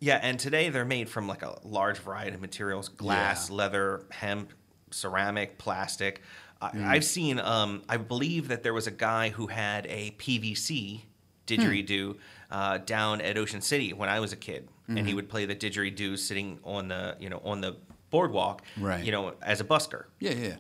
Yeah, 0.04 0.20
and 0.22 0.38
today 0.38 0.68
they're 0.70 0.84
made 0.84 1.08
from 1.08 1.28
like 1.30 1.44
a 1.44 1.58
large 1.64 1.98
variety 2.00 2.34
of 2.36 2.42
materials: 2.42 2.90
glass, 2.90 3.50
Yeah. 3.50 3.56
leather, 3.56 4.06
hemp, 4.12 4.52
ceramic, 4.92 5.58
plastic. 5.58 6.22
I, 6.62 6.70
Mm. 6.72 6.86
I've 6.88 7.06
seen. 7.06 7.40
Um, 7.40 7.84
I 7.88 7.96
believe 7.98 8.50
that 8.50 8.64
there 8.64 8.74
was 8.74 8.86
a 8.88 8.92
guy 8.92 9.30
who 9.30 9.48
had 9.48 9.86
a 9.88 10.12
PVC 10.18 11.04
didgeridoo 11.48 12.18
uh, 12.52 12.78
down 12.80 13.22
at 13.22 13.38
Ocean 13.38 13.62
City 13.62 13.94
when 13.94 14.10
I 14.10 14.20
was 14.20 14.34
a 14.34 14.36
kid, 14.38 14.68
and 14.88 14.98
Mm-hmm. 14.98 15.08
he 15.08 15.14
would 15.14 15.30
play 15.30 15.46
the 15.46 15.56
didgeridoo 15.56 16.18
sitting 16.18 16.60
on 16.66 16.90
the 16.90 17.16
you 17.20 17.30
know 17.30 17.42
on 17.46 17.62
the 17.62 17.78
boardwalk, 18.10 18.62
Right. 18.78 19.04
You 19.06 19.12
know, 19.14 19.34
as 19.42 19.62
a 19.62 19.64
busker 19.64 20.06
yeah, 20.20 20.32
yeah. 20.34 20.56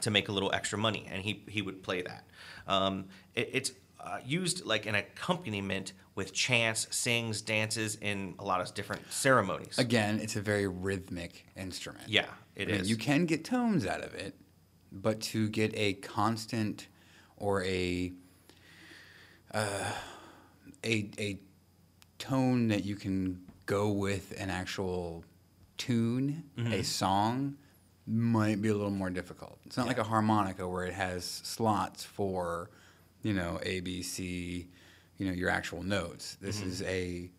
to 0.00 0.10
make 0.10 0.28
a 0.30 0.32
little 0.32 0.52
extra 0.54 0.78
money, 0.78 1.06
and 1.10 1.22
he 1.22 1.44
he 1.48 1.60
would 1.60 1.82
play 1.82 2.00
that. 2.02 2.24
Um, 2.66 3.08
it, 3.34 3.50
it's 3.52 3.72
uh, 4.06 4.18
used 4.24 4.64
like 4.64 4.86
an 4.86 4.94
accompaniment 4.94 5.92
with 6.14 6.32
chants, 6.32 6.86
sings, 6.90 7.42
dances 7.42 7.96
in 8.00 8.34
a 8.38 8.44
lot 8.44 8.60
of 8.60 8.72
different 8.74 9.02
ceremonies. 9.12 9.78
Again, 9.78 10.20
it's 10.20 10.36
a 10.36 10.40
very 10.40 10.66
rhythmic 10.68 11.44
instrument. 11.56 12.08
yeah, 12.08 12.26
it 12.54 12.68
I 12.68 12.72
is. 12.72 12.80
mean, 12.82 12.88
you 12.88 12.96
can 12.96 13.26
get 13.26 13.44
tones 13.44 13.84
out 13.86 14.02
of 14.02 14.14
it, 14.14 14.34
but 14.92 15.20
to 15.32 15.48
get 15.48 15.72
a 15.76 15.94
constant 15.94 16.86
or 17.36 17.62
a 17.64 18.12
uh, 19.52 19.92
a 20.84 21.10
a 21.18 21.38
tone 22.18 22.68
that 22.68 22.84
you 22.84 22.96
can 22.96 23.40
go 23.66 23.88
with 23.90 24.34
an 24.38 24.50
actual 24.50 25.24
tune, 25.76 26.44
Mm-hmm. 26.56 26.72
a 26.72 26.82
song, 26.84 27.56
might 28.06 28.62
be 28.62 28.68
a 28.68 28.74
little 28.74 28.90
more 28.90 29.10
difficult. 29.10 29.58
It's 29.66 29.76
not 29.76 29.86
like 29.86 29.98
a 29.98 30.04
harmonica 30.04 30.66
where 30.68 30.84
it 30.86 30.94
has 30.94 31.24
slots 31.24 32.04
for, 32.04 32.70
you 33.26 33.32
know, 33.32 33.58
A, 33.64 33.80
B, 33.80 34.02
C, 34.02 34.68
you 35.18 35.26
know, 35.26 35.32
your 35.32 35.50
actual 35.50 35.82
notes. 35.82 36.36
This 36.40 36.60
Mm-hmm. 36.60 36.68
is 36.68 36.82
a 36.82 37.30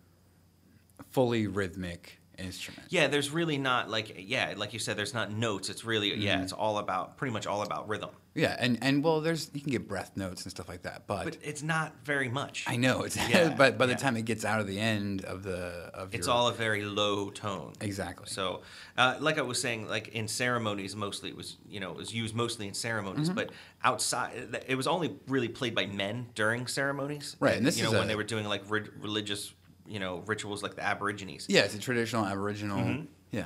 fully 1.11 1.47
rhythmic 1.47 2.16
instrument. 2.37 2.83
Yeah, 2.89 3.07
there's 3.07 3.31
really 3.31 3.57
not 3.57 3.89
like 3.89 4.15
yeah, 4.17 4.53
like 4.57 4.73
you 4.73 4.79
said, 4.79 4.97
there's 4.97 5.13
not 5.13 5.31
notes. 5.31 5.69
It's 5.69 5.83
really 5.85 6.11
Mm-hmm. 6.11 6.21
yeah, 6.21 6.41
it's 6.43 6.53
all 6.53 6.77
about 6.77 7.17
pretty 7.17 7.33
much 7.33 7.47
all 7.47 7.61
about 7.63 7.87
rhythm. 7.87 8.09
Yeah, 8.35 8.55
and 8.59 8.77
and 8.83 9.03
well, 9.03 9.19
there's 9.21 9.49
you 9.53 9.61
can 9.61 9.71
get 9.71 9.87
breath 9.87 10.11
notes 10.15 10.43
and 10.43 10.51
stuff 10.51 10.69
like 10.69 10.83
that, 10.83 11.07
but, 11.07 11.23
But 11.25 11.37
it's 11.41 11.63
not 11.63 11.93
very 12.03 12.29
much. 12.29 12.65
I 12.67 12.75
know 12.77 13.01
it's 13.03 13.17
Yeah, 13.17 13.53
but 13.57 13.77
by 13.79 13.87
the 13.87 13.93
yeah. 13.93 13.97
time 13.97 14.15
it 14.15 14.25
gets 14.25 14.45
out 14.45 14.59
of 14.59 14.67
the 14.67 14.79
end 14.79 15.25
of 15.25 15.41
the 15.43 15.89
of 15.93 16.13
It's 16.13 16.27
your, 16.27 16.35
all 16.35 16.47
a 16.47 16.53
very 16.53 16.83
low 16.85 17.31
tone. 17.31 17.73
Exactly. 17.81 18.27
So, 18.27 18.61
uh, 18.97 19.15
like 19.19 19.39
I 19.39 19.41
was 19.41 19.59
saying, 19.59 19.87
like 19.89 20.09
in 20.09 20.27
ceremonies, 20.27 20.95
mostly 20.95 21.29
it 21.29 21.35
was 21.35 21.57
you 21.67 21.79
know 21.79 21.89
it 21.91 21.97
was 21.97 22.13
used 22.13 22.35
mostly 22.35 22.67
in 22.67 22.73
ceremonies, 22.75 23.29
Mm-hmm. 23.29 23.35
but 23.35 23.49
outside 23.83 24.55
it 24.67 24.75
was 24.75 24.85
only 24.87 25.15
really 25.27 25.47
played 25.47 25.73
by 25.73 25.85
men 25.87 26.27
during 26.35 26.67
ceremonies. 26.67 27.35
Right, 27.39 27.57
and 27.57 27.65
this 27.65 27.77
you 27.77 27.83
know 27.83 27.89
is 27.91 27.95
when 27.97 28.07
they 28.07 28.15
were 28.15 28.23
doing 28.23 28.45
like 28.45 28.63
ri- 28.69 28.89
religious 29.01 29.53
you 29.87 29.99
know 29.99 30.23
rituals 30.25 30.63
like 30.63 30.75
the 30.75 30.83
Aborigines. 30.83 31.45
yeah, 31.49 31.61
it's 31.61 31.75
a 31.75 31.79
traditional 31.79 32.25
Aboriginal. 32.25 32.79
Mm-hmm. 32.79 33.05
Yeah, 33.31 33.45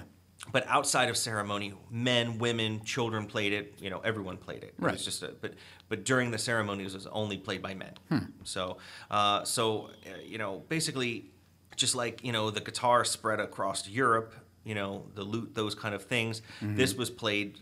But 0.52 0.66
outside 0.68 1.10
of 1.10 1.18
ceremony, 1.18 1.74
men, 1.90 2.38
women, 2.40 2.84
children 2.84 3.26
played 3.26 3.54
it. 3.54 3.76
You 3.80 3.90
know, 3.90 4.00
everyone 4.00 4.38
played 4.38 4.64
it. 4.64 4.74
Right. 4.78 4.94
It's 4.94 5.04
just 5.06 5.24
a, 5.24 5.30
but 5.42 5.54
but 5.90 6.04
during 6.06 6.32
the 6.32 6.38
ceremonies, 6.38 6.94
it 6.94 6.98
was 6.98 7.08
only 7.08 7.38
played 7.38 7.62
by 7.62 7.74
men. 7.74 7.94
Hmm. 8.10 8.18
So 8.44 8.78
uh, 9.10 9.44
so 9.44 9.90
uh, 10.06 10.22
you 10.24 10.38
know, 10.38 10.64
basically, 10.70 11.32
just 11.76 11.96
like 11.96 12.24
you 12.24 12.32
know, 12.32 12.52
the 12.52 12.62
guitar 12.62 13.04
spread 13.06 13.40
across 13.40 13.88
Europe. 13.88 14.34
You 14.64 14.76
know, 14.76 15.08
the 15.16 15.24
lute, 15.24 15.56
those 15.56 15.74
kind 15.74 15.96
of 15.96 16.04
things. 16.04 16.42
Mm-hmm. 16.62 16.76
This 16.76 16.94
was 16.94 17.10
played 17.10 17.58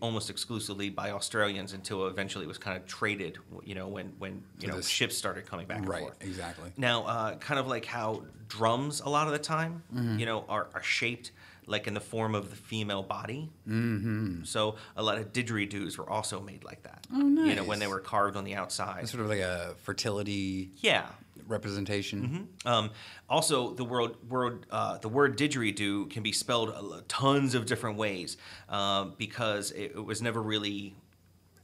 almost 0.00 0.30
exclusively 0.30 0.90
by 0.90 1.10
Australians 1.10 1.72
until 1.72 2.06
eventually 2.06 2.44
it 2.44 2.48
was 2.48 2.58
kind 2.58 2.76
of 2.76 2.86
traded. 2.86 3.38
You 3.64 3.74
know, 3.74 3.88
when 3.88 4.12
when 4.18 4.42
you 4.60 4.68
know 4.68 4.76
this- 4.76 4.88
ships 4.88 5.16
started 5.16 5.46
coming 5.46 5.66
back 5.66 5.78
and 5.78 5.88
right, 5.88 6.02
forth. 6.02 6.16
exactly. 6.20 6.70
Now, 6.76 7.04
uh, 7.04 7.36
kind 7.36 7.58
of 7.58 7.66
like 7.66 7.84
how 7.86 8.22
drums 8.48 9.00
a 9.00 9.08
lot 9.08 9.26
of 9.26 9.32
the 9.32 9.38
time, 9.38 9.82
Mm-hmm. 9.94 10.18
you 10.18 10.26
know, 10.26 10.44
are, 10.48 10.68
are 10.74 10.82
shaped 10.82 11.32
like 11.66 11.86
in 11.86 11.94
the 11.94 12.00
form 12.00 12.34
of 12.34 12.50
the 12.50 12.56
female 12.56 13.02
body. 13.02 13.48
Mm-hmm. 13.68 14.42
So 14.44 14.74
a 14.96 15.02
lot 15.02 15.18
of 15.18 15.32
didgeridoos 15.32 15.98
were 15.98 16.08
also 16.10 16.40
made 16.40 16.64
like 16.64 16.82
that. 16.82 17.06
Oh, 17.12 17.18
nice. 17.18 17.48
You 17.48 17.54
know, 17.54 17.64
when 17.64 17.78
they 17.78 17.86
were 17.86 18.00
carved 18.00 18.36
on 18.36 18.44
the 18.44 18.54
outside. 18.56 19.02
It's 19.02 19.12
sort 19.12 19.22
of 19.22 19.28
like 19.30 19.38
a 19.40 19.74
fertility 19.82 20.70
Yeah. 20.78 21.06
Representation. 21.50 22.48
Um, 22.64 22.90
also, 23.28 23.74
the 23.74 23.84
word 23.84 24.12
word 24.28 24.66
uh, 24.70 24.98
the 24.98 25.08
word 25.08 25.36
didgeridoo 25.36 26.10
can 26.10 26.22
be 26.22 26.32
spelled 26.32 26.70
tons 27.08 27.54
of 27.54 27.66
different 27.66 27.98
ways 27.98 28.36
uh, 28.68 29.06
because 29.18 29.72
it, 29.72 29.92
it 29.96 30.04
was 30.04 30.22
never 30.22 30.40
really 30.40 30.94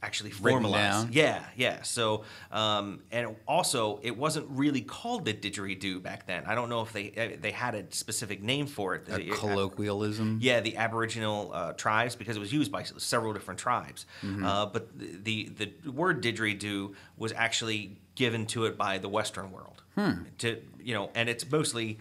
actually 0.03 0.29
Written 0.29 0.61
formalized. 0.63 1.05
down. 1.05 1.09
Yeah, 1.13 1.43
yeah. 1.55 1.81
So, 1.81 2.23
um, 2.51 3.01
and 3.11 3.35
also, 3.47 3.99
it 4.03 4.15
wasn't 4.15 4.47
really 4.49 4.81
called 4.81 5.25
the 5.25 5.33
didgeridoo 5.33 6.01
back 6.03 6.27
then. 6.27 6.43
I 6.45 6.55
don't 6.55 6.69
know 6.69 6.81
if 6.81 6.93
they 6.93 7.11
uh, 7.17 7.37
they 7.41 7.51
had 7.51 7.75
a 7.75 7.85
specific 7.91 8.41
name 8.43 8.67
for 8.67 8.95
it. 8.95 9.07
A 9.09 9.17
The- 9.17 9.29
colloquialism. 9.31 10.39
yeah, 10.41 10.59
the 10.59 10.77
Aboriginal 10.77 11.51
uh, 11.53 11.73
tribes 11.73 12.15
because 12.15 12.35
it 12.35 12.39
was 12.39 12.53
used 12.53 12.71
by 12.71 12.83
several 12.83 13.33
different 13.33 13.59
tribes. 13.59 14.05
Mm-hmm. 14.21 14.45
Uh, 14.45 14.65
but 14.67 14.97
the, 14.97 15.49
the 15.49 15.73
the 15.83 15.91
word 15.91 16.21
didgeridoo 16.23 16.93
was 17.17 17.33
actually 17.33 17.97
given 18.15 18.45
to 18.47 18.65
it 18.65 18.77
by 18.77 18.97
the 18.97 19.09
Western 19.09 19.51
world. 19.51 19.83
Hmm. 19.95 20.23
To 20.39 20.61
you 20.79 20.93
know, 20.93 21.09
and 21.15 21.27
it's 21.27 21.49
mostly 21.49 21.97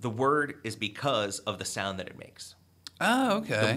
the 0.00 0.10
word 0.10 0.54
is 0.64 0.76
because 0.76 1.38
of 1.40 1.58
the 1.58 1.64
sound 1.64 1.98
that 2.00 2.08
it 2.08 2.18
makes. 2.18 2.54
Oh, 3.00 3.36
okay. 3.38 3.60
The 3.60 3.74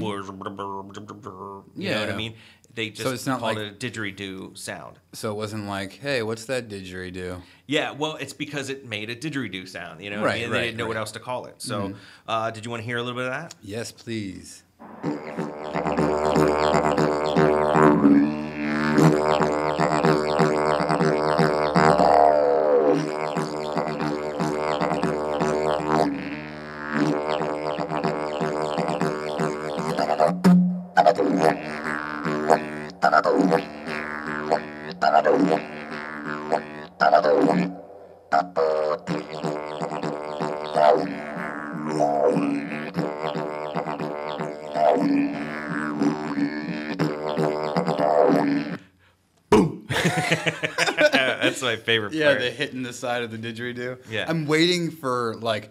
you 1.76 1.90
know 1.92 2.00
what 2.00 2.10
I 2.10 2.16
mean? 2.16 2.34
They 2.74 2.90
just 2.90 3.14
it's 3.14 3.26
not 3.28 3.40
called 3.40 3.58
like- 3.58 3.66
it 3.68 3.84
a 3.84 3.90
didgeridoo 3.90 4.58
sound. 4.58 4.98
So 5.14 5.32
it 5.32 5.36
wasn't 5.36 5.68
like, 5.68 5.94
hey, 5.94 6.24
what's 6.24 6.46
that 6.46 6.70
didgeridoo? 6.70 7.42
Yeah, 7.68 7.92
well, 7.92 8.16
it's 8.16 8.34
because 8.34 8.70
it 8.70 8.86
made 8.88 9.10
a 9.10 9.16
didgeridoo 9.16 9.68
sound. 9.68 10.02
You 10.04 10.10
know, 10.10 10.22
what 10.22 10.24
I 10.24 10.26
Right, 10.30 10.36
mean? 10.36 10.44
And 10.46 10.54
they 10.54 10.58
right, 10.58 10.66
didn't 10.66 10.78
know 10.78 10.88
what 10.88 10.98
else 10.98 11.12
to 11.12 11.20
call 11.20 11.46
it. 11.46 11.62
So, 11.62 11.94
uh, 12.28 12.52
did 12.52 12.64
you 12.66 12.72
want 12.72 12.82
to 12.82 12.86
hear 12.86 12.98
a 12.98 13.04
little 13.04 13.20
bit 13.20 13.28
of 13.28 13.32
that? 13.34 13.56
Yes, 13.62 13.92
please. 13.92 14.64
That's 51.62 51.80
my 51.80 51.84
favorite 51.84 52.14
Yeah, 52.14 52.28
part. 52.28 52.40
the 52.42 52.52
hitting 52.52 52.84
the 52.84 52.94
side 52.94 53.24
of 53.24 53.32
the 53.32 53.38
didgeridoo. 53.38 54.00
Yeah. 54.10 54.26
I'm 54.28 54.46
waiting 54.48 54.92
for 54.92 55.36
like, 55.36 55.70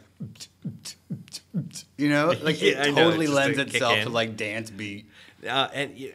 you 1.97 2.09
know, 2.09 2.35
like 2.43 2.61
Yeah, 2.61 2.85
it 2.87 2.95
know, 2.95 3.05
totally 3.05 3.27
just 3.27 3.37
lends 3.37 3.59
itself 3.59 4.01
to 4.03 4.09
like 4.09 4.37
dance 4.37 4.71
beat. 4.71 5.07
Uh, 5.47 5.69
and 5.73 5.97
yeah, 5.97 6.11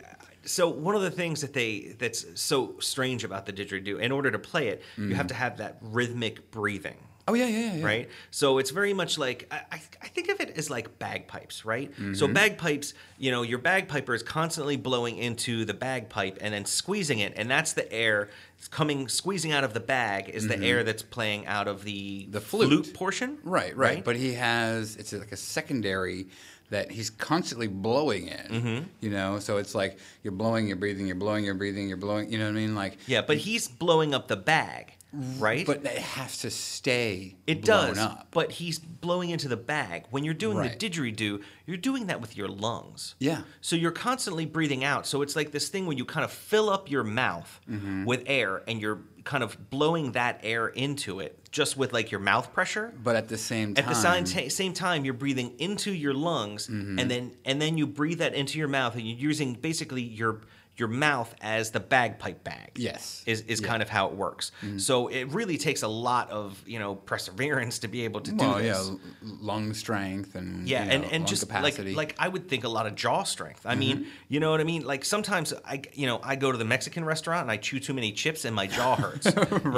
so 0.45 0.69
one 0.69 0.95
of 0.95 1.01
the 1.01 1.11
things 1.11 1.41
that 1.41 1.53
they 1.53 1.95
that's 1.97 2.25
so 2.39 2.75
strange 2.79 3.23
about 3.23 3.45
the 3.45 3.53
didgeridoo, 3.53 3.99
in 3.99 4.11
order 4.11 4.31
to 4.31 4.39
play 4.39 4.67
it, 4.67 4.81
you 4.97 5.15
have 5.15 5.27
to 5.27 5.33
have 5.33 5.57
that 5.57 5.77
rhythmic 5.81 6.51
breathing. 6.51 6.97
Oh 7.27 7.33
yeah, 7.33 7.47
yeah, 7.47 7.73
yeah. 7.77 7.83
Right, 7.85 8.09
so 8.29 8.59
it's 8.59 8.69
very 8.69 8.93
much 8.93 9.17
like 9.17 9.47
I, 9.49 9.55
I 9.71 9.81
I 10.03 10.07
think 10.09 10.29
of 10.29 10.39
it 10.41 10.55
as 10.59 10.69
like 10.69 10.99
bagpipes, 10.99 11.65
right? 11.65 11.91
So 12.13 12.27
bagpipes, 12.27 12.93
you 13.17 13.31
know, 13.31 13.41
your 13.41 13.57
bagpiper 13.57 14.13
is 14.13 14.21
constantly 14.21 14.77
blowing 14.77 15.17
into 15.17 15.65
the 15.65 15.73
bagpipe 15.73 16.37
and 16.39 16.53
then 16.53 16.65
squeezing 16.65 17.17
it, 17.17 17.33
and 17.35 17.49
that's 17.49 17.73
the 17.73 17.91
air 17.91 18.29
coming 18.71 19.07
squeezing 19.07 19.51
out 19.51 19.63
of 19.63 19.73
the 19.73 19.79
bag 19.79 20.29
is 20.29 20.47
the 20.47 20.59
air 20.59 20.83
that's 20.83 21.03
playing 21.03 21.45
out 21.45 21.67
of 21.67 21.83
the 21.83 22.25
The 22.29 22.41
flute. 22.41 22.93
portion, 22.93 23.37
Right, 23.43 23.75
right, 23.77 24.03
But 24.03 24.15
he 24.15 24.33
has 24.33 24.95
it's 24.95 25.13
like 25.13 25.31
a 25.31 25.37
secondary 25.37 26.27
that 26.71 26.91
he's 26.91 27.11
constantly 27.11 27.67
blowing 27.67 28.27
in. 28.27 28.37
Mm-hmm. 28.47 28.83
You 28.99 29.09
know, 29.11 29.37
so 29.39 29.57
it's 29.57 29.75
like 29.75 29.99
you're 30.23 30.33
blowing, 30.33 30.67
you're 30.67 30.77
breathing, 30.77 31.05
you're 31.05 31.15
blowing, 31.15 31.45
you're 31.45 31.53
breathing, 31.53 31.87
you're 31.87 31.95
blowing. 31.97 32.31
You 32.31 32.39
know 32.39 32.45
what 32.45 32.51
I 32.57 32.61
mean? 32.61 32.73
Like 32.75 32.97
yeah, 33.07 33.21
but 33.21 33.37
he's 33.37 33.67
blowing 33.67 34.15
up 34.15 34.27
the 34.27 34.35
bag, 34.35 34.94
right? 35.37 35.65
but 35.65 35.77
it 35.85 35.97
has 35.97 36.39
to 36.39 36.49
stay. 36.49 37.35
It 37.47 37.61
blown 37.63 37.87
does, 37.89 37.97
up. 37.99 38.27
but 38.31 38.51
he's 38.51 38.79
blowing 38.79 39.29
into 39.29 39.47
the 39.47 39.57
bag. 39.57 40.05
When 40.11 40.23
you're 40.23 40.33
doing 40.33 40.57
Right. 40.57 40.77
the 40.79 40.89
didgeridoo, 40.89 41.41
you're 41.65 41.77
doing 41.77 42.07
that 42.07 42.21
with 42.21 42.35
your 42.37 42.47
lungs. 42.47 43.15
Yeah. 43.19 43.41
So 43.61 43.75
you're 43.75 43.91
constantly 43.91 44.45
breathing 44.45 44.83
out. 44.83 45.05
So 45.07 45.21
it's 45.21 45.35
like 45.35 45.51
this 45.51 45.69
thing 45.69 45.85
where 45.85 45.95
you 45.97 46.05
kind 46.05 46.23
of 46.23 46.31
fill 46.31 46.69
up 46.69 46.89
your 46.91 47.03
mouth 47.03 47.59
Mm-hmm. 47.69 48.05
with 48.05 48.23
air 48.27 48.61
and 48.67 48.81
you're 48.81 49.01
kind 49.23 49.43
of 49.43 49.69
blowing 49.71 50.11
that 50.11 50.39
air 50.43 50.67
into 50.67 51.19
it 51.19 51.39
just 51.51 51.75
with 51.77 51.91
like 51.93 52.11
your 52.11 52.19
mouth 52.19 52.53
pressure. 52.53 52.93
But 53.03 53.15
at 53.15 53.27
the 53.27 53.37
same 53.37 53.73
time, 53.73 53.83
At 53.85 53.89
the 53.89 53.95
same, 53.95 54.23
ta- 54.25 54.49
same 54.49 54.73
time, 54.73 55.03
you're 55.05 55.13
breathing 55.15 55.53
into 55.57 55.91
your 55.91 56.13
lungs, 56.13 56.67
Mm-hmm. 56.67 56.99
and 56.99 57.09
then 57.09 57.31
and 57.45 57.61
then 57.61 57.77
you 57.77 57.87
breathe 57.87 58.19
that 58.19 58.33
into 58.35 58.59
your 58.59 58.67
mouth, 58.67 58.93
and 58.95 59.07
you're 59.07 59.17
using 59.17 59.53
basically 59.53 60.03
your 60.03 60.41
your 60.77 60.89
mouth 60.89 61.33
as 61.39 61.71
the 61.71 61.79
bagpipe 61.79 62.43
bag. 62.43 62.71
Yes. 62.75 63.23
is 63.25 63.41
is 63.41 63.61
kind 63.61 63.81
of 63.81 63.87
how 63.89 64.07
it 64.07 64.13
works. 64.13 64.51
Mm-hmm. 64.61 64.77
So 64.79 65.07
it 65.07 65.25
really 65.29 65.57
takes 65.57 65.83
a 65.83 65.87
lot 65.87 66.29
of 66.31 66.61
you 66.67 66.79
know 66.79 66.95
perseverance 66.95 67.79
to 67.79 67.87
be 67.87 68.03
able 68.03 68.21
to 68.21 68.35
well, 68.35 68.57
do 68.57 68.63
this. 68.63 68.89
l- 68.89 68.99
lung 69.21 69.73
strength 69.73 70.35
and 70.35 70.67
Yeah, 70.67 70.83
you 70.83 70.91
and, 70.91 71.01
know, 71.03 71.09
and 71.11 71.21
lung 71.23 71.25
just 71.27 71.41
capacity. 71.47 71.89
Mm-hmm. 71.91 71.97
like 71.97 72.09
like 72.09 72.15
I 72.19 72.27
would 72.27 72.49
think 72.49 72.65
a 72.65 72.69
lot 72.69 72.87
of 72.87 72.95
jaw 72.95 73.23
strength. 73.23 73.65
I 73.65 73.75
mean, 73.75 74.07
you 74.27 74.39
know 74.41 74.51
what 74.51 74.59
I 74.59 74.65
mean? 74.65 74.83
Like 74.85 75.05
sometimes 75.05 75.53
I 75.65 75.81
you 75.93 76.07
know 76.07 76.19
I 76.21 76.35
go 76.35 76.51
to 76.51 76.57
the 76.57 76.65
Mexican 76.65 77.05
restaurant 77.05 77.43
and 77.43 77.51
I 77.51 77.57
chew 77.57 77.79
too 77.79 77.93
many 77.93 78.11
chips 78.11 78.43
and 78.45 78.53
my 78.55 78.67
jaw 78.67 78.95
hurts. 78.97 79.27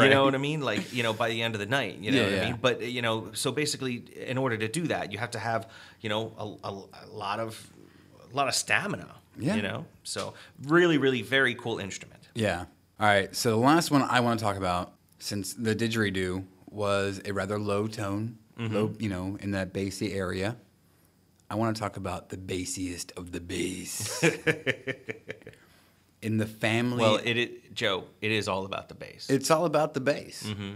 You 0.07 0.09
know 0.09 0.25
what 0.25 0.35
I 0.35 0.39
mean? 0.39 0.61
Like 0.61 0.93
you 0.93 1.03
know 1.03 1.13
by 1.13 1.29
the 1.29 1.41
end 1.43 1.53
of 1.53 1.59
the 1.59 1.65
night, 1.67 1.97
you 1.99 2.11
know 2.11 2.17
Yeah, 2.17 2.29
what 2.31 2.39
I 2.41 2.45
mean? 2.45 2.59
But 2.61 2.81
you 2.81 3.01
know, 3.01 3.29
so 3.33 3.51
basically, 3.51 4.03
in 4.25 4.37
order 4.37 4.57
to 4.57 4.67
do 4.67 4.87
that, 4.87 5.11
you 5.11 5.19
have 5.19 5.31
to 5.31 5.39
have 5.39 5.69
you 6.01 6.09
know 6.09 6.33
a, 6.63 6.67
a, 6.69 6.71
a 7.05 7.07
lot 7.11 7.39
of 7.39 7.71
a 8.31 8.35
lot 8.35 8.47
of 8.47 8.55
stamina. 8.55 9.13
Yeah. 9.39 9.55
You 9.55 9.61
know, 9.61 9.85
so 10.03 10.33
really, 10.65 10.97
really 10.97 11.21
very 11.21 11.55
cool 11.55 11.79
instrument. 11.79 12.27
Yeah. 12.35 12.65
All 12.99 13.07
right. 13.07 13.35
So 13.35 13.51
the 13.51 13.57
last 13.57 13.91
one 13.91 14.01
I 14.03 14.19
want 14.21 14.39
to 14.39 14.43
talk 14.45 14.57
about, 14.57 14.93
since 15.19 15.53
the 15.53 15.75
didgeridoo 15.75 16.45
was 16.69 17.21
a 17.25 17.31
rather 17.33 17.57
low 17.59 17.87
tone, 17.87 18.37
Mm-hmm. 18.59 18.73
low, 18.75 18.93
you 18.97 19.07
know, 19.09 19.37
in 19.39 19.51
that 19.51 19.71
bassy 19.71 20.13
area, 20.15 20.57
I 21.47 21.53
want 21.53 21.75
to 21.75 21.79
talk 21.79 21.95
about 21.95 22.29
the 22.29 22.37
bassiest 22.37 23.15
of 23.15 23.31
the 23.31 23.39
bass. 23.39 24.23
in 26.21 26.37
the 26.37 26.47
family. 26.47 27.01
Well, 27.01 27.19
it, 27.23 27.73
Joe, 27.75 28.05
it 28.21 28.31
is 28.31 28.47
all 28.47 28.65
about 28.65 28.89
the 28.89 28.95
bass. 28.95 29.29
it's 29.29 29.51
all 29.51 29.65
about 29.65 29.93
the 29.93 29.99
bass, 29.99 30.43
Mm-hmm. 30.43 30.73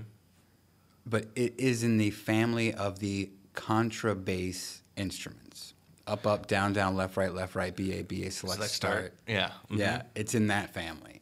but 1.06 1.26
it 1.36 1.56
is 1.58 1.84
in 1.84 1.98
the 1.98 2.12
family 2.12 2.72
of 2.74 3.00
the 3.00 3.32
contrabass 3.56 4.82
instruments. 4.96 5.74
Up, 6.08 6.26
up, 6.28 6.48
down, 6.48 6.74
down, 6.74 6.96
left, 6.96 7.16
right, 7.16 7.34
left, 7.34 7.56
right, 7.56 7.76
B, 7.76 7.94
A, 8.00 8.04
B, 8.04 8.26
A, 8.26 8.32
select, 8.32 8.56
Select 8.56 8.74
start. 8.74 8.94
start. 8.98 9.14
Yeah. 9.28 9.52
mhm. 9.70 9.80
Yeah, 9.80 10.02
it's 10.16 10.34
in 10.36 10.48
that 10.48 10.74
family. 10.74 11.22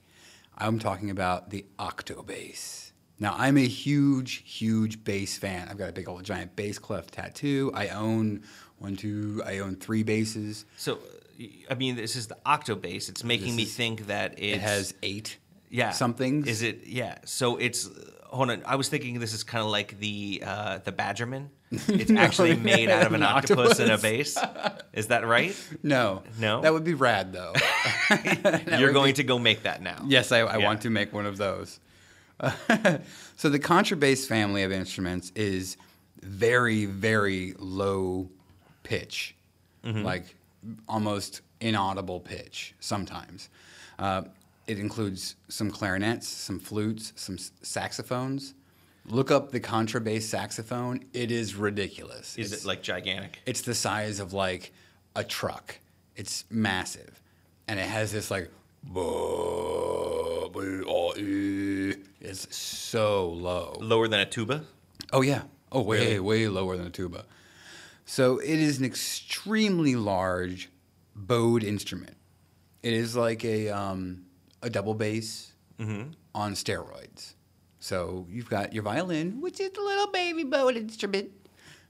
I'm 0.58 0.80
talking 0.80 1.10
about 1.10 1.50
the 1.50 1.66
octobass. 1.78 2.92
Now, 3.20 3.36
I'm 3.38 3.58
a 3.58 3.68
huge, 3.68 4.44
huge 4.46 5.04
bass 5.04 5.38
fan. 5.38 5.68
I've 5.70 5.78
got 5.78 5.90
a 5.90 5.94
big 5.94 6.08
old 6.08 6.24
giant 6.24 6.56
bass 6.56 6.80
clef 6.80 7.12
tattoo. 7.12 7.72
I 7.74 7.90
own 7.90 8.44
one, 8.78 8.96
two, 8.96 9.42
I 9.46 9.60
own 9.60 9.76
three 9.76 10.04
basses. 10.04 10.66
So, 10.78 11.00
I 11.70 11.74
mean, 11.76 11.96
this 11.96 12.16
is 12.16 12.28
the 12.28 12.38
octo 12.46 12.76
bass. 12.76 13.10
It's 13.10 13.24
making 13.24 13.48
This 13.48 13.56
me 13.58 13.64
is- 13.64 13.76
think 13.76 14.08
that 14.08 14.34
it's, 14.40 14.58
It 14.58 14.62
has 14.62 14.94
eight 15.04 15.38
yeah 15.72 15.92
somethings. 15.92 16.48
Is 16.48 16.62
it 16.64 16.88
yeah? 16.88 17.20
So 17.26 17.58
it's 17.58 17.88
hold 18.26 18.50
on. 18.50 18.64
I 18.66 18.76
was 18.76 18.90
thinking 18.90 19.20
this 19.20 19.34
is 19.34 19.44
kind 19.44 19.64
of 19.64 19.70
like 19.70 20.00
the 20.00 20.42
uh, 20.46 20.78
the 20.80 20.92
Badgerman. 20.92 21.50
It's 21.72 22.10
actually 22.26 22.56
made 22.56 22.90
out 22.90 23.06
of 23.06 23.14
an 23.14 23.22
An 23.24 23.30
octopus 23.30 23.80
and 23.80 23.90
a 23.90 23.94
octopus. 23.94 24.34
bass. 24.36 24.82
Is 24.94 25.08
that 25.08 25.26
right? 25.28 25.56
No. 25.84 26.24
No? 26.40 26.62
That 26.62 26.74
would 26.74 26.84
be 26.84 26.94
rad, 26.96 27.32
though. 27.34 27.54
You're 28.78 28.92
going 28.94 29.14
to 29.16 29.24
go 29.24 29.38
make 29.38 29.64
that 29.64 29.82
now. 29.82 30.04
Yes, 30.08 30.32
I, 30.32 30.40
I 30.40 30.58
Yeah. 30.58 30.66
want 30.66 30.82
to 30.82 30.90
make 30.90 31.14
one 31.14 31.26
of 31.26 31.38
those. 31.38 31.80
so 33.38 33.50
the 33.50 33.60
contrabass 33.60 34.26
family 34.28 34.64
of 34.64 34.72
instruments 34.72 35.32
is 35.36 35.78
very, 36.22 36.86
very 36.86 37.54
low 37.60 38.30
pitch, 38.84 39.36
Mm-hmm. 39.84 40.04
like 40.04 40.36
almost 40.90 41.40
inaudible 41.62 42.20
pitch 42.20 42.74
sometimes. 42.82 43.48
Uh, 43.98 44.24
it 44.68 44.78
includes 44.78 45.36
some 45.48 45.72
clarinets, 45.72 46.28
some 46.28 46.60
flutes, 46.60 47.14
some 47.16 47.38
saxophones. 47.62 48.54
Look 49.10 49.32
up 49.32 49.52
the 49.52 49.60
contrabass 49.60 50.22
saxophone. 50.24 51.04
It 51.14 51.32
is 51.32 51.56
ridiculous. 51.56 52.38
Is 52.38 52.48
It's- 52.52 52.64
it 52.64 52.68
like 52.68 52.84
gigantic? 52.84 53.40
it's 53.46 53.62
the 53.62 53.74
size 53.76 54.20
of 54.20 54.34
like 54.34 54.72
a 55.16 55.24
truck. 55.24 55.80
It's 56.16 56.46
massive, 56.50 57.22
and 57.68 57.80
it 57.80 57.88
has 57.88 58.12
this 58.12 58.30
like. 58.30 58.52
It's 62.22 62.56
so 62.56 63.30
low. 63.30 63.78
Lower 63.80 64.08
than 64.08 64.20
a 64.20 64.26
tuba? 64.26 64.64
Oh 65.12 65.22
yeah. 65.22 65.44
Oh, 65.72 65.82
way 65.82 66.00
Really? 66.00 66.20
way 66.20 66.48
lower 66.48 66.78
than 66.78 66.88
a 66.88 66.92
tuba. 66.92 67.26
So 68.06 68.40
it 68.40 68.60
is 68.60 68.80
an 68.80 68.86
extremely 68.86 69.96
large 69.96 70.70
bowed 71.16 71.64
instrument. 71.64 72.18
It 72.84 72.94
is 72.94 73.16
like 73.16 73.44
a 73.46 73.70
um, 73.70 74.26
a 74.62 74.70
double 74.70 74.94
bass 74.94 75.54
Mm-hmm. 75.80 76.12
on 76.36 76.54
steroids. 76.56 77.36
So 77.80 78.28
you've 78.30 78.50
got 78.50 78.74
your 78.74 78.84
violin, 78.84 79.40
which 79.42 79.60
is 79.60 79.72
a 79.78 79.82
little 79.82 80.08
baby 80.12 80.44
bowed 80.44 80.76
instrument. 80.76 81.30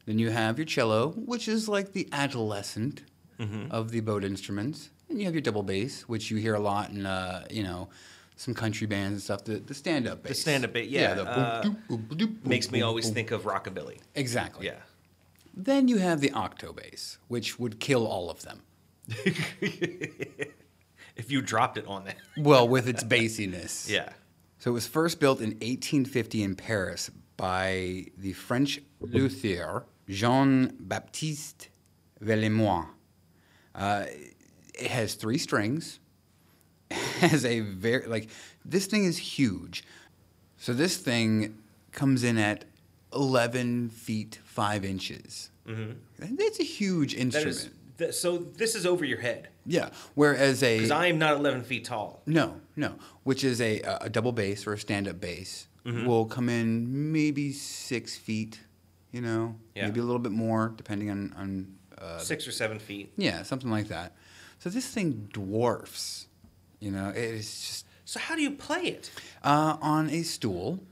Then 0.06 0.20
you 0.20 0.30
have 0.30 0.58
your 0.58 0.66
cello, 0.66 1.10
which 1.12 1.48
is 1.48 1.68
like 1.68 1.94
the 1.94 2.08
adolescent 2.12 3.04
Mm-hmm. 3.40 3.72
of 3.72 3.92
the 3.92 4.02
bowed 4.02 4.26
instruments. 4.26 4.90
And 5.08 5.18
you 5.18 5.24
have 5.24 5.34
your 5.34 5.42
double 5.42 5.64
bass, 5.64 6.02
which 6.10 6.30
you 6.30 6.36
hear 6.36 6.56
a 6.56 6.60
lot 6.60 6.90
in 6.90 7.06
uh, 7.06 7.46
you 7.50 7.64
know 7.64 7.88
some 8.36 8.54
country 8.54 8.86
bands 8.86 9.14
and 9.14 9.22
stuff. 9.22 9.46
The, 9.46 9.60
the 9.60 9.74
stand 9.74 10.08
up 10.10 10.24
bass. 10.24 10.32
The 10.32 10.36
stand-up 10.36 10.74
bass, 10.74 10.90
yeah, 10.90 11.14
the 11.14 11.24
uh, 11.26 11.64
boom, 11.64 11.78
doop, 11.90 12.08
boom, 12.10 12.18
doop, 12.18 12.46
Makes 12.46 12.68
boom, 12.68 12.74
me 12.74 12.82
always 12.82 13.10
think 13.10 13.32
of 13.32 13.44
rockabilly. 13.44 14.00
Exactly. 14.14 14.66
Yeah. 14.66 14.80
Then 15.54 15.88
you 15.88 16.00
have 16.00 16.20
the 16.20 16.32
octobass, 16.32 17.16
which 17.30 17.58
would 17.60 17.80
kill 17.80 18.06
all 18.06 18.30
of 18.30 18.42
them. 18.44 18.62
If 21.16 21.30
you 21.32 21.42
dropped 21.42 21.78
it 21.78 21.86
on 21.86 22.06
there. 22.06 22.16
Well, 22.38 22.68
with 22.68 22.88
its 22.88 23.04
bassiness. 23.16 23.90
Yeah. 23.90 24.10
So 24.60 24.72
it 24.72 24.74
was 24.74 24.88
first 24.88 25.20
built 25.20 25.40
in 25.40 25.52
1850 25.52 26.44
in 26.44 26.56
Paris 26.56 27.10
by 27.38 28.08
the 28.18 28.34
French 28.34 28.82
luthier 29.00 29.86
Jean 30.10 30.76
Baptiste 30.80 31.70
Vuillaume. 32.20 32.88
Uh, 33.74 34.06
it 34.74 34.92
has 34.92 35.16
three 35.16 35.38
strings. 35.38 36.00
has 36.92 37.46
a 37.46 37.60
very 37.60 38.06
like 38.08 38.30
this 38.66 38.88
thing 38.88 39.06
is 39.06 39.18
huge. 39.18 39.84
So 40.58 40.74
this 40.74 40.98
thing 40.98 41.58
comes 41.92 42.24
in 42.24 42.38
at 42.38 42.66
11 43.14 43.90
feet 43.90 44.40
5 44.44 44.84
inches. 44.84 45.52
Mm-hmm. 45.68 46.36
It's 46.40 46.60
a 46.60 46.64
huge 46.64 47.14
instrument. 47.14 47.72
Th- 48.00 48.14
so 48.16 48.38
this 48.40 48.74
is 48.76 48.86
over 48.86 49.06
your 49.06 49.20
head. 49.20 49.50
yeah. 49.66 49.90
Whereas 50.16 50.64
a 50.64 50.78
Because 50.78 50.90
I 50.92 51.08
am 51.08 51.20
not 51.20 51.34
11 51.38 51.64
feet 51.64 51.86
tall. 51.86 52.24
no, 52.26 52.60
no. 52.76 52.96
Which 53.24 53.44
is 53.44 53.62
a, 53.62 53.82
a 54.02 54.10
double 54.10 54.32
bass 54.32 54.66
or 54.66 54.74
a 54.74 54.78
stand 54.80 55.08
up 55.08 55.20
bass 55.22 55.68
Mm-hmm. 55.86 56.06
will 56.06 56.26
come 56.26 56.50
in 56.50 57.12
maybe 57.14 57.54
six 57.54 58.18
feet, 58.18 58.60
you 59.14 59.22
know, 59.22 59.56
Yeah. 59.76 59.86
maybe 59.86 60.02
a 60.02 60.04
little 60.04 60.20
bit 60.20 60.34
more 60.34 60.74
depending 60.76 61.10
on, 61.10 61.34
on 61.38 61.76
uh, 61.98 62.18
Six 62.20 62.46
or 62.48 62.52
seven 62.52 62.80
feet. 62.80 63.14
yeah, 63.16 63.44
something 63.44 63.72
like 63.72 63.88
that. 63.88 64.14
So 64.60 64.70
this 64.70 64.86
thing 64.88 65.30
dwarfs, 65.32 66.28
you 66.82 66.92
know, 66.92 67.10
it 67.10 67.18
is 67.18 67.46
just 67.62 67.86
So 68.06 68.20
how 68.20 68.36
do 68.36 68.42
you 68.42 68.52
play 68.52 68.84
it? 68.88 69.10
uh, 69.44 69.78
on 69.82 70.10
a 70.10 70.24
stool. 70.24 70.84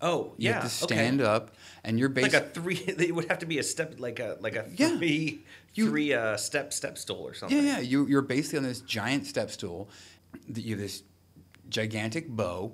Oh, 0.00 0.32
You 0.38 0.48
yeah. 0.48 0.52
have 0.54 0.62
to 0.62 0.68
stand 0.70 1.20
okay. 1.20 1.30
up, 1.30 1.54
and 1.84 1.98
your 1.98 2.08
bass. 2.08 2.32
Like 2.32 2.32
a 2.42 2.48
three. 2.48 2.76
It 2.86 3.14
would 3.14 3.28
have 3.28 3.40
to 3.40 3.46
be 3.46 3.58
a 3.58 3.62
step, 3.62 3.96
like 4.00 4.18
a 4.20 4.38
like 4.40 4.56
a 4.56 4.64
Yeah. 4.74 4.96
Three, 5.74 5.84
You- 5.84 5.90
three 5.90 6.12
uh, 6.14 6.36
step 6.36 6.72
step 6.72 6.98
stool 6.98 7.22
or 7.26 7.34
something. 7.34 7.56
Yeah, 7.58 7.76
yeah. 7.76 7.80
You, 7.80 8.06
you're 8.06 8.22
basically 8.22 8.58
on 8.58 8.64
this 8.64 8.80
giant 8.80 9.26
step 9.26 9.50
stool. 9.50 9.88
that 10.48 10.62
You 10.62 10.70
have 10.74 10.80
this 10.80 11.02
gigantic 11.68 12.28
bow. 12.28 12.72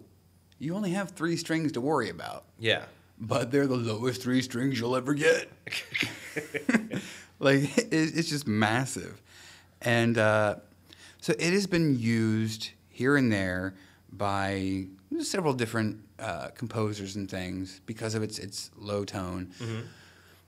You 0.59 0.75
only 0.75 0.91
have 0.91 1.11
three 1.11 1.37
strings 1.37 1.73
to 1.73 1.81
worry 1.81 2.09
about. 2.11 2.45
Yeah. 2.59 2.85
but 3.19 3.51
they're 3.51 3.67
the 3.67 3.77
lowest 3.77 4.23
three 4.23 4.43
strings 4.43 4.79
you'll 4.81 4.97
ever 4.97 5.15
get. 5.15 5.49
like 7.39 7.77
it, 7.79 7.89
it's 7.93 8.29
just 8.29 8.47
massive, 8.47 9.21
and 9.83 10.19
uh, 10.19 10.57
so 11.21 11.33
it 11.39 11.53
has 11.53 11.67
been 11.67 11.99
used 11.99 12.71
here 12.89 13.17
and 13.17 13.31
there 13.33 13.75
by 14.13 14.87
several 15.21 15.53
different 15.55 15.99
uh, 16.19 16.49
composers 16.55 17.17
and 17.17 17.31
things 17.31 17.81
because 17.87 18.15
of 18.15 18.23
its 18.23 18.39
its 18.39 18.71
low 18.77 19.05
tone. 19.05 19.51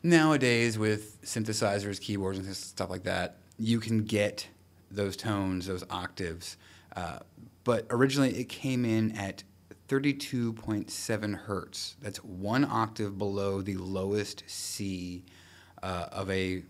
Nowadays, 0.02 0.78
with 0.78 1.20
synthesizers, 1.22 2.00
keyboards, 2.00 2.38
and 2.38 2.56
stuff 2.56 2.88
like 2.90 3.02
that, 3.04 3.38
you 3.58 3.80
can 3.80 4.04
get 4.04 4.46
those 4.90 5.16
tones, 5.16 5.66
those 5.66 5.84
octaves. 5.90 6.56
Uh, 6.94 7.18
but 7.64 7.86
originally, 7.90 8.30
it 8.38 8.48
came 8.48 8.84
in 8.84 9.12
at 9.18 9.42
32.7 9.88 11.34
hertz. 11.34 11.96
That's 12.00 12.22
one 12.22 12.64
octave 12.64 13.18
below 13.18 13.60
the 13.60 13.76
lowest 13.76 14.44
C 14.46 15.24
uh, 15.82 16.06
of 16.12 16.30
a 16.30 16.62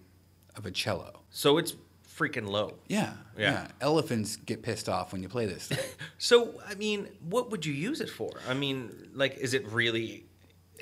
of 0.57 0.67
a 0.67 0.71
cello. 0.71 1.21
So 1.31 1.59
it's 1.59 1.75
freaking 2.17 2.49
low. 2.49 2.79
Yeah, 2.89 3.13
Yeah. 3.37 3.51
yeah, 3.53 3.69
Elephants 3.81 4.35
get 4.37 4.63
pissed 4.63 4.89
off 4.89 5.13
when 5.13 5.23
you 5.23 5.29
play 5.29 5.47
this 5.47 5.69
thing. 5.69 5.79
So 6.19 6.55
I 6.67 6.75
mean, 6.75 7.09
what 7.29 7.51
would 7.51 7.65
you 7.65 7.73
use 7.73 8.01
it 8.01 8.11
for? 8.11 8.31
I 8.49 8.55
mean, 8.55 9.11
like, 9.15 9.37
is 9.37 9.55
it 9.55 9.69
really? 9.71 10.25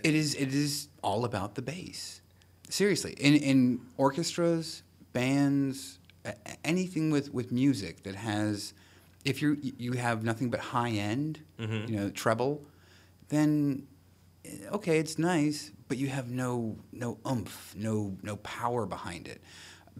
It 0.02 0.14
is. 0.14 0.35
It 0.35 0.55
is 0.55 0.89
all 1.02 1.24
about 1.24 1.55
the 1.56 1.62
bass. 1.62 2.20
Seriously, 2.69 3.13
in 3.19 3.35
in 3.35 3.81
orchestras, 3.97 4.83
bands, 5.13 5.99
anything 6.65 7.11
with 7.11 7.33
with 7.33 7.53
music 7.53 8.03
that 8.03 8.15
has, 8.17 8.75
if 9.25 9.41
you 9.43 9.57
you 9.61 9.93
have 9.93 10.25
nothing 10.25 10.51
but 10.51 10.61
high 10.61 10.91
end, 10.91 11.41
Mm-hmm. 11.59 11.91
you 11.91 11.97
know, 11.99 12.11
treble, 12.11 12.63
then 13.29 13.87
eh, 14.45 14.51
okay, 14.73 14.99
it's 14.99 15.19
nice, 15.19 15.71
but 15.89 15.97
you 15.97 16.09
have 16.09 16.31
no 16.31 16.77
no 16.93 17.19
oomph, 17.27 17.75
no 17.77 18.17
no 18.23 18.37
power 18.37 18.85
behind 18.87 19.29
it. 19.29 19.41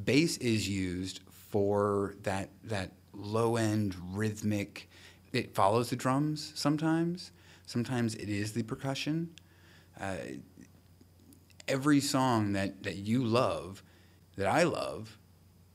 Bass 0.05 0.37
is 0.39 0.69
used 0.69 1.21
for 1.51 2.15
that 2.25 2.51
that 2.65 2.91
low 3.15 3.57
end 3.57 3.95
rhythmic. 4.13 4.89
It 5.33 5.55
follows 5.55 5.91
the 5.91 5.97
drums 5.97 6.53
sometimes. 6.55 7.31
Sometimes 7.67 8.15
it 8.15 8.29
is 8.29 8.53
the 8.53 8.63
percussion. 8.63 9.31
Uh, 10.01 10.17
every 11.69 12.01
song 12.01 12.53
that, 12.53 12.83
that 12.83 12.97
you 12.97 13.25
love, 13.25 13.83
that 14.37 14.47
I 14.47 14.65
love, 14.65 15.19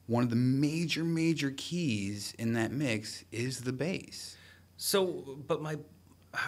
one 0.08 0.24
of 0.24 0.30
the 0.30 0.36
major, 0.36 1.04
major 1.04 1.54
keys 1.56 2.34
in 2.38 2.54
that 2.54 2.72
mix 2.72 3.24
is 3.32 3.62
the 3.62 3.74
bass. 3.74 4.38
So, 4.78 5.38
but 5.48 5.62
my, 5.62 5.78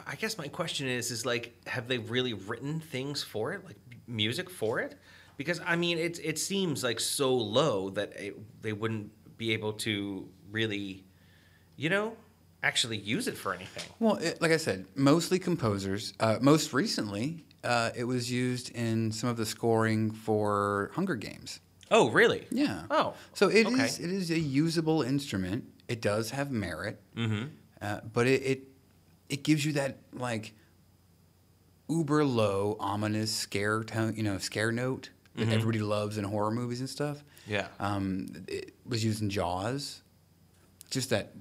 I 0.08 0.16
guess 0.16 0.38
my 0.38 0.48
question 0.48 0.88
is, 0.88 1.12
is 1.12 1.26
like, 1.26 1.54
have 1.68 1.88
they 1.88 1.98
really 1.98 2.34
written 2.34 2.80
things 2.80 3.24
for 3.24 3.54
it, 3.54 3.66
like 3.66 3.78
music 4.08 4.50
for 4.50 4.80
it? 4.80 4.96
Because 5.38 5.60
I 5.66 5.76
mean, 5.76 5.98
it 5.98 6.20
it 6.24 6.38
seems 6.38 6.84
like 6.84 7.00
so 7.00 7.34
low 7.34 7.90
that 7.92 8.14
it, 8.16 8.38
they 8.62 8.72
wouldn't 8.72 9.12
be 9.38 9.52
able 9.54 9.74
to 9.74 10.30
really, 10.52 11.04
you 11.76 11.90
know, 11.90 12.16
actually 12.62 12.98
use 12.98 13.28
it 13.28 13.36
for 13.36 13.54
anything. 13.54 13.84
Well, 14.00 14.16
it, 14.18 14.42
like 14.42 14.52
I 14.52 14.58
said, 14.58 14.86
mostly 14.96 15.40
composers. 15.40 16.14
Uh, 16.20 16.38
most 16.40 16.72
recently, 16.72 17.44
uh, 17.64 17.92
it 17.96 18.04
was 18.04 18.32
used 18.32 18.70
in 18.76 19.12
some 19.12 19.30
of 19.30 19.38
the 19.38 19.46
scoring 19.46 20.12
for 20.12 20.92
Hunger 20.94 21.16
Games. 21.16 21.60
Oh, 21.92 22.10
really? 22.10 22.48
Yeah. 22.52 22.84
Oh. 22.90 23.14
So 23.34 23.50
it 23.50 23.68
is 23.68 24.00
okay. 24.00 24.04
it 24.04 24.12
is 24.12 24.32
a 24.32 24.40
usable 24.40 25.02
instrument. 25.02 25.66
It 25.88 26.02
does 26.02 26.32
have 26.32 26.52
merit. 26.52 27.02
Mm-hmm. 27.16 27.44
uh, 27.82 28.00
but 28.12 28.28
it, 28.28 28.42
it 28.42 28.68
it 29.30 29.44
gives 29.44 29.66
you 29.66 29.74
that 29.74 29.98
like 30.14 30.54
uber 31.90 32.24
low, 32.26 32.78
ominous 32.80 33.34
scare 33.34 33.84
tone, 33.84 34.16
you 34.16 34.24
know, 34.24 34.38
scare 34.38 34.72
note 34.72 35.10
that 35.36 35.50
everybody 35.50 35.80
loves 35.80 36.18
in 36.18 36.24
horror 36.24 36.52
movies 36.52 36.80
and 36.80 36.90
stuff. 36.90 37.24
Yeah. 37.48 37.68
Um, 37.80 38.28
it 38.48 38.74
was 38.86 39.04
used 39.04 39.22
in 39.22 39.30
Jaws. 39.30 40.02
Just 40.90 41.10
that. 41.10 41.32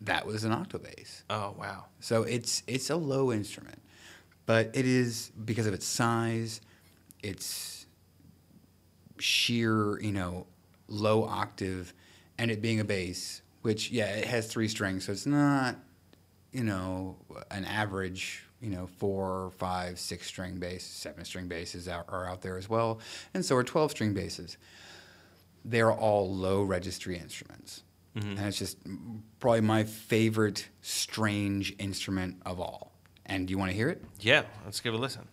That 0.00 0.26
was 0.26 0.44
an 0.44 0.52
octobass. 0.52 1.22
Oh 1.30 1.54
wow. 1.58 1.86
So 2.00 2.24
it's 2.24 2.62
it's 2.66 2.90
a 2.90 2.96
low 2.96 3.32
instrument, 3.32 3.80
but 4.46 4.70
it 4.74 4.86
is 4.86 5.30
because 5.44 5.66
of 5.66 5.74
its 5.74 5.86
size, 5.86 6.60
its 7.22 7.86
sheer 9.18 10.00
you 10.00 10.12
know 10.12 10.46
low 10.88 11.24
octave, 11.24 11.94
and 12.38 12.50
it 12.50 12.60
being 12.60 12.80
a 12.80 12.84
bass. 12.84 13.40
Which 13.62 13.90
yeah, 13.90 14.06
it 14.16 14.26
has 14.26 14.46
three 14.46 14.68
strings, 14.68 15.06
so 15.06 15.12
it's 15.12 15.26
not 15.26 15.76
you 16.52 16.64
know 16.64 17.16
an 17.50 17.64
average 17.64 18.44
you 18.60 18.70
know 18.70 18.86
four, 18.86 19.52
five, 19.56 19.98
six 19.98 20.26
string 20.26 20.58
bass, 20.58 20.84
seven 20.84 21.24
string 21.24 21.48
basses 21.48 21.88
are, 21.88 22.04
are 22.08 22.28
out 22.28 22.42
there 22.42 22.58
as 22.58 22.68
well, 22.68 23.00
and 23.32 23.44
so 23.44 23.56
are 23.56 23.64
twelve 23.64 23.90
string 23.90 24.12
basses. 24.12 24.58
They're 25.64 25.92
all 25.92 26.34
low 26.34 26.62
registry 26.62 27.16
instruments. 27.16 27.83
Mm-hmm. 28.16 28.38
And 28.38 28.46
it's 28.46 28.58
just 28.58 28.78
probably 29.40 29.60
my 29.60 29.84
favorite 29.84 30.68
strange 30.80 31.74
instrument 31.78 32.42
of 32.46 32.60
all. 32.60 32.92
And 33.26 33.46
do 33.46 33.52
you 33.52 33.58
want 33.58 33.70
to 33.70 33.76
hear 33.76 33.88
it? 33.88 34.04
Yeah, 34.20 34.44
let's 34.64 34.80
give 34.80 34.94
it 34.94 34.98
a 34.98 35.00
listen. 35.00 35.28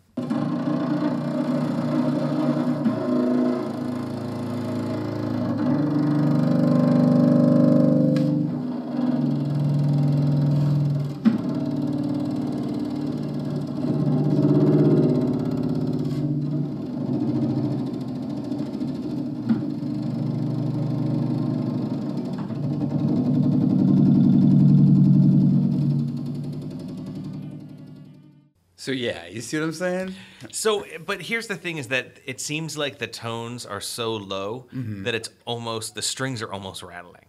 So 28.81 28.91
yeah, 28.91 29.27
you 29.27 29.41
see 29.41 29.59
what 29.59 29.65
I'm 29.65 29.73
saying? 29.73 30.15
So, 30.49 30.87
but 31.05 31.21
here's 31.21 31.45
the 31.45 31.55
thing: 31.55 31.77
is 31.77 31.89
that 31.89 32.19
it 32.25 32.41
seems 32.41 32.75
like 32.75 32.97
the 32.97 33.05
tones 33.05 33.63
are 33.63 33.79
so 33.79 34.15
low 34.15 34.65
that 34.73 35.13
it's 35.13 35.29
almost 35.45 35.93
the 35.93 36.01
strings 36.01 36.41
are 36.41 36.51
almost 36.51 36.81
rattling. 36.81 37.27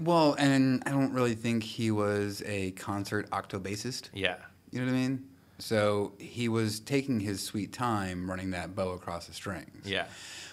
Well, 0.00 0.34
and 0.38 0.82
I 0.86 0.90
don't 0.92 1.12
really 1.12 1.34
think 1.34 1.62
he 1.62 1.90
was 1.90 2.42
a 2.46 2.70
concert 2.70 3.28
octobassist. 3.28 4.08
Yeah. 4.14 4.36
You 4.70 4.80
know 4.80 4.86
what 4.86 4.92
I 4.92 4.98
mean? 5.02 5.28
So 5.58 6.14
he 6.18 6.48
was 6.48 6.80
taking 6.80 7.20
his 7.20 7.42
sweet 7.42 7.74
time 7.74 8.30
running 8.30 8.52
that 8.52 8.74
bow 8.74 8.92
across 8.92 9.26
the 9.26 9.34
strings. 9.34 9.86
Yeah. 9.86 10.06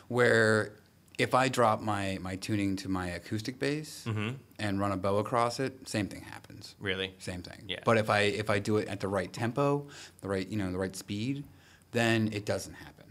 Where 0.09 0.73
if 1.17 1.33
I 1.33 1.47
drop 1.47 1.79
my, 1.79 2.17
my 2.19 2.35
tuning 2.35 2.75
to 2.77 2.89
my 2.89 3.07
acoustic 3.07 3.57
bass 3.57 4.03
Mm-hmm. 4.05 4.35
And 4.59 4.79
run 4.79 4.91
a 4.91 4.97
bow 4.97 5.17
across 5.17 5.59
it, 5.59 5.87
same 5.87 6.07
thing 6.07 6.21
happens. 6.21 6.75
Really. 6.79 7.13
Same 7.19 7.41
thing. 7.41 7.63
Yeah. 7.67 7.79
But 7.83 7.97
if 7.97 8.09
I 8.09 8.21
if 8.21 8.49
I 8.49 8.59
do 8.59 8.77
it 8.77 8.87
at 8.87 8.99
the 8.99 9.07
right 9.07 9.31
tempo, 9.31 9.87
the 10.21 10.27
right 10.27 10.47
you 10.47 10.57
know 10.57 10.71
the 10.71 10.77
right 10.77 10.95
speed, 10.95 11.43
then 11.91 12.29
it 12.31 12.45
doesn't 12.45 12.73
happen. 12.73 13.05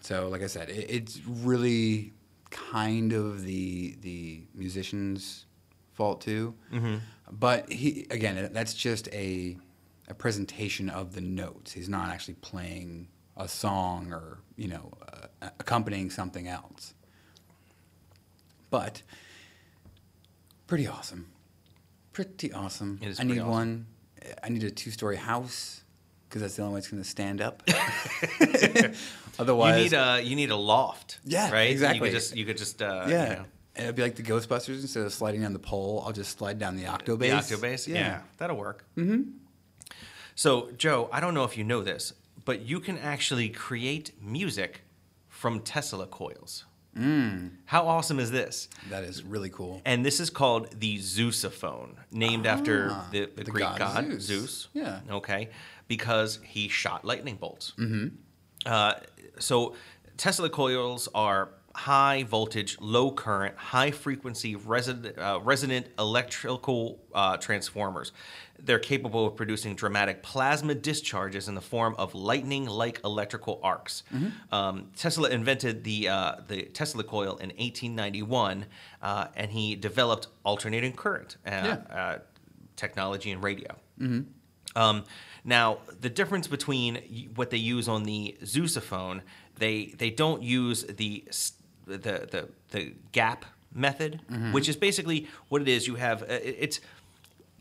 So 0.00 0.28
like 0.28 0.42
I 0.42 0.46
said, 0.46 0.70
it, 0.70 0.86
it's 0.88 1.20
really 1.26 2.12
kind 2.50 3.12
of 3.12 3.44
the 3.44 3.96
the 4.00 4.42
musician's 4.54 5.46
fault 5.92 6.20
too. 6.20 6.54
Mm-hmm. 6.72 6.96
But 7.30 7.70
he 7.70 8.06
again, 8.10 8.50
that's 8.52 8.74
just 8.74 9.08
a 9.08 9.56
a 10.08 10.14
presentation 10.14 10.90
of 10.90 11.14
the 11.14 11.20
notes. 11.20 11.72
He's 11.72 11.88
not 11.88 12.08
actually 12.08 12.34
playing 12.34 13.08
a 13.36 13.48
song 13.48 14.12
or 14.12 14.38
you 14.56 14.68
know 14.68 14.92
uh, 15.42 15.48
accompanying 15.58 16.10
something 16.10 16.48
else. 16.48 16.94
But 18.70 19.02
pretty 20.70 20.86
awesome. 20.86 21.26
Pretty 22.12 22.52
awesome. 22.52 22.98
It 23.02 23.08
is 23.08 23.20
I 23.20 23.24
need 23.24 23.40
awesome. 23.40 23.50
one. 23.50 23.86
I 24.42 24.48
need 24.48 24.62
a 24.64 24.70
two-story 24.70 25.16
house 25.16 25.82
because 26.28 26.42
that's 26.42 26.54
the 26.56 26.62
only 26.62 26.74
way 26.74 26.78
it's 26.78 26.88
going 26.88 27.02
to 27.02 27.08
stand 27.08 27.40
up. 27.40 27.62
Otherwise, 29.38 29.76
You 29.76 29.82
need 29.82 29.92
a 29.92 30.20
you 30.22 30.36
need 30.36 30.50
a 30.50 30.56
loft. 30.56 31.18
Yeah, 31.24 31.50
Right. 31.50 31.64
You 31.64 31.72
exactly. 31.72 32.08
could 32.08 32.14
just 32.14 32.36
you 32.36 32.44
could 32.46 32.56
just 32.56 32.80
uh, 32.80 33.06
yeah. 33.08 33.22
You 33.24 33.36
know, 33.36 33.44
And 33.76 33.84
it'd 33.84 33.96
be 33.96 34.02
like 34.02 34.14
the 34.14 34.22
Ghostbusters. 34.22 34.80
Instead 34.80 35.04
of 35.04 35.12
sliding 35.12 35.40
down 35.42 35.52
the 35.52 35.58
pole, 35.58 36.02
I'll 36.06 36.12
just 36.12 36.38
slide 36.38 36.58
down 36.58 36.76
the 36.76 36.86
octo 36.86 37.16
the 37.16 37.32
octave 37.32 37.60
bass. 37.60 37.88
Yeah. 37.88 38.20
that'll 38.38 38.56
work. 38.56 38.84
Mm-hmm. 38.96 39.22
So, 40.36 40.70
Joe, 40.78 41.08
I 41.12 41.20
don't 41.20 41.34
know 41.34 41.44
if 41.44 41.58
you 41.58 41.64
know 41.64 41.82
this, 41.82 42.12
but 42.44 42.62
you 42.62 42.80
can 42.80 42.96
actually 42.96 43.48
create 43.50 44.12
music 44.22 44.82
from 45.28 45.60
Tesla 45.60 46.06
coils. 46.06 46.64
Mm. 46.96 47.50
How 47.66 47.86
awesome 47.86 48.18
is 48.18 48.30
this? 48.30 48.68
That 48.88 49.04
is 49.04 49.22
really 49.22 49.50
cool. 49.50 49.80
And 49.84 50.04
this 50.04 50.18
is 50.18 50.28
called 50.30 50.78
the 50.80 50.98
Zeusophone, 50.98 51.94
named 52.10 52.46
after 52.46 52.88
Ah, 52.90 53.08
the, 53.12 53.26
the, 53.36 53.44
the 53.44 53.50
Greek 53.50 53.64
god 53.64 53.78
god, 53.78 54.04
Zeus. 54.06 54.22
Zeus. 54.24 54.68
Yeah. 54.72 55.00
Okay. 55.10 55.50
Because 55.86 56.40
he 56.42 56.68
shot 56.68 57.04
lightning 57.04 57.36
bolts. 57.36 57.72
Mm-hmm. 57.78 58.08
Uh, 58.66 58.94
so 59.38 59.74
Tesla 60.16 60.50
coils 60.50 61.08
are 61.14 61.50
high 61.84 62.22
voltage, 62.24 62.76
low 62.80 63.10
current, 63.10 63.56
high 63.56 63.90
frequency 63.90 64.54
resonant, 64.56 65.18
uh, 65.18 65.40
resonant 65.42 65.86
electrical 65.98 66.98
uh, 67.14 67.36
transformers. 67.38 68.12
They're 68.62 68.78
capable 68.78 69.26
of 69.28 69.36
producing 69.36 69.74
dramatic 69.74 70.22
plasma 70.22 70.74
discharges 70.74 71.48
in 71.48 71.54
the 71.54 71.62
form 71.62 71.94
of 71.96 72.14
lightning-like 72.14 73.00
electrical 73.04 73.58
arcs. 73.62 74.02
Um, 74.52 74.90
Tesla 74.96 75.30
invented 75.30 75.82
the 75.84 76.08
uh, 76.08 76.32
the 76.46 76.62
Tesla 76.64 77.02
coil 77.02 77.36
in 77.38 77.48
1891, 77.50 78.66
uh, 79.02 79.26
and 79.34 79.50
he 79.50 79.76
developed 79.76 80.26
alternating 80.44 80.92
current 80.92 81.38
uh, 81.46 81.50
uh, 81.50 82.18
technology 82.76 83.30
in 83.30 83.40
radio. 83.40 83.74
Um, 84.76 85.04
now, 85.44 85.78
the 86.00 86.10
difference 86.10 86.46
between 86.46 87.28
what 87.34 87.48
they 87.50 87.56
use 87.56 87.88
on 87.88 88.02
the 88.04 88.36
Zeusophone, 88.42 89.22
they 89.56 89.86
they 89.96 90.10
don't 90.10 90.42
use 90.42 90.84
the 90.84 91.24
s- 91.28 91.52
the 91.86 91.98
the, 91.98 92.48
the 92.70 92.92
gap 93.12 93.44
method, 93.74 94.20
which 94.52 94.68
is 94.68 94.76
basically 94.76 95.28
what 95.48 95.62
it 95.62 95.68
is. 95.68 95.86
You 95.86 95.94
have 95.96 96.22
uh, 96.22 96.26
it's 96.28 96.80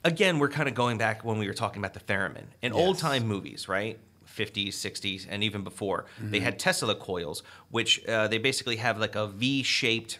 again 0.04 0.40
we're 0.40 0.50
kind 0.50 0.68
of 0.70 0.76
going 0.76 0.98
back 0.98 1.24
when 1.24 1.38
we 1.40 1.48
were 1.48 1.54
talking 1.54 1.80
about 1.82 1.94
the 1.94 2.00
theremin 2.02 2.46
in 2.62 2.72
old 2.74 2.98
time 2.98 3.28
movies, 3.28 3.68
right? 3.68 4.00
50s, 4.28 4.70
60s, 4.70 5.26
and 5.30 5.44
even 5.44 5.64
before, 5.64 6.06
they 6.22 6.40
had 6.40 6.58
Tesla 6.60 6.96
coils, 6.96 7.44
which 7.72 8.06
uh, 8.08 8.28
they 8.28 8.38
basically 8.38 8.78
have 8.78 8.98
like 8.98 9.16
a 9.16 9.28
V-shaped 9.28 10.20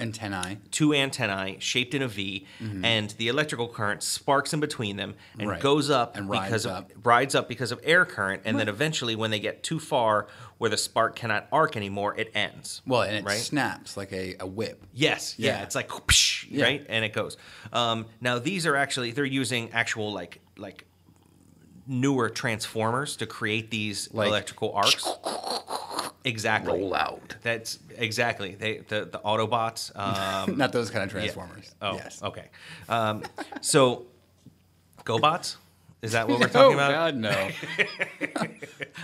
Antennae. 0.00 0.56
two 0.70 0.94
antennae 0.94 1.58
shaped 1.60 1.94
in 1.94 2.00
a 2.02 2.08
V, 2.08 2.46
and 2.82 3.10
the 3.18 3.28
electrical 3.28 3.68
current 3.68 4.02
sparks 4.02 4.52
in 4.54 4.58
between 4.60 4.96
them 4.96 5.14
and 5.34 5.42
Mm-hmm. 5.42 5.50
Right. 5.50 5.60
goes 5.60 5.90
up 5.90 6.16
And 6.16 6.28
rides 6.28 6.46
because 6.46 6.66
up. 6.66 6.90
Of, 6.90 7.06
rides 7.06 7.34
up 7.34 7.48
because 7.48 7.70
of 7.70 7.80
air 7.84 8.04
current, 8.06 8.42
and 8.46 8.58
then 8.58 8.68
eventually, 8.68 9.14
when 9.14 9.30
they 9.30 9.38
get 9.38 9.62
too 9.62 9.78
far 9.78 10.26
where 10.60 10.68
the 10.68 10.76
spark 10.76 11.16
cannot 11.16 11.48
arc 11.50 11.74
anymore, 11.74 12.14
it 12.18 12.30
ends. 12.34 12.82
Well, 12.86 13.00
and 13.00 13.16
it 13.16 13.24
right? 13.24 13.38
snaps 13.38 13.96
like 13.96 14.12
a, 14.12 14.36
a 14.40 14.46
whip. 14.46 14.84
Yes, 14.92 15.34
yeah, 15.38 15.52
Yeah. 15.56 15.62
it's 15.62 15.74
like 15.74 15.90
whoosh, 15.90 16.46
Yeah. 16.50 16.64
right, 16.64 16.84
and 16.86 17.02
it 17.02 17.14
goes. 17.14 17.38
Um, 17.72 18.04
now 18.20 18.38
these 18.38 18.66
are 18.66 18.76
actually 18.76 19.12
they're 19.12 19.24
using 19.24 19.72
actual 19.72 20.12
like 20.12 20.40
like 20.58 20.84
newer 21.86 22.28
transformers 22.28 23.16
to 23.16 23.26
create 23.26 23.70
these 23.70 24.12
Like- 24.12 24.28
electrical 24.28 24.74
arcs. 24.74 25.08
Exactly. 26.24 26.78
Roll 26.78 26.94
out. 26.94 27.36
That's 27.42 27.78
exactly 27.96 28.54
they 28.54 28.78
the 28.86 29.06
the 29.10 29.18
Autobots. 29.20 29.90
Um, 29.96 30.58
Not 30.58 30.72
those 30.72 30.90
kind 30.90 31.02
of 31.04 31.08
yeah. 31.14 31.20
transformers. 31.20 31.74
Oh, 31.80 31.94
yes. 31.94 32.22
okay. 32.22 32.48
Um, 32.90 33.22
so, 33.62 34.04
GoBots. 35.04 35.56
Is 36.02 36.12
that 36.12 36.28
what 36.28 36.40
we're 36.40 36.46
oh, 36.48 36.48
talking 36.48 36.74
about? 36.74 36.92
God, 36.92 37.16
no. 37.16 37.30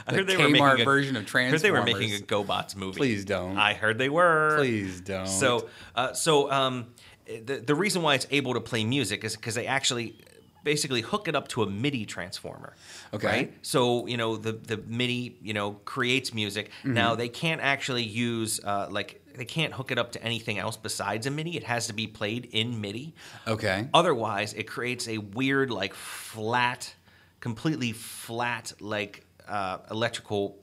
I 0.07 0.13
The 0.13 0.17
heard 0.17 0.27
they 0.27 0.37
were 0.37 0.45
Kmart 0.45 0.51
making 0.51 0.81
a, 0.81 0.85
version 0.85 1.17
of 1.17 1.35
I 1.35 1.49
heard 1.51 1.61
they 1.61 1.71
were 1.71 1.83
making 1.83 2.15
a 2.15 2.19
GoBots 2.19 2.77
movie. 2.77 2.99
Please 2.99 3.25
don't. 3.25 3.59
I 3.59 3.75
heard 3.75 3.99
they 3.99 4.09
were. 4.09 4.57
Please 4.59 5.01
don't. 5.01 5.27
So, 5.27 5.69
uh, 5.95 6.13
so 6.13 6.51
um, 6.51 6.87
the 7.27 7.59
the 7.59 7.75
reason 7.75 8.03
why 8.03 8.15
it's 8.15 8.27
able 8.31 8.55
to 8.55 8.61
play 8.61 8.85
music 8.85 9.25
is 9.25 9.37
because 9.37 9.55
they 9.55 9.67
actually 9.67 10.17
basically 10.65 11.01
hook 11.01 11.29
it 11.29 11.37
up 11.37 11.47
to 11.47 11.63
a 11.63 11.71
MIDI 11.71 12.05
transformer. 12.05 12.75
Okay. 13.15 13.27
Right. 13.27 13.55
So 13.63 14.07
you 14.07 14.17
know 14.17 14.37
the 14.37 14.53
the 14.53 14.79
MIDI 14.79 15.37
you 15.43 15.55
know 15.55 15.73
creates 15.85 16.33
music. 16.33 16.71
Mm-hmm. 16.81 16.95
Now 16.95 17.15
they 17.15 17.29
can't 17.29 17.61
actually 17.61 18.05
use 18.05 18.61
uh, 18.65 18.89
like 18.91 19.23
they 19.37 19.45
can't 19.45 19.73
hook 19.75 19.91
it 19.93 19.99
up 19.99 20.13
to 20.13 20.23
anything 20.23 20.59
else 20.59 20.77
besides 20.77 21.27
a 21.27 21.31
MIDI. 21.31 21.57
It 21.57 21.65
has 21.65 21.87
to 21.89 21.93
be 21.93 22.07
played 22.07 22.47
in 22.53 22.81
MIDI. 22.81 23.15
Okay. 23.47 23.89
Otherwise, 23.95 24.53
it 24.55 24.65
creates 24.65 25.07
a 25.09 25.19
weird, 25.19 25.71
like 25.71 25.95
flat, 25.95 26.95
completely 27.41 27.93
flat, 27.93 28.73
like 28.81 29.25
uh, 29.49 29.79
electrical 29.91 30.59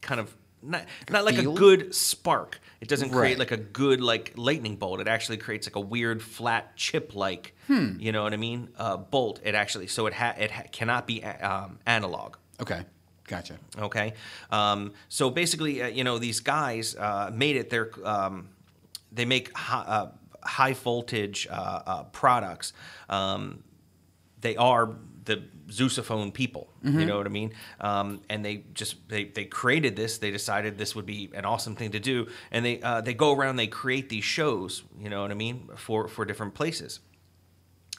kind 0.00 0.20
of 0.20 0.34
not 0.62 0.84
not 1.10 1.24
like 1.24 1.36
a 1.38 1.42
good 1.42 1.94
spark. 1.94 2.58
It 2.80 2.88
doesn't 2.88 3.10
create 3.10 3.30
Right. 3.32 3.38
like 3.38 3.50
a 3.52 3.56
good 3.58 4.00
like 4.00 4.32
lightning 4.36 4.76
bolt. 4.76 5.00
It 5.00 5.08
actually 5.08 5.36
creates 5.38 5.66
like 5.66 5.76
a 5.76 5.80
weird 5.80 6.22
flat 6.22 6.74
chip 6.76 7.14
like, 7.14 7.54
you 7.68 8.12
know 8.12 8.22
what 8.22 8.32
I 8.32 8.36
mean? 8.38 8.68
Uh, 8.76 8.96
bolt. 8.96 9.40
It 9.44 9.54
actually 9.54 9.86
so 9.88 10.06
it 10.06 10.14
ha- 10.14 10.34
it 10.38 10.50
ha- 10.50 10.62
cannot 10.72 11.06
be 11.06 11.20
a- 11.22 11.38
um, 11.50 11.78
analog. 11.86 12.36
Okay, 12.60 12.82
gotcha. 13.26 13.58
Okay, 13.78 14.14
um, 14.50 14.92
so 15.08 15.30
basically, 15.30 15.82
uh, 15.82 15.86
you 15.88 16.04
know, 16.04 16.18
these 16.18 16.40
guys 16.40 16.94
uh, 16.96 17.30
made 17.34 17.56
it. 17.56 17.70
They're 17.70 17.90
um, 18.04 18.48
they 19.12 19.24
make 19.24 19.56
hi- 19.56 19.84
uh, 19.86 20.10
high 20.42 20.72
voltage 20.74 21.46
uh, 21.50 21.54
uh, 21.86 22.02
products. 22.04 22.72
Um, 23.08 23.62
they 24.40 24.56
are 24.56 24.90
the 25.24 25.42
Zeusophone 25.68 26.32
people. 26.32 26.68
You 26.82 27.06
know 27.06 27.16
what 27.16 27.26
I 27.26 27.30
mean? 27.30 27.54
Um, 27.80 28.20
and 28.28 28.44
they 28.44 28.64
just 28.74 29.08
they, 29.08 29.24
they 29.24 29.46
created 29.46 29.96
this. 29.96 30.18
They 30.18 30.30
decided 30.30 30.76
this 30.76 30.94
would 30.94 31.06
be 31.06 31.30
an 31.34 31.46
awesome 31.46 31.74
thing 31.76 31.92
to 31.92 31.98
do, 32.00 32.28
and 32.50 32.62
they 32.64 32.82
uh, 32.82 33.00
they 33.00 33.14
go 33.14 33.32
around. 33.34 33.56
They 33.56 33.66
create 33.68 34.10
these 34.10 34.24
shows. 34.24 34.82
You 35.00 35.08
know 35.08 35.22
what 35.22 35.30
I 35.30 35.34
mean? 35.34 35.70
For 35.76 36.08
for 36.08 36.26
different 36.26 36.52
places 36.54 37.00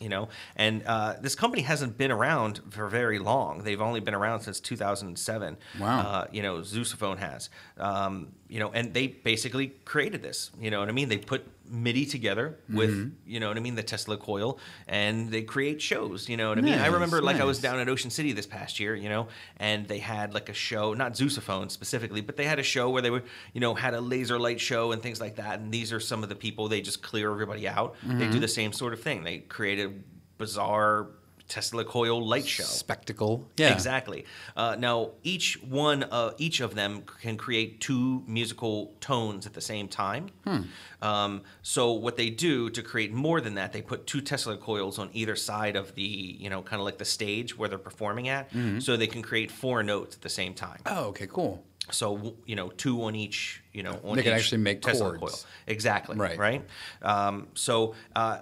you 0.01 0.09
know? 0.09 0.27
And 0.55 0.84
uh, 0.85 1.15
this 1.22 1.35
company 1.35 1.61
hasn't 1.63 1.97
been 1.97 2.11
around 2.11 2.59
for 2.69 2.88
very 2.89 3.17
long. 3.19 3.63
They've 3.63 3.81
only 3.81 4.01
been 4.01 4.13
around 4.13 4.41
since 4.41 4.59
2007 4.59 5.57
Wow. 5.80 5.99
uh, 6.01 6.27
you 6.31 6.41
know 6.41 6.57
zeusophone 6.59 7.17
has. 7.19 7.49
Um, 7.77 8.34
you 8.47 8.59
know 8.59 8.72
and 8.72 8.93
they 8.93 9.07
basically 9.07 9.67
created 9.85 10.22
this 10.22 10.51
you 10.59 10.69
know 10.72 10.80
what 10.80 10.89
i 10.89 10.91
mean? 10.91 11.09
They 11.09 11.17
put 11.17 11.47
midi 11.67 12.05
together 12.05 12.59
with 12.69 12.91
Mm-hmm. 12.91 13.09
you 13.26 13.39
know 13.39 13.47
what 13.47 13.57
i 13.57 13.59
mean? 13.59 13.73
The 13.76 13.81
tesla 13.84 14.17
coil 14.17 14.59
and 14.88 15.31
they 15.31 15.41
create 15.41 15.81
shows 15.81 16.30
you 16.30 16.38
know 16.38 16.49
what 16.49 16.57
i 16.59 16.61
mean? 16.61 16.76
I 16.76 16.77
Nice, 16.84 16.91
remember 16.91 17.22
like 17.23 17.38
i 17.38 17.43
was 17.43 17.59
down 17.59 17.80
at 17.80 17.89
ocean 17.89 18.11
city 18.11 18.34
this 18.34 18.45
past 18.45 18.80
year 18.80 18.93
you 18.95 19.09
know 19.09 19.27
and 19.57 19.88
they 19.88 19.97
had 19.97 20.34
like 20.35 20.49
a 20.49 20.53
show 20.53 20.93
not 20.93 21.13
zeusophone 21.13 21.72
specifically 21.72 22.22
but 22.22 22.38
they 22.38 22.45
had 22.45 22.59
a 22.59 22.63
show 22.63 22.89
where 22.91 23.01
they 23.01 23.09
were 23.09 23.23
you 23.53 23.61
know 23.61 23.73
had 23.73 23.93
a 23.95 24.01
laser 24.01 24.38
light 24.39 24.59
show 24.61 24.91
and 24.91 25.01
things 25.01 25.19
like 25.19 25.35
that 25.38 25.59
and 25.59 25.72
these 25.72 25.91
are 25.91 25.99
some 25.99 26.22
of 26.22 26.30
the 26.30 26.35
people 26.35 26.67
they 26.67 26.81
just 26.81 27.01
clear 27.01 27.31
everybody 27.31 27.67
out. 27.67 27.95
They 28.03 28.09
Mm-hmm. 28.13 28.31
do 28.31 28.39
the 28.39 28.47
same 28.47 28.72
sort 28.73 28.93
of 28.93 29.01
thing. 29.01 29.23
They 29.23 29.39
create 29.39 29.80
a 29.80 29.91
bizarre 30.38 31.07
tesla 31.47 31.84
coil 31.85 32.26
light 32.26 32.45
show 32.47 32.63
Spectacle. 32.63 33.47
Yeah. 33.57 33.72
Exactly. 33.73 34.26
Uh, 34.57 34.76
now, 34.80 35.11
each 35.23 35.61
one, 35.61 36.03
uh, 36.03 36.31
each 36.38 36.59
of 36.59 36.73
them 36.76 37.03
can 37.22 37.38
create 37.38 37.80
two 37.81 38.23
musical 38.27 38.93
tones 38.99 39.45
at 39.45 39.53
the 39.53 39.61
same 39.61 39.88
time. 39.88 40.30
Hmm. 40.45 40.61
Um, 41.01 41.41
so, 41.61 41.91
what 41.93 42.17
they 42.17 42.30
do 42.31 42.69
to 42.72 42.81
create 42.81 43.13
more 43.13 43.41
than 43.41 43.55
that, 43.55 43.73
they 43.73 43.81
put 43.84 44.07
two 44.07 44.22
Tesla 44.22 44.57
coils 44.57 44.97
on 44.97 45.09
either 45.13 45.35
side 45.35 45.76
of 45.76 45.93
the, 45.95 46.01
you 46.01 46.49
know, 46.49 46.61
kind 46.63 46.80
of 46.80 46.85
like 46.85 46.97
the 46.97 47.05
stage 47.05 47.57
where 47.57 47.69
they're 47.69 47.77
performing 47.77 48.27
at, 48.30 48.49
Mm-hmm. 48.51 48.80
so 48.80 48.97
they 48.97 49.07
can 49.07 49.22
create 49.22 49.51
four 49.51 49.84
notes 49.84 50.15
at 50.15 50.22
the 50.22 50.30
same 50.30 50.53
time. 50.53 50.80
Oh, 50.85 51.05
okay, 51.09 51.27
cool. 51.27 51.63
So, 51.91 52.35
you 52.47 52.55
know, 52.55 52.69
two 52.69 53.03
on 53.03 53.15
each, 53.15 53.61
you 53.72 53.84
know, 53.84 53.99
on 54.03 54.15
They 54.15 54.23
can 54.23 54.31
each 54.34 54.39
actually 54.39 54.57
make 54.63 54.81
Tesla 54.81 55.17
chords. 55.17 55.43
coil. 55.43 55.49
Exactly. 55.67 56.15
Right. 56.17 56.38
Right. 56.38 56.65
Um, 57.03 57.47
so. 57.53 57.93
Uh, 58.15 58.39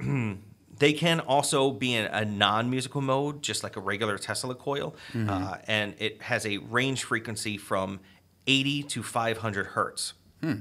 they 0.78 0.92
can 0.92 1.20
also 1.20 1.70
be 1.70 1.94
in 1.94 2.06
a 2.06 2.24
non-musical 2.24 3.00
mode, 3.00 3.42
just 3.42 3.62
like 3.62 3.76
a 3.76 3.80
regular 3.80 4.18
Tesla 4.18 4.54
coil, 4.54 4.94
Mm-hmm. 5.12 5.28
uh, 5.30 5.56
and 5.66 5.94
it 5.98 6.22
has 6.22 6.44
a 6.46 6.58
range 6.58 7.04
frequency 7.04 7.56
from 7.56 8.00
80 8.46 8.82
to 8.84 9.02
500 9.02 9.66
hertz. 9.68 10.14
Hmm. 10.40 10.54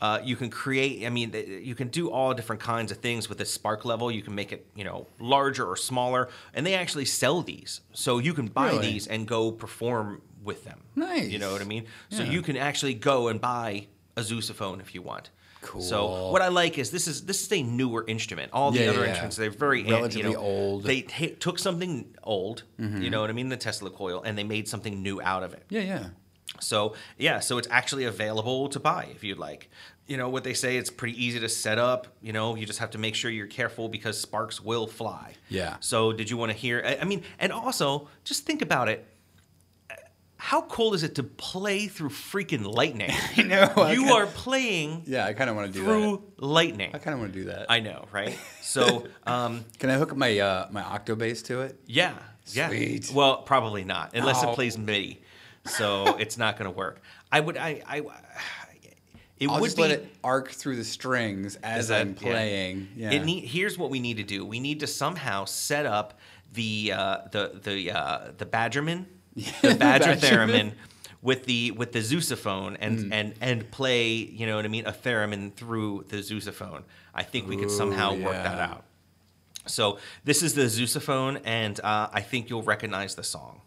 Uh, 0.00 0.18
you 0.24 0.34
can 0.34 0.48
create. 0.48 1.04
I 1.06 1.10
mean, 1.10 1.34
you 1.62 1.74
can 1.74 1.88
do 1.88 2.10
all 2.10 2.32
different 2.32 2.62
kinds 2.62 2.90
of 2.90 2.98
things 2.98 3.28
with 3.28 3.36
this 3.36 3.52
spark 3.52 3.84
level. 3.84 4.10
You 4.10 4.22
can 4.22 4.34
make 4.34 4.50
it, 4.50 4.66
you 4.74 4.82
know, 4.82 5.06
larger 5.18 5.66
or 5.66 5.76
smaller, 5.76 6.30
and 6.54 6.64
they 6.66 6.72
actually 6.74 7.04
sell 7.04 7.42
these, 7.42 7.82
so 7.92 8.16
you 8.18 8.32
can 8.32 8.46
buy 8.46 8.70
Really? 8.70 8.92
these 8.92 9.06
and 9.06 9.28
go 9.28 9.52
perform 9.52 10.22
with 10.42 10.64
them. 10.64 10.80
Nice. 10.96 11.28
You 11.28 11.38
know 11.38 11.52
what 11.52 11.60
I 11.60 11.64
mean? 11.64 11.84
So 12.08 12.22
you 12.22 12.40
can 12.40 12.56
actually 12.56 12.94
go 12.94 13.28
and 13.28 13.38
buy 13.42 13.88
a 14.16 14.22
Zeusophone 14.22 14.80
if 14.80 14.94
you 14.94 15.02
want. 15.02 15.28
So 15.80 16.30
what 16.30 16.42
I 16.42 16.48
like 16.48 16.78
is 16.78 16.90
this 16.90 17.06
is 17.06 17.24
this 17.26 17.42
is 17.42 17.52
a 17.52 17.62
newer 17.62 18.04
instrument. 18.06 18.52
All 18.52 18.70
the 18.70 18.80
Yeah, 18.80 18.90
other 18.90 19.00
yeah. 19.02 19.08
instruments 19.10 19.36
they're 19.36 19.50
very 19.50 19.84
Relatively 19.84 20.30
you 20.30 20.36
know, 20.36 20.40
old. 20.42 20.80
Mm-hmm. 20.84 20.86
They 20.88 21.02
ta- 21.02 21.34
took 21.38 21.58
something 21.58 22.14
old, 22.22 22.64
you 22.78 23.10
know 23.10 23.20
what 23.20 23.30
I 23.30 23.32
mean, 23.34 23.48
the 23.50 23.56
Tesla 23.56 23.90
coil, 23.90 24.22
and 24.22 24.36
they 24.38 24.44
made 24.44 24.68
something 24.68 25.02
new 25.02 25.20
out 25.20 25.42
of 25.42 25.52
it. 25.54 25.64
Yeah, 25.68 25.80
yeah. 25.82 26.06
So 26.60 26.94
yeah, 27.18 27.40
so 27.40 27.58
it's 27.58 27.68
actually 27.70 28.04
available 28.04 28.68
to 28.70 28.80
buy 28.80 29.08
if 29.14 29.22
you'd 29.24 29.38
like. 29.38 29.70
You 30.06 30.16
know 30.16 30.28
what 30.28 30.42
they 30.42 30.54
say? 30.54 30.76
It's 30.76 30.90
pretty 30.90 31.24
easy 31.24 31.38
to 31.40 31.48
set 31.48 31.78
up. 31.78 32.08
You 32.20 32.32
know, 32.32 32.56
you 32.56 32.66
just 32.66 32.80
have 32.80 32.90
to 32.90 32.98
make 32.98 33.14
sure 33.14 33.30
you're 33.30 33.46
careful 33.46 33.88
because 33.88 34.20
sparks 34.20 34.60
will 34.60 34.86
fly. 34.88 35.34
Yeah. 35.48 35.76
So 35.80 36.12
did 36.12 36.28
you 36.30 36.36
want 36.36 36.50
to 36.52 36.58
hear? 36.58 36.82
I 36.84 36.98
I 37.02 37.04
mean, 37.04 37.22
and 37.38 37.52
also 37.52 38.08
just 38.24 38.44
think 38.44 38.60
about 38.62 38.88
it. 38.88 39.06
How 40.50 40.62
cool 40.62 40.94
is 40.94 41.04
it 41.04 41.14
to 41.14 41.22
play 41.22 41.86
through 41.86 42.08
freaking 42.08 42.64
lightning? 42.64 43.12
I 43.36 43.42
know, 43.42 43.72
I 43.76 43.92
You 43.92 44.00
kinda- 44.00 44.14
are 44.14 44.26
playing 44.26 45.04
Yeah, 45.06 45.24
I 45.24 45.32
kind 45.32 45.48
of 45.48 45.54
want 45.54 45.72
to 45.72 45.78
do 45.78 45.84
through 45.84 46.24
lightning. 46.38 46.90
that. 46.90 47.00
I 47.00 47.04
kind 47.04 47.14
of 47.14 47.20
want 47.20 47.32
to 47.32 47.38
do 47.38 47.44
that. 47.46 47.66
I 47.70 47.78
know, 47.78 48.06
right? 48.10 48.36
So, 48.60 49.06
um, 49.28 49.64
Can 49.78 49.90
I 49.90 49.94
hook 49.94 50.10
up 50.10 50.18
my 50.18 50.38
uh, 50.40 50.66
my 50.72 50.82
octobass 50.82 51.44
to 51.46 51.60
it? 51.60 51.78
yeah, 51.86 52.14
yeah. 52.52 52.66
Sweet. 52.68 53.12
Well, 53.14 53.42
probably 53.42 53.84
not, 53.84 54.10
unless 54.16 54.42
Oh. 54.42 54.50
it 54.50 54.54
plays 54.56 54.76
MIDI. 54.76 55.22
So 55.66 56.16
it's 56.18 56.36
not 56.36 56.56
going 56.58 56.68
to 56.68 56.76
work. 56.76 57.00
I 57.30 57.38
would, 57.38 57.56
I, 57.56 57.82
I, 57.86 57.98
it 59.38 59.48
I'll 59.48 59.60
would 59.60 59.66
just 59.68 59.76
be. 59.76 59.82
let 59.82 59.92
it 59.92 60.08
arc 60.24 60.50
through 60.50 60.76
the 60.76 60.84
strings 60.84 61.54
as 61.62 61.88
that- 61.88 62.00
I'm 62.00 62.16
yeah. 62.20 62.32
playing. 62.32 62.88
Yeah. 62.96 63.12
It 63.12 63.24
need, 63.24 63.44
here's 63.44 63.78
what 63.78 63.90
we 63.90 64.00
need 64.00 64.16
to 64.16 64.24
do. 64.24 64.44
We 64.44 64.58
need 64.58 64.80
to 64.80 64.88
somehow 64.88 65.44
set 65.44 65.86
up 65.86 66.18
the 66.52 66.92
uh, 66.92 67.18
the 67.30 67.60
the 67.62 67.92
uh, 67.92 68.32
the 68.36 68.46
Badgerman, 68.46 69.06
the 69.36 69.74
Badger 69.78 70.14
theremin 70.16 70.72
with 71.22 71.44
the 71.44 71.70
with 71.72 71.92
the 71.92 72.00
Zeusophone 72.00 72.76
and 72.80 72.98
Mm. 72.98 73.12
and 73.12 73.34
and 73.40 73.70
play. 73.70 74.12
You 74.12 74.46
know 74.46 74.56
what 74.56 74.64
I 74.64 74.68
mean? 74.68 74.86
A 74.86 74.92
theremin 74.92 75.52
through 75.54 76.06
the 76.08 76.18
Zeusophone. 76.18 76.82
I 77.14 77.22
think 77.22 77.48
we 77.48 77.56
could 77.56 77.70
somehow 77.70 78.14
Ooh, 78.14 78.24
work 78.24 78.34
that 78.34 78.58
out. 78.58 78.84
So 79.66 79.98
this 80.24 80.42
is 80.42 80.54
the 80.54 80.62
Zeusophone, 80.62 81.40
and 81.44 81.78
uh, 81.80 82.08
I 82.12 82.22
think 82.22 82.48
you'll 82.50 82.62
recognize 82.62 83.14
the 83.14 83.22
song. 83.24 83.60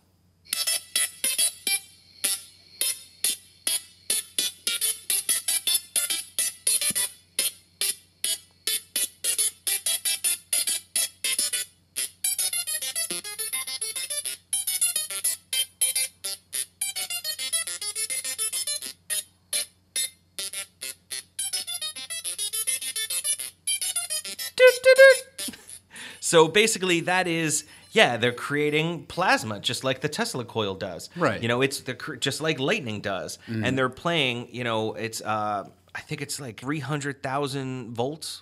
So 26.33 26.47
basically, 26.47 27.01
that 27.01 27.27
is 27.27 27.65
yeah, 27.91 28.17
they're 28.17 28.33
creating 28.33 29.05
plasma 29.05 29.59
just 29.59 29.83
like 29.83 30.01
the 30.01 30.09
Tesla 30.09 30.43
coil 30.43 30.73
does. 30.73 31.11
Right. 31.15 31.39
You 31.39 31.47
know, 31.47 31.61
it's 31.61 31.81
the 31.81 31.93
just 32.19 32.41
like 32.41 32.59
lightning 32.59 33.01
does, 33.01 33.37
and 33.45 33.77
they're 33.77 33.87
playing. 33.87 34.47
You 34.51 34.63
know, 34.63 34.95
it's 34.95 35.21
uh, 35.21 35.69
I 35.93 35.99
think 35.99 36.23
it's 36.23 36.41
like 36.41 36.59
three 36.59 36.79
hundred 36.79 37.21
thousand 37.21 37.93
volts 37.93 38.41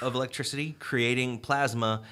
of 0.00 0.14
electricity 0.14 0.76
creating 0.78 1.40
plasma 1.40 2.04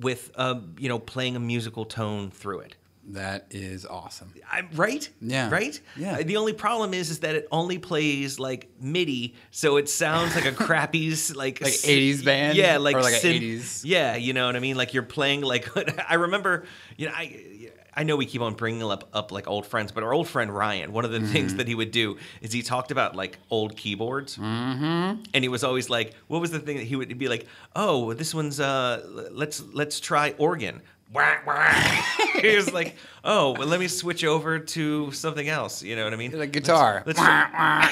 with 0.00 0.32
uh, 0.34 0.58
you 0.76 0.88
know 0.88 0.98
playing 0.98 1.36
a 1.36 1.40
musical 1.40 1.84
tone 1.84 2.32
through 2.32 2.62
it. 2.62 2.74
That 3.10 3.46
is 3.50 3.86
awesome. 3.86 4.32
I, 4.50 4.62
right? 4.74 5.08
Yeah. 5.20 5.48
Right? 5.50 5.80
Yeah. 5.96 6.14
Uh, 6.18 6.22
The 6.24 6.36
only 6.36 6.52
problem 6.52 6.92
is 6.92 7.10
is 7.10 7.20
that 7.20 7.34
it 7.36 7.46
only 7.52 7.78
plays 7.78 8.38
like 8.40 8.68
MIDI, 8.80 9.34
so 9.50 9.76
it 9.76 9.88
sounds 9.88 10.34
like 10.34 10.44
a 10.44 10.52
crappy 10.64 11.10
like 11.34 11.60
Like 11.60 11.72
s- 11.74 11.86
80s 11.86 12.24
band? 12.24 12.56
Yeah, 12.58 12.78
like 12.78 12.96
Or 12.96 13.02
like 13.02 13.14
80s? 13.14 13.82
Yeah, 13.84 14.16
you 14.16 14.32
know 14.32 14.46
what 14.46 14.56
I 14.56 14.60
mean. 14.60 14.76
Like 14.76 14.92
you're 14.92 15.04
playing 15.04 15.42
like 15.42 15.68
I 16.10 16.14
remember. 16.14 16.64
You 16.96 17.06
know, 17.06 17.12
I 17.14 17.70
I 17.98 18.02
know 18.02 18.16
we 18.16 18.26
keep 18.26 18.42
on 18.42 18.54
bringing 18.54 18.82
up 18.82 19.08
up 19.14 19.30
like 19.32 19.46
old 19.48 19.66
friends, 19.66 19.92
but 19.92 20.02
our 20.02 20.12
old 20.12 20.28
friend 20.28 20.50
Ryan, 20.54 20.92
one 20.92 21.04
of 21.04 21.12
the 21.12 21.20
things 21.20 21.52
Mm-hmm. 21.52 21.58
that 21.58 21.68
he 21.68 21.74
would 21.74 21.92
do 21.92 22.18
is 22.42 22.52
he 22.52 22.62
talked 22.62 22.90
about 22.90 23.14
like 23.16 23.38
old 23.50 23.76
keyboards, 23.76 24.36
mm-hmm. 24.36 25.22
and 25.32 25.44
he 25.44 25.48
was 25.48 25.62
always 25.64 25.88
like, 25.88 26.12
what 26.26 26.40
was 26.40 26.50
the 26.50 26.58
thing 26.58 26.76
that 26.76 26.84
he 26.86 26.96
would 26.96 27.16
be 27.18 27.28
like? 27.28 27.46
Oh, 27.74 28.12
this 28.14 28.34
one's 28.34 28.58
uh, 28.60 29.28
let's 29.30 29.62
let's 29.72 30.00
try 30.00 30.34
organ. 30.38 30.82
Wah, 31.12 31.36
wah. 31.46 31.62
he 32.40 32.56
was 32.56 32.72
like, 32.72 32.96
oh, 33.24 33.52
well, 33.52 33.66
let 33.68 33.80
me 33.80 33.88
switch 33.88 34.24
over 34.24 34.58
to 34.58 35.10
something 35.12 35.48
else. 35.48 35.82
You 35.82 35.96
know 35.96 36.04
what 36.04 36.12
I 36.12 36.16
mean? 36.16 36.38
Like 36.38 36.52
guitar. 36.52 37.02
Let's, 37.06 37.18
yeah. 37.20 37.90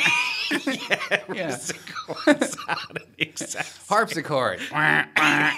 exactly. 3.19 3.73
Harpsichord. 3.89 4.61
yeah. 4.71 5.57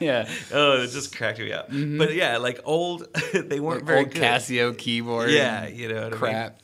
yeah. 0.00 0.28
Oh, 0.52 0.82
it 0.82 0.88
just 0.88 1.16
cracked 1.16 1.38
me 1.38 1.52
up. 1.52 1.70
Mm-hmm. 1.70 1.98
But 1.98 2.14
yeah, 2.14 2.38
like 2.38 2.60
old, 2.64 3.06
they 3.32 3.60
weren't 3.60 3.84
very 3.84 4.00
Old 4.00 4.10
good. 4.10 4.22
Casio 4.22 4.76
keyboard. 4.76 5.30
Yeah, 5.30 5.66
you 5.66 5.88
know 5.88 5.96
what 5.96 6.04
I 6.04 6.10
mean? 6.10 6.18
Crap. 6.18 6.62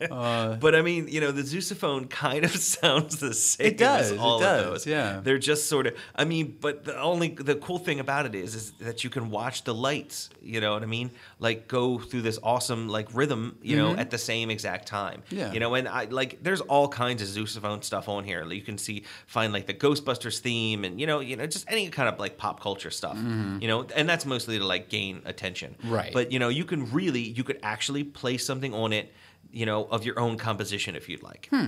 Kawasaki's. 0.00 0.58
but 0.60 0.74
I 0.74 0.82
mean, 0.82 1.08
you 1.08 1.20
know, 1.20 1.30
the 1.32 1.42
Zeusophone 1.42 2.08
kind 2.08 2.44
of 2.44 2.50
sounds 2.56 3.18
the 3.18 3.34
same. 3.34 3.66
It 3.68 3.78
does, 3.78 4.06
As 4.06 4.12
it 4.12 4.16
does, 4.16 4.22
of 4.22 4.40
those. 4.40 4.86
yeah. 4.86 5.20
they're 5.22 5.38
just 5.38 5.68
sort 5.68 5.86
of. 5.86 5.96
I 6.14 6.24
mean, 6.24 6.56
but 6.60 6.84
the 6.84 6.98
only 7.00 7.28
the 7.28 7.56
cool 7.56 7.78
thing 7.78 8.00
about 8.00 8.26
it 8.26 8.34
is, 8.34 8.54
is 8.54 8.70
that 8.80 9.04
you 9.04 9.10
can 9.10 9.30
watch 9.30 9.64
the 9.64 9.74
lights. 9.74 10.30
You 10.42 10.60
know 10.60 10.72
what 10.72 10.82
I 10.82 10.86
mean? 10.86 11.10
Like 11.38 11.68
go 11.68 11.98
through 11.98 12.22
this 12.22 12.38
awesome 12.42 12.88
like 12.88 13.08
rhythm. 13.14 13.58
You 13.62 13.76
know, 13.76 13.94
at 13.96 14.10
the 14.10 14.18
same 14.18 14.50
exact 14.50 14.86
time. 14.88 15.22
Mm-hmm. 15.26 15.36
Yeah. 15.38 15.52
You 15.52 15.60
know, 15.60 15.74
and 15.74 15.88
I 15.88 16.04
like 16.04 16.42
there's 16.42 16.60
all 16.60 16.88
kinds 16.88 17.22
of 17.22 17.28
Zeusophone 17.28 17.82
stuff 17.84 18.08
on 18.08 18.24
here. 18.24 18.44
You 18.50 18.62
can 18.62 18.78
see 18.78 19.04
find 19.26 19.52
like 19.52 19.66
the 19.66 19.74
Ghostbusters 19.74 20.38
theme, 20.40 20.84
and 20.84 21.00
you 21.00 21.06
know, 21.06 21.20
you 21.20 21.36
know, 21.36 21.46
just 21.46 21.70
any 21.70 21.88
kind 21.90 22.08
of 22.08 22.18
like 22.18 22.36
pop 22.38 22.60
culture 22.60 22.90
stuff. 22.90 23.16
You 23.16 23.66
know, 23.68 23.86
and 23.94 24.08
that's 24.08 24.24
mostly 24.26 24.58
to 24.58 24.64
like 24.64 24.88
gain 24.88 25.22
attention. 25.24 25.74
Mm-hmm. 25.80 25.92
Right. 25.92 26.12
But 26.12 26.32
you 26.32 26.38
know, 26.38 26.48
you 26.48 26.64
can 26.64 26.90
really 26.92 27.20
you 27.20 27.44
could 27.44 27.58
actually 27.62 28.04
play 28.04 28.36
something 28.38 28.72
on 28.74 28.92
it, 28.92 29.12
you 29.52 29.66
know, 29.66 29.84
of 29.86 30.04
your 30.04 30.18
own 30.18 30.36
composition 30.36 30.94
if 30.96 31.08
you'd 31.08 31.22
like. 31.22 31.48
Hmm. 31.50 31.66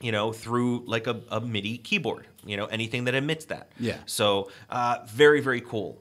You 0.00 0.12
know, 0.12 0.30
through 0.32 0.84
like 0.86 1.06
a, 1.06 1.20
a 1.30 1.40
MIDI 1.40 1.78
keyboard, 1.78 2.26
you 2.44 2.56
know, 2.58 2.66
anything 2.66 3.04
that 3.04 3.14
emits 3.14 3.46
that. 3.46 3.70
Yeah. 3.80 3.96
So 4.04 4.50
uh, 4.68 4.98
very, 5.06 5.40
very 5.40 5.62
cool. 5.62 5.98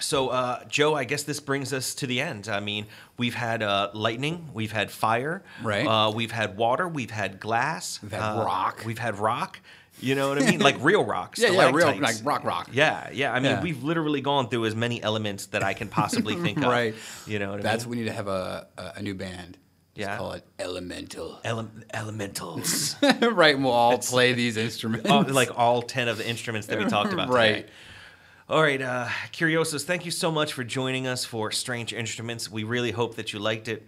So, 0.00 0.28
uh, 0.30 0.64
Joe, 0.68 0.94
I 0.96 1.04
guess 1.04 1.22
this 1.22 1.38
brings 1.38 1.72
us 1.72 1.94
to 1.96 2.06
the 2.08 2.20
end. 2.20 2.48
I 2.48 2.58
mean, 2.60 2.86
we've 3.16 3.34
had 3.34 3.62
uh, 3.62 3.90
lightning, 3.94 4.50
we've 4.52 4.72
had 4.72 4.90
fire, 4.90 5.44
Right. 5.62 5.86
Uh, 5.86 6.10
we've 6.10 6.32
had 6.32 6.56
water, 6.56 6.88
we've 6.88 7.12
had 7.12 7.38
glass, 7.38 8.00
We've 8.02 8.10
had 8.10 8.20
uh, 8.20 8.44
rock. 8.44 8.82
we've 8.84 8.98
had 8.98 9.16
rock. 9.18 9.60
You 10.00 10.16
know 10.16 10.30
what 10.30 10.42
I 10.42 10.50
mean? 10.50 10.58
Like 10.68 10.76
real 10.82 11.04
rocks. 11.04 11.38
Yeah, 11.40 11.50
yeah, 11.52 11.70
real, 11.70 11.96
like 12.00 12.16
rock, 12.24 12.42
rock. 12.42 12.68
Yeah, 12.72 13.08
yeah. 13.12 13.32
I 13.32 13.38
mean, 13.38 13.52
Yeah. 13.52 13.62
we've 13.62 13.84
literally 13.84 14.20
gone 14.20 14.48
through 14.48 14.66
as 14.66 14.74
many 14.74 15.00
elements 15.00 15.46
that 15.46 15.62
I 15.62 15.72
can 15.74 15.86
possibly 15.88 16.34
think 16.42 16.58
of. 16.58 16.64
right. 16.64 16.96
You 17.26 17.38
know 17.38 17.52
what 17.52 17.62
That's 17.62 17.84
I 17.84 17.86
mean? 17.86 17.90
we 17.90 17.96
need 18.02 18.08
to 18.08 18.12
have 18.14 18.26
a, 18.26 18.66
a 18.96 19.00
new 19.00 19.14
band. 19.14 19.56
Just 19.94 20.08
Yeah. 20.08 20.16
call 20.18 20.32
it 20.32 20.44
Elemental. 20.58 21.38
Ele- 21.44 21.70
elementals. 21.92 22.96
right, 23.02 23.54
and 23.54 23.64
we'll 23.64 23.72
all 23.72 23.98
play 23.98 24.32
these 24.32 24.56
instruments. 24.56 25.08
all, 25.08 25.22
like 25.22 25.56
all 25.58 25.82
10 25.82 26.08
of 26.08 26.18
the 26.18 26.28
instruments 26.28 26.66
that 26.68 26.78
we 26.78 26.84
talked 26.86 27.12
about 27.12 27.28
Right. 27.28 27.56
today. 27.58 27.68
All 28.48 28.60
right, 28.60 28.82
uh, 28.82 29.08
Curiosos, 29.32 29.84
thank 29.84 30.04
you 30.04 30.10
so 30.10 30.30
much 30.30 30.52
for 30.52 30.64
joining 30.64 31.06
us 31.06 31.24
for 31.24 31.50
Strange 31.50 31.92
Instruments. 31.94 32.50
We 32.50 32.64
really 32.64 32.90
hope 32.90 33.14
that 33.16 33.32
you 33.32 33.38
liked 33.38 33.68
it. 33.68 33.86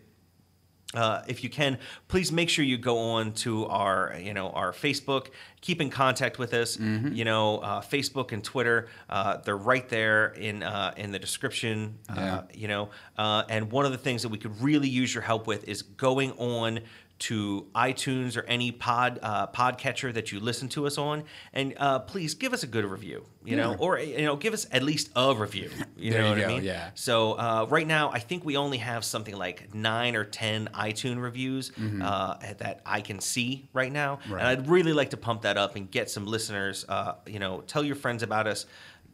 Uh, 0.96 1.22
if 1.28 1.44
you 1.44 1.50
can, 1.50 1.78
please 2.08 2.32
make 2.32 2.48
sure 2.48 2.64
you 2.64 2.78
go 2.78 2.98
on 2.98 3.32
to 3.32 3.66
our, 3.66 4.16
you 4.18 4.32
know, 4.32 4.48
our 4.50 4.72
Facebook. 4.72 5.28
Keep 5.60 5.80
in 5.80 5.90
contact 5.90 6.38
with 6.38 6.54
us. 6.54 6.78
Mm-hmm. 6.78 7.12
You 7.12 7.24
know, 7.24 7.58
uh, 7.58 7.82
Facebook 7.82 8.32
and 8.32 8.42
Twitter. 8.42 8.88
Uh, 9.10 9.36
they're 9.38 9.56
right 9.56 9.86
there 9.88 10.28
in 10.28 10.62
uh, 10.62 10.94
in 10.96 11.12
the 11.12 11.18
description. 11.18 11.98
Yeah. 12.08 12.36
Uh, 12.36 12.42
you 12.54 12.68
know, 12.68 12.88
uh, 13.18 13.44
and 13.50 13.70
one 13.70 13.84
of 13.84 13.92
the 13.92 13.98
things 13.98 14.22
that 14.22 14.30
we 14.30 14.38
could 14.38 14.60
really 14.62 14.88
use 14.88 15.14
your 15.14 15.22
help 15.22 15.46
with 15.46 15.68
is 15.68 15.82
going 15.82 16.32
on 16.32 16.80
to 17.18 17.66
iTunes 17.74 18.36
or 18.36 18.42
any 18.44 18.70
pod 18.72 19.18
uh, 19.22 19.46
podcatcher 19.46 20.12
that 20.12 20.32
you 20.32 20.40
listen 20.40 20.68
to 20.70 20.86
us 20.86 20.98
on, 20.98 21.24
and 21.52 21.74
uh, 21.78 21.98
please 22.00 22.34
give 22.34 22.52
us 22.52 22.62
a 22.62 22.66
good 22.66 22.84
review. 22.84 23.24
You 23.44 23.54
know, 23.56 23.76
or 23.78 23.98
you 24.00 24.22
know, 24.24 24.34
give 24.34 24.52
us 24.54 24.66
at 24.72 24.82
least 24.82 25.10
a 25.14 25.32
review. 25.34 25.70
You 25.96 26.10
know 26.10 26.18
you 26.24 26.28
what 26.30 26.38
I 26.38 26.40
go, 26.42 26.48
mean? 26.48 26.64
yeah. 26.64 26.90
So 26.94 27.32
uh, 27.34 27.66
right 27.70 27.86
now, 27.86 28.10
I 28.10 28.18
think 28.18 28.44
we 28.44 28.56
only 28.56 28.78
have 28.78 29.04
something 29.04 29.36
like 29.36 29.72
nine 29.74 30.16
or 30.16 30.24
ten 30.24 30.68
iTunes 30.74 31.22
reviews 31.22 31.70
uh, 32.02 32.36
that 32.58 32.80
I 32.84 33.00
can 33.00 33.20
see 33.20 33.68
right 33.72 33.92
now, 33.92 34.16
Mm-hmm. 34.16 34.32
Right. 34.34 34.40
and 34.40 34.48
I'd 34.48 34.68
really 34.68 34.92
like 34.92 35.10
to 35.10 35.16
pump 35.16 35.42
that 35.42 35.56
up 35.56 35.76
and 35.76 35.90
get 35.90 36.10
some 36.10 36.26
listeners. 36.26 36.84
Uh, 36.88 37.14
you 37.26 37.38
know, 37.38 37.60
tell 37.62 37.84
your 37.84 37.96
friends 37.96 38.22
about 38.24 38.46
us. 38.46 38.66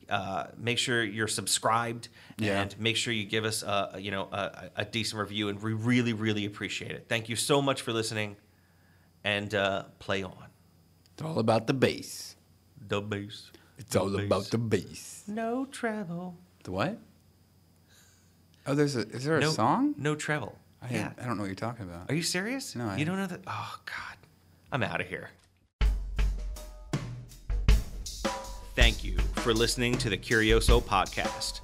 Uh, 0.09 0.47
make 0.59 0.79
sure 0.79 1.03
you're 1.03 1.29
subscribed 1.29 2.09
Yeah. 2.39 2.63
and 2.63 2.79
make 2.81 2.97
sure 2.97 3.13
you 3.13 3.25
give 3.25 3.45
us 3.45 3.63
a, 3.63 3.93
a, 3.95 4.01
you 4.01 4.11
know 4.11 4.29
a, 4.33 4.71
a 4.77 4.85
decent 4.85 5.21
review, 5.21 5.49
and 5.49 5.61
we 5.63 5.73
really 5.73 6.13
really 6.13 6.45
appreciate 6.47 6.91
it. 6.93 7.07
Thank 7.09 7.29
you 7.29 7.37
so 7.37 7.61
much 7.63 7.83
for 7.83 7.93
listening, 7.93 8.37
and 9.25 9.55
uh, 9.55 9.85
play 9.99 10.23
on 10.23 10.33
It's 11.15 11.23
all 11.23 11.39
about 11.39 11.67
the 11.67 11.75
bass. 11.75 12.37
the 12.89 13.01
bass. 13.01 13.51
It's 13.79 13.97
all 13.97 14.15
about 14.19 14.45
the 14.51 14.59
bass. 14.59 15.25
No 15.27 15.67
treble. 15.67 16.37
The 16.65 16.73
what? 16.73 16.99
Oh, 18.67 18.75
there's 18.75 18.95
a. 18.97 19.01
Is 19.09 19.25
there 19.25 19.39
a 19.39 19.41
no 19.41 19.51
song? 19.51 19.95
No 19.99 20.15
treble. 20.15 20.57
I, 20.81 20.93
yeah. 20.95 21.13
I 21.21 21.25
don't 21.27 21.37
know 21.37 21.43
what 21.43 21.47
you're 21.49 21.55
talking 21.57 21.85
about. 21.85 22.11
Are 22.11 22.15
you 22.15 22.23
serious? 22.23 22.75
No, 22.77 22.87
I- 22.89 22.97
you 22.97 23.05
don't 23.05 23.17
know 23.17 23.27
that. 23.27 23.41
Oh 23.47 23.77
God, 23.87 24.17
I'm 24.73 24.83
out 24.83 25.01
of 25.01 25.09
here. 25.09 25.31
Thank 28.75 29.05
you 29.05 29.19
for 29.37 29.53
listening 29.53 29.99
to 29.99 30.09
the 30.09 30.17
Curioso 30.17 30.81
podcast. 30.83 31.61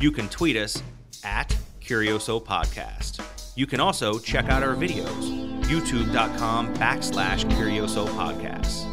You 0.00 0.10
can 0.10 0.28
tweet 0.28 0.56
us 0.56 0.82
at 1.22 1.56
Curioso 1.80 2.44
Podcast. 2.44 3.24
You 3.56 3.66
can 3.66 3.78
also 3.78 4.18
check 4.18 4.48
out 4.48 4.62
our 4.62 4.74
videos, 4.74 5.62
youtube.com 5.64 6.74
backslash 6.74 7.48
Curioso 7.56 8.06
Podcasts. 8.08 8.90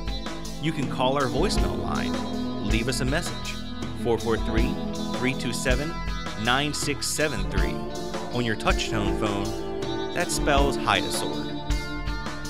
You 0.63 0.71
can 0.71 0.87
call 0.89 1.15
our 1.15 1.25
voicemail 1.25 1.81
line, 1.81 2.69
leave 2.69 2.87
us 2.87 3.01
a 3.01 3.05
message, 3.05 3.53
443 4.03 4.61
327 5.19 5.89
9673. 6.45 7.73
On 8.35 8.45
your 8.45 8.55
touchtone 8.55 9.19
phone, 9.19 10.13
that 10.13 10.29
spells 10.29 10.77
hide 10.77 11.03
a 11.03 11.11
sword. 11.11 11.47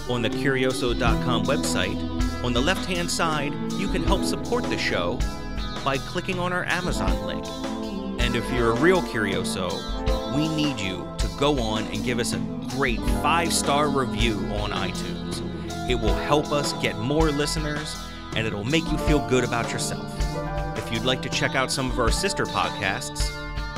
On 0.10 0.22
the 0.22 0.30
Curioso.com 0.30 1.46
website, 1.46 2.44
on 2.44 2.52
the 2.52 2.62
left 2.62 2.86
hand 2.86 3.10
side, 3.10 3.54
you 3.74 3.88
can 3.88 4.04
help 4.04 4.26
support 4.26 4.66
the 4.66 4.78
show 4.78 5.18
by 5.86 5.98
clicking 5.98 6.38
on 6.38 6.52
our 6.52 6.66
Amazon 6.66 7.26
link. 7.26 7.46
And 8.32 8.42
if 8.42 8.50
you're 8.54 8.72
a 8.72 8.80
real 8.80 9.02
Curioso, 9.02 9.70
we 10.34 10.48
need 10.48 10.80
you 10.80 11.06
to 11.18 11.28
go 11.38 11.60
on 11.60 11.84
and 11.88 12.02
give 12.02 12.18
us 12.18 12.32
a 12.32 12.38
great 12.78 13.02
five 13.22 13.52
star 13.52 13.90
review 13.90 14.36
on 14.56 14.72
iTunes. 14.72 15.42
It 15.90 15.96
will 15.96 16.14
help 16.14 16.54
us 16.54 16.72
get 16.82 16.98
more 16.98 17.30
listeners 17.30 17.94
and 18.38 18.48
it'll 18.48 18.64
make 18.64 18.90
you 18.90 18.98
feel 19.00 19.20
good 19.28 19.44
about 19.44 19.74
yourself. 19.74 20.18
If 20.78 20.94
you'd 20.94 21.04
like 21.04 21.22
to 21.24 21.30
check 21.30 21.56
out 21.56 21.74
some 21.74 21.92
of 21.92 22.00
our 22.00 22.10
sister 22.10 22.46
podcasts, 22.46 23.30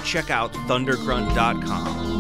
check 0.05 0.29
out 0.29 0.53
thundergrunt.com. 0.53 2.11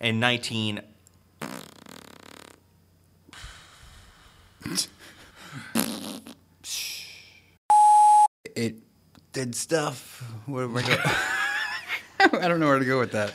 And 0.00 0.18
19 0.18 0.80
It 8.56 8.76
did 9.32 9.54
stuff. 9.54 10.24
Where? 10.46 10.66
I 12.20 12.48
don't 12.48 12.58
know 12.58 12.68
where 12.68 12.78
to 12.78 12.84
go 12.86 12.98
with 12.98 13.12
that. 13.12 13.34